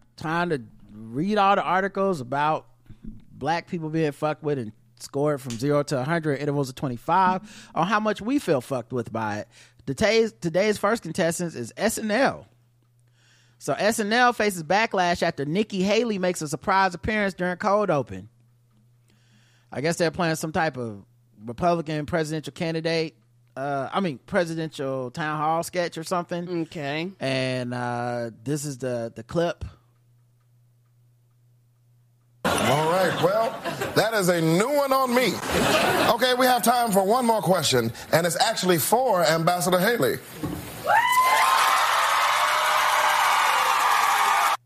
time 0.21 0.49
to 0.51 0.61
read 0.93 1.37
all 1.37 1.55
the 1.55 1.63
articles 1.63 2.21
about 2.21 2.67
black 3.31 3.67
people 3.67 3.89
being 3.89 4.11
fucked 4.11 4.43
with 4.43 4.57
and 4.59 4.71
scored 4.99 5.41
from 5.41 5.51
zero 5.51 5.81
to 5.83 5.95
100 5.95 6.39
intervals 6.39 6.69
of 6.69 6.75
25 6.75 7.69
on 7.73 7.87
how 7.87 7.99
much 7.99 8.21
we 8.21 8.37
feel 8.39 8.61
fucked 8.61 8.93
with 8.93 9.11
by 9.11 9.39
it. 9.39 9.47
Today's, 9.87 10.31
today's 10.33 10.77
first 10.77 11.01
contestant 11.03 11.55
is 11.55 11.73
SNL. 11.75 12.45
So 13.57 13.73
SNL 13.73 14.35
faces 14.35 14.63
backlash 14.63 15.23
after 15.23 15.43
Nikki 15.45 15.81
Haley 15.81 16.17
makes 16.19 16.41
a 16.41 16.47
surprise 16.47 16.93
appearance 16.93 17.33
during 17.33 17.57
Cold 17.57 17.89
Open. 17.89 18.29
I 19.71 19.81
guess 19.81 19.97
they're 19.97 20.11
playing 20.11 20.35
some 20.35 20.51
type 20.51 20.77
of 20.77 21.03
Republican 21.45 22.05
presidential 22.05 22.53
candidate. 22.53 23.15
Uh, 23.55 23.89
I 23.91 23.99
mean, 23.99 24.19
presidential 24.25 25.11
town 25.11 25.37
hall 25.37 25.63
sketch 25.63 25.97
or 25.97 26.03
something 26.03 26.61
Okay. 26.63 27.11
and 27.19 27.73
uh, 27.73 28.31
this 28.43 28.65
is 28.65 28.77
the 28.77 29.11
the 29.15 29.23
clip. 29.23 29.65
All 32.43 32.89
right, 32.91 33.13
well, 33.23 33.59
that 33.95 34.13
is 34.13 34.29
a 34.29 34.41
new 34.41 34.75
one 34.75 34.91
on 34.91 35.13
me. 35.13 35.33
Okay, 36.13 36.33
we 36.33 36.45
have 36.45 36.63
time 36.63 36.91
for 36.91 37.03
one 37.03 37.25
more 37.25 37.41
question, 37.41 37.91
and 38.11 38.25
it's 38.25 38.39
actually 38.39 38.77
for 38.77 39.23
Ambassador 39.25 39.79
Haley. 39.79 40.17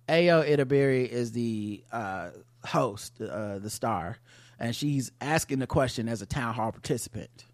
Ayo 0.07 0.47
Edebiri 0.47 1.07
is 1.07 1.32
the 1.32 1.84
uh, 1.91 2.30
host, 2.65 3.19
uh, 3.21 3.59
the 3.59 3.69
star, 3.69 4.17
and 4.59 4.76
she's 4.76 5.11
asking 5.19 5.59
the 5.59 5.67
question 5.67 6.07
as 6.07 6.21
a 6.21 6.26
town 6.26 6.53
hall 6.53 6.71
participant. 6.71 7.45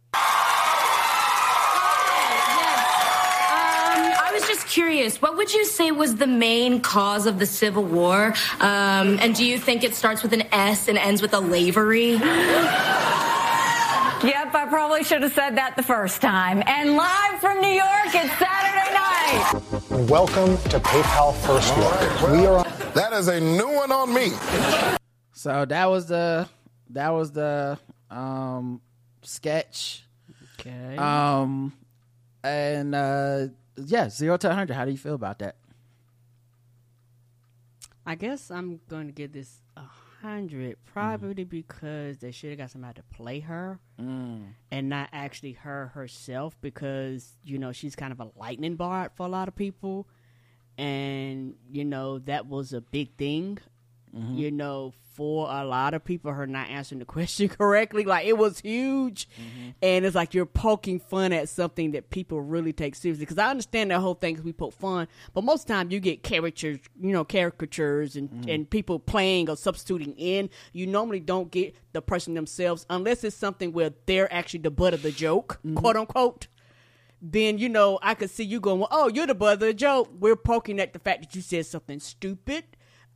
Just 4.62 4.74
curious, 4.74 5.22
what 5.22 5.38
would 5.38 5.54
you 5.54 5.66
say 5.66 5.92
was 5.92 6.16
the 6.16 6.28
main 6.28 6.82
cause 6.82 7.26
of 7.26 7.40
the 7.40 7.46
Civil 7.46 7.84
War? 7.84 8.34
Um, 8.60 9.18
and 9.20 9.36
do 9.36 9.46
you 9.46 9.58
think 9.58 9.84
it 9.84 9.96
starts 9.96 10.24
with 10.24 10.34
an 10.34 10.44
S 10.52 10.88
and 10.88 10.98
ends 10.98 11.22
with 11.22 11.34
a 11.34 11.40
lavery? 11.40 12.12
Yep, 12.12 12.22
I 14.54 14.68
probably 14.70 15.04
should 15.04 15.24
have 15.24 15.34
said 15.34 15.58
that 15.58 15.76
the 15.76 15.84
first 15.84 16.22
time. 16.22 16.62
And 16.68 16.96
live 16.96 17.40
from 17.40 17.60
New 17.62 17.70
York, 17.70 18.14
it's 18.14 18.38
Saturday 18.38 18.94
night. 18.94 20.10
Welcome 20.10 20.58
to 20.70 20.80
PayPal 20.80 21.34
First 21.38 21.76
Look. 21.78 21.92
right, 21.92 22.22
well, 22.22 22.40
we 22.40 22.46
are 22.46 22.58
On- 22.60 22.94
that 22.94 23.14
is 23.14 23.28
a 23.30 23.40
new 23.40 23.74
one 23.74 23.92
on 23.92 24.14
me. 24.14 24.32
So 25.34 25.66
that 25.66 25.86
was 25.90 26.06
the 26.08 26.48
that 26.92 27.10
was 27.10 27.32
the 27.32 27.80
um, 28.12 28.82
sketch. 29.24 30.04
Okay. 30.60 30.98
Um, 30.98 31.74
and 32.44 32.94
uh, 32.94 33.48
yeah, 33.78 34.10
zero 34.10 34.38
to 34.38 34.54
hundred. 34.54 34.74
How 34.76 34.86
do 34.86 34.92
you 34.92 34.98
feel 34.98 35.16
about 35.16 35.40
that? 35.40 35.56
I 38.06 38.16
guess 38.16 38.50
I'm 38.50 38.82
going 38.90 39.08
to 39.08 39.14
give 39.14 39.32
this 39.32 39.62
a 39.78 39.84
hundred, 40.22 40.78
probably 40.86 41.44
because 41.44 42.18
they 42.18 42.32
should 42.32 42.50
have 42.50 42.60
got 42.60 42.72
somebody 42.72 42.96
to 42.96 43.04
play 43.16 43.40
her 43.42 43.80
Mm. 44.00 44.54
and 44.72 44.90
not 44.90 45.10
actually 45.14 45.54
her 45.54 45.88
herself, 45.94 46.56
because 46.62 47.38
you 47.44 47.58
know 47.60 47.72
she's 47.72 47.96
kind 47.96 48.12
of 48.12 48.20
a 48.20 48.30
lightning 48.36 48.76
bolt 48.76 49.12
for 49.16 49.26
a 49.26 49.30
lot 49.30 49.48
of 49.48 49.56
people, 49.56 50.08
and 50.78 51.56
you 51.70 51.86
know 51.86 52.18
that 52.20 52.48
was 52.48 52.74
a 52.74 52.82
big 52.82 53.16
thing. 53.18 53.60
Mm-hmm. 54.16 54.38
You 54.38 54.52
know, 54.52 54.94
for 55.14 55.48
a 55.50 55.64
lot 55.66 55.94
of 55.94 56.04
people, 56.04 56.32
her 56.34 56.48
not 56.48 56.70
answering 56.70 57.00
the 57.00 57.06
question 57.18 57.48
correctly, 57.50 58.04
like 58.04 58.26
it 58.26 58.38
was 58.38 58.60
huge, 58.60 59.28
Mm-hmm. 59.30 59.70
and 59.82 60.06
it's 60.06 60.16
like 60.16 60.34
you're 60.34 60.46
poking 60.46 61.00
fun 61.00 61.32
at 61.34 61.48
something 61.50 61.92
that 61.92 62.10
people 62.10 62.42
really 62.42 62.74
take 62.74 62.96
seriously. 62.96 63.24
Because 63.24 63.38
I 63.38 63.50
understand 63.50 63.92
that 63.92 64.00
whole 64.00 64.14
thing 64.16 64.34
because 64.34 64.46
we 64.46 64.54
poke 64.54 64.74
fun, 64.74 65.08
but 65.34 65.44
most 65.44 65.68
time 65.68 65.92
you 65.92 66.00
get 66.00 66.24
caricatures, 66.24 66.80
you 67.02 67.12
know, 67.12 67.24
caricatures 67.24 68.16
and 68.16 68.30
Mm-hmm. 68.32 68.50
and 68.50 68.70
people 68.70 69.00
playing 69.00 69.50
or 69.50 69.56
substituting 69.58 70.14
in. 70.18 70.50
You 70.74 70.88
normally 70.88 71.20
don't 71.22 71.52
get 71.52 71.76
the 71.94 72.02
person 72.02 72.34
themselves 72.34 72.86
unless 72.90 73.24
it's 73.24 73.36
something 73.36 73.72
where 73.74 73.92
they're 74.06 74.32
actually 74.34 74.62
the 74.62 74.72
butt 74.72 74.94
of 74.94 75.02
the 75.04 75.12
joke, 75.12 75.60
Mm-hmm. 75.66 75.76
quote 75.78 75.96
unquote. 75.98 76.48
Then 77.22 77.58
you 77.60 77.70
know 77.70 78.00
I 78.02 78.16
could 78.16 78.30
see 78.32 78.44
you 78.44 78.60
going, 78.60 78.80
well, 78.80 78.88
"Oh, 78.92 79.08
you're 79.08 79.28
the 79.28 79.36
butt 79.36 79.54
of 79.54 79.60
the 79.60 79.74
joke." 79.74 80.10
We're 80.20 80.36
poking 80.36 80.80
at 80.80 80.92
the 80.94 81.00
fact 81.00 81.22
that 81.22 81.36
you 81.36 81.42
said 81.42 81.66
something 81.66 82.00
stupid. 82.00 82.64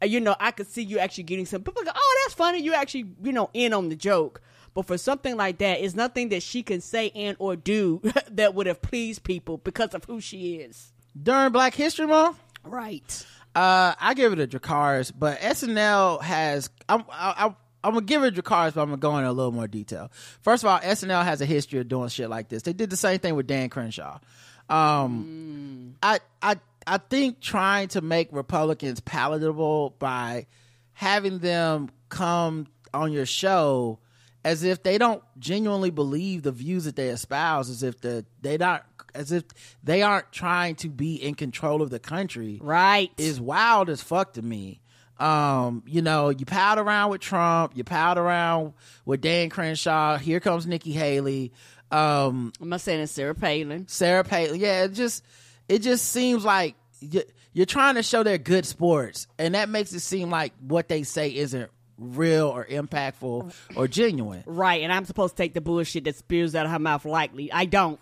You 0.05 0.21
know, 0.21 0.35
I 0.39 0.51
could 0.51 0.67
see 0.67 0.83
you 0.83 0.99
actually 0.99 1.25
getting 1.25 1.45
some 1.45 1.63
people 1.63 1.83
go, 1.83 1.91
"Oh, 1.93 2.21
that's 2.23 2.35
funny." 2.35 2.59
You 2.59 2.73
actually, 2.73 3.05
you 3.23 3.31
know, 3.31 3.49
in 3.53 3.73
on 3.73 3.89
the 3.89 3.95
joke. 3.95 4.41
But 4.73 4.85
for 4.87 4.97
something 4.97 5.37
like 5.37 5.59
that, 5.59 5.79
it's 5.79 5.95
nothing 5.95 6.29
that 6.29 6.43
she 6.43 6.61
can 6.61 6.81
say 6.81 7.09
and 7.15 7.37
or 7.39 7.55
do 7.55 8.01
that 8.31 8.53
would 8.55 8.67
have 8.67 8.81
pleased 8.81 9.23
people 9.23 9.57
because 9.57 9.93
of 9.93 10.03
who 10.05 10.19
she 10.19 10.55
is. 10.55 10.91
During 11.21 11.53
Black 11.53 11.73
History 11.73 12.07
Month, 12.07 12.39
Right. 12.65 13.25
Uh, 13.53 13.93
I 13.99 14.13
give 14.15 14.33
it 14.33 14.39
a 14.39 14.47
Dracarys, 14.47 15.11
but 15.17 15.39
SNL 15.39 16.21
has. 16.21 16.69
I'm. 16.89 17.05
I, 17.11 17.47
I, 17.47 17.55
I'm 17.83 17.93
gonna 17.93 18.05
give 18.05 18.23
it 18.23 18.37
a 18.37 18.41
Dracarys, 18.41 18.73
but 18.73 18.81
I'm 18.81 18.87
gonna 18.89 18.97
go 18.97 19.17
into 19.17 19.29
a 19.29 19.31
little 19.31 19.51
more 19.51 19.67
detail. 19.67 20.11
First 20.41 20.63
of 20.63 20.69
all, 20.69 20.79
SNL 20.79 21.23
has 21.23 21.39
a 21.39 21.45
history 21.45 21.79
of 21.79 21.87
doing 21.87 22.09
shit 22.09 22.29
like 22.29 22.49
this. 22.49 22.63
They 22.63 22.73
did 22.73 22.89
the 22.89 22.97
same 22.97 23.19
thing 23.19 23.35
with 23.35 23.47
Dan 23.47 23.69
Crenshaw. 23.69 24.19
Um, 24.67 25.95
I, 26.01 26.19
I, 26.41 26.55
I 26.87 26.97
think 26.97 27.39
trying 27.39 27.87
to 27.89 28.01
make 28.01 28.29
Republicans 28.31 28.99
palatable 28.99 29.95
by 29.99 30.47
having 30.93 31.39
them 31.39 31.89
come 32.09 32.67
on 32.93 33.11
your 33.11 33.25
show 33.25 33.99
as 34.45 34.63
if 34.63 34.83
they 34.83 34.99
don't 34.99 35.23
genuinely 35.39 35.89
believe 35.89 36.43
the 36.43 36.51
views 36.51 36.85
that 36.85 36.95
they 36.95 37.09
espouse, 37.09 37.69
as 37.69 37.81
if 37.81 37.99
the 38.01 38.25
they 38.41 38.57
not 38.57 38.85
as 39.15 39.31
if 39.31 39.43
they 39.83 40.03
aren't 40.03 40.31
trying 40.31 40.75
to 40.75 40.89
be 40.89 41.15
in 41.15 41.33
control 41.33 41.81
of 41.81 41.89
the 41.89 41.99
country. 41.99 42.59
Right. 42.61 43.11
Is 43.17 43.41
wild 43.41 43.89
as 43.89 44.01
fuck 44.01 44.33
to 44.33 44.41
me. 44.41 44.81
Um, 45.17 45.83
you 45.87 46.01
know, 46.01 46.29
you 46.29 46.45
palled 46.45 46.77
around 46.77 47.09
with 47.09 47.21
Trump, 47.21 47.71
you 47.75 47.83
palled 47.83 48.17
around 48.17 48.73
with 49.05 49.21
Dan 49.21 49.49
Crenshaw, 49.49 50.17
here 50.17 50.39
comes 50.39 50.67
Nikki 50.67 50.91
Haley. 50.91 51.51
Um 51.91 52.53
I'm 52.61 52.69
not 52.69 52.81
saying 52.81 53.01
it's 53.01 53.11
Sarah 53.11 53.35
Palin. 53.35 53.87
Sarah 53.87 54.23
Palin. 54.23 54.59
Yeah, 54.59 54.83
it 54.83 54.93
just 54.93 55.23
it 55.69 55.79
just 55.81 56.05
seems 56.11 56.43
like 56.45 56.75
you- 56.99 57.23
you're 57.53 57.65
trying 57.65 57.95
to 57.95 58.03
show 58.03 58.23
they're 58.23 58.37
good 58.37 58.65
sports, 58.65 59.27
and 59.37 59.55
that 59.55 59.69
makes 59.69 59.93
it 59.93 60.01
seem 60.01 60.29
like 60.29 60.53
what 60.59 60.87
they 60.89 61.03
say 61.03 61.33
isn't 61.35 61.69
real 61.97 62.47
or 62.47 62.65
impactful 62.65 63.53
or 63.75 63.87
genuine. 63.87 64.43
Right, 64.45 64.81
and 64.81 64.91
I'm 64.91 65.05
supposed 65.05 65.37
to 65.37 65.41
take 65.43 65.53
the 65.53 65.61
bullshit 65.61 66.03
that 66.03 66.15
spews 66.17 66.53
out 66.55 66.65
of 66.65 66.71
her 66.73 66.79
mouth 66.79 67.05
lightly. 67.05 67.51
I 67.51 67.65
don't. 67.65 67.99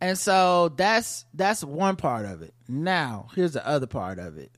And 0.00 0.16
so 0.16 0.68
that's 0.76 1.24
that's 1.34 1.64
one 1.64 1.96
part 1.96 2.24
of 2.26 2.42
it. 2.42 2.54
Now, 2.68 3.26
here's 3.34 3.52
the 3.54 3.66
other 3.66 3.88
part 3.88 4.20
of 4.20 4.38
it. 4.38 4.52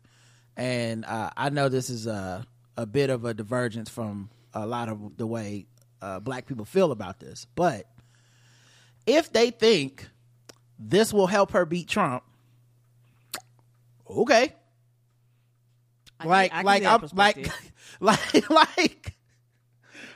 And 0.57 1.07
uh, 1.07 1.31
I 1.37 1.49
know 1.49 1.70
this 1.70 1.89
is 1.89 2.07
a 2.07 2.47
a 2.76 2.85
bit 2.85 3.09
of 3.09 3.24
a 3.24 3.33
divergence 3.33 3.89
from 3.89 4.28
a 4.53 4.66
lot 4.66 4.91
of 4.91 5.16
the 5.16 5.26
way 5.26 5.66
uh, 6.03 6.20
black 6.20 6.45
people 6.47 6.66
feel 6.66 6.93
about 6.93 7.20
this, 7.20 7.47
but 7.55 7.87
if 9.07 9.33
they 9.33 9.51
think 9.51 10.09
this 10.83 11.12
will 11.12 11.26
help 11.26 11.53
her 11.53 11.64
beat 11.66 11.89
Trump, 11.89 12.22
okay. 14.09 14.55
I 16.18 16.26
Like, 16.26 16.51
can 16.53 16.64
like, 16.64 16.83
I'm, 16.85 17.01
like, 17.14 17.51
like, 18.01 18.51
like, 18.51 19.14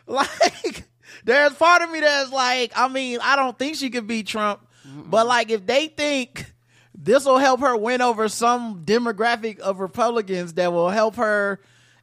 like, 0.06 0.84
there's 1.24 1.52
part 1.54 1.82
of 1.82 1.90
me 1.90 2.00
that's 2.00 2.30
like, 2.32 2.72
I 2.76 2.88
mean, 2.88 3.18
I 3.22 3.36
don't 3.36 3.58
think 3.58 3.76
she 3.76 3.90
could 3.90 4.06
beat 4.06 4.26
Trump, 4.26 4.60
but 4.84 5.26
like, 5.26 5.50
if 5.50 5.64
they 5.66 5.86
think 5.88 6.52
this 6.94 7.24
will 7.24 7.38
help 7.38 7.60
her 7.60 7.76
win 7.76 8.00
over 8.02 8.28
some 8.28 8.84
demographic 8.84 9.58
of 9.60 9.80
Republicans 9.80 10.54
that 10.54 10.72
will 10.72 10.90
help 10.90 11.16
her 11.16 11.60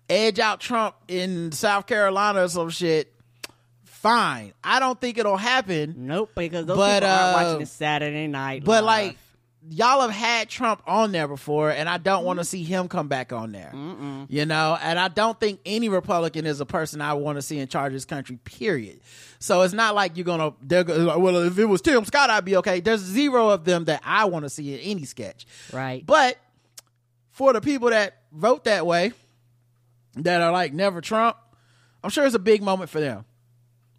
edge 0.10 0.40
out 0.40 0.60
Trump 0.60 0.96
in 1.08 1.52
South 1.52 1.86
Carolina 1.88 2.44
or 2.44 2.48
some 2.48 2.70
shit, 2.70 3.14
fine. 4.02 4.54
I 4.64 4.80
don't 4.80 5.00
think 5.00 5.18
it'll 5.18 5.38
happen. 5.38 5.96
Nope, 6.08 6.32
because 6.36 6.66
those 6.66 6.78
But, 6.78 6.96
people 7.02 7.10
aren't 7.10 7.36
uh, 7.36 7.44
watching 7.44 7.60
this 7.60 7.72
Saturday 7.72 8.28
night. 8.28 8.64
But 8.64 8.84
Live. 8.84 9.08
like, 9.08 9.18
y'all 9.70 10.02
have 10.02 10.12
had 10.12 10.50
Trump 10.50 10.82
on 10.88 11.12
there 11.12 11.28
before, 11.28 11.70
and 11.70 11.88
I 11.88 11.98
don't 11.98 12.26
want 12.26 12.40
to 12.40 12.46
see 12.46 12.64
him 12.64 12.88
come 12.88 13.08
back 13.08 13.32
on 13.32 13.52
there. 13.52 13.72
You 14.28 14.46
know, 14.46 14.78
and 14.82 14.98
I 15.00 15.08
don't 15.08 15.40
think 15.40 15.60
any 15.66 15.88
Republican 15.90 16.46
is 16.46 16.60
a 16.62 16.66
person 16.66 17.02
I 17.02 17.14
want 17.14 17.38
to 17.38 17.42
see 17.42 17.60
in 17.60 17.68
charge 17.68 17.88
of 17.88 17.94
this 17.94 18.06
country. 18.06 18.38
Period. 18.44 19.00
So 19.40 19.62
it's 19.62 19.74
not 19.74 19.96
like 19.96 20.18
you're 20.18 20.26
gonna. 20.26 20.54
They're 20.62 20.84
gonna, 20.84 21.18
well, 21.18 21.38
if 21.38 21.58
it 21.58 21.66
was 21.66 21.82
Tim 21.82 22.04
Scott, 22.06 22.30
I'd 22.30 22.46
be 22.46 22.58
okay. 22.58 22.80
There's 22.80 23.02
zero 23.02 23.50
of 23.50 23.66
them 23.66 23.86
that 23.86 24.02
I 24.04 24.26
want 24.26 24.46
to 24.46 24.50
see 24.50 24.74
in 24.74 24.80
any 24.80 25.06
sketch. 25.06 25.46
right, 25.74 26.06
But 26.06 26.38
for 27.32 27.54
the 27.54 27.62
people 27.62 27.90
that 27.90 28.18
vote 28.32 28.66
that 28.66 28.86
way, 28.86 29.14
that 30.16 30.42
are 30.42 30.52
like 30.52 30.74
never 30.74 31.02
Trump, 31.02 31.38
I'm 32.04 32.10
sure 32.10 32.26
it's 32.26 32.36
a 32.36 32.40
big 32.40 32.62
moment 32.62 32.90
for 32.90 33.00
them. 33.00 33.26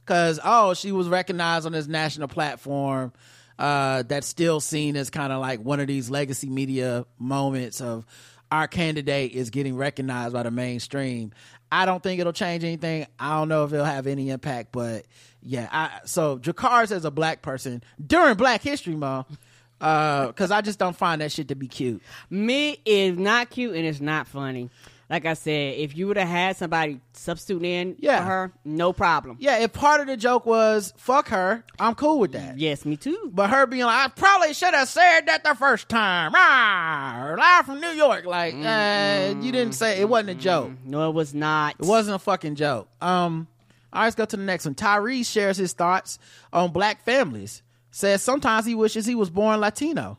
Cause 0.04 0.40
oh, 0.42 0.74
she 0.74 0.92
was 0.92 1.08
recognized 1.08 1.66
on 1.66 1.72
this 1.72 1.86
national 1.86 2.28
platform. 2.28 3.12
Uh, 3.58 4.02
that's 4.02 4.26
still 4.26 4.60
seen 4.60 4.96
as 4.96 5.10
kind 5.10 5.32
of 5.32 5.40
like 5.40 5.60
one 5.60 5.78
of 5.78 5.86
these 5.86 6.10
legacy 6.10 6.48
media 6.48 7.04
moments 7.18 7.80
of 7.80 8.04
our 8.50 8.66
candidate 8.66 9.32
is 9.32 9.50
getting 9.50 9.76
recognized 9.76 10.32
by 10.34 10.42
the 10.42 10.50
mainstream. 10.50 11.32
I 11.70 11.86
don't 11.86 12.02
think 12.02 12.20
it'll 12.20 12.34
change 12.34 12.64
anything. 12.64 13.06
I 13.18 13.38
don't 13.38 13.48
know 13.48 13.64
if 13.64 13.72
it'll 13.72 13.86
have 13.86 14.06
any 14.06 14.28
impact, 14.28 14.72
but 14.72 15.06
yeah. 15.42 15.68
I, 15.72 16.00
so 16.04 16.38
Jakars 16.38 16.92
as 16.92 17.06
a 17.06 17.10
black 17.10 17.40
person 17.40 17.82
during 18.04 18.36
Black 18.36 18.62
History 18.62 18.94
Month, 18.94 19.38
because 19.78 20.50
I 20.50 20.60
just 20.60 20.78
don't 20.78 20.94
find 20.94 21.22
that 21.22 21.32
shit 21.32 21.48
to 21.48 21.54
be 21.54 21.66
cute. 21.66 22.02
me 22.28 22.78
is 22.84 23.16
not 23.16 23.48
cute 23.48 23.74
and 23.74 23.86
it's 23.86 24.00
not 24.00 24.26
funny. 24.26 24.70
Like 25.12 25.26
I 25.26 25.34
said, 25.34 25.74
if 25.78 25.94
you 25.94 26.06
would 26.08 26.16
have 26.16 26.26
had 26.26 26.56
somebody 26.56 26.98
substitute 27.12 27.62
in 27.62 27.96
Yeah. 27.98 28.20
for 28.20 28.24
her, 28.24 28.52
no 28.64 28.94
problem. 28.94 29.36
Yeah, 29.40 29.58
if 29.58 29.70
part 29.74 30.00
of 30.00 30.06
the 30.06 30.16
joke 30.16 30.46
was 30.46 30.94
fuck 30.96 31.28
her, 31.28 31.62
I'm 31.78 31.94
cool 31.94 32.18
with 32.18 32.32
that. 32.32 32.58
Yes, 32.58 32.86
me 32.86 32.96
too. 32.96 33.30
But 33.30 33.50
her 33.50 33.66
being 33.66 33.84
like, 33.84 34.06
I 34.06 34.08
probably 34.08 34.54
should 34.54 34.72
have 34.72 34.88
said 34.88 35.26
that 35.26 35.44
the 35.44 35.54
first 35.54 35.90
time. 35.90 36.32
Ah, 36.34 37.34
live 37.36 37.66
from 37.66 37.82
New 37.82 37.90
York. 37.90 38.24
Like, 38.24 38.54
uh, 38.54 39.34
you 39.42 39.52
didn't 39.52 39.74
say 39.74 40.00
it 40.00 40.08
wasn't 40.08 40.30
a 40.30 40.34
joke. 40.34 40.70
No, 40.82 41.10
it 41.10 41.12
was 41.14 41.34
not. 41.34 41.74
It 41.78 41.84
wasn't 41.84 42.16
a 42.16 42.18
fucking 42.18 42.54
joke. 42.54 42.88
Um, 43.02 43.48
all 43.92 44.00
right, 44.00 44.06
let's 44.06 44.16
go 44.16 44.24
to 44.24 44.36
the 44.38 44.42
next 44.42 44.64
one. 44.64 44.74
Tyrese 44.74 45.30
shares 45.30 45.58
his 45.58 45.74
thoughts 45.74 46.18
on 46.54 46.72
black 46.72 47.04
families. 47.04 47.62
Says 47.90 48.22
sometimes 48.22 48.64
he 48.64 48.74
wishes 48.74 49.04
he 49.04 49.14
was 49.14 49.28
born 49.28 49.60
Latino. 49.60 50.16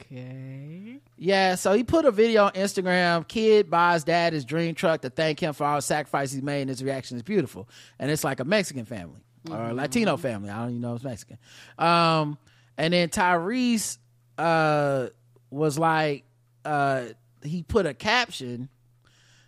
Okay. 0.00 0.83
Yeah, 1.24 1.54
so 1.54 1.72
he 1.72 1.84
put 1.84 2.04
a 2.04 2.10
video 2.10 2.44
on 2.44 2.52
Instagram. 2.52 3.26
Kid 3.26 3.70
buys 3.70 4.04
dad 4.04 4.34
his 4.34 4.44
dream 4.44 4.74
truck 4.74 5.00
to 5.00 5.08
thank 5.10 5.40
him 5.40 5.54
for 5.54 5.64
all 5.64 5.76
the 5.76 5.82
sacrifices 5.82 6.34
he 6.34 6.42
made, 6.42 6.60
and 6.60 6.68
his 6.68 6.84
reaction 6.84 7.16
is 7.16 7.22
beautiful. 7.22 7.66
And 7.98 8.10
it's 8.10 8.24
like 8.24 8.40
a 8.40 8.44
Mexican 8.44 8.84
family 8.84 9.24
or 9.50 9.70
a 9.70 9.72
Latino 9.72 10.18
family. 10.18 10.50
I 10.50 10.58
don't 10.58 10.70
even 10.70 10.82
know 10.82 10.90
if 10.90 10.96
it's 10.96 11.04
Mexican. 11.04 11.38
Um, 11.78 12.36
and 12.76 12.92
then 12.92 13.08
Tyrese 13.08 13.96
uh, 14.36 15.06
was 15.48 15.78
like, 15.78 16.24
uh, 16.64 17.04
he 17.42 17.62
put 17.62 17.86
a 17.86 17.94
caption 17.94 18.68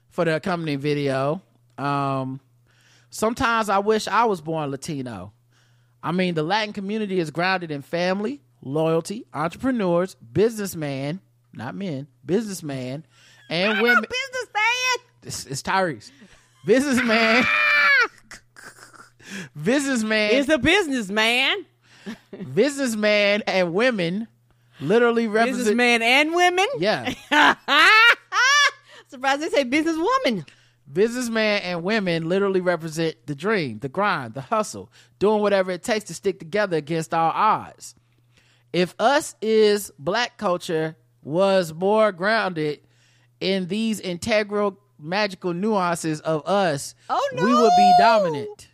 for 0.09 0.25
the 0.25 0.37
accompanying 0.37 0.79
video. 0.79 1.43
Um, 1.77 2.41
Sometimes 3.11 3.69
I 3.69 3.79
wish 3.79 4.09
I 4.09 4.25
was 4.25 4.41
born 4.41 4.71
Latino. 4.71 5.33
I 6.03 6.13
mean, 6.13 6.35
the 6.35 6.43
Latin 6.43 6.73
community 6.73 7.19
is 7.19 7.31
grounded 7.31 7.71
in 7.71 7.83
family, 7.83 8.43
loyalty, 8.63 9.25
entrepreneurs, 9.33 10.15
businessman, 10.15 11.21
not 11.57 11.75
men, 11.75 12.07
businessman, 12.25 13.05
and 13.49 13.81
women. 13.81 14.05
Businessman. 14.05 14.63
It's, 15.23 15.47
it's 15.47 15.63
Tyrese. 15.63 16.11
Businessman. 16.65 17.45
businessman. 19.63 20.31
It's 20.35 20.49
a 20.49 20.59
businessman. 20.59 21.67
businessman 22.55 23.43
and 23.47 23.73
women 23.75 24.29
literally 24.81 25.27
represent. 25.27 25.59
Businessman 25.59 26.03
and 26.03 26.35
women. 26.35 26.67
Yeah. 26.79 27.15
Surprised 29.09 29.43
they 29.43 29.49
say 29.49 29.65
businesswoman. 29.65 30.47
Businessman 30.93 31.63
and 31.63 31.83
women 31.83 32.29
literally 32.29 32.61
represent 32.61 33.17
the 33.27 33.35
dream, 33.35 33.81
the 33.81 33.89
grind, 33.89 34.35
the 34.35 34.41
hustle, 34.41 34.91
doing 35.19 35.41
whatever 35.41 35.73
it 35.73 35.83
takes 35.83 36.05
to 36.05 36.15
stick 36.15 36.39
together 36.39 36.77
against 36.77 37.13
all 37.13 37.33
odds. 37.35 37.95
If 38.73 38.95
us 38.99 39.35
is 39.41 39.91
black 39.99 40.37
culture 40.37 40.97
was 41.27 41.75
more 41.75 42.13
grounded 42.13 42.79
in 43.41 43.67
these 43.67 43.99
integral 43.99 44.79
magical 44.97 45.53
nuances 45.53 46.21
of 46.21 46.47
us, 46.47 46.95
Oh, 47.11 47.29
no. 47.35 47.45
we 47.45 47.53
would 47.53 47.73
be 47.77 47.93
dominant. 47.99 48.69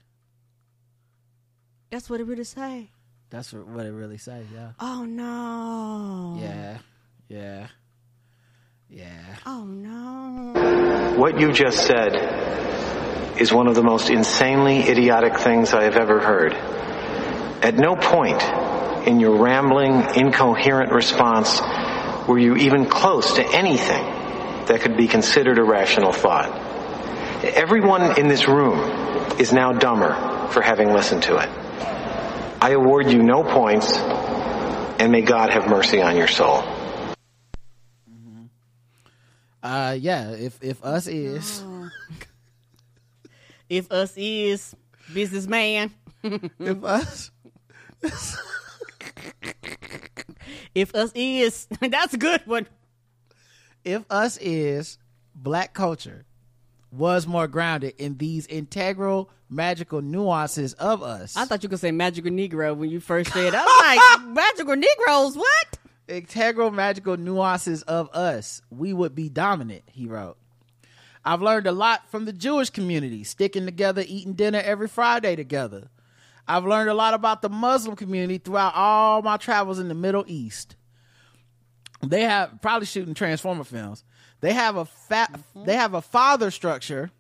That's 1.91 2.11
what 2.11 2.21
it 2.21 2.25
really 2.27 2.45
say. 2.45 2.91
That's 3.31 3.53
what 3.55 3.67
what 3.67 3.87
it 3.87 3.93
really 3.93 4.19
says. 4.19 4.45
Yeah. 4.55 4.73
Oh 4.79 5.05
no. 5.07 6.39
Yeah. 6.41 6.79
Yeah. 7.29 7.67
Yeah. 8.91 9.37
Oh 9.47 9.65
no. 9.65 11.15
What 11.19 11.41
you 11.41 11.53
just 11.53 11.87
said 11.87 12.15
is 13.41 13.51
one 13.53 13.67
of 13.67 13.75
the 13.75 13.83
most 13.83 14.11
insanely 14.11 14.81
idiotic 14.81 15.39
things 15.39 15.73
I 15.73 15.85
have 15.85 15.97
ever 15.97 16.21
heard. 16.21 16.53
At 17.65 17.77
no 17.77 17.97
point 17.97 18.43
in 19.09 19.19
your 19.21 19.37
rambling, 19.43 19.95
incoherent 20.15 20.93
response 20.93 21.59
were 22.33 22.39
you 22.39 22.57
even 22.57 22.87
close 22.87 23.35
to 23.35 23.45
anything 23.45 24.03
that 24.65 24.81
could 24.81 24.97
be 24.97 25.07
considered 25.07 25.59
a 25.59 25.63
rational 25.63 26.13
thought. 26.13 26.51
Everyone 27.45 28.19
in 28.19 28.27
this 28.27 28.49
room 28.49 28.79
is 29.39 29.53
now 29.53 29.75
dumber 29.75 30.15
for 30.49 30.63
having 30.63 30.95
listened 30.95 31.25
to 31.25 31.37
it. 31.37 31.51
I 32.59 32.71
award 32.71 33.13
you 33.13 33.23
no 33.23 33.45
points, 33.45 33.99
and 33.99 35.13
may 35.13 35.21
God 35.21 35.51
have 35.51 35.69
mercy 35.69 36.01
on 36.01 36.17
your 36.17 36.27
soul. 36.27 36.65
Uh 39.63 39.95
yeah, 40.01 40.31
if 40.31 40.59
if 40.63 40.83
us 40.83 41.07
is 41.09 41.63
If 43.69 43.93
us 43.93 44.15
is 44.17 44.75
businessman. 45.13 45.93
if 46.23 46.83
us 46.83 47.31
if 50.75 50.95
us 50.95 51.13
is 51.15 51.67
that's 51.81 52.15
a 52.15 52.19
good 52.19 52.47
one. 52.47 52.67
if 53.85 54.05
us 54.11 54.37
is 54.39 54.99
black 55.35 55.75
culture 55.75 56.25
was 56.91 57.27
more 57.27 57.49
grounded 57.49 57.95
in 57.99 58.19
these 58.19 58.47
integral 58.47 59.31
magical 59.49 60.03
nuances 60.03 60.75
of 60.75 61.03
us. 61.03 61.37
I 61.37 61.45
thought 61.47 61.63
you 61.63 61.69
could 61.69 61.81
say 61.81 61.91
magical 61.91 62.31
Negro 62.31 62.77
when 62.77 62.91
you 62.91 63.01
first 63.01 63.33
said. 63.33 63.49
it. 63.49 63.55
I 63.55 63.63
was 63.65 64.19
like, 64.19 64.29
magical 64.35 64.77
Negroes, 64.77 65.37
what? 65.37 65.79
integral 66.09 66.71
magical 66.71 67.17
nuances 67.17 67.83
of 67.83 68.11
us, 68.11 68.63
we 68.71 68.93
would 68.93 69.15
be 69.15 69.29
dominant, 69.29 69.83
he 69.87 70.07
wrote. 70.07 70.37
I've 71.25 71.43
learned 71.43 71.67
a 71.67 71.73
lot 71.73 72.11
from 72.11 72.25
the 72.25 72.33
Jewish 72.33 72.71
community, 72.71 73.25
sticking 73.25 73.65
together, 73.65 74.05
eating 74.07 74.35
dinner 74.35 74.61
every 74.63 74.89
Friday 74.89 75.37
together. 75.37 75.89
I've 76.47 76.65
learned 76.65 76.91
a 76.91 76.95
lot 76.95 77.15
about 77.15 77.43
the 77.43 77.49
Muslim 77.49 77.97
community 77.97 78.39
throughout 78.39 78.75
all 78.75 79.23
my 79.23 79.37
travels 79.37 79.79
in 79.79 79.89
the 79.89 79.95
Middle 79.95 80.25
East. 80.27 80.77
They 82.03 82.23
have 82.23 82.61
probably 82.61 82.87
shooting 82.87 83.15
Transformer 83.15 83.65
films. 83.65 84.03
They 84.41 84.53
have 84.53 84.77
a 84.77 84.85
fa- 84.85 85.29
they 85.55 85.77
have 85.77 85.95
a 85.95 86.03
father 86.03 86.51
structure 86.51 87.11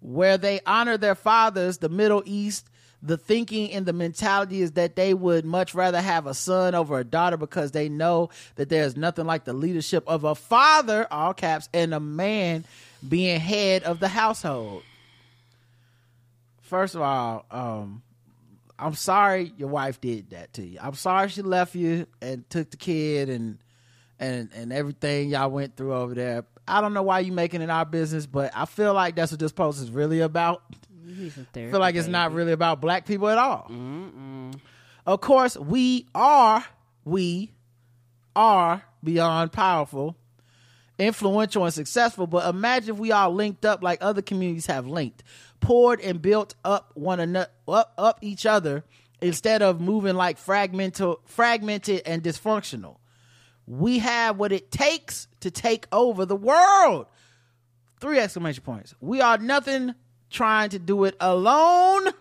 where 0.00 0.36
they 0.36 0.60
honor 0.66 0.96
their 0.96 1.14
fathers, 1.14 1.78
the 1.78 1.88
Middle 1.88 2.22
East. 2.26 2.68
The 3.02 3.16
thinking 3.16 3.70
and 3.72 3.86
the 3.86 3.92
mentality 3.92 4.62
is 4.62 4.72
that 4.72 4.96
they 4.96 5.14
would 5.14 5.44
much 5.44 5.74
rather 5.74 6.00
have 6.00 6.26
a 6.26 6.34
son 6.34 6.74
over 6.74 6.98
a 6.98 7.04
daughter 7.04 7.36
because 7.36 7.70
they 7.70 7.88
know 7.88 8.30
that 8.56 8.68
there's 8.68 8.96
nothing 8.96 9.26
like 9.26 9.44
the 9.44 9.52
leadership 9.52 10.02
of 10.08 10.24
a 10.24 10.34
father, 10.34 11.06
all 11.10 11.32
caps, 11.34 11.68
and 11.72 11.94
a 11.94 12.00
man 12.00 12.64
being 13.06 13.38
head 13.38 13.84
of 13.84 14.00
the 14.00 14.08
household. 14.08 14.82
First 16.62 16.96
of 16.96 17.02
all, 17.02 17.44
um, 17.50 18.02
I'm 18.78 18.94
sorry 18.94 19.52
your 19.56 19.68
wife 19.68 20.00
did 20.00 20.30
that 20.30 20.52
to 20.54 20.64
you. 20.64 20.78
I'm 20.80 20.94
sorry 20.94 21.28
she 21.28 21.42
left 21.42 21.74
you 21.74 22.06
and 22.20 22.48
took 22.50 22.70
the 22.70 22.76
kid 22.76 23.28
and 23.28 23.58
and 24.18 24.50
and 24.54 24.72
everything 24.72 25.30
y'all 25.30 25.50
went 25.50 25.76
through 25.76 25.94
over 25.94 26.14
there. 26.14 26.44
I 26.68 26.80
don't 26.80 26.94
know 26.94 27.02
why 27.02 27.20
you 27.20 27.32
making 27.32 27.62
it 27.62 27.70
our 27.70 27.84
business, 27.84 28.26
but 28.26 28.50
I 28.54 28.64
feel 28.64 28.92
like 28.92 29.14
that's 29.14 29.30
what 29.32 29.38
this 29.40 29.52
post 29.52 29.80
is 29.80 29.90
really 29.90 30.20
about. 30.20 30.62
I 31.08 31.70
feel 31.70 31.80
like 31.80 31.94
it's 31.94 32.08
not 32.08 32.32
really 32.32 32.52
about 32.52 32.80
black 32.80 33.06
people 33.06 33.28
at 33.28 33.38
all. 33.38 33.70
Of 35.06 35.20
course, 35.20 35.56
we 35.56 36.06
are 36.14 36.64
we 37.04 37.52
are 38.34 38.82
beyond 39.04 39.52
powerful, 39.52 40.16
influential, 40.98 41.64
and 41.64 41.72
successful. 41.72 42.26
But 42.26 42.52
imagine 42.52 42.96
if 42.96 43.00
we 43.00 43.12
all 43.12 43.32
linked 43.32 43.64
up 43.64 43.82
like 43.82 43.98
other 44.02 44.20
communities 44.20 44.66
have 44.66 44.88
linked, 44.88 45.22
poured 45.66 46.00
and 46.00 46.22
built 46.22 46.54
up 46.64 46.92
one 46.94 47.18
another, 47.18 47.50
up, 47.66 47.92
up 47.98 48.18
each 48.22 48.46
other, 48.46 48.84
instead 49.20 49.62
of 49.62 49.80
moving 49.80 50.14
like 50.14 50.38
fragmented, 50.38 51.16
fragmented 51.24 52.02
and 52.06 52.22
dysfunctional. 52.22 52.98
We 53.66 53.98
have 53.98 54.38
what 54.38 54.52
it 54.52 54.70
takes 54.70 55.26
to 55.40 55.50
take 55.50 55.88
over 55.90 56.24
the 56.24 56.36
world. 56.36 57.06
Three 57.98 58.20
exclamation 58.20 58.62
points. 58.62 58.94
We 59.00 59.20
are 59.20 59.38
nothing 59.38 59.96
trying 60.30 60.70
to 60.70 60.78
do 60.78 61.02
it 61.02 61.16
alone. 61.18 62.12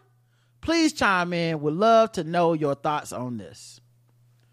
Please 0.61 0.91
chime 0.93 1.31
in. 1.31 1.61
Would 1.61 1.75
love 1.75 2.13
to 2.13 2.23
know 2.23 2.53
your 2.53 2.73
thoughts 2.73 3.13
on 3.13 3.37
this. 3.37 3.79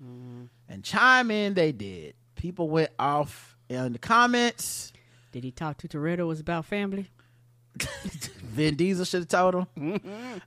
Mm-hmm. 0.05 0.45
And 0.69 0.85
chime 0.85 1.31
in, 1.31 1.55
they 1.55 1.73
did. 1.73 2.15
People 2.35 2.69
went 2.69 2.91
off 2.99 3.57
in 3.71 3.95
the 3.95 3.99
comments. 3.99 4.93
Did 5.31 5.45
he 5.45 5.51
talk 5.51 5.79
to 5.79 5.89
Toretto 5.89 6.27
was 6.27 6.41
about 6.41 6.67
family? 6.67 7.09
Vin 8.43 8.77
Diesel 8.77 9.05
should 9.05 9.23
have 9.23 9.29
told 9.29 9.67
him. 9.77 10.01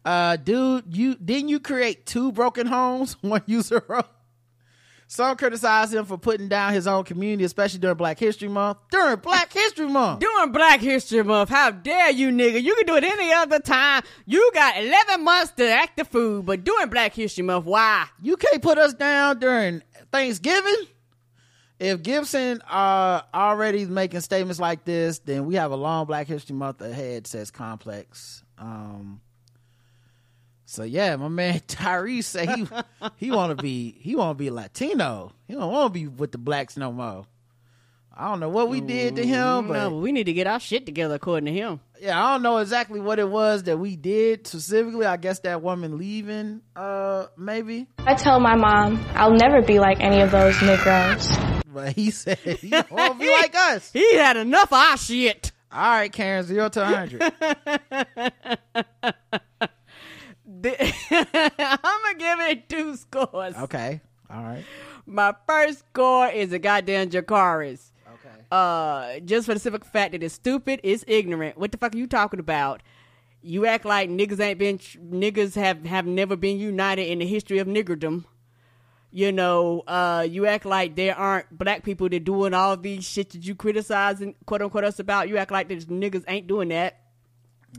Uh, 0.04 0.36
dude, 0.38 0.96
you 0.96 1.16
didn't 1.16 1.50
you 1.50 1.60
create 1.60 2.06
two 2.06 2.32
broken 2.32 2.68
homes? 2.68 3.14
One 3.22 3.42
user 3.48 3.84
wrote. 3.88 4.06
Some 5.08 5.38
criticize 5.38 5.94
him 5.94 6.06
for 6.06 6.18
putting 6.18 6.48
down 6.48 6.74
his 6.74 6.88
own 6.88 7.04
community, 7.04 7.44
especially 7.44 7.80
during 7.80 7.96
Black 7.98 8.18
History 8.18 8.50
Month. 8.50 8.80
During 8.90 9.18
Black 9.18 9.54
History 9.54 9.88
Month. 9.88 10.20
During 10.20 10.52
Black 10.52 10.80
History 10.80 11.24
Month, 11.24 11.50
how 11.50 11.70
dare 11.70 12.10
you, 12.10 12.30
nigga? 12.32 12.62
You 12.62 12.74
can 12.76 12.88
do 12.88 12.96
it 12.96 13.04
any 13.04 13.32
other 13.32 13.60
time. 13.60 14.02
You 14.26 14.50
got 14.56 14.78
11 14.84 15.24
months 15.24 15.52
to 15.58 15.70
act 15.70 15.98
the 15.98 16.06
fool, 16.06 16.42
but 16.42 16.64
during 16.64 16.90
Black 16.90 17.14
History 17.14 17.44
Month, 17.44 17.66
why? 17.66 18.08
You 18.22 18.36
can't 18.36 18.64
put 18.64 18.80
us 18.80 18.96
down 18.96 19.38
during 19.40 19.84
Thanksgiving. 20.12 20.88
If 21.80 22.04
Gibson 22.04 22.62
uh 22.70 23.22
already 23.34 23.82
is 23.82 23.90
making 23.90 24.22
statements 24.22 24.60
like 24.60 24.86
this, 24.86 25.20
then 25.20 25.46
we 25.46 25.56
have 25.56 25.72
a 25.72 25.76
long 25.76 26.06
Black 26.06 26.28
History 26.28 26.56
Month 26.56 26.82
ahead, 26.82 27.28
says 27.28 27.52
Complex. 27.52 28.44
Um 28.58 29.22
so 30.66 30.84
yeah, 30.84 31.16
my 31.18 31.28
man 31.28 31.60
Tyrese 31.68 32.24
say 32.24 32.46
he 32.46 32.68
he 33.18 33.32
wanna 33.32 33.56
be 33.56 33.92
he 34.00 34.16
wanna 34.16 34.36
be 34.36 34.50
Latino. 34.50 35.34
He 35.48 35.54
don't 35.54 35.72
wanna 35.72 35.90
be 35.90 36.08
with 36.08 36.32
the 36.32 36.38
blacks 36.38 36.78
no 36.78 36.92
more. 36.92 37.26
I 38.18 38.30
don't 38.30 38.40
know 38.40 38.48
what 38.48 38.70
we 38.70 38.80
did 38.80 39.18
to 39.18 39.26
him, 39.28 39.68
but 39.68 39.74
No, 39.74 39.98
we 39.98 40.14
need 40.14 40.24
to 40.28 40.34
get 40.34 40.48
our 40.48 40.62
shit 40.62 40.86
together 40.86 41.16
according 41.16 41.48
to 41.48 41.52
him. 41.52 41.82
yeah, 42.00 42.18
I 42.18 42.32
don't 42.34 42.44
know 42.44 42.60
exactly 42.60 43.02
what 43.02 43.20
it 43.20 43.28
was 43.28 43.64
that 43.64 43.78
we 43.78 43.98
did 43.98 44.48
specifically. 44.48 45.06
I 45.06 45.18
guess 45.18 45.40
that 45.40 45.62
woman 45.62 45.98
leaving, 45.98 46.62
uh, 46.78 47.26
maybe. 47.38 47.88
I 48.00 48.14
tell 48.14 48.40
my 48.40 48.56
mom 48.56 49.04
I'll 49.16 49.34
never 49.36 49.62
be 49.62 49.80
like 49.80 50.00
any 50.00 50.22
of 50.22 50.32
those 50.32 50.56
Negroes. 50.62 51.28
But 51.76 51.92
he 51.92 52.10
said 52.10 52.40
don't 52.70 52.90
wanna 52.90 53.16
be 53.16 53.30
like 53.30 53.54
us. 53.54 53.92
He 53.92 54.16
had 54.16 54.38
enough 54.38 54.72
of 54.72 54.78
our 54.78 54.98
shit. 54.98 55.52
All 55.70 55.82
right, 55.82 56.10
Karen, 56.10 56.46
zero 56.46 56.70
to 56.70 56.86
hundred. 56.86 57.22
I'm 57.42 58.32
gonna 60.64 62.18
give 62.18 62.40
it 62.40 62.70
two 62.70 62.96
scores. 62.96 63.58
Okay. 63.58 64.00
All 64.30 64.42
right. 64.42 64.64
My 65.06 65.36
first 65.46 65.80
score 65.80 66.30
is 66.30 66.54
a 66.54 66.60
goddamn 66.60 67.10
Jakaris. 67.10 67.92
Okay. 68.08 68.46
Uh, 68.50 69.20
just 69.26 69.46
for 69.46 69.54
the 69.54 69.60
simple 69.60 69.86
fact 69.86 70.14
that 70.14 70.24
it's 70.24 70.36
stupid, 70.36 70.80
it's 70.82 71.04
ignorant. 71.08 71.58
What 71.58 71.74
the 71.74 71.78
fuck 71.78 71.94
are 71.94 71.98
you 71.98 72.08
talking 72.08 72.40
about? 72.40 72.82
You 73.42 73.66
act 73.66 73.84
like 73.84 74.10
niggas 74.10 74.40
ain't 74.40 74.60
been 74.60 74.78
niggas 74.78 75.56
have 75.56 75.86
have 75.86 76.06
never 76.06 76.38
been 76.38 76.58
united 76.58 77.10
in 77.12 77.20
the 77.20 77.28
history 77.28 77.60
of 77.60 77.68
niggerdom. 77.68 78.24
You 79.16 79.32
know, 79.32 79.82
uh, 79.88 80.28
you 80.30 80.46
act 80.46 80.66
like 80.66 80.98
there 80.98 81.18
aren't 81.18 81.50
black 81.58 81.84
people 81.84 82.10
that 82.10 82.26
doing 82.26 82.54
all 82.54 82.76
these 82.76 83.08
shit 83.08 83.30
that 83.30 83.46
you 83.46 83.56
criticizing 83.56 84.36
quote 84.46 84.62
unquote 84.62 84.84
us 84.84 85.00
about. 85.00 85.30
You 85.30 85.38
act 85.38 85.52
like 85.52 85.70
there's 85.70 85.86
niggas 85.86 86.26
ain't 86.28 86.48
doing 86.48 86.68
that. 86.68 87.00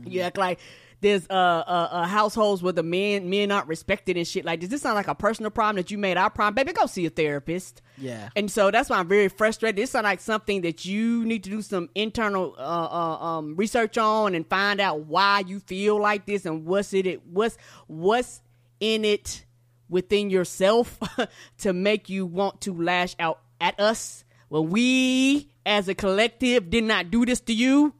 You 0.03 0.21
act 0.21 0.39
like 0.39 0.57
there's 1.01 1.27
uh, 1.29 1.33
uh, 1.33 1.89
uh 1.91 2.07
households 2.07 2.63
where 2.63 2.73
the 2.73 2.81
men 2.81 3.29
men 3.29 3.51
aren't 3.51 3.67
respected 3.67 4.17
and 4.17 4.27
shit 4.27 4.45
like 4.45 4.61
this. 4.61 4.69
This 4.69 4.81
sound 4.81 4.95
like 4.95 5.07
a 5.07 5.13
personal 5.13 5.51
problem 5.51 5.75
that 5.75 5.91
you 5.91 5.99
made 5.99 6.17
our 6.17 6.31
problem. 6.31 6.55
Baby, 6.55 6.73
go 6.73 6.87
see 6.87 7.05
a 7.05 7.11
therapist. 7.11 7.83
Yeah. 7.99 8.29
And 8.35 8.49
so 8.49 8.71
that's 8.71 8.89
why 8.89 8.97
I'm 8.97 9.07
very 9.07 9.27
frustrated. 9.27 9.75
This 9.75 9.91
sounds 9.91 10.05
like 10.05 10.21
something 10.21 10.61
that 10.61 10.85
you 10.85 11.23
need 11.23 11.43
to 11.43 11.51
do 11.51 11.61
some 11.61 11.87
internal 11.93 12.55
uh, 12.57 12.61
uh, 12.61 13.23
um, 13.23 13.55
research 13.55 13.99
on 13.99 14.33
and 14.33 14.49
find 14.49 14.81
out 14.81 15.01
why 15.01 15.43
you 15.45 15.59
feel 15.59 16.01
like 16.01 16.25
this 16.25 16.47
and 16.47 16.65
what's 16.65 16.95
it 16.95 17.23
what's 17.27 17.59
what's 17.85 18.41
in 18.79 19.05
it 19.05 19.43
within 19.89 20.29
yourself 20.29 20.99
to 21.59 21.73
make 21.73 22.09
you 22.09 22.25
want 22.25 22.61
to 22.61 22.73
lash 22.73 23.15
out 23.19 23.39
at 23.59 23.79
us. 23.79 24.23
When 24.49 24.69
we 24.69 25.49
as 25.65 25.87
a 25.89 25.95
collective 25.95 26.69
did 26.69 26.85
not 26.85 27.11
do 27.11 27.25
this 27.25 27.39
to 27.41 27.53
you. 27.53 27.93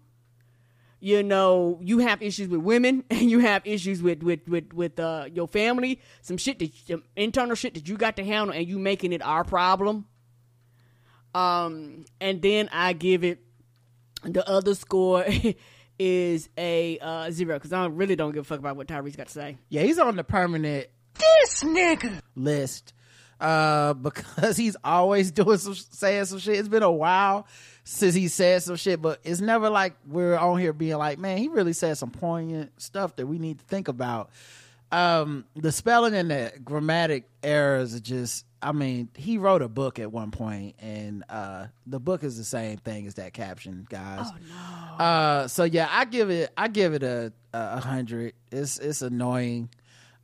You 1.00 1.22
know 1.22 1.80
you 1.82 2.00
have 2.00 2.24
issues 2.24 2.48
with 2.48 2.62
women 2.62 3.04
and 3.10 3.30
you 3.30 3.40
have 3.40 3.62
issues 3.66 4.02
with 4.02 4.24
with 4.24 4.48
with, 4.48 4.74
with 4.74 5.00
uh, 5.00 5.28
your 5.32 5.48
family. 5.48 6.02
Some 6.22 6.38
shit 6.38 6.60
that 6.60 6.72
some 6.88 7.04
internal 7.16 7.56
shit 7.56 7.76
that 7.76 7.88
you 7.88 7.98
got 7.98 8.16
to 8.16 8.24
handle 8.24 8.56
and 8.56 8.68
you 8.68 8.80
making 8.80 9.14
it 9.14 9.22
our 9.22 9.44
problem. 9.44 10.06
Um 11.36 12.06
and 12.22 12.42
then 12.42 12.70
i 12.72 12.94
give 12.94 13.24
it 13.24 13.40
The 14.24 14.48
other 14.50 14.74
score 14.74 15.26
is 16.00 16.50
a 16.58 16.98
uh, 17.00 17.32
zero 17.32 17.56
because 17.56 17.74
I 17.74 17.86
really 17.88 18.16
don't 18.16 18.32
give 18.32 18.42
a 18.42 18.46
fuck 18.46 18.60
about 18.60 18.76
what 18.76 18.88
Tyrese 18.88 19.18
got 19.18 19.28
to 19.28 19.34
say. 19.34 19.58
Yeah, 19.70 19.82
he's 19.82 20.00
on 20.00 20.16
the 20.16 20.24
permanent 20.24 20.88
This 21.18 21.64
nigga. 21.64 22.22
list 22.36 22.94
uh 23.40 23.94
because 23.94 24.58
he's 24.58 24.76
always 24.84 25.32
doing 25.32 25.58
some 25.58 25.76
saying 25.76 26.26
some 26.26 26.40
shit. 26.40 26.58
It's 26.58 26.68
been 26.68 26.84
a 26.84 26.92
while 26.92 27.48
since 27.84 28.16
he 28.16 28.28
said 28.28 28.64
some 28.64 28.76
shit, 28.76 29.02
but 29.02 29.20
it's 29.24 29.40
never 29.42 29.70
like 29.70 29.96
we're 30.08 30.36
on 30.36 30.60
here 30.60 30.74
being 30.74 30.98
like, 30.98 31.20
man, 31.20 31.38
he 31.38 31.48
really 31.48 31.74
said 31.74 31.98
some 31.98 32.10
poignant 32.12 32.82
stuff 32.82 33.16
that 33.18 33.28
we 33.28 33.38
need 33.40 33.60
to 33.60 33.66
think 33.66 33.88
about. 33.88 34.30
Um 34.92 35.46
the 35.56 35.72
spelling 35.72 36.16
and 36.16 36.32
the 36.32 36.52
grammatic 36.64 37.30
errors 37.44 37.94
are 37.94 38.00
just 38.00 38.46
I 38.60 38.72
mean, 38.72 39.10
he 39.16 39.38
wrote 39.38 39.62
a 39.62 39.68
book 39.70 40.00
at 40.00 40.12
one 40.12 40.32
point 40.32 40.76
and 40.80 41.24
uh 41.30 41.68
the 41.86 42.00
book 42.00 42.24
is 42.24 42.38
the 42.38 42.44
same 42.44 42.78
thing 42.78 43.06
as 43.06 43.16
that 43.16 43.34
caption, 43.34 43.86
guys. 43.90 44.28
Oh 44.32 44.36
no. 44.98 45.04
Uh 45.04 45.48
so 45.48 45.64
yeah, 45.64 45.88
I 45.92 46.06
give 46.06 46.30
it 46.32 46.52
I 46.58 46.68
give 46.70 46.94
it 46.94 47.04
a 47.04 47.32
a 47.54 47.80
hundred. 47.80 48.34
It's 48.52 48.80
it's 48.80 49.02
annoying. 49.04 49.70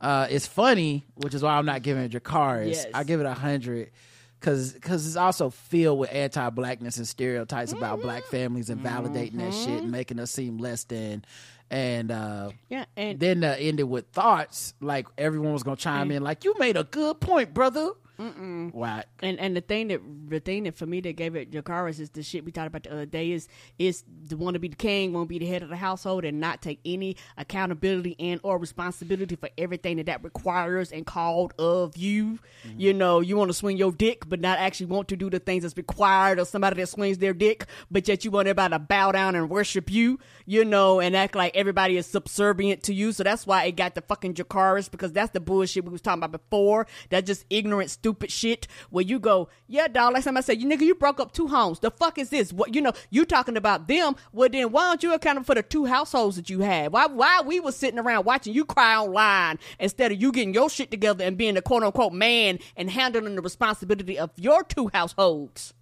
Uh, 0.04 0.26
it's 0.28 0.46
funny, 0.46 1.06
which 1.14 1.32
is 1.34 1.42
why 1.42 1.56
I'm 1.56 1.64
not 1.64 1.82
giving 1.82 2.02
it 2.04 2.12
Dracarys. 2.12 2.72
Yes. 2.72 2.86
I 2.92 3.04
give 3.04 3.20
it 3.20 3.26
a 3.26 3.32
hundred 3.32 3.90
because 4.38 4.72
because 4.74 5.06
it's 5.06 5.16
also 5.16 5.48
filled 5.48 5.98
with 5.98 6.12
anti-blackness 6.12 6.98
and 6.98 7.08
stereotypes 7.08 7.72
about 7.72 8.02
black 8.02 8.24
families 8.24 8.68
and 8.68 8.82
validating 8.82 9.38
that 9.38 9.54
shit 9.54 9.82
and 9.82 9.90
making 9.90 10.20
us 10.20 10.30
seem 10.30 10.58
less 10.58 10.84
than. 10.84 11.24
And 11.70 12.10
uh, 12.10 12.50
Yeah, 12.68 12.84
and 12.98 13.18
then 13.18 13.42
uh, 13.42 13.56
ended 13.58 13.88
with 13.88 14.06
thoughts 14.08 14.74
like 14.82 15.06
everyone 15.16 15.54
was 15.54 15.62
gonna 15.62 15.76
chime 15.76 16.10
in 16.10 16.22
like 16.22 16.44
you 16.44 16.54
made 16.58 16.76
a 16.76 16.84
good 16.84 17.18
point, 17.20 17.54
brother. 17.54 17.90
Mm-mm. 18.18 18.72
Whack. 18.72 19.08
And 19.20 19.40
and 19.40 19.56
the 19.56 19.60
thing 19.60 19.88
that 19.88 20.00
the 20.28 20.40
thing 20.40 20.64
that 20.64 20.76
for 20.76 20.86
me 20.86 21.00
that 21.00 21.16
gave 21.16 21.34
it 21.34 21.50
Jakaris 21.50 21.98
is 21.98 22.10
the 22.10 22.22
shit 22.22 22.44
we 22.44 22.52
talked 22.52 22.68
about 22.68 22.84
the 22.84 22.92
other 22.92 23.06
day 23.06 23.32
is 23.32 23.48
is 23.78 24.04
the 24.26 24.36
want 24.36 24.54
to 24.54 24.60
be 24.60 24.68
the 24.68 24.76
king, 24.76 25.12
want 25.12 25.24
to 25.24 25.28
be 25.28 25.38
the 25.38 25.46
head 25.46 25.62
of 25.62 25.68
the 25.68 25.76
household, 25.76 26.24
and 26.24 26.38
not 26.40 26.62
take 26.62 26.80
any 26.84 27.16
accountability 27.36 28.14
and 28.18 28.40
or 28.44 28.58
responsibility 28.58 29.34
for 29.34 29.48
everything 29.58 29.96
that 29.96 30.06
that 30.06 30.22
requires 30.22 30.92
and 30.92 31.06
called 31.06 31.54
of 31.58 31.96
you. 31.96 32.38
Mm-hmm. 32.66 32.80
You 32.80 32.94
know, 32.94 33.20
you 33.20 33.36
want 33.36 33.50
to 33.50 33.54
swing 33.54 33.76
your 33.76 33.90
dick, 33.90 34.28
but 34.28 34.40
not 34.40 34.58
actually 34.58 34.86
want 34.86 35.08
to 35.08 35.16
do 35.16 35.28
the 35.28 35.40
things 35.40 35.62
that's 35.62 35.76
required 35.76 36.38
of 36.38 36.46
somebody 36.46 36.76
that 36.76 36.86
swings 36.88 37.18
their 37.18 37.34
dick, 37.34 37.66
but 37.90 38.06
yet 38.06 38.24
you 38.24 38.30
want 38.30 38.46
everybody 38.46 38.74
to 38.74 38.78
bow 38.78 39.10
down 39.12 39.34
and 39.34 39.50
worship 39.50 39.90
you. 39.90 40.20
You 40.46 40.64
know, 40.64 41.00
and 41.00 41.16
act 41.16 41.34
like 41.34 41.56
everybody 41.56 41.96
is 41.96 42.06
subservient 42.06 42.82
to 42.84 42.94
you. 42.94 43.12
So 43.12 43.24
that's 43.24 43.46
why 43.46 43.64
it 43.64 43.76
got 43.76 43.94
the 43.94 44.02
fucking 44.02 44.34
Jakaris 44.34 44.90
because 44.90 45.12
that's 45.12 45.32
the 45.32 45.40
bullshit 45.40 45.84
we 45.84 45.90
was 45.90 46.02
talking 46.02 46.22
about 46.22 46.32
before. 46.32 46.86
That's 47.08 47.26
just 47.26 47.46
ignorant, 47.50 47.90
stupid 48.04 48.30
shit 48.30 48.68
where 48.90 49.02
you 49.02 49.18
go, 49.18 49.48
yeah, 49.66 49.88
dog. 49.88 50.12
Like 50.12 50.22
somebody 50.24 50.44
said, 50.44 50.60
you 50.60 50.68
nigga, 50.68 50.82
you 50.82 50.94
broke 50.94 51.20
up 51.20 51.32
two 51.32 51.46
homes. 51.46 51.80
The 51.80 51.90
fuck 51.90 52.18
is 52.18 52.28
this? 52.28 52.52
What 52.52 52.74
you 52.74 52.82
know? 52.82 52.92
You 53.08 53.24
talking 53.24 53.56
about 53.56 53.88
them? 53.88 54.14
Well, 54.30 54.50
then 54.50 54.72
why 54.72 54.88
don't 54.88 55.02
you 55.02 55.14
account 55.14 55.46
for 55.46 55.54
the 55.54 55.62
two 55.62 55.86
households 55.86 56.36
that 56.36 56.50
you 56.50 56.60
had? 56.60 56.92
Why 56.92 57.06
why 57.06 57.40
we 57.40 57.60
was 57.60 57.76
sitting 57.76 57.98
around 57.98 58.26
watching 58.26 58.52
you 58.52 58.66
cry 58.66 58.96
online 58.96 59.58
instead 59.80 60.12
of 60.12 60.20
you 60.20 60.32
getting 60.32 60.52
your 60.52 60.68
shit 60.68 60.90
together 60.90 61.24
and 61.24 61.38
being 61.38 61.56
a 61.56 61.62
quote 61.62 61.82
unquote 61.82 62.12
man 62.12 62.58
and 62.76 62.90
handling 62.90 63.36
the 63.36 63.42
responsibility 63.42 64.18
of 64.18 64.30
your 64.36 64.62
two 64.64 64.90
households? 64.92 65.72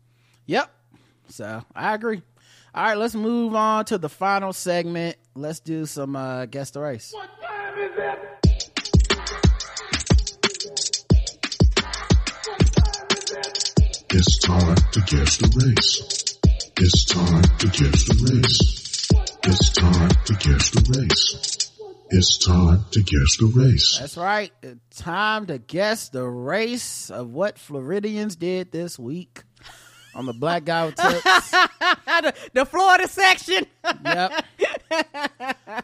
Yep. 0.47 0.70
So 1.28 1.65
I 1.74 1.94
agree. 1.94 2.23
All 2.73 2.85
right, 2.85 2.97
let's 2.97 3.16
move 3.16 3.57
on 3.57 3.85
to 3.86 3.99
the 3.99 4.09
final 4.09 4.53
segment. 4.53 5.16
Let's 5.35 5.59
do 5.59 5.86
some 5.86 6.15
uh, 6.15 6.47
guess 6.47 6.70
the 6.70 6.81
race. 6.82 7.12
It's 14.14 14.39
time 14.39 14.74
to 14.93 15.01
guess 15.06 15.36
the 15.39 15.48
race. 15.64 16.39
It's 16.76 17.05
time 17.06 17.43
to 17.59 17.66
guess 17.68 18.05
the 18.05 18.14
race. 18.32 19.09
It's 19.44 19.70
time 19.72 20.09
to 20.26 20.32
guess 20.34 20.70
the 20.70 20.98
race. 20.98 21.70
It's 22.10 22.39
time 22.39 22.84
to 22.90 23.01
guess 23.02 23.36
the 23.39 23.52
race. 23.55 23.97
That's 23.98 24.16
right. 24.16 24.52
It's 24.62 25.01
time 25.01 25.47
to 25.47 25.59
guess 25.59 26.10
the 26.10 26.24
race 26.26 27.10
of 27.10 27.30
what 27.30 27.59
Floridians 27.59 28.36
did 28.36 28.70
this 28.70 28.98
week 28.98 29.44
on 30.14 30.26
the 30.26 30.34
Black 30.34 30.64
Guy 30.64 30.86
with 30.86 30.97
Tips. 30.97 31.51
the, 31.51 32.34
the 32.52 32.64
Florida 32.66 33.09
section. 33.09 33.66
yep. 34.05 34.44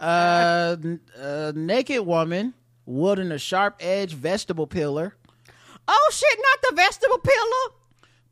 Uh, 0.00 0.76
n- 0.84 1.00
a 1.16 1.52
naked 1.56 2.04
woman 2.06 2.52
wielding 2.84 3.32
a 3.32 3.38
sharp 3.38 3.76
edged 3.80 4.12
vegetable 4.12 4.66
peeler 4.66 5.16
Oh 5.88 6.10
shit, 6.12 6.38
not 6.38 6.70
the 6.70 6.76
vegetable 6.76 7.18
peeler. 7.18 7.74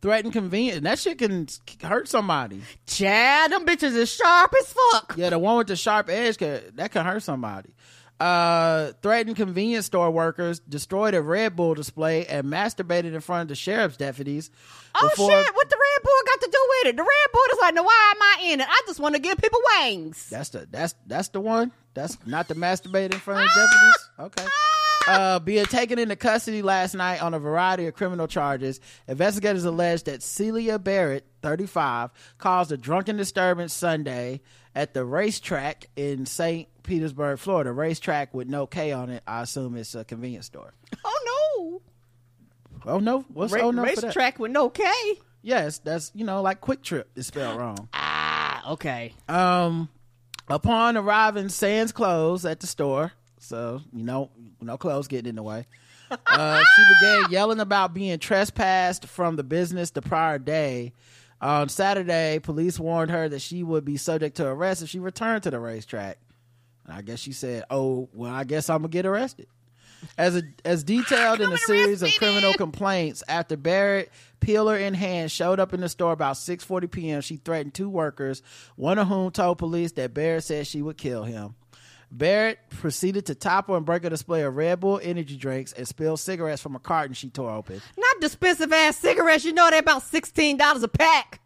Threatened 0.02 0.32
convenience. 0.32 0.82
That 0.82 0.98
shit 0.98 1.18
can 1.18 1.48
hurt 1.82 2.08
somebody. 2.08 2.62
Chad, 2.86 3.52
them 3.52 3.66
bitches 3.66 3.94
is 3.96 4.12
sharp 4.12 4.54
as 4.60 4.72
fuck. 4.72 5.14
Yeah, 5.16 5.30
the 5.30 5.38
one 5.38 5.58
with 5.58 5.66
the 5.68 5.76
sharp 5.76 6.08
edge 6.08 6.38
can, 6.38 6.60
that 6.74 6.92
can 6.92 7.04
hurt 7.04 7.22
somebody. 7.22 7.70
Uh, 8.18 8.92
threatened 9.02 9.36
convenience 9.36 9.84
store 9.84 10.10
workers, 10.10 10.60
destroyed 10.60 11.12
a 11.12 11.20
Red 11.20 11.54
Bull 11.54 11.74
display, 11.74 12.24
and 12.26 12.46
masturbated 12.46 13.12
in 13.12 13.20
front 13.20 13.42
of 13.42 13.48
the 13.48 13.54
sheriff's 13.54 13.98
deputies. 13.98 14.50
Oh 14.94 15.08
before- 15.10 15.30
shit, 15.30 15.54
what 15.54 15.68
the 15.68 15.76
Red 15.76 16.02
Bull 16.02 16.12
got 16.26 16.40
to 16.40 16.48
do 16.50 16.66
with 16.68 16.86
it? 16.94 16.96
The 16.96 17.02
Red 17.02 17.32
Bull 17.32 17.42
is 17.52 17.58
like, 17.60 17.74
no, 17.74 17.82
why 17.82 18.12
am 18.16 18.22
I 18.22 18.52
in 18.52 18.60
it? 18.62 18.66
I 18.70 18.82
just 18.86 19.00
want 19.00 19.16
to 19.16 19.20
give 19.20 19.36
people 19.36 19.60
wings. 19.80 20.30
That's 20.30 20.48
the 20.48 20.66
that's 20.70 20.94
that's 21.06 21.28
the 21.28 21.40
one. 21.40 21.72
That's 21.92 22.16
not 22.26 22.48
the 22.48 22.54
masturbate 22.54 23.12
in 23.12 23.18
front 23.18 23.42
of 23.42 23.48
deputies. 23.54 24.10
Okay. 24.18 24.46
Uh, 25.08 25.38
being 25.38 25.64
taken 25.66 25.98
into 25.98 26.16
custody 26.16 26.62
last 26.62 26.94
night 26.94 27.22
on 27.22 27.32
a 27.32 27.38
variety 27.38 27.86
of 27.86 27.94
criminal 27.94 28.26
charges, 28.26 28.80
investigators 29.06 29.64
allege 29.64 30.02
that 30.04 30.22
Celia 30.22 30.78
Barrett, 30.78 31.24
35, 31.42 32.10
caused 32.38 32.72
a 32.72 32.76
drunken 32.76 33.16
disturbance 33.16 33.72
Sunday 33.72 34.40
at 34.74 34.94
the 34.94 35.00
RaceTrac 35.00 35.84
in 35.94 36.26
St. 36.26 36.68
Petersburg, 36.82 37.38
Florida. 37.38 37.70
RaceTrac 37.70 38.28
with 38.32 38.48
no 38.48 38.66
K 38.66 38.92
on 38.92 39.10
it. 39.10 39.22
I 39.26 39.42
assume 39.42 39.76
it's 39.76 39.94
a 39.94 40.04
convenience 40.04 40.46
store. 40.46 40.74
Oh 41.04 41.80
no. 42.84 42.92
Oh 42.94 42.98
no, 42.98 43.24
what's 43.32 43.52
Ra- 43.52 43.62
oh 43.62 43.70
no 43.70 43.84
for 43.86 44.00
that? 44.00 44.14
RaceTrac 44.14 44.38
with 44.38 44.52
no 44.52 44.68
K. 44.70 44.84
Yes, 45.42 45.78
that's 45.78 46.10
you 46.14 46.24
know 46.24 46.42
like 46.42 46.60
QuikTrip 46.60 47.04
is 47.14 47.28
spelled 47.28 47.58
wrong. 47.58 47.88
Ah, 47.92 48.72
okay. 48.72 49.14
Um, 49.28 49.88
upon 50.48 50.96
arriving, 50.96 51.48
Sans 51.48 51.92
clothes 51.92 52.44
at 52.44 52.60
the 52.60 52.66
store, 52.66 53.12
so 53.46 53.80
you 53.92 54.04
know, 54.04 54.30
no 54.60 54.76
clothes 54.76 55.08
getting 55.08 55.30
in 55.30 55.36
the 55.36 55.42
way. 55.42 55.66
Uh, 56.10 56.62
she 56.76 56.84
began 56.94 57.30
yelling 57.30 57.60
about 57.60 57.94
being 57.94 58.18
trespassed 58.18 59.06
from 59.06 59.36
the 59.36 59.44
business 59.44 59.90
the 59.90 60.02
prior 60.02 60.38
day. 60.38 60.92
On 61.40 61.68
Saturday, 61.68 62.38
police 62.38 62.78
warned 62.78 63.10
her 63.10 63.28
that 63.28 63.40
she 63.42 63.62
would 63.62 63.84
be 63.84 63.96
subject 63.96 64.36
to 64.38 64.46
arrest 64.46 64.82
if 64.82 64.88
she 64.88 64.98
returned 64.98 65.42
to 65.42 65.50
the 65.50 65.58
RaceTrac. 65.58 66.14
And 66.86 66.94
I 66.94 67.02
guess 67.02 67.18
she 67.18 67.32
said, 67.32 67.64
"Oh, 67.70 68.08
well, 68.14 68.32
I 68.32 68.44
guess 68.44 68.70
I'm 68.70 68.78
gonna 68.78 68.88
get 68.88 69.06
arrested." 69.06 69.46
As 70.16 70.36
a, 70.36 70.42
as 70.64 70.84
detailed 70.84 71.40
in 71.42 71.52
a 71.52 71.58
series 71.58 72.02
of 72.02 72.14
criminal 72.16 72.54
complaints, 72.54 73.22
after 73.28 73.56
Barrett, 73.56 74.10
peeler 74.40 74.76
in 74.76 74.94
hand, 74.94 75.30
showed 75.32 75.58
up 75.60 75.74
in 75.74 75.80
the 75.80 75.88
store 75.88 76.12
about 76.12 76.36
6:40 76.36 76.90
p.m., 76.90 77.20
she 77.20 77.36
threatened 77.36 77.74
two 77.74 77.88
workers, 77.88 78.42
one 78.76 78.98
of 78.98 79.08
whom 79.08 79.30
told 79.30 79.58
police 79.58 79.92
that 79.92 80.14
Barrett 80.14 80.44
said 80.44 80.66
she 80.66 80.80
would 80.80 80.96
kill 80.96 81.24
him. 81.24 81.54
Barrett 82.10 82.58
proceeded 82.70 83.26
to 83.26 83.34
topple 83.34 83.76
and 83.76 83.84
break 83.84 84.04
a 84.04 84.10
display 84.10 84.42
of 84.42 84.56
Red 84.56 84.80
Bull 84.80 85.00
energy 85.02 85.36
drinks 85.36 85.72
and 85.72 85.86
spill 85.86 86.16
cigarettes 86.16 86.62
from 86.62 86.76
a 86.76 86.78
carton 86.78 87.14
she 87.14 87.28
tore 87.28 87.50
open. 87.50 87.80
Not 87.96 88.22
expensive 88.22 88.72
ass 88.72 88.96
cigarettes. 88.96 89.44
You 89.44 89.52
know 89.52 89.68
they're 89.70 89.80
about 89.80 90.02
sixteen 90.02 90.56
dollars 90.56 90.82
a 90.82 90.88
pack. 90.88 91.40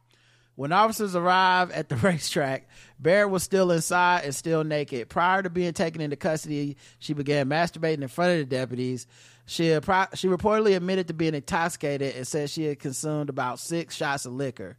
When 0.57 0.73
officers 0.73 1.17
arrived 1.17 1.73
at 1.73 1.89
the 1.89 1.95
RaceTrac, 1.97 2.63
Barrett 2.99 3.31
was 3.31 3.43
still 3.43 3.71
inside 3.71 4.25
and 4.25 4.35
still 4.35 4.63
naked. 4.63 5.09
Prior 5.09 5.43
to 5.43 5.49
being 5.49 5.73
taken 5.73 6.03
into 6.03 6.17
custody, 6.17 6.77
she 6.99 7.15
began 7.15 7.49
masturbating 7.49 8.03
in 8.03 8.09
front 8.09 8.33
of 8.33 8.39
the 8.39 8.57
deputies. 8.57 9.07
She 9.47 9.69
she 9.69 10.29
reportedly 10.29 10.77
admitted 10.77 11.09
to 11.09 11.15
being 11.15 11.35
intoxicated 11.35 12.15
and 12.15 12.27
said 12.27 12.51
she 12.51 12.65
had 12.65 12.79
consumed 12.79 13.31
about 13.31 13.59
six 13.59 13.97
shots 13.97 14.27
of 14.27 14.35
liquor. 14.35 14.77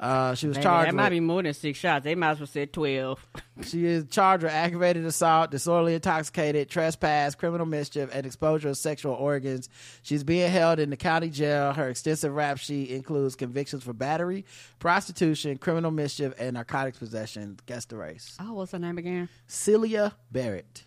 Uh, 0.00 0.32
she 0.34 0.46
was 0.46 0.56
charged. 0.58 0.88
that 0.88 0.94
might 0.94 1.04
with- 1.06 1.12
be 1.14 1.20
more 1.20 1.42
than 1.42 1.52
six 1.52 1.76
shots. 1.76 2.04
They 2.04 2.14
might 2.14 2.30
as 2.30 2.38
well 2.38 2.46
say 2.46 2.66
twelve. 2.66 3.24
she 3.62 3.84
is 3.84 4.04
charged 4.08 4.44
with 4.44 4.52
aggravated 4.52 5.04
assault, 5.04 5.50
disorderly 5.50 5.94
intoxicated, 5.94 6.70
trespass, 6.70 7.34
criminal 7.34 7.66
mischief, 7.66 8.08
and 8.12 8.24
exposure 8.24 8.68
of 8.68 8.76
sexual 8.76 9.14
organs. 9.14 9.68
She's 10.02 10.22
being 10.22 10.48
held 10.52 10.78
in 10.78 10.90
the 10.90 10.96
county 10.96 11.30
jail. 11.30 11.72
Her 11.72 11.88
extensive 11.88 12.32
rap 12.32 12.58
sheet 12.58 12.90
includes 12.90 13.34
convictions 13.34 13.82
for 13.82 13.92
battery, 13.92 14.44
prostitution, 14.78 15.58
criminal 15.58 15.90
mischief, 15.90 16.32
and 16.38 16.54
narcotics 16.54 16.98
possession. 16.98 17.58
Guess 17.66 17.86
the 17.86 17.96
race. 17.96 18.36
Oh, 18.40 18.52
what's 18.54 18.70
her 18.70 18.78
name 18.78 18.98
again? 18.98 19.28
Celia 19.48 20.14
Barrett. 20.30 20.84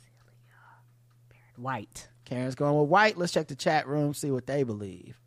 Celia 0.00 0.12
Barrett. 1.28 1.58
White. 1.58 2.08
Karen's 2.24 2.54
going 2.54 2.80
with 2.80 2.88
white. 2.88 3.18
Let's 3.18 3.32
check 3.34 3.48
the 3.48 3.54
chat 3.54 3.86
room, 3.86 4.14
see 4.14 4.30
what 4.30 4.46
they 4.46 4.62
believe. 4.62 5.18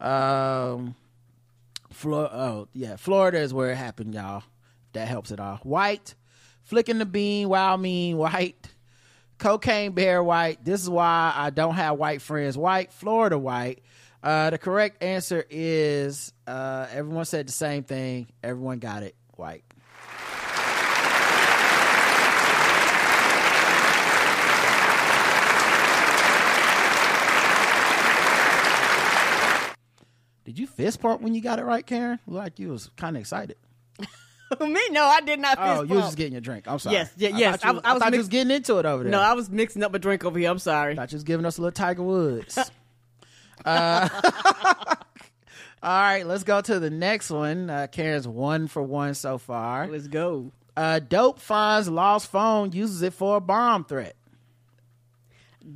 Um, 0.00 0.94
Flor- 1.92 2.30
oh 2.32 2.68
yeah, 2.72 2.96
Florida 2.96 3.38
is 3.38 3.52
where 3.52 3.70
it 3.70 3.76
happened, 3.76 4.14
y'all. 4.14 4.42
That 4.92 5.08
helps 5.08 5.30
at 5.32 5.40
all. 5.40 5.58
White, 5.62 6.14
flicking 6.62 6.98
the 6.98 7.06
bean, 7.06 7.48
wild 7.48 7.80
mean, 7.80 8.16
white, 8.16 8.68
cocaine 9.38 9.92
bear, 9.92 10.22
white. 10.22 10.64
This 10.64 10.82
is 10.82 10.90
why 10.90 11.32
I 11.34 11.50
don't 11.50 11.74
have 11.74 11.98
white 11.98 12.22
friends. 12.22 12.56
White, 12.58 12.92
Florida, 12.92 13.38
white. 13.38 13.82
Uh, 14.22 14.50
the 14.50 14.58
correct 14.58 15.02
answer 15.02 15.44
is 15.48 16.32
uh, 16.46 16.86
everyone 16.92 17.24
said 17.24 17.48
the 17.48 17.52
same 17.52 17.84
thing. 17.84 18.28
Everyone 18.42 18.78
got 18.78 19.02
it. 19.02 19.14
white. 19.36 19.64
Did 30.50 30.58
you 30.58 30.66
fist 30.66 31.00
pump 31.00 31.22
when 31.22 31.32
you 31.32 31.40
got 31.40 31.60
it 31.60 31.64
right, 31.64 31.86
Karen? 31.86 32.18
Looked 32.26 32.44
like 32.44 32.58
you 32.58 32.70
was 32.70 32.90
kind 32.96 33.16
of 33.16 33.20
excited. 33.20 33.56
Me? 34.60 34.80
No, 34.90 35.04
I 35.04 35.20
did 35.20 35.38
not. 35.38 35.56
Oh, 35.60 35.82
you 35.82 35.94
was 35.94 36.06
just 36.06 36.16
getting 36.16 36.32
your 36.32 36.40
drink. 36.40 36.64
I'm 36.66 36.80
sorry. 36.80 36.96
Yes, 36.96 37.12
yeah, 37.16 37.28
I 37.28 37.38
yes. 37.38 37.64
you 37.64 37.72
was, 37.72 37.82
I, 37.84 37.92
was 37.92 38.02
thought 38.02 38.06
you 38.06 38.10
mix- 38.10 38.18
was 38.18 38.28
getting 38.28 38.50
into 38.50 38.78
it 38.78 38.84
over 38.84 39.04
there. 39.04 39.12
No, 39.12 39.20
I 39.20 39.34
was 39.34 39.48
mixing 39.48 39.84
up 39.84 39.94
a 39.94 40.00
drink 40.00 40.24
over 40.24 40.36
here. 40.40 40.50
I'm 40.50 40.58
sorry. 40.58 40.96
thought 40.96 41.12
you 41.12 41.16
was 41.16 41.22
giving 41.22 41.46
us 41.46 41.58
a 41.58 41.62
little 41.62 41.70
Tiger 41.70 42.02
Woods. 42.02 42.58
uh, 43.64 44.08
all 44.94 44.96
right, 45.84 46.24
let's 46.24 46.42
go 46.42 46.60
to 46.60 46.80
the 46.80 46.90
next 46.90 47.30
one. 47.30 47.70
Uh, 47.70 47.86
Karen's 47.86 48.26
one 48.26 48.66
for 48.66 48.82
one 48.82 49.14
so 49.14 49.38
far. 49.38 49.86
Let's 49.86 50.08
go. 50.08 50.50
Uh, 50.76 50.98
dope 50.98 51.38
finds 51.38 51.88
lost 51.88 52.28
phone, 52.28 52.72
uses 52.72 53.02
it 53.02 53.12
for 53.12 53.36
a 53.36 53.40
bomb 53.40 53.84
threat. 53.84 54.16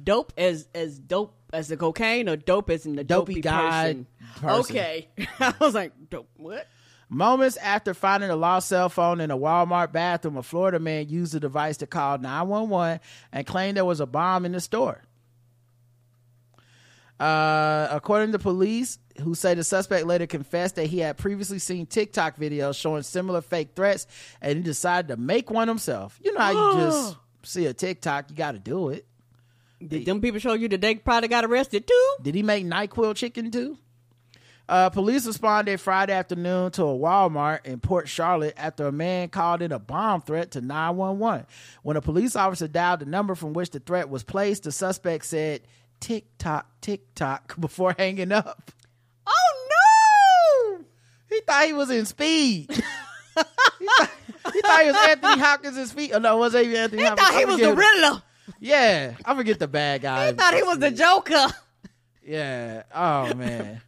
Dope 0.02 0.32
as 0.36 0.66
as 0.74 0.98
dope 0.98 1.32
as 1.54 1.68
the 1.68 1.76
cocaine, 1.76 2.28
or 2.28 2.36
dope 2.36 2.70
as 2.70 2.84
in 2.84 2.96
the 2.96 3.04
Dopey 3.04 3.34
dopey 3.34 3.40
guy 3.40 3.82
person? 3.82 4.06
person. 4.40 4.60
Okay, 4.60 5.08
I 5.40 5.54
was 5.60 5.74
like, 5.74 5.92
dope. 6.10 6.28
What? 6.36 6.66
Moments 7.08 7.56
after 7.58 7.94
finding 7.94 8.30
a 8.30 8.36
lost 8.36 8.68
cell 8.68 8.88
phone 8.88 9.20
in 9.20 9.30
a 9.30 9.36
Walmart 9.36 9.92
bathroom, 9.92 10.36
a 10.36 10.42
Florida 10.42 10.78
man 10.78 11.08
used 11.08 11.32
the 11.32 11.40
device 11.40 11.76
to 11.78 11.86
call 11.86 12.18
911 12.18 13.00
and 13.30 13.46
claimed 13.46 13.76
there 13.76 13.84
was 13.84 14.00
a 14.00 14.06
bomb 14.06 14.44
in 14.44 14.52
the 14.52 14.60
store. 14.60 15.02
Uh, 17.20 17.86
according 17.90 18.32
to 18.32 18.38
police, 18.38 18.98
who 19.20 19.34
say 19.34 19.54
the 19.54 19.62
suspect 19.62 20.06
later 20.06 20.26
confessed 20.26 20.74
that 20.74 20.86
he 20.86 20.98
had 20.98 21.16
previously 21.16 21.60
seen 21.60 21.86
TikTok 21.86 22.36
videos 22.36 22.76
showing 22.76 23.02
similar 23.02 23.40
fake 23.40 23.70
threats 23.76 24.06
and 24.40 24.56
he 24.56 24.62
decided 24.64 25.08
to 25.08 25.16
make 25.16 25.50
one 25.50 25.68
himself. 25.68 26.18
You 26.22 26.32
know 26.32 26.40
how 26.40 26.72
you 26.72 26.84
just 26.84 27.16
see 27.44 27.66
a 27.66 27.72
TikTok, 27.72 28.30
you 28.30 28.36
got 28.36 28.52
to 28.52 28.58
do 28.58 28.88
it. 28.88 29.06
Did 29.88 30.06
them 30.06 30.20
people 30.20 30.40
show 30.40 30.54
you 30.54 30.68
that 30.68 30.80
they 30.80 30.94
probably 30.96 31.28
got 31.28 31.44
arrested 31.44 31.86
too? 31.86 32.14
Did 32.22 32.34
he 32.34 32.42
make 32.42 32.64
NyQuil 32.64 33.14
chicken 33.16 33.50
too? 33.50 33.78
Uh, 34.66 34.88
police 34.88 35.26
responded 35.26 35.78
Friday 35.78 36.14
afternoon 36.14 36.70
to 36.70 36.82
a 36.84 36.86
Walmart 36.98 37.66
in 37.66 37.80
Port 37.80 38.08
Charlotte 38.08 38.54
after 38.56 38.86
a 38.86 38.92
man 38.92 39.28
called 39.28 39.60
in 39.60 39.72
a 39.72 39.78
bomb 39.78 40.22
threat 40.22 40.52
to 40.52 40.62
911. 40.62 41.44
When 41.82 41.98
a 41.98 42.00
police 42.00 42.34
officer 42.34 42.66
dialed 42.66 43.00
the 43.00 43.04
number 43.06 43.34
from 43.34 43.52
which 43.52 43.70
the 43.70 43.80
threat 43.80 44.08
was 44.08 44.22
placed, 44.22 44.62
the 44.62 44.72
suspect 44.72 45.26
said, 45.26 45.60
tick 46.00 46.24
tock, 46.38 46.66
tick 46.80 47.14
tock, 47.14 47.54
before 47.60 47.94
hanging 47.98 48.32
up. 48.32 48.70
Oh 49.26 50.78
no! 50.78 50.84
He 51.28 51.40
thought 51.42 51.66
he 51.66 51.74
was 51.74 51.90
in 51.90 52.06
speed. 52.06 52.70
he, 52.70 52.82
thought, 53.86 54.10
he 54.50 54.60
thought 54.62 54.80
he 54.80 54.86
was 54.86 55.08
Anthony 55.08 55.40
Hopkins 55.42 55.76
in 55.76 55.86
speed. 55.88 56.12
Oh, 56.14 56.18
no, 56.20 56.36
it 56.36 56.38
wasn't 56.38 56.66
even 56.68 56.76
Anthony 56.78 57.02
He 57.02 57.08
Hopkins. 57.08 57.28
thought 57.28 57.38
he 57.38 57.44
was 57.44 57.60
the 57.60 57.74
Riddler. 57.74 58.22
Yeah, 58.60 59.14
I 59.24 59.34
forget 59.34 59.58
the 59.58 59.68
bad 59.68 60.02
guy. 60.02 60.28
He 60.28 60.32
thought 60.32 60.54
he 60.54 60.62
was 60.62 60.78
the 60.78 60.90
Joker. 60.90 61.46
Yeah. 62.26 62.84
Oh, 62.94 63.34
man. 63.34 63.82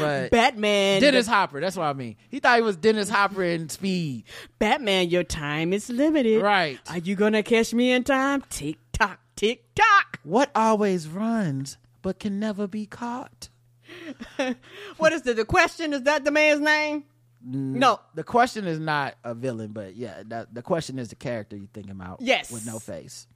But 0.00 0.30
Batman. 0.30 1.00
Dennis 1.00 1.26
Hopper. 1.26 1.60
That's 1.60 1.76
what 1.76 1.84
I 1.84 1.92
mean. 1.92 2.16
He 2.28 2.40
thought 2.40 2.56
he 2.56 2.62
was 2.62 2.76
Dennis 2.76 3.08
Hopper 3.08 3.44
in 3.44 3.68
Speed. 3.68 4.24
Batman, 4.58 5.08
your 5.08 5.22
time 5.22 5.72
is 5.72 5.88
limited. 5.88 6.42
Right. 6.42 6.78
Are 6.90 6.98
you 6.98 7.14
gonna 7.14 7.42
catch 7.42 7.72
me 7.72 7.92
in 7.92 8.04
time? 8.04 8.42
Tick 8.50 8.78
tock, 8.92 9.20
tick 9.36 9.64
tock. 9.74 10.18
What 10.24 10.50
always 10.54 11.06
runs 11.08 11.78
but 12.02 12.18
can 12.18 12.40
never 12.40 12.66
be 12.66 12.86
caught? 12.86 13.48
What 14.98 15.12
is 15.12 15.22
the 15.22 15.34
the 15.34 15.44
question? 15.44 15.92
Is 15.92 16.02
that 16.02 16.24
the 16.24 16.30
man's 16.30 16.60
name? 16.60 17.04
No. 17.40 18.00
The 18.14 18.24
question 18.24 18.66
is 18.66 18.80
not 18.80 19.14
a 19.22 19.32
villain, 19.34 19.70
but 19.72 19.94
yeah, 19.94 20.22
that, 20.26 20.52
the 20.52 20.62
question 20.62 20.98
is 20.98 21.08
the 21.08 21.14
character 21.14 21.56
you're 21.56 21.68
thinking 21.72 21.92
about. 21.92 22.18
Yes. 22.20 22.50
With 22.50 22.66
no 22.66 22.78
face. 22.80 23.26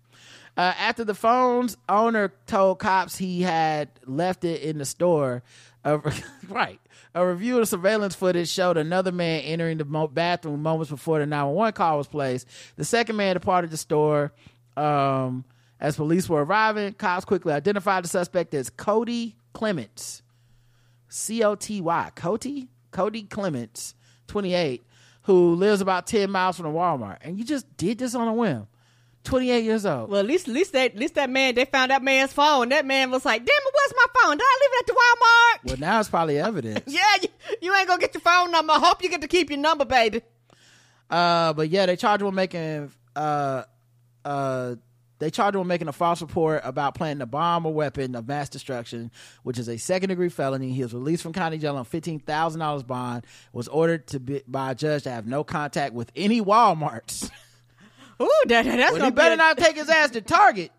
Uh, 0.57 0.75
after 0.79 1.05
the 1.05 1.15
phone's 1.15 1.77
owner 1.89 2.33
told 2.47 2.79
cops 2.79 3.17
he 3.17 3.43
had 3.43 3.89
left 4.07 4.45
it 4.45 4.63
in 4.63 4.79
the 4.79 4.85
store, 4.85 5.43
a, 5.85 5.99
right. 6.49 6.79
A 7.15 7.27
review 7.27 7.59
of 7.59 7.69
surveillance 7.69 8.15
footage 8.15 8.49
showed 8.49 8.77
another 8.77 9.13
man 9.13 9.41
entering 9.43 9.79
the 9.79 9.85
bathroom 9.85 10.63
moments 10.63 10.91
before 10.91 11.19
the 11.19 11.27
911 11.27 11.75
call 11.75 11.99
was 11.99 12.07
placed. 12.07 12.47
The 12.77 12.85
second 12.85 13.17
man 13.17 13.35
departed 13.35 13.71
the 13.71 13.77
store. 13.77 14.33
Um, 14.77 15.45
as 15.79 15.97
police 15.97 16.29
were 16.29 16.45
arriving, 16.45 16.95
cops 16.95 17.25
quickly 17.25 17.53
identified 17.53 18.05
the 18.05 18.09
suspect 18.09 18.55
as 18.55 18.71
Cody 18.71 19.37
Clements. 19.53 20.23
C 21.09 21.43
O 21.43 21.55
T 21.55 21.81
Y. 21.83 22.11
Cody? 22.15 22.69
Cody 22.93 23.23
Clements, 23.23 23.95
28, 24.29 24.83
who 25.23 25.55
lives 25.55 25.81
about 25.81 26.07
10 26.07 26.31
miles 26.31 26.57
from 26.57 26.67
the 26.67 26.79
Walmart. 26.79 27.19
And 27.23 27.39
you 27.39 27.45
just 27.45 27.77
did 27.77 27.99
this 27.99 28.15
on 28.15 28.29
a 28.29 28.35
whim. 28.35 28.67
28 29.25 29.65
years 29.65 29.87
old. 29.87 30.11
Well, 30.11 30.21
at 30.21 30.27
least, 30.27 30.49
at 30.49 30.55
least 30.55 30.73
that, 30.73 30.93
at 30.93 30.99
least 30.99 31.15
that 31.15 31.31
man, 31.31 31.55
they 31.55 31.65
found 31.65 31.91
that 31.91 32.03
man's 32.03 32.33
phone. 32.33 32.71
That 32.71 32.85
man 32.85 33.11
was 33.11 33.25
like, 33.25 33.45
"Damn 33.45 33.55
it, 33.55 33.75
where's 33.75 33.93
my 33.97 34.21
phone? 34.23 34.37
Did 34.37 34.45
I 34.45 34.59
leave 34.61 34.71
it 34.73 34.81
at 34.81 34.87
the 34.87 34.93
Walmart?" 34.93 35.69
Well, 35.71 35.77
now 35.91 36.01
it's 36.01 36.09
probably 36.09 36.39
evidence. 36.39 36.81
Yeah, 36.93 37.01
you, 37.23 37.29
you 37.61 37.75
ain't 37.77 37.87
gonna 37.89 38.01
get 38.01 38.15
your 38.15 38.21
phone 38.21 38.51
number. 38.51 38.73
I 38.73 38.79
hope 38.79 39.03
you 39.03 39.09
get 39.09 39.21
to 39.23 39.29
keep 39.29 39.51
your 39.51 39.59
number, 39.59 39.85
baby. 39.85 40.23
Uh, 41.09 41.53
but 41.53 41.69
yeah, 41.69 41.87
they 41.87 41.97
charged 41.97 42.23
him 42.23 42.27
with 42.27 42.35
making 42.35 42.91
uh 43.15 43.63
uh 44.25 44.75
they 45.19 45.31
charged 45.31 45.55
him 45.55 45.61
with 45.61 45.69
making 45.69 45.87
a 45.87 45.93
false 45.93 46.21
report 46.21 46.63
about 46.65 46.95
planting 46.97 47.23
a 47.23 47.27
bomb 47.27 47.65
or 47.65 47.73
weapon 47.73 48.17
of 48.17 48.27
mass 48.27 48.49
destruction, 48.49 49.13
which 49.45 49.57
is 49.57 49.69
a 49.69 49.77
second 49.77 50.09
degree 50.09 50.31
felony. 50.31 50.73
He 50.73 50.83
was 50.83 50.93
released 50.93 51.23
from 51.23 51.33
county 51.33 51.59
jail 51.59 51.77
on 51.77 51.85
fifteen 51.85 52.19
thousand 52.19 52.59
dollars 52.61 52.83
bond. 52.83 53.25
Was 53.53 53.69
ordered 53.69 54.09
to 54.09 54.19
be 54.21 54.43
by 54.49 54.73
a 54.73 54.75
judge 54.75 55.05
to 55.05 55.11
have 55.11 55.27
no 55.27 55.45
contact 55.45 55.95
with 55.95 56.11
any 56.17 56.41
WalMarts. 56.41 57.31
Ooh, 58.23 58.31
that, 58.47 58.65
that's 58.65 58.67
well, 58.67 58.93
gonna 58.93 59.05
he 59.05 59.11
be 59.11 59.15
better 59.15 59.35
a- 59.35 59.37
not 59.37 59.59
take 59.59 59.77
his 59.77 59.89
ass 59.89 60.11
to 60.11 60.21
Target. 60.21 60.71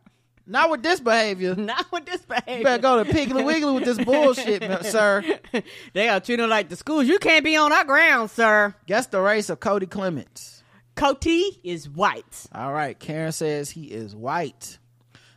Not 0.46 0.70
with 0.72 0.84
this 0.84 1.00
behavior. 1.00 1.56
Not 1.58 1.90
with 1.92 2.06
this 2.06 2.22
behavior. 2.22 2.58
You 2.58 2.64
better 2.66 2.82
go 2.82 3.02
to 3.02 3.10
Piggly 3.10 3.46
Wiggly 3.46 3.74
with 3.74 3.86
this 3.86 4.04
bullshit, 4.04 4.86
sir. 4.86 5.24
They 5.94 6.10
are 6.10 6.20
treating 6.20 6.44
him 6.44 6.50
like 6.50 6.68
the 6.68 6.76
schools. 6.76 7.08
You 7.08 7.18
can't 7.18 7.46
be 7.46 7.56
on 7.56 7.72
our 7.72 7.86
ground, 7.86 8.30
sir. 8.30 8.76
Guess 8.86 9.08
the 9.08 9.22
race 9.22 9.50
of 9.50 9.62
Cody 9.62 9.86
Clements. 9.86 10.64
Cody 10.96 11.60
is 11.64 11.90
white. 11.90 12.46
All 12.54 12.74
right, 12.74 13.00
Karen 13.00 13.32
says 13.32 13.70
he 13.72 13.86
is 13.86 14.16
white. 14.16 14.80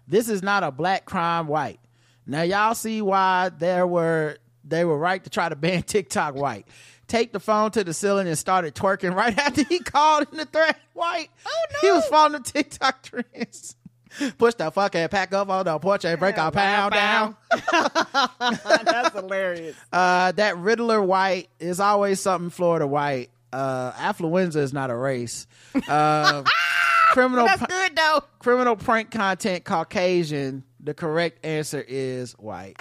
This 0.08 0.28
is 0.28 0.42
not 0.42 0.64
a 0.64 0.72
black 0.72 1.04
crime 1.04 1.46
white. 1.46 1.78
Now 2.26 2.42
y'all 2.42 2.74
see 2.74 3.00
why 3.00 3.50
there 3.56 3.86
were 3.86 4.38
they 4.64 4.84
were 4.84 4.98
right 4.98 5.22
to 5.22 5.30
try 5.30 5.48
to 5.48 5.56
ban 5.56 5.82
TikTok 5.84 6.34
white. 6.34 6.66
Take 7.08 7.32
the 7.32 7.40
phone 7.40 7.70
to 7.72 7.84
the 7.84 7.94
ceiling 7.94 8.26
and 8.26 8.36
started 8.36 8.74
twerking 8.74 9.14
right 9.14 9.36
after 9.38 9.62
he 9.64 9.78
called 9.78 10.26
in 10.32 10.38
the 10.38 10.44
threat 10.46 10.76
white. 10.92 11.28
Oh 11.46 11.64
no. 11.72 11.78
He 11.88 11.92
was 11.92 12.04
following 12.06 12.32
the 12.32 12.40
TikTok 12.40 13.02
trends. 13.02 13.76
Push 14.38 14.54
the 14.54 14.70
fucking 14.70 15.08
pack 15.08 15.34
up 15.34 15.50
on 15.50 15.66
the 15.66 15.78
porch 15.78 16.04
and 16.06 16.18
break 16.18 16.38
our 16.38 16.50
pound 16.50 16.94
down. 16.94 17.36
That's 17.72 19.14
hilarious. 19.14 19.76
Uh, 19.92 20.32
that 20.32 20.56
Riddler 20.58 21.02
white 21.02 21.48
is 21.60 21.80
always 21.80 22.18
something 22.20 22.50
Florida 22.50 22.86
white. 22.86 23.30
Uh, 23.52 23.92
affluenza 23.92 24.56
is 24.56 24.72
not 24.72 24.90
a 24.90 24.96
race. 24.96 25.46
Uh, 25.88 26.42
criminal, 27.10 27.46
That's 27.46 27.66
good 27.66 27.96
though. 27.96 28.22
criminal 28.38 28.76
prank 28.76 29.10
content 29.10 29.64
Caucasian. 29.64 30.64
The 30.80 30.94
correct 30.94 31.44
answer 31.44 31.84
is 31.86 32.32
white. 32.32 32.76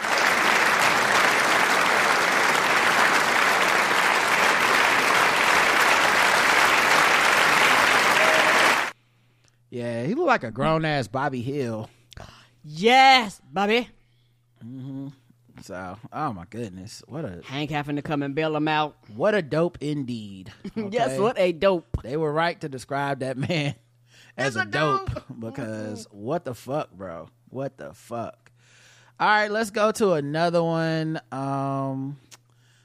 Yeah, 9.70 10.04
he 10.04 10.14
looked 10.14 10.28
like 10.28 10.44
a 10.44 10.52
grown 10.52 10.86
ass 10.86 11.08
Bobby 11.08 11.42
Hill. 11.42 11.90
Yes, 12.64 13.42
Bobby. 13.52 13.90
Mm-hmm. 14.64 15.08
So, 15.62 15.98
oh 16.12 16.34
my 16.34 16.46
goodness, 16.50 17.02
what 17.08 17.26
a 17.26 17.42
Hank 17.46 17.72
having 17.72 17.96
to 17.96 18.02
come 18.02 18.24
and 18.24 18.36
bail 18.36 18.56
him 18.56 18.68
out. 18.68 18.98
what 19.16 19.36
a 19.36 19.42
dope 19.42 19.78
indeed. 19.82 20.52
Yes, 20.76 21.20
what 21.20 21.40
a 21.40 21.52
dope. 21.52 22.02
They 22.04 22.18
were 22.18 22.32
right 22.32 22.60
to 22.62 22.70
describe 22.70 23.20
that 23.20 23.38
man 23.38 23.76
as 24.38 24.56
a 24.56 24.62
a 24.62 24.66
dope 24.66 25.14
dope. 25.14 25.24
because 25.40 26.08
mm-hmm. 26.08 26.18
what 26.18 26.46
the 26.46 26.54
fuck, 26.54 26.92
bro? 26.92 27.30
What 27.50 27.78
the 27.78 27.94
fuck? 27.94 28.52
All 29.20 29.28
right, 29.28 29.50
let's 29.50 29.72
go 29.72 29.92
to 29.94 30.14
another 30.14 30.62
one. 30.62 31.22
Um 31.32 32.18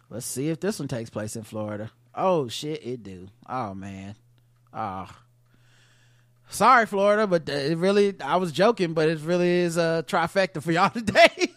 let's 0.08 0.26
see 0.26 0.48
if 0.48 0.60
this 0.60 0.78
one 0.78 0.88
takes 0.88 1.10
place 1.10 1.34
in 1.36 1.42
Florida. 1.42 1.90
Oh 2.14 2.48
shit, 2.48 2.86
it 2.86 3.02
do. 3.02 3.28
Oh 3.48 3.74
man. 3.74 4.14
Oh. 4.72 5.08
Sorry, 6.50 6.84
Florida, 6.84 7.26
but 7.28 7.48
it 7.48 7.78
really 7.78 8.20
I 8.20 8.36
was 8.36 8.50
joking, 8.52 8.92
but 8.92 9.08
it 9.08 9.20
really 9.20 9.48
is 9.48 9.76
a 9.76 10.04
trifecta 10.06 10.60
for 10.62 10.72
y'all 10.72 10.90
today. 10.94 11.48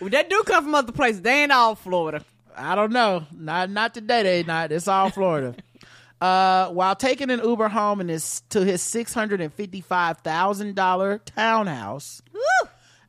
Well, 0.00 0.10
that 0.10 0.30
do 0.30 0.42
come 0.46 0.64
from 0.64 0.74
other 0.74 0.92
places. 0.92 1.22
They 1.22 1.42
ain't 1.42 1.52
all 1.52 1.74
Florida. 1.74 2.24
I 2.56 2.74
don't 2.74 2.92
know. 2.92 3.26
Not 3.32 3.70
not 3.70 3.94
today. 3.94 4.22
They 4.22 4.42
not. 4.42 4.72
It's 4.72 4.88
all 4.88 5.10
Florida. 5.10 5.54
uh, 6.20 6.70
while 6.70 6.96
taking 6.96 7.30
an 7.30 7.40
Uber 7.44 7.68
home 7.68 8.00
in 8.00 8.08
his 8.08 8.40
to 8.50 8.64
his 8.64 8.80
six 8.80 9.12
hundred 9.12 9.42
and 9.42 9.52
fifty 9.52 9.82
five 9.82 10.18
thousand 10.18 10.74
dollar 10.74 11.18
townhouse, 11.18 12.22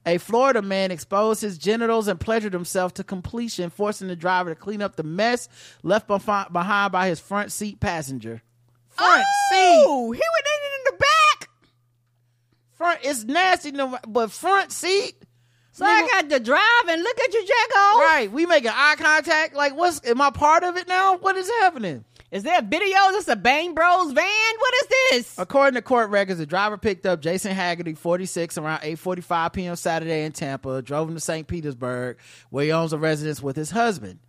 A 0.06 0.18
Florida 0.18 0.62
man 0.62 0.92
exposed 0.92 1.42
his 1.42 1.58
genitals 1.58 2.08
and 2.08 2.20
pleasured 2.20 2.54
himself 2.54 2.94
to 2.96 3.04
completion, 3.04 3.70
forcing 3.70 4.10
the 4.10 4.16
driver 4.16 4.54
to 4.54 4.60
clean 4.60 4.82
up 4.82 4.98
the 4.98 5.04
mess 5.04 5.48
left 5.84 6.08
behind 6.08 6.92
by 6.92 7.08
his 7.08 7.20
front 7.20 7.52
seat 7.52 7.80
passenger. 7.80 8.42
Front 8.98 9.26
seat. 9.52 9.84
Oh, 9.88 10.12
he 10.12 10.20
went 10.20 10.48
in 10.66 10.84
the 10.86 10.98
back. 10.98 11.50
Front. 12.74 13.00
It's 13.04 13.24
nasty, 13.24 13.72
but 14.08 14.32
front 14.32 14.72
seat. 14.72 15.16
So 15.72 15.86
I 15.86 16.08
got 16.08 16.30
to 16.32 16.40
drive 16.40 16.88
and 16.90 17.04
look 17.04 17.20
at 17.20 17.34
you, 17.34 17.42
Jacko. 17.46 18.00
Right. 18.00 18.32
We 18.32 18.48
making 18.48 18.72
eye 18.74 18.96
contact. 18.98 19.56
Like, 19.56 19.76
what's? 19.76 20.04
Am 20.08 20.20
I 20.22 20.32
part 20.32 20.64
of 20.64 20.76
it 20.76 20.88
now? 20.88 21.18
What 21.18 21.36
is 21.36 21.48
happening? 21.62 22.04
Is 22.32 22.44
there 22.44 22.60
a 22.60 22.62
video? 22.62 22.98
Is 23.10 23.26
this 23.26 23.28
a 23.30 23.36
Bang 23.36 23.74
Bros 23.74 24.12
van? 24.12 24.54
What 24.58 24.74
is 24.82 24.88
this? 25.12 25.36
According 25.38 25.76
to 25.76 25.82
court 25.82 26.10
records, 26.10 26.40
the 26.40 26.46
driver 26.46 26.78
picked 26.78 27.06
up 27.06 27.22
Jason 27.22 27.54
Haggerty, 27.54 27.94
46, 27.94 28.58
around 28.58 28.80
8:45 28.82 29.54
p.m. 29.54 29.76
Saturday 29.76 30.26
in 30.26 30.32
Tampa, 30.34 30.82
drove 30.82 31.08
him 31.08 31.16
to 31.16 31.22
St. 31.22 31.48
Petersburg, 31.48 32.18
where 32.50 32.66
he 32.66 32.72
owns 32.72 32.92
a 32.92 32.98
residence 32.98 33.42
with 33.42 33.56
his 33.56 33.70
husband. 33.72 34.20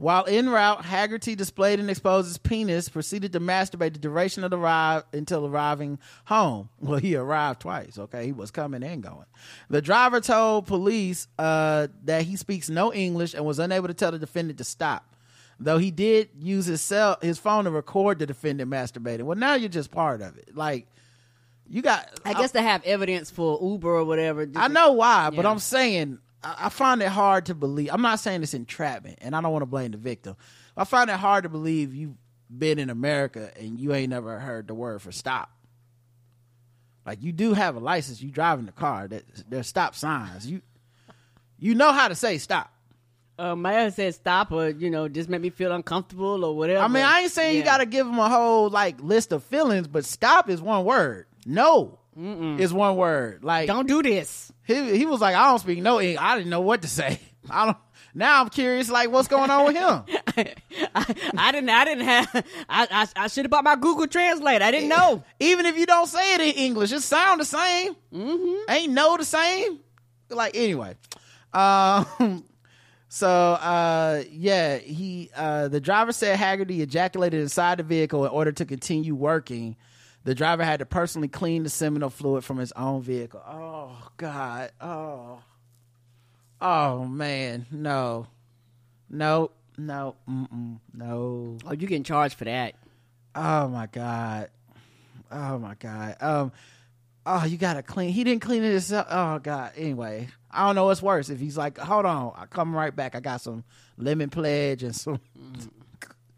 While 0.00 0.24
en 0.28 0.48
route, 0.48 0.82
Haggerty 0.82 1.34
displayed 1.34 1.78
and 1.78 1.90
exposed 1.90 2.26
his 2.26 2.38
penis, 2.38 2.88
proceeded 2.88 3.34
to 3.34 3.40
masturbate 3.40 3.92
the 3.92 3.98
duration 3.98 4.44
of 4.44 4.50
the 4.50 4.56
ride 4.56 5.02
until 5.12 5.46
arriving 5.46 5.98
home. 6.24 6.70
Well, 6.80 6.98
he 6.98 7.14
arrived 7.16 7.60
twice, 7.60 7.98
okay? 7.98 8.24
He 8.24 8.32
was 8.32 8.50
coming 8.50 8.82
and 8.82 9.02
going. 9.02 9.26
The 9.68 9.82
driver 9.82 10.22
told 10.22 10.66
police 10.66 11.28
uh, 11.38 11.88
that 12.04 12.22
he 12.22 12.36
speaks 12.36 12.70
no 12.70 12.94
English 12.94 13.34
and 13.34 13.44
was 13.44 13.58
unable 13.58 13.88
to 13.88 13.94
tell 13.94 14.10
the 14.10 14.18
defendant 14.18 14.56
to 14.56 14.64
stop. 14.64 15.04
Though 15.58 15.76
he 15.76 15.90
did 15.90 16.30
use 16.40 16.64
his 16.64 16.80
cell, 16.80 17.18
his 17.20 17.38
phone 17.38 17.64
to 17.64 17.70
record 17.70 18.20
the 18.20 18.26
defendant 18.26 18.70
masturbating. 18.70 19.24
Well, 19.24 19.36
now 19.36 19.52
you're 19.52 19.68
just 19.68 19.90
part 19.90 20.22
of 20.22 20.38
it. 20.38 20.56
Like, 20.56 20.86
you 21.68 21.82
got. 21.82 22.08
I 22.24 22.32
guess 22.32 22.52
they 22.52 22.62
have 22.62 22.82
evidence 22.84 23.30
for 23.30 23.58
Uber 23.60 23.96
or 23.96 24.04
whatever. 24.06 24.48
I 24.56 24.68
know 24.68 24.92
why, 24.92 25.28
but 25.28 25.44
I'm 25.44 25.58
saying 25.58 26.20
I, 26.42 26.56
I 26.66 26.68
find 26.68 27.02
it 27.02 27.08
hard 27.08 27.46
to 27.46 27.54
believe. 27.54 27.90
I'm 27.92 28.02
not 28.02 28.20
saying 28.20 28.42
it's 28.42 28.54
entrapment, 28.54 29.18
and 29.20 29.34
I 29.34 29.40
don't 29.40 29.52
want 29.52 29.62
to 29.62 29.66
blame 29.66 29.92
the 29.92 29.98
victim. 29.98 30.36
I 30.76 30.84
find 30.84 31.10
it 31.10 31.16
hard 31.16 31.44
to 31.44 31.48
believe 31.48 31.94
you've 31.94 32.16
been 32.56 32.78
in 32.78 32.90
America 32.90 33.50
and 33.58 33.78
you 33.78 33.94
ain't 33.94 34.10
never 34.10 34.38
heard 34.38 34.66
the 34.66 34.74
word 34.74 35.00
for 35.02 35.12
stop. 35.12 35.50
Like 37.06 37.22
you 37.22 37.32
do 37.32 37.54
have 37.54 37.76
a 37.76 37.80
license, 37.80 38.20
you 38.20 38.30
driving 38.30 38.66
the 38.66 38.72
car. 38.72 39.08
That 39.08 39.24
there's 39.48 39.66
stop 39.66 39.94
signs. 39.94 40.46
You 40.46 40.60
you 41.58 41.74
know 41.74 41.92
how 41.92 42.08
to 42.08 42.14
say 42.14 42.38
stop. 42.38 42.72
Uh, 43.38 43.56
Maya 43.56 43.90
said 43.90 44.14
stop 44.14 44.52
or, 44.52 44.68
you 44.68 44.90
know, 44.90 45.08
just 45.08 45.30
make 45.30 45.40
me 45.40 45.48
feel 45.48 45.72
uncomfortable 45.72 46.44
or 46.44 46.54
whatever. 46.54 46.80
I 46.80 46.88
mean, 46.88 47.04
I 47.04 47.20
ain't 47.20 47.32
saying 47.32 47.56
you 47.56 47.62
got 47.62 47.78
to 47.78 47.86
give 47.86 48.06
them 48.06 48.18
a 48.18 48.28
whole 48.28 48.68
like 48.68 49.00
list 49.00 49.32
of 49.32 49.42
feelings, 49.44 49.88
but 49.88 50.04
stop 50.04 50.50
is 50.50 50.60
one 50.60 50.84
word. 50.84 51.26
No 51.46 51.98
is 52.16 52.72
one 52.72 52.96
word. 52.96 53.42
Like 53.42 53.66
don't 53.66 53.88
do 53.88 54.02
this. 54.02 54.52
He 54.70 54.98
he 54.98 55.06
was 55.06 55.20
like, 55.20 55.34
I 55.34 55.46
don't 55.50 55.58
speak 55.58 55.82
no 55.82 56.00
English. 56.00 56.22
I 56.22 56.36
didn't 56.36 56.50
know 56.50 56.60
what 56.60 56.82
to 56.82 56.88
say. 56.88 57.20
I 57.50 57.66
don't. 57.66 57.76
Now 58.12 58.40
I'm 58.40 58.48
curious, 58.48 58.90
like 58.90 59.10
what's 59.10 59.28
going 59.28 59.50
on 59.50 59.66
with 59.66 59.76
him? 59.76 60.02
I 60.94 61.52
didn't. 61.52 61.70
I 61.70 61.84
didn't 61.84 62.04
have. 62.04 62.28
I 62.68 62.86
I, 62.90 63.24
I 63.24 63.26
should 63.28 63.44
have 63.44 63.50
bought 63.50 63.64
my 63.64 63.76
Google 63.76 64.06
Translate. 64.06 64.62
I 64.62 64.70
didn't 64.70 64.88
know. 64.88 65.22
Even 65.38 65.66
if 65.66 65.76
you 65.76 65.86
don't 65.86 66.06
say 66.06 66.34
it 66.34 66.40
in 66.40 66.52
English, 66.54 66.92
it 66.92 67.00
sound 67.02 67.40
the 67.40 67.44
same. 67.44 67.94
Mm-hmm. 68.12 68.70
Ain't 68.70 68.92
no 68.92 69.16
the 69.16 69.24
same. 69.24 69.80
Like 70.28 70.56
anyway, 70.56 70.96
um. 71.52 72.44
So 73.12 73.28
uh 73.28 74.22
yeah, 74.30 74.78
he 74.78 75.30
uh 75.34 75.66
the 75.66 75.80
driver 75.80 76.12
said 76.12 76.36
Haggerty 76.36 76.80
ejaculated 76.80 77.40
inside 77.40 77.78
the 77.78 77.82
vehicle 77.82 78.24
in 78.24 78.30
order 78.30 78.52
to 78.52 78.64
continue 78.64 79.16
working. 79.16 79.76
The 80.24 80.34
driver 80.34 80.64
had 80.64 80.80
to 80.80 80.86
personally 80.86 81.28
clean 81.28 81.62
the 81.62 81.70
seminal 81.70 82.10
fluid 82.10 82.44
from 82.44 82.58
his 82.58 82.72
own 82.72 83.02
vehicle. 83.02 83.42
Oh 83.46 84.10
God. 84.16 84.70
Oh. 84.80 85.40
Oh 86.60 87.04
man. 87.04 87.66
No. 87.70 88.26
No. 89.08 89.50
No. 89.78 90.16
Mm-mm. 90.28 90.78
No. 90.92 91.58
Oh, 91.64 91.72
you 91.72 91.86
getting 91.86 92.04
charged 92.04 92.36
for 92.36 92.44
that? 92.44 92.74
Oh 93.34 93.68
my 93.68 93.86
God. 93.86 94.50
Oh 95.30 95.58
my 95.58 95.74
God. 95.74 96.16
Um 96.20 96.52
oh 97.24 97.44
you 97.44 97.56
gotta 97.56 97.82
clean 97.82 98.10
he 98.10 98.24
didn't 98.24 98.42
clean 98.42 98.62
it 98.62 98.72
himself. 98.72 99.06
Oh 99.10 99.38
God. 99.38 99.72
Anyway. 99.76 100.28
I 100.50 100.66
don't 100.66 100.74
know 100.74 100.86
what's 100.86 101.00
worse. 101.00 101.30
If 101.30 101.38
he's 101.38 101.56
like, 101.56 101.78
hold 101.78 102.06
on, 102.06 102.32
I 102.36 102.46
come 102.46 102.74
right 102.74 102.94
back. 102.94 103.14
I 103.14 103.20
got 103.20 103.40
some 103.40 103.62
lemon 103.96 104.30
pledge 104.30 104.82
and 104.82 104.96
some 104.96 105.20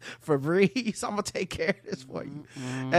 Febreze. 0.25 1.03
I'm 1.03 1.11
gonna 1.11 1.23
take 1.23 1.49
care 1.49 1.69
of 1.69 1.89
this 1.89 2.03
for 2.03 2.23
you. 2.23 2.45
And 2.91 2.95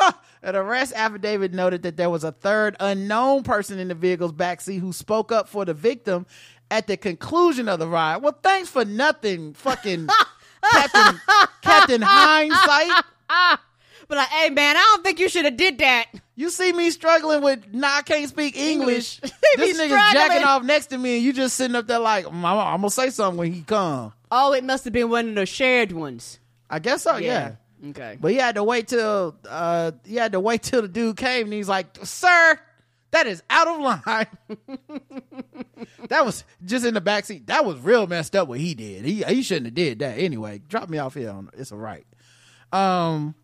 uh, 0.00 0.12
an 0.42 0.56
arrest 0.56 0.92
affidavit 0.94 1.52
noted 1.52 1.82
that 1.82 1.96
there 1.96 2.10
was 2.10 2.24
a 2.24 2.32
third 2.32 2.76
unknown 2.80 3.42
person 3.42 3.78
in 3.78 3.88
the 3.88 3.94
vehicle's 3.94 4.32
backseat 4.32 4.80
who 4.80 4.92
spoke 4.92 5.32
up 5.32 5.48
for 5.48 5.64
the 5.64 5.74
victim 5.74 6.26
at 6.70 6.86
the 6.86 6.96
conclusion 6.96 7.68
of 7.68 7.78
the 7.78 7.86
ride. 7.88 8.18
Well, 8.18 8.38
thanks 8.42 8.68
for 8.68 8.84
nothing, 8.84 9.54
fucking 9.54 10.08
Captain 10.72 11.20
Captain 11.62 12.02
Hindsight. 12.02 13.04
But 14.08 14.16
like, 14.18 14.28
hey 14.28 14.50
man, 14.50 14.76
I 14.76 14.80
don't 14.80 15.04
think 15.04 15.20
you 15.20 15.28
should 15.28 15.44
have 15.44 15.56
did 15.56 15.78
that. 15.78 16.06
You 16.34 16.50
see 16.50 16.72
me 16.72 16.90
struggling 16.90 17.42
with, 17.42 17.72
nah, 17.72 17.96
I 17.98 18.02
can't 18.02 18.28
speak 18.28 18.56
English. 18.56 19.20
English. 19.22 19.40
this 19.56 19.78
Me 19.78 19.84
nigga 19.84 19.88
struggling. 19.88 20.12
jacking 20.14 20.44
off 20.44 20.62
next 20.64 20.86
to 20.86 20.98
me, 20.98 21.16
and 21.16 21.24
you 21.24 21.32
just 21.32 21.54
sitting 21.54 21.76
up 21.76 21.86
there 21.86 21.98
like, 21.98 22.26
I'm, 22.26 22.44
I'm 22.44 22.80
gonna 22.80 22.90
say 22.90 23.10
something 23.10 23.38
when 23.38 23.52
he 23.52 23.60
come. 23.62 24.12
Oh, 24.30 24.52
it 24.52 24.64
must 24.64 24.84
have 24.84 24.92
been 24.92 25.10
one 25.10 25.30
of 25.30 25.34
the 25.34 25.46
shared 25.46 25.92
ones. 25.92 26.38
I 26.68 26.78
guess 26.78 27.02
so, 27.02 27.16
yeah. 27.16 27.56
Okay. 27.88 28.18
But 28.20 28.32
he 28.32 28.36
had 28.36 28.56
to 28.56 28.64
wait 28.64 28.88
till 28.88 29.36
uh 29.48 29.92
he 30.04 30.16
had 30.16 30.32
to 30.32 30.40
wait 30.40 30.62
till 30.62 30.82
the 30.82 30.88
dude 30.88 31.16
came 31.16 31.46
and 31.46 31.52
he's 31.52 31.68
like, 31.68 31.98
Sir, 32.04 32.58
that 33.10 33.26
is 33.26 33.42
out 33.50 33.68
of 33.68 33.80
line. 33.80 34.26
that 36.08 36.24
was 36.24 36.44
just 36.64 36.84
in 36.84 36.94
the 36.94 37.00
back 37.00 37.24
seat. 37.24 37.46
That 37.46 37.64
was 37.64 37.78
real 37.80 38.06
messed 38.06 38.36
up 38.36 38.48
what 38.48 38.60
he 38.60 38.74
did. 38.74 39.04
He 39.04 39.22
he 39.22 39.42
shouldn't 39.42 39.66
have 39.66 39.74
did 39.74 40.00
that. 40.00 40.18
Anyway, 40.18 40.60
drop 40.68 40.88
me 40.88 40.98
off 40.98 41.14
here 41.14 41.30
on 41.30 41.50
it's 41.54 41.72
all 41.72 41.78
right. 41.78 42.06
Um 42.72 43.34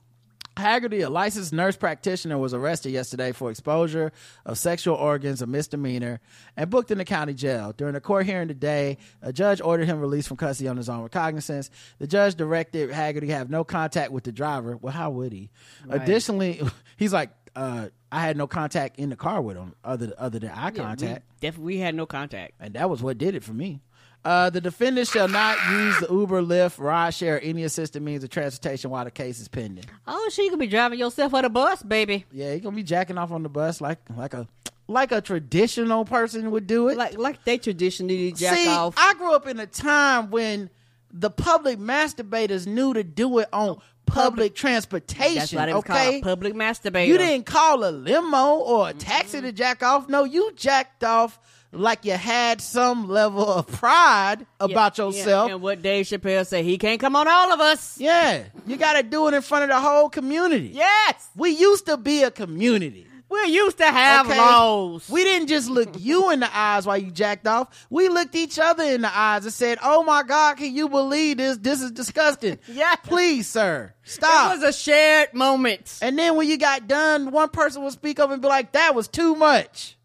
Haggerty, 0.56 1.02
a 1.02 1.10
licensed 1.10 1.52
nurse 1.52 1.76
practitioner, 1.76 2.38
was 2.38 2.54
arrested 2.54 2.90
yesterday 2.90 3.32
for 3.32 3.50
exposure 3.50 4.10
of 4.46 4.56
sexual 4.56 4.94
organs, 4.96 5.42
a 5.42 5.46
misdemeanor, 5.46 6.20
and 6.56 6.70
booked 6.70 6.90
in 6.90 6.98
the 6.98 7.04
county 7.04 7.34
jail. 7.34 7.72
During 7.76 7.94
a 7.94 8.00
court 8.00 8.24
hearing 8.26 8.48
today, 8.48 8.96
a 9.20 9.32
judge 9.32 9.60
ordered 9.60 9.86
him 9.86 10.00
released 10.00 10.28
from 10.28 10.38
custody 10.38 10.68
on 10.68 10.76
his 10.78 10.88
own 10.88 11.02
recognizance. 11.02 11.70
The 11.98 12.06
judge 12.06 12.34
directed 12.36 12.90
Haggerty 12.90 13.28
have 13.28 13.50
no 13.50 13.64
contact 13.64 14.12
with 14.12 14.24
the 14.24 14.32
driver. 14.32 14.76
Well, 14.76 14.92
how 14.94 15.10
would 15.10 15.32
he? 15.32 15.50
Right. 15.84 16.00
Additionally, 16.00 16.62
he's 16.96 17.12
like, 17.12 17.30
uh, 17.54 17.88
I 18.12 18.20
had 18.20 18.36
no 18.36 18.46
contact 18.46 18.98
in 18.98 19.10
the 19.10 19.16
car 19.16 19.42
with 19.42 19.56
him, 19.56 19.74
other 19.84 20.12
other 20.18 20.38
than 20.38 20.50
eye 20.50 20.70
Yeah, 20.74 20.82
contact, 20.82 21.24
we 21.26 21.40
definitely 21.40 21.74
we 21.74 21.80
had 21.80 21.94
no 21.94 22.06
contact. 22.06 22.52
and 22.60 22.74
that 22.74 22.88
was 22.88 23.02
what 23.02 23.18
did 23.18 23.34
it 23.34 23.42
for 23.42 23.52
me. 23.52 23.80
Uh, 24.26 24.50
the 24.50 24.60
defendant 24.60 25.06
shall 25.06 25.28
not 25.28 25.56
use 25.70 26.00
the 26.00 26.08
Uber, 26.10 26.42
Lyft, 26.42 26.78
rideshare, 26.78 27.36
or 27.36 27.38
any 27.38 27.62
assisted 27.62 28.02
means 28.02 28.24
of 28.24 28.30
transportation 28.30 28.90
while 28.90 29.04
the 29.04 29.10
case 29.12 29.38
is 29.38 29.46
pending. 29.46 29.84
Oh, 30.04 30.28
she 30.32 30.50
could 30.50 30.58
be 30.58 30.66
driving 30.66 30.98
yourself 30.98 31.32
on 31.32 31.44
the 31.44 31.48
bus, 31.48 31.80
baby. 31.84 32.24
Yeah, 32.32 32.52
he 32.54 32.58
gonna 32.58 32.74
be 32.74 32.82
jacking 32.82 33.18
off 33.18 33.30
on 33.30 33.44
the 33.44 33.48
bus 33.48 33.80
like 33.80 34.00
like 34.16 34.34
a 34.34 34.48
like 34.88 35.12
a 35.12 35.20
traditional 35.20 36.04
person 36.04 36.50
would 36.50 36.66
do 36.66 36.88
it. 36.88 36.96
Like 36.98 37.16
like 37.16 37.44
they 37.44 37.56
traditionally 37.56 38.32
jack 38.32 38.58
See, 38.58 38.68
off. 38.68 38.94
I 38.96 39.14
grew 39.14 39.32
up 39.32 39.46
in 39.46 39.60
a 39.60 39.66
time 39.66 40.32
when 40.32 40.70
the 41.12 41.30
public 41.30 41.78
masturbators 41.78 42.66
knew 42.66 42.94
to 42.94 43.04
do 43.04 43.38
it 43.38 43.48
on 43.52 43.80
public 44.06 44.56
transportation. 44.56 45.36
That's 45.36 45.52
why 45.52 45.66
they 45.66 45.72
was 45.72 45.84
okay, 45.84 46.20
public 46.20 46.54
masturbator. 46.54 47.06
you 47.06 47.16
didn't 47.16 47.46
call 47.46 47.84
a 47.84 47.92
limo 47.92 48.56
or 48.56 48.88
a 48.88 48.92
taxi 48.92 49.40
to 49.40 49.52
jack 49.52 49.84
off. 49.84 50.08
No, 50.08 50.24
you 50.24 50.50
jacked 50.56 51.04
off 51.04 51.38
like 51.76 52.04
you 52.04 52.12
had 52.12 52.60
some 52.60 53.08
level 53.08 53.46
of 53.46 53.66
pride 53.66 54.46
about 54.60 54.98
Yeah, 54.98 55.04
yourself. 55.06 55.50
And 55.50 55.60
what 55.62 55.82
Dave 55.82 56.06
Chappelle 56.06 56.46
said, 56.46 56.64
he 56.64 56.78
can't 56.78 57.00
come 57.00 57.16
on 57.16 57.28
all 57.28 57.52
of 57.52 57.60
us. 57.60 57.98
Yeah, 57.98 58.44
you 58.66 58.76
got 58.76 58.94
to 58.94 59.02
do 59.02 59.28
it 59.28 59.34
in 59.34 59.42
front 59.42 59.64
of 59.64 59.68
the 59.70 59.80
whole 59.80 60.08
community. 60.08 60.70
Yes, 60.74 61.28
we 61.36 61.50
used 61.50 61.86
to 61.86 61.96
be 61.96 62.22
a 62.22 62.30
community. 62.30 63.06
We 63.28 63.46
used 63.46 63.78
to 63.78 63.86
have 63.86 64.26
Okay? 64.28 64.38
laws. 64.38 65.08
We 65.10 65.24
didn't 65.24 65.48
just 65.48 65.68
look 65.68 65.88
you 65.98 66.30
in 66.30 66.38
the 66.38 66.56
eyes 66.56 66.86
while 66.86 66.96
you 66.96 67.10
jacked 67.10 67.48
off. 67.48 67.86
We 67.90 68.08
looked 68.08 68.36
each 68.36 68.56
other 68.56 68.84
in 68.84 69.00
the 69.00 69.10
eyes 69.12 69.42
and 69.44 69.52
said, 69.52 69.78
"Oh 69.82 70.04
my 70.04 70.22
God, 70.22 70.58
can 70.58 70.72
you 70.72 70.88
believe 70.88 71.38
this? 71.38 71.56
This 71.56 71.82
is 71.82 71.90
disgusting." 71.90 72.58
Yeah. 72.68 72.94
please, 73.02 73.48
sir, 73.48 73.92
stop. 74.04 74.52
It 74.52 74.60
was 74.60 74.62
a 74.68 74.72
shared 74.72 75.34
moment. 75.34 75.98
and 76.02 76.16
then 76.16 76.36
when 76.36 76.48
you 76.48 76.56
got 76.56 76.86
done, 76.86 77.32
one 77.32 77.48
person 77.48 77.82
would 77.82 77.92
speak 77.94 78.20
up 78.20 78.30
and 78.30 78.40
be 78.40 78.46
like, 78.46 78.70
"That 78.72 78.94
was 78.94 79.08
too 79.08 79.34
much," 79.34 79.95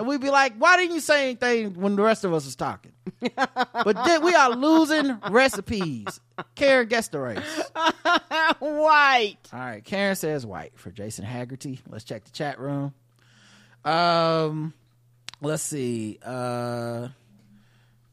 and 0.00 0.08
we'd 0.08 0.22
be 0.22 0.30
like, 0.30 0.54
"Why 0.56 0.78
didn't 0.78 0.94
you 0.94 1.00
say 1.00 1.24
anything 1.24 1.74
when 1.74 1.94
the 1.94 2.02
rest 2.02 2.24
of 2.24 2.32
us 2.32 2.46
was 2.46 2.56
talking?" 2.56 2.92
but 3.36 4.04
then 4.06 4.24
we 4.24 4.34
are 4.34 4.48
losing 4.48 5.18
recipes. 5.30 6.20
Karen 6.54 6.88
gets 6.88 7.08
the 7.08 7.20
race. 7.20 7.70
White. 8.60 9.36
All 9.52 9.58
right, 9.60 9.84
Karen 9.84 10.16
says 10.16 10.46
white 10.46 10.72
for 10.78 10.90
Jason 10.90 11.26
Haggerty. 11.26 11.80
Let's 11.86 12.04
check 12.04 12.24
the 12.24 12.30
chat 12.30 12.58
room. 12.58 12.94
Um, 13.84 14.72
let's 15.42 15.62
see. 15.62 16.18
Uh, 16.24 17.08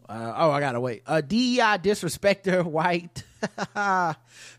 uh 0.10 0.34
oh, 0.36 0.52
I 0.52 0.60
gotta 0.60 0.82
wait. 0.82 1.04
Uh, 1.08 1.22
DEI 1.22 1.80
disrespecter 1.80 2.66
white 2.66 3.24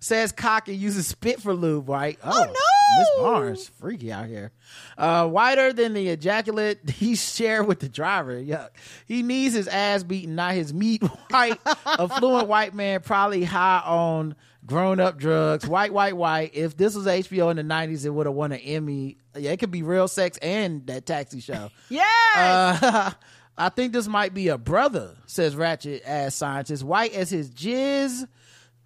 says 0.01 0.33
cock 0.33 0.69
and 0.69 0.79
uses 0.79 1.07
spit 1.07 1.43
for 1.43 1.53
lube. 1.53 1.89
White. 1.89 2.19
Oh, 2.25 2.55
Miss 2.99 3.09
Barnes, 3.19 3.69
freaky 3.81 4.13
out 4.13 4.27
here. 4.27 4.53
Uh, 4.97 5.27
whiter 5.27 5.73
than 5.73 5.95
the 5.95 6.09
ejaculate 6.09 6.89
he 6.91 7.17
shared 7.17 7.67
with 7.67 7.81
the 7.81 7.89
driver. 7.89 8.35
Yuck. 8.35 8.71
He 9.07 9.23
needs 9.23 9.55
his 9.55 9.69
ass 9.69 10.03
beaten, 10.03 10.35
not 10.35 10.55
his 10.55 10.73
meat. 10.73 11.03
White, 11.31 11.61
affluent 11.85 12.49
white 12.49 12.75
man, 12.75 13.01
probably 13.01 13.45
high 13.45 13.83
on 13.85 14.35
grown 14.67 15.01
up 15.01 15.19
drugs. 15.19 15.67
White, 15.67 15.93
white, 15.93 16.17
white. 16.17 16.55
If 16.55 16.77
this 16.77 16.95
was 16.95 17.07
HBO 17.07 17.51
in 17.51 17.57
the 17.57 17.63
nineties, 17.63 18.05
it 18.05 18.11
would 18.11 18.27
have 18.27 18.35
won 18.35 18.53
an 18.53 18.61
Emmy. 18.61 19.19
Yeah, 19.37 19.51
it 19.53 19.59
could 19.59 19.71
be 19.71 19.83
real 19.83 20.09
sex 20.09 20.39
and 20.39 20.87
that 20.87 21.07
taxi 21.07 21.41
show. 21.41 21.71
yeah. 21.89 22.05
Uh, 22.35 23.11
I 23.57 23.69
think 23.71 23.93
this 23.93 24.07
might 24.07 24.35
be 24.35 24.49
a 24.49 24.59
brother, 24.59 25.17
says 25.27 25.57
Ratchet 25.57 26.03
ass 26.07 26.35
scientist. 26.37 26.85
White 26.85 27.13
as 27.15 27.29
his 27.31 27.51
jizz, 27.51 28.29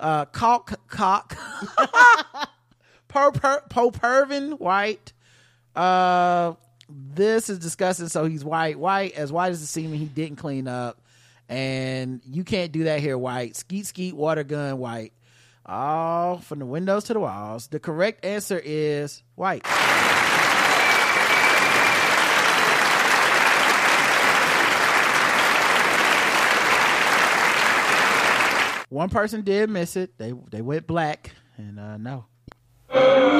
uh, 0.00 0.24
cock, 0.26 0.80
cock, 0.88 1.36
Popervin, 3.12 4.58
white. 4.58 5.12
Uh, 5.76 6.54
this 6.88 7.50
is 7.50 7.58
disgusting. 7.58 8.08
So 8.08 8.24
he's 8.24 8.44
white, 8.44 8.78
white, 8.78 9.14
as 9.14 9.32
white 9.32 9.50
as 9.50 9.60
the 9.60 9.66
semen 9.66 9.98
he 9.98 10.06
didn't 10.06 10.36
clean 10.36 10.68
up. 10.68 11.00
And 11.48 12.22
you 12.24 12.44
can't 12.44 12.72
do 12.72 12.84
that 12.84 13.00
here, 13.00 13.18
white. 13.18 13.56
Skeet, 13.56 13.86
skeet, 13.86 14.16
water 14.16 14.44
gun, 14.44 14.78
white. 14.78 15.12
All 15.64 16.38
from 16.38 16.58
the 16.58 16.66
windows 16.66 17.04
to 17.04 17.12
the 17.12 17.20
walls. 17.20 17.68
The 17.68 17.78
correct 17.78 18.24
answer 18.24 18.60
is 18.62 19.22
white. 19.34 19.66
One 28.88 29.08
person 29.08 29.40
did 29.42 29.70
miss 29.70 29.96
it. 29.96 30.18
They 30.18 30.34
they 30.50 30.60
went 30.60 30.86
black, 30.86 31.30
and 31.56 31.80
uh, 31.80 31.96
no. 31.96 32.26
Oh, 32.94 33.32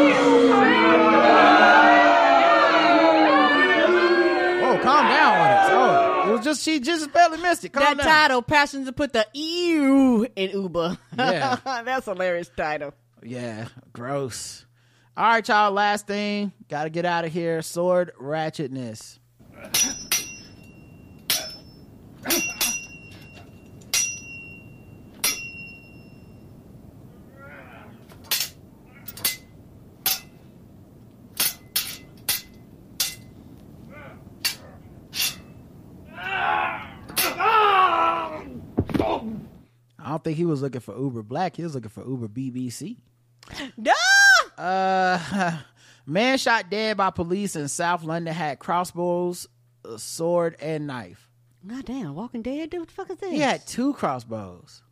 calm 4.82 5.08
down 5.08 5.38
on 5.38 5.50
it. 5.50 5.72
Oh, 5.72 6.28
it 6.28 6.32
was 6.32 6.44
just 6.44 6.62
she 6.62 6.80
just 6.80 7.12
barely 7.12 7.38
missed 7.38 7.64
it. 7.64 7.72
Calm 7.72 7.84
that 7.84 7.98
down. 7.98 8.06
title, 8.06 8.42
to 8.42 8.92
put 8.92 9.12
the 9.12 9.26
ew 9.34 10.26
in 10.36 10.50
Uber. 10.50 10.98
Yeah. 11.16 11.56
That's 11.84 12.06
hilarious 12.06 12.50
title. 12.56 12.94
Yeah, 13.22 13.68
gross. 13.92 14.66
All 15.16 15.26
right, 15.26 15.46
y'all. 15.46 15.70
Last 15.70 16.06
thing, 16.06 16.52
got 16.68 16.84
to 16.84 16.90
get 16.90 17.04
out 17.04 17.24
of 17.24 17.32
here. 17.32 17.62
Sword 17.62 18.12
ratchetness. 18.20 19.18
I 40.01 40.01
don't 40.12 40.24
think 40.24 40.36
he 40.36 40.44
was 40.44 40.62
looking 40.62 40.80
for 40.80 40.96
Uber 40.98 41.22
Black. 41.22 41.56
He 41.56 41.62
was 41.62 41.74
looking 41.74 41.90
for 41.90 42.06
Uber 42.06 42.28
BBC. 42.28 42.96
No. 43.76 43.92
Uh, 44.56 45.58
man 46.06 46.38
shot 46.38 46.70
dead 46.70 46.96
by 46.96 47.10
police 47.10 47.56
in 47.56 47.68
South 47.68 48.04
London 48.04 48.32
had 48.34 48.58
crossbows, 48.58 49.48
a 49.84 49.98
sword, 49.98 50.56
and 50.60 50.86
knife. 50.86 51.28
God 51.66 51.84
damn, 51.84 52.14
Walking 52.14 52.42
Dead, 52.42 52.70
dude. 52.70 52.80
What 52.80 52.88
the 52.88 52.94
fuck 52.94 53.10
is 53.10 53.18
this? 53.18 53.30
He 53.30 53.38
had 53.38 53.64
two 53.66 53.94
crossbows, 53.94 54.82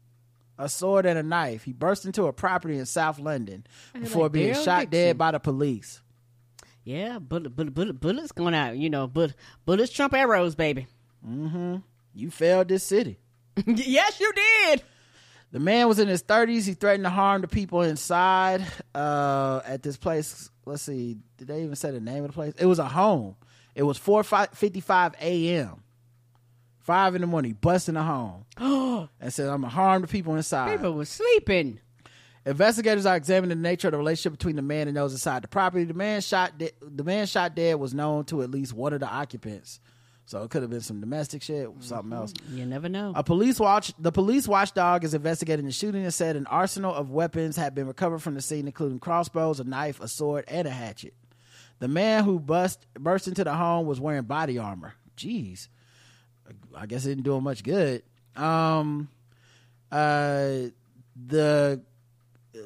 a 0.59 0.69
sword, 0.69 1.05
and 1.05 1.19
a 1.19 1.23
knife. 1.23 1.65
He 1.65 1.73
burst 1.73 2.05
into 2.07 2.27
a 2.27 2.33
property 2.33 2.79
in 2.79 2.87
South 2.87 3.19
London 3.19 3.67
Like 3.93 4.05
before 4.05 4.29
being 4.29 4.55
Daryl 4.55 4.65
shot 4.65 4.81
Dixon. 4.83 4.91
dead 4.91 5.19
by 5.19 5.33
the 5.33 5.41
police. 5.41 6.01
Yeah, 6.85 7.19
bullet, 7.19 7.55
bullet, 7.57 7.75
bullet, 7.75 8.01
bullets 8.01 8.33
going 8.33 8.55
out. 8.55 8.77
You 8.77 8.89
know, 8.89 9.07
bullet, 9.07 9.35
bullets 9.67 9.93
trump 9.93 10.15
arrows, 10.15 10.55
baby. 10.55 10.87
Mm-hmm. 11.29 11.77
You 12.15 12.31
failed 12.31 12.69
this 12.69 12.85
city. 12.85 13.19
yes, 13.67 14.21
you 14.21 14.33
did. 14.33 14.83
The 15.53 15.59
man 15.59 15.89
was 15.89 15.99
in 15.99 16.09
his 16.09 16.23
30s. 16.23 16.67
He 16.67 16.75
threatened 16.75 17.05
to 17.05 17.11
harm 17.11 17.43
the 17.43 17.49
people 17.49 17.83
inside 17.83 18.65
uh, 18.95 19.61
at 19.65 19.83
this 19.83 19.97
place. 19.97 20.49
Let's 20.65 20.83
see. 20.83 21.17
Did 21.39 21.49
they 21.49 21.63
even 21.63 21.75
say 21.75 21.91
the 21.91 22.01
name 22.01 22.25
of 22.25 22.31
the 22.31 22.35
place? 22.35 22.55
It 22.59 22.67
was 22.67 22.79
a 22.79 22.87
home. 22.87 23.37
It 23.75 23.83
was 23.83 23.99
4.55 23.99 25.15
a.m. 25.21 25.83
5 26.81 27.15
in 27.15 27.21
the 27.21 27.27
morning. 27.27 27.57
busting 27.61 27.97
a 27.97 28.03
home 28.03 28.45
and 29.21 29.33
said, 29.33 29.49
I'm 29.49 29.61
going 29.61 29.71
to 29.71 29.77
harm 29.77 30.03
the 30.03 30.09
people 30.09 30.35
inside. 30.35 30.77
People 30.77 30.95
were 30.95 31.05
sleeping. 31.05 31.81
Investigators 32.47 33.05
are 33.05 33.17
examining 33.17 33.59
the 33.59 33.63
nature 33.63 33.89
of 33.89 33.93
the 33.93 33.99
relationship 33.99 34.39
between 34.39 34.57
the 34.57 34.63
man 34.63 34.89
and 34.89 34.97
those 34.97 35.13
inside 35.13 35.43
the 35.43 35.49
property. 35.49 35.85
The 35.85 35.95
man 35.95 36.23
shot 36.23 36.57
de- 36.57 36.73
the 36.81 37.05
man 37.05 37.27
shot 37.27 37.55
dead 37.55 37.79
was 37.79 37.93
known 37.93 38.25
to 38.27 38.43
at 38.43 38.51
least 38.51 38.73
one 38.73 38.95
of 38.95 39.01
the 39.01 39.09
occupants. 39.09 39.79
So 40.31 40.44
it 40.44 40.51
could 40.51 40.62
have 40.62 40.70
been 40.70 40.81
some 40.81 41.01
domestic 41.01 41.43
shit, 41.43 41.69
something 41.81 42.12
else. 42.12 42.32
You 42.52 42.65
never 42.65 42.89
know. 42.89 43.12
A 43.16 43.24
police 43.24 43.59
watch 43.59 43.93
the 43.98 44.12
police 44.12 44.47
watchdog 44.47 45.02
is 45.02 45.12
investigating 45.12 45.66
the 45.66 45.73
shooting 45.73 46.05
and 46.05 46.15
said 46.15 46.36
an 46.36 46.47
arsenal 46.47 46.94
of 46.94 47.11
weapons 47.11 47.57
had 47.57 47.74
been 47.74 47.89
recovered 47.89 48.20
from 48.20 48.35
the 48.35 48.40
scene, 48.40 48.66
including 48.69 49.01
crossbows, 49.01 49.59
a 49.59 49.65
knife, 49.65 49.98
a 50.01 50.07
sword, 50.07 50.44
and 50.47 50.69
a 50.69 50.70
hatchet. 50.70 51.15
The 51.81 51.89
man 51.89 52.23
who 52.23 52.39
bust 52.39 52.86
burst 52.97 53.27
into 53.27 53.43
the 53.43 53.55
home 53.55 53.89
was 53.89 54.01
wearing 54.01 54.23
body 54.23 54.57
armor. 54.57 54.94
Jeez. 55.16 55.66
I 56.77 56.86
guess 56.86 57.05
it 57.05 57.09
didn't 57.09 57.24
do 57.24 57.35
him 57.35 57.43
much 57.43 57.65
good. 57.65 58.05
Um 58.36 59.09
uh 59.90 60.69
the 61.27 61.82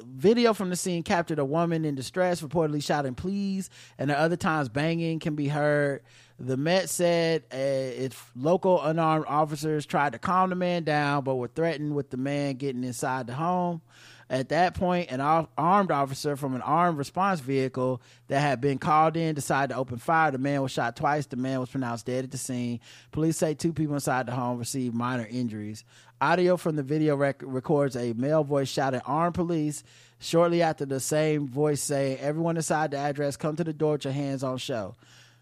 video 0.05 0.53
from 0.53 0.69
the 0.69 0.75
scene 0.75 1.01
captured 1.01 1.39
a 1.39 1.45
woman 1.45 1.83
in 1.83 1.95
distress, 1.95 2.41
reportedly 2.41 2.83
shouting 2.83 3.15
"please," 3.15 3.71
and 3.97 4.11
at 4.11 4.17
other 4.17 4.37
times 4.37 4.69
banging 4.69 5.19
can 5.19 5.33
be 5.33 5.47
heard. 5.47 6.03
The 6.37 6.57
Met 6.57 6.89
said 6.89 7.43
uh, 7.51 7.55
if 7.55 8.31
local 8.35 8.81
unarmed 8.81 9.25
officers 9.27 9.85
tried 9.85 10.11
to 10.13 10.19
calm 10.19 10.49
the 10.49 10.55
man 10.55 10.83
down, 10.83 11.23
but 11.23 11.35
were 11.35 11.47
threatened 11.47 11.95
with 11.95 12.09
the 12.09 12.17
man 12.17 12.55
getting 12.55 12.83
inside 12.83 13.27
the 13.27 13.33
home. 13.33 13.81
At 14.29 14.49
that 14.49 14.73
point, 14.73 15.11
an 15.11 15.21
ar- 15.21 15.47
armed 15.57 15.91
officer 15.91 16.35
from 16.35 16.55
an 16.55 16.61
armed 16.61 16.97
response 16.97 17.39
vehicle 17.39 18.01
that 18.27 18.39
had 18.39 18.59
been 18.59 18.79
called 18.79 19.15
in 19.15 19.35
decided 19.35 19.73
to 19.73 19.79
open 19.79 19.97
fire. 19.97 20.31
The 20.31 20.39
man 20.39 20.63
was 20.63 20.71
shot 20.71 20.95
twice. 20.95 21.27
The 21.27 21.37
man 21.37 21.59
was 21.59 21.69
pronounced 21.69 22.07
dead 22.07 22.23
at 22.25 22.31
the 22.31 22.37
scene. 22.37 22.79
Police 23.11 23.37
say 23.37 23.53
two 23.53 23.71
people 23.71 23.93
inside 23.93 24.25
the 24.25 24.31
home 24.31 24.57
received 24.57 24.95
minor 24.95 25.27
injuries. 25.29 25.83
Audio 26.19 26.57
from 26.57 26.75
the 26.75 26.83
video 26.83 27.15
rec- 27.15 27.43
records 27.45 27.95
a 27.95 28.13
male 28.13 28.43
voice 28.43 28.67
shouting 28.67 29.01
"armed 29.05 29.35
police." 29.35 29.83
Shortly 30.19 30.61
after, 30.63 30.85
the 30.85 30.99
same 30.99 31.47
voice 31.47 31.81
saying, 31.81 32.17
"Everyone 32.19 32.57
inside 32.57 32.91
the 32.91 32.97
address, 32.97 33.37
come 33.37 33.55
to 33.57 33.63
the 33.63 33.73
door 33.73 33.93
with 33.93 34.05
your 34.05 34.13
hands 34.13 34.43
on 34.43 34.57
show." 34.57 34.95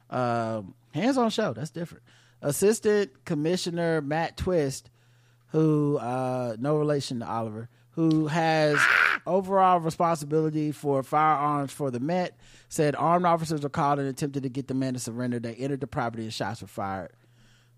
Um, 0.10 0.74
hands 0.94 1.18
on 1.18 1.30
show. 1.30 1.54
That's 1.54 1.72
different. 1.72 2.04
Assistant 2.42 3.26
Commissioner 3.26 4.02
Matt 4.02 4.38
Twist, 4.38 4.90
who 5.48 5.98
uh, 5.98 6.56
no 6.60 6.78
relation 6.78 7.20
to 7.20 7.28
Oliver, 7.28 7.70
who 7.92 8.28
has 8.28 8.80
overall 9.26 9.80
responsibility 9.80 10.72
for 10.72 11.04
firearms 11.04 11.72
for 11.72 11.92
the 11.92 12.00
Met, 12.00 12.38
said 12.70 12.96
armed 12.96 13.26
officers 13.26 13.62
were 13.62 13.70
called 13.70 14.00
and 14.00 14.08
attempted 14.08 14.44
to 14.44 14.50
get 14.50 14.68
the 14.68 14.74
man 14.74 14.94
to 14.94 15.00
surrender. 15.00 15.40
They 15.40 15.54
entered 15.56 15.82
the 15.82 15.88
property 15.88 16.24
and 16.24 16.34
shots 16.34 16.62
were 16.62 16.68
fired. 16.68 17.12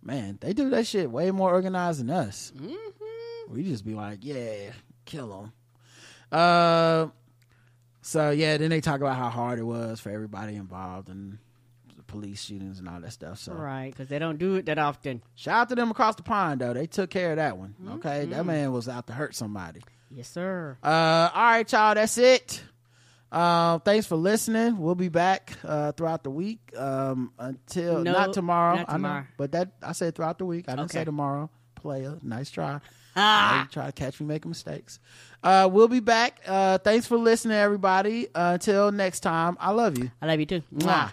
Man, 0.01 0.37
they 0.41 0.53
do 0.53 0.69
that 0.69 0.87
shit 0.87 1.09
way 1.11 1.31
more 1.31 1.51
organized 1.51 1.99
than 1.99 2.09
us. 2.09 2.51
We 3.49 3.63
just 3.63 3.85
be 3.85 3.93
like, 3.93 4.19
yeah, 4.21 4.71
kill 5.05 5.51
them. 6.31 6.39
Uh, 6.39 7.07
so 8.01 8.31
yeah, 8.31 8.57
then 8.57 8.69
they 8.69 8.81
talk 8.81 9.01
about 9.01 9.17
how 9.17 9.29
hard 9.29 9.59
it 9.59 9.63
was 9.63 9.99
for 9.99 10.09
everybody 10.09 10.55
involved 10.55 11.09
and 11.09 11.39
police 12.15 12.43
shootings 12.43 12.79
and 12.79 12.87
all 12.87 12.99
that 13.01 13.11
stuff. 13.11 13.39
So 13.39 13.53
Right, 13.53 13.91
because 13.91 14.07
they 14.07 14.19
don't 14.19 14.37
do 14.39 14.55
it 14.55 14.65
that 14.67 14.77
often. 14.79 15.21
shout 15.35 15.55
out 15.61 15.69
to 15.69 15.75
them 15.75 15.91
across 15.91 16.15
the 16.15 16.23
pond 16.23 16.61
though. 16.61 16.73
They 16.73 16.87
took 16.87 17.09
care 17.09 17.31
of 17.31 17.35
that 17.37 17.57
one. 17.57 17.75
Okay, 17.95 18.25
that 18.25 18.45
man 18.45 18.71
was 18.71 18.87
out 18.87 19.07
to 19.07 19.13
hurt 19.13 19.35
somebody. 19.35 19.81
Yes, 20.09 20.29
sir. 20.29 20.77
Uh, 20.83 21.29
all 21.33 21.43
right, 21.43 21.69
y'all. 21.71 21.93
That's 21.95 22.17
it. 22.17 22.61
Uh, 23.31 23.79
thanks 23.79 24.05
for 24.07 24.15
listening. 24.15 24.77
We'll 24.77 24.95
be 24.95 25.09
back 25.09 25.51
uh, 25.65 25.91
throughout 25.91 26.23
the 26.23 26.29
week. 26.29 26.59
Um, 26.77 27.33
until 27.37 28.01
No, 28.01 28.13
not 28.13 28.31
tomorrow. 28.33 28.77
not 28.77 28.89
I 28.89 28.97
know, 28.97 29.23
but 29.37 29.51
that 29.51 29.71
I 29.83 29.91
said 29.91 30.15
throughout 30.15 30.37
the 30.37 30.45
week. 30.45 30.69
I 30.69 30.75
didn't 30.75 30.91
say 30.91 31.03
tomorrow. 31.03 31.49
Player, 31.75 32.17
nice 32.23 32.49
try. 32.49 32.79
Ah. 33.17 33.67
Try 33.71 33.87
to 33.87 33.91
catch 33.91 34.19
me 34.19 34.25
making 34.27 34.49
mistakes. 34.49 34.99
Uh, 35.43 35.67
we'll 35.71 35.87
be 35.87 35.99
back. 36.01 36.39
Uh, 36.47 36.77
thanks 36.77 37.07
for 37.07 37.17
listening, 37.17 37.57
everybody. 37.57 38.27
Uh, 38.33 38.53
until 38.53 38.91
next 38.91 39.19
time. 39.21 39.57
I 39.59 39.71
love 39.71 39.97
you. 39.97 40.11
I 40.21 40.27
love 40.27 40.39
you 40.39 40.45
too. 40.45 40.63
Mwah. 40.73 41.11